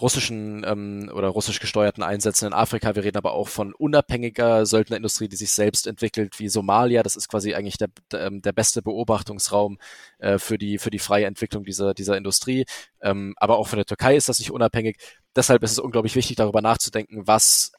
russischen 0.00 0.64
ähm, 0.64 1.10
oder 1.12 1.28
russisch 1.28 1.58
gesteuerten 1.60 2.02
Einsätzen 2.02 2.46
in 2.46 2.52
Afrika. 2.52 2.94
Wir 2.94 3.04
reden 3.04 3.18
aber 3.18 3.32
auch 3.32 3.48
von 3.48 3.74
unabhängiger 3.74 4.64
Söldnerindustrie, 4.64 5.28
die 5.28 5.36
sich 5.36 5.50
selbst 5.50 5.86
entwickelt, 5.86 6.38
wie 6.38 6.48
Somalia. 6.48 7.02
Das 7.02 7.16
ist 7.16 7.28
quasi 7.28 7.54
eigentlich 7.54 7.78
der, 7.78 7.88
der, 8.12 8.26
ähm, 8.26 8.42
der 8.42 8.52
beste 8.52 8.80
Beobachtungsraum 8.82 9.78
äh, 10.18 10.38
für, 10.38 10.56
die, 10.56 10.78
für 10.78 10.90
die 10.90 11.00
freie 11.00 11.26
Entwicklung 11.26 11.64
dieser, 11.64 11.94
dieser 11.94 12.16
Industrie. 12.16 12.64
Ähm, 13.00 13.34
aber 13.36 13.58
auch 13.58 13.66
von 13.66 13.78
der 13.78 13.86
Türkei 13.86 14.16
ist 14.16 14.28
das 14.28 14.38
nicht 14.38 14.52
unabhängig. 14.52 14.98
Deshalb 15.34 15.62
ist 15.64 15.72
es 15.72 15.78
unglaublich 15.80 16.14
wichtig, 16.14 16.36
darüber 16.36 16.62
nachzudenken, 16.62 17.26
was 17.26 17.72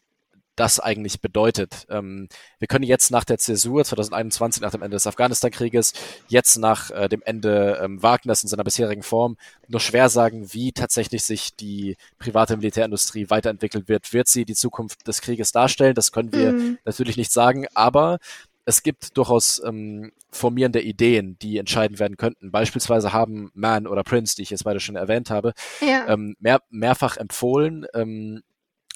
das 0.55 0.79
eigentlich 0.79 1.21
bedeutet. 1.21 1.85
Ähm, 1.89 2.27
wir 2.59 2.67
können 2.67 2.83
jetzt 2.83 3.11
nach 3.11 3.23
der 3.23 3.37
Zäsur 3.37 3.83
2021, 3.83 4.61
nach 4.61 4.71
dem 4.71 4.81
Ende 4.81 4.95
des 4.95 5.07
Afghanistan-Krieges, 5.07 5.93
jetzt 6.27 6.57
nach 6.57 6.91
äh, 6.91 7.09
dem 7.09 7.21
Ende 7.23 7.79
ähm, 7.81 8.01
Wagners 8.03 8.43
in 8.43 8.49
seiner 8.49 8.63
bisherigen 8.63 9.03
Form 9.03 9.37
nur 9.67 9.79
schwer 9.79 10.09
sagen, 10.09 10.53
wie 10.53 10.71
tatsächlich 10.71 11.23
sich 11.23 11.55
die 11.55 11.97
private 12.19 12.57
Militärindustrie 12.57 13.29
weiterentwickeln 13.29 13.87
wird. 13.87 14.13
Wird 14.13 14.27
sie 14.27 14.45
die 14.45 14.55
Zukunft 14.55 15.07
des 15.07 15.21
Krieges 15.21 15.51
darstellen? 15.51 15.95
Das 15.95 16.11
können 16.11 16.33
wir 16.33 16.53
mhm. 16.53 16.77
natürlich 16.85 17.17
nicht 17.17 17.31
sagen, 17.31 17.65
aber 17.73 18.19
es 18.65 18.83
gibt 18.83 19.17
durchaus 19.17 19.61
ähm, 19.65 20.11
formierende 20.31 20.81
Ideen, 20.81 21.37
die 21.41 21.57
entscheidend 21.57 21.99
werden 21.99 22.17
könnten. 22.17 22.51
Beispielsweise 22.51 23.13
haben 23.13 23.51
Man 23.53 23.87
oder 23.87 24.03
Prince, 24.03 24.35
die 24.35 24.43
ich 24.43 24.49
jetzt 24.51 24.63
beide 24.63 24.79
schon 24.79 24.95
erwähnt 24.95 25.29
habe, 25.29 25.53
ja. 25.81 26.07
ähm, 26.07 26.35
mehr, 26.39 26.61
mehrfach 26.69 27.17
empfohlen, 27.17 27.85
ähm, 27.93 28.41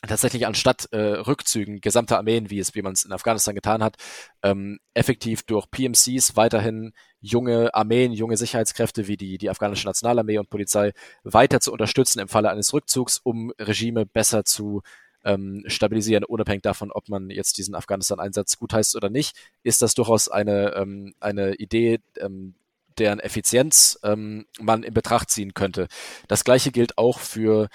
tatsächlich 0.05 0.45
anstatt 0.45 0.87
äh, 0.91 0.97
Rückzügen 0.97 1.81
gesamter 1.81 2.17
Armeen, 2.17 2.49
wie 2.49 2.59
es, 2.59 2.75
wie 2.75 2.81
man 2.81 2.93
es 2.93 3.03
in 3.03 3.11
Afghanistan 3.11 3.55
getan 3.55 3.83
hat, 3.83 3.95
ähm, 4.43 4.79
effektiv 4.93 5.43
durch 5.43 5.69
PMCs 5.71 6.35
weiterhin 6.35 6.93
junge 7.19 7.73
Armeen, 7.73 8.11
junge 8.13 8.37
Sicherheitskräfte 8.37 9.07
wie 9.07 9.17
die, 9.17 9.37
die 9.37 9.49
afghanische 9.49 9.87
Nationalarmee 9.87 10.37
und 10.37 10.49
Polizei 10.49 10.93
weiter 11.23 11.59
zu 11.59 11.71
unterstützen 11.71 12.19
im 12.19 12.27
Falle 12.27 12.49
eines 12.49 12.73
Rückzugs, 12.73 13.19
um 13.23 13.51
Regime 13.59 14.05
besser 14.05 14.45
zu 14.45 14.83
ähm, 15.23 15.63
stabilisieren, 15.67 16.23
unabhängig 16.23 16.61
davon, 16.61 16.91
ob 16.91 17.09
man 17.09 17.29
jetzt 17.29 17.57
diesen 17.57 17.75
Afghanistan-Einsatz 17.75 18.57
gutheißt 18.59 18.95
oder 18.95 19.09
nicht, 19.09 19.35
ist 19.63 19.81
das 19.81 19.95
durchaus 19.95 20.29
eine, 20.29 20.73
ähm, 20.75 21.15
eine 21.19 21.55
Idee, 21.55 21.99
ähm, 22.19 22.53
deren 22.97 23.19
Effizienz 23.19 23.99
ähm, 24.03 24.45
man 24.59 24.83
in 24.83 24.93
Betracht 24.93 25.29
ziehen 25.29 25.53
könnte. 25.53 25.87
Das 26.27 26.43
gleiche 26.43 26.71
gilt 26.71 26.97
auch 26.97 27.19
für 27.19 27.67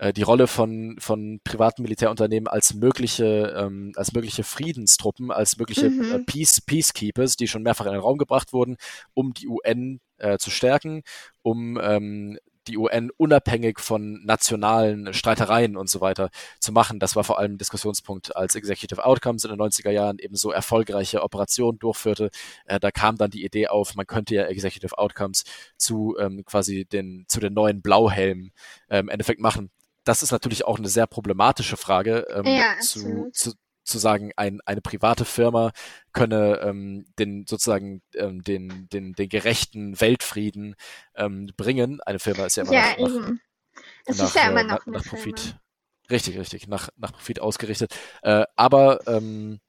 äh, 0.00 0.14
die 0.14 0.22
Rolle 0.22 0.46
von, 0.46 0.96
von 0.98 1.40
privaten 1.44 1.82
Militärunternehmen 1.82 2.48
als 2.48 2.72
mögliche, 2.72 3.54
ähm, 3.54 3.92
als 3.96 4.12
mögliche 4.14 4.44
Friedenstruppen, 4.44 5.30
als 5.30 5.58
mögliche 5.58 5.86
äh, 5.86 5.90
mhm. 5.90 6.12
äh, 6.12 6.18
Peace, 6.20 6.62
Peacekeepers, 6.62 7.36
die 7.36 7.46
schon 7.46 7.62
mehrfach 7.62 7.84
in 7.84 7.92
den 7.92 8.00
Raum 8.00 8.16
gebracht 8.16 8.54
wurden, 8.54 8.76
um 9.12 9.34
die 9.34 9.46
UN 9.46 10.00
äh, 10.16 10.38
zu 10.38 10.50
stärken, 10.50 11.02
um 11.42 11.78
ähm, 11.82 12.38
die 12.66 12.78
UN 12.78 13.10
unabhängig 13.16 13.78
von 13.78 14.24
nationalen 14.24 15.12
Streitereien 15.12 15.76
und 15.76 15.90
so 15.90 16.00
weiter 16.00 16.30
zu 16.60 16.72
machen. 16.72 16.98
Das 16.98 17.16
war 17.16 17.24
vor 17.24 17.38
allem 17.38 17.58
Diskussionspunkt, 17.58 18.34
als 18.36 18.54
Executive 18.54 19.04
Outcomes 19.04 19.44
in 19.44 19.50
den 19.50 19.60
90er 19.60 19.90
Jahren 19.90 20.18
eben 20.18 20.36
so 20.36 20.50
erfolgreiche 20.50 21.22
Operationen 21.22 21.78
durchführte. 21.78 22.30
Äh, 22.64 22.80
da 22.80 22.90
kam 22.90 23.16
dann 23.16 23.30
die 23.30 23.44
Idee 23.44 23.68
auf, 23.68 23.94
man 23.96 24.06
könnte 24.06 24.34
ja 24.34 24.44
Executive 24.44 24.96
Outcomes 24.96 25.44
zu 25.76 26.16
ähm, 26.18 26.42
quasi 26.46 26.86
den, 26.86 27.26
zu 27.28 27.38
den 27.38 27.52
neuen 27.52 27.82
Blauhelmen 27.82 28.52
ähm, 28.88 29.00
im 29.00 29.08
Endeffekt 29.10 29.40
machen 29.40 29.70
das 30.04 30.22
ist 30.22 30.32
natürlich 30.32 30.64
auch 30.64 30.78
eine 30.78 30.88
sehr 30.88 31.06
problematische 31.06 31.76
Frage, 31.76 32.26
ähm, 32.30 32.46
ja, 32.46 32.78
zu, 32.80 33.30
zu, 33.32 33.52
zu 33.84 33.98
sagen, 33.98 34.32
ein, 34.36 34.60
eine 34.64 34.80
private 34.80 35.24
Firma 35.24 35.72
könne 36.12 36.60
ähm, 36.62 37.06
den 37.18 37.46
sozusagen 37.46 38.02
ähm, 38.14 38.42
den, 38.42 38.88
den, 38.88 39.12
den 39.12 39.28
gerechten 39.28 40.00
Weltfrieden 40.00 40.76
ähm, 41.14 41.50
bringen. 41.56 42.00
Eine 42.00 42.18
Firma 42.18 42.46
ist 42.46 42.56
ja 42.56 42.62
immer 42.62 42.72
ja, 42.72 42.96
noch, 42.98 43.08
nach, 43.08 43.30
es 44.06 44.18
nach, 44.18 44.26
ist 44.26 44.34
ja 44.36 44.50
immer 44.50 44.62
noch 44.62 44.86
nach, 44.86 44.86
nach 44.86 45.04
Profit. 45.04 45.40
Firma. 45.40 45.60
Richtig, 46.10 46.38
richtig, 46.38 46.66
nach, 46.66 46.88
nach 46.96 47.12
Profit 47.12 47.40
ausgerichtet. 47.40 47.94
Äh, 48.22 48.44
aber 48.56 49.06
ähm, 49.06 49.60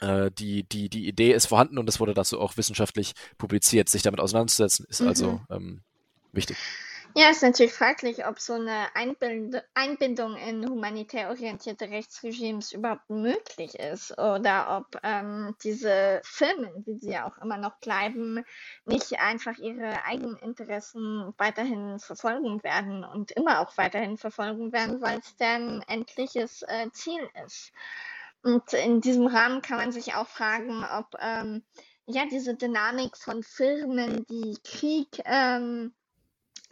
äh, 0.00 0.30
die, 0.30 0.64
die, 0.64 0.88
die 0.88 1.06
Idee 1.06 1.32
ist 1.32 1.46
vorhanden 1.46 1.78
und 1.78 1.88
es 1.88 2.00
wurde 2.00 2.14
dazu 2.14 2.40
auch 2.40 2.56
wissenschaftlich 2.56 3.12
publiziert. 3.36 3.88
Sich 3.88 4.02
damit 4.02 4.20
auseinanderzusetzen, 4.20 4.86
ist 4.88 5.02
also, 5.02 5.32
mhm. 5.32 5.40
also 5.48 5.56
ähm, 5.56 5.80
wichtig. 6.32 6.56
Ja, 7.20 7.30
ist 7.30 7.42
natürlich 7.42 7.72
fraglich, 7.72 8.24
ob 8.28 8.38
so 8.38 8.52
eine 8.52 8.94
Einbild 8.94 9.64
Einbindung 9.74 10.36
in 10.36 10.64
humanitär 10.68 11.30
orientierte 11.30 11.90
Rechtsregimes 11.90 12.70
überhaupt 12.70 13.10
möglich 13.10 13.74
ist 13.74 14.16
oder 14.16 14.76
ob 14.78 15.00
ähm, 15.02 15.56
diese 15.64 16.20
Firmen, 16.22 16.86
wie 16.86 16.96
sie 16.96 17.10
ja 17.10 17.26
auch 17.26 17.36
immer 17.38 17.56
noch 17.56 17.76
bleiben, 17.80 18.44
nicht 18.84 19.18
einfach 19.18 19.58
ihre 19.58 20.04
eigenen 20.04 20.36
Interessen 20.36 21.34
weiterhin 21.38 21.98
verfolgen 21.98 22.62
werden 22.62 23.02
und 23.02 23.32
immer 23.32 23.62
auch 23.62 23.76
weiterhin 23.76 24.16
verfolgen 24.16 24.70
werden, 24.70 25.02
weil 25.02 25.18
es 25.18 25.34
deren 25.34 25.82
endliches 25.88 26.62
äh, 26.68 26.88
Ziel 26.92 27.28
ist. 27.44 27.72
Und 28.44 28.72
in 28.74 29.00
diesem 29.00 29.26
Rahmen 29.26 29.60
kann 29.60 29.78
man 29.78 29.90
sich 29.90 30.14
auch 30.14 30.28
fragen, 30.28 30.84
ob 30.96 31.16
ähm, 31.20 31.64
ja 32.06 32.26
diese 32.30 32.54
Dynamik 32.54 33.16
von 33.16 33.42
Firmen, 33.42 34.24
die 34.30 34.56
Krieg 34.62 35.20
ähm, 35.24 35.92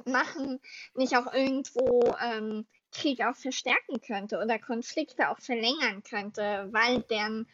machen, 0.05 0.61
nicht 0.95 1.17
auch 1.17 1.33
irgendwo 1.33 2.15
ähm, 2.23 2.67
Krieg 2.93 3.21
auch 3.23 3.37
verstärken 3.37 4.01
könnte 4.01 4.39
oder 4.39 4.59
Konflikte 4.59 5.31
auch 5.31 5.39
verlängern 5.41 6.03
könnte, 6.03 6.69
weil 6.73 7.03
deren 7.03 7.49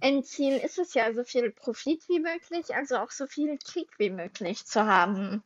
Endziel 0.00 0.56
ist 0.58 0.78
es 0.78 0.94
ja, 0.94 1.12
so 1.14 1.24
viel 1.24 1.50
Profit 1.50 2.06
wie 2.08 2.20
möglich, 2.20 2.74
also 2.74 2.96
auch 2.96 3.10
so 3.10 3.26
viel 3.26 3.58
Krieg 3.58 3.88
wie 3.98 4.10
möglich 4.10 4.66
zu 4.66 4.86
haben. 4.86 5.42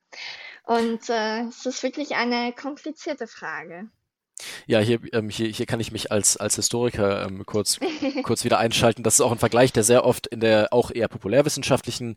Und 0.65 1.09
äh, 1.09 1.43
es 1.43 1.67
ist 1.67 1.83
wirklich 1.83 2.17
eine 2.17 2.53
komplizierte 2.53 3.27
Frage. 3.27 3.89
Ja, 4.67 4.81
hier, 4.81 5.01
ähm, 5.13 5.29
hier, 5.29 5.49
hier 5.49 5.67
kann 5.67 5.81
ich 5.81 5.93
mich 5.93 6.11
als, 6.13 6.37
als 6.37 6.57
Historiker 6.57 7.27
ähm, 7.27 7.45
kurz, 7.47 7.79
kurz 8.23 8.45
wieder 8.45 8.59
einschalten. 8.59 9.03
Das 9.03 9.15
ist 9.15 9.21
auch 9.21 9.33
ein 9.33 9.39
Vergleich, 9.39 9.73
der 9.73 9.85
sehr 9.85 10.05
oft 10.05 10.27
in 10.27 10.41
der 10.41 10.73
auch 10.73 10.91
eher 10.91 11.09
populärwissenschaftlichen 11.09 12.17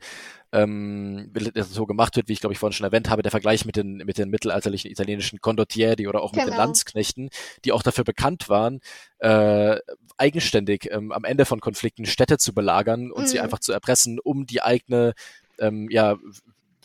ähm, 0.51 1.31
so 1.55 1.85
gemacht 1.85 2.15
wird, 2.15 2.27
wie 2.27 2.33
ich 2.33 2.39
glaube 2.39 2.53
ich 2.53 2.59
vorhin 2.59 2.73
schon 2.73 2.85
erwähnt 2.85 3.09
habe, 3.09 3.23
der 3.23 3.31
Vergleich 3.31 3.65
mit 3.65 3.75
den, 3.75 3.97
mit 3.97 4.17
den 4.17 4.29
mittelalterlichen 4.29 4.91
italienischen 4.91 5.41
Condottieri 5.41 6.07
oder 6.07 6.21
auch 6.21 6.31
genau. 6.31 6.43
mit 6.43 6.51
den 6.51 6.55
genau. 6.55 6.65
Landsknechten, 6.65 7.29
die 7.65 7.71
auch 7.71 7.83
dafür 7.83 8.03
bekannt 8.03 8.49
waren, 8.49 8.79
äh, 9.19 9.77
eigenständig 10.17 10.89
ähm, 10.91 11.11
am 11.11 11.23
Ende 11.23 11.45
von 11.45 11.59
Konflikten 11.59 12.05
Städte 12.05 12.37
zu 12.37 12.53
belagern 12.53 13.11
und 13.11 13.23
mhm. 13.23 13.27
sie 13.27 13.39
einfach 13.39 13.59
zu 13.59 13.73
erpressen, 13.73 14.19
um 14.19 14.45
die 14.45 14.61
eigene 14.61 15.13
ähm, 15.59 15.87
ja, 15.89 16.17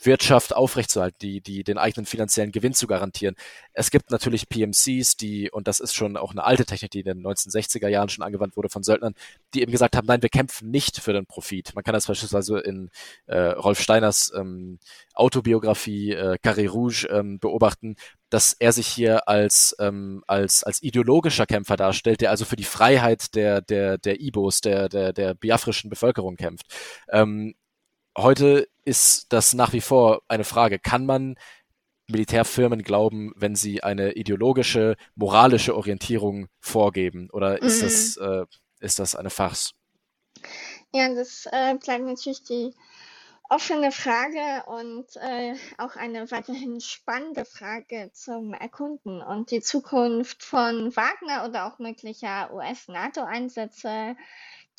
Wirtschaft 0.03 0.55
aufrechtzuerhalten, 0.55 1.19
die, 1.21 1.41
die 1.41 1.65
den 1.65 1.79
eigenen 1.79 2.07
finanziellen 2.07 2.53
Gewinn 2.53 2.75
zu 2.75 2.87
garantieren. 2.87 3.35
Es 3.73 3.91
gibt 3.91 4.11
natürlich 4.11 4.49
PMCs, 4.49 5.17
die, 5.17 5.51
und 5.51 5.69
das 5.69 5.81
ist 5.81 5.95
schon 5.95 6.17
auch 6.17 6.33
eine 6.33 6.45
alte 6.45 6.65
Technik, 6.65 6.91
die 6.91 7.01
in 7.01 7.07
den 7.07 7.27
1960er 7.27 7.89
Jahren 7.89 8.09
schon 8.09 8.25
angewandt 8.25 8.57
wurde 8.57 8.69
von 8.69 8.83
Söldnern, 8.83 9.15
die 9.55 9.63
eben 9.63 9.73
gesagt 9.73 9.97
haben, 9.97 10.07
nein, 10.07 10.23
wir 10.23 10.29
kämpfen 10.29 10.71
nicht 10.71 10.99
für 10.99 11.13
den 11.13 11.27
Profit. 11.27 11.75
Man 11.75 11.85
kann 11.85 11.95
das 11.95 12.07
beispielsweise 12.07 12.59
in 12.59 12.91
äh, 13.27 13.39
Rolf 13.39 13.81
Steiners 13.81 14.33
ähm, 14.37 14.79
Autobiografie 15.15 16.13
äh, 16.13 16.39
Carré 16.43 16.69
Rouge 16.69 17.09
ähm, 17.11 17.39
beobachten, 17.39 17.97
dass 18.31 18.53
er 18.53 18.73
sich 18.73 18.87
hier 18.87 19.29
als, 19.29 19.75
ähm, 19.79 20.23
als, 20.27 20.63
als 20.63 20.83
ideologischer 20.83 21.47
Kämpfer 21.47 21.77
darstellt, 21.77 22.21
der 22.21 22.31
also 22.31 22.45
für 22.45 22.57
die 22.57 22.65
Freiheit 22.65 23.35
der, 23.35 23.61
der, 23.63 23.99
der 23.99 24.21
Ibos, 24.21 24.61
der, 24.61 24.89
der, 24.89 25.13
der 25.13 25.35
biafrischen 25.35 25.91
Bevölkerung 25.91 26.37
kämpft. 26.37 26.67
Ähm, 27.11 27.55
heute 28.17 28.69
ist 28.89 29.27
das 29.35 29.53
nach 29.53 29.75
wie 29.75 29.83
vor 29.83 30.23
eine 30.29 30.45
Frage. 30.45 30.79
Kann 30.79 31.05
man 31.05 31.37
Militärfirmen 32.09 32.83
glauben, 32.83 33.35
wenn 33.37 33.55
sie 33.55 33.83
eine 33.83 34.13
ideologische, 34.13 34.97
moralische 35.15 35.77
Orientierung 35.77 36.49
vorgeben? 36.59 37.29
Oder 37.31 37.61
ist, 37.61 37.83
mhm. 37.83 37.85
das, 37.85 38.17
äh, 38.17 38.45
ist 38.81 38.99
das 38.99 39.15
eine 39.15 39.29
Farce? 39.29 39.75
Ja, 40.95 41.15
das 41.15 41.47
äh, 41.53 41.75
bleibt 41.75 42.07
natürlich 42.07 42.43
die 42.45 42.75
offene 43.51 43.93
Frage 43.93 44.65
und 44.67 45.05
äh, 45.17 45.55
auch 45.77 45.97
eine 45.97 46.31
weiterhin 46.31 46.81
spannende 46.81 47.45
Frage 47.45 48.11
zum 48.15 48.55
Erkunden. 48.55 49.21
Und 49.21 49.51
die 49.51 49.61
Zukunft 49.61 50.43
von 50.43 50.97
Wagner 50.97 51.47
oder 51.47 51.67
auch 51.67 51.79
möglicher 51.79 52.55
US-NATO-Einsätze 52.55 54.17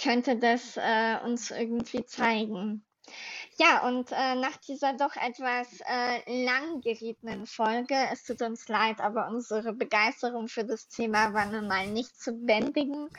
könnte 0.02 0.38
das 0.38 0.78
äh, 0.78 1.18
uns 1.24 1.52
irgendwie 1.52 2.06
zeigen. 2.06 2.84
Ja, 3.62 3.86
und 3.86 4.10
äh, 4.14 4.36
nach 4.36 4.56
dieser 4.56 4.94
doch 4.94 5.18
etwas 5.18 5.68
äh, 5.82 6.46
lang 6.46 6.80
gerietenen 6.80 7.46
Folge, 7.46 7.94
es 8.10 8.24
tut 8.24 8.42
uns 8.42 8.70
leid, 8.70 9.02
aber 9.02 9.28
unsere 9.28 9.74
Begeisterung 9.74 10.48
für 10.48 10.64
das 10.64 10.88
Thema 10.88 11.34
war 11.34 11.46
nun 11.48 11.68
mal 11.68 11.86
nicht 11.88 12.18
zu 12.18 12.32
bändigen 12.32 13.10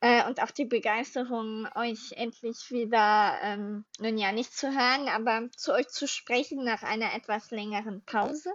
äh, 0.00 0.24
und 0.28 0.40
auch 0.40 0.52
die 0.52 0.66
Begeisterung, 0.66 1.66
euch 1.74 2.12
endlich 2.12 2.70
wieder, 2.70 3.40
ähm, 3.42 3.86
nun 3.98 4.18
ja, 4.18 4.30
nicht 4.30 4.56
zu 4.56 4.68
hören, 4.68 5.08
aber 5.08 5.50
zu 5.56 5.72
euch 5.72 5.88
zu 5.88 6.06
sprechen 6.06 6.62
nach 6.62 6.84
einer 6.84 7.12
etwas 7.16 7.50
längeren 7.50 8.00
Pause. 8.04 8.52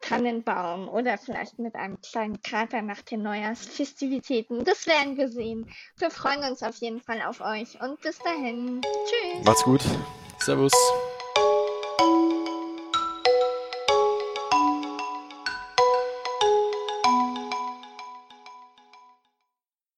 Tannenbaum 0.00 0.88
oder 0.88 1.18
vielleicht 1.18 1.58
mit 1.58 1.74
einem 1.74 2.00
kleinen 2.00 2.42
Krater 2.42 2.82
nach 2.82 3.02
den 3.02 3.22
Neujahrsfestivitäten. 3.22 4.64
Das 4.64 4.86
werden 4.86 5.16
wir 5.16 5.28
sehen. 5.28 5.70
Wir 5.98 6.10
freuen 6.10 6.42
uns 6.50 6.62
auf 6.62 6.76
jeden 6.76 7.00
Fall 7.00 7.22
auf 7.22 7.40
euch 7.40 7.80
und 7.80 8.00
bis 8.00 8.18
dahin. 8.18 8.80
Tschüss. 8.80 9.44
Macht's 9.44 9.62
gut. 9.62 9.82
Servus. 10.38 10.72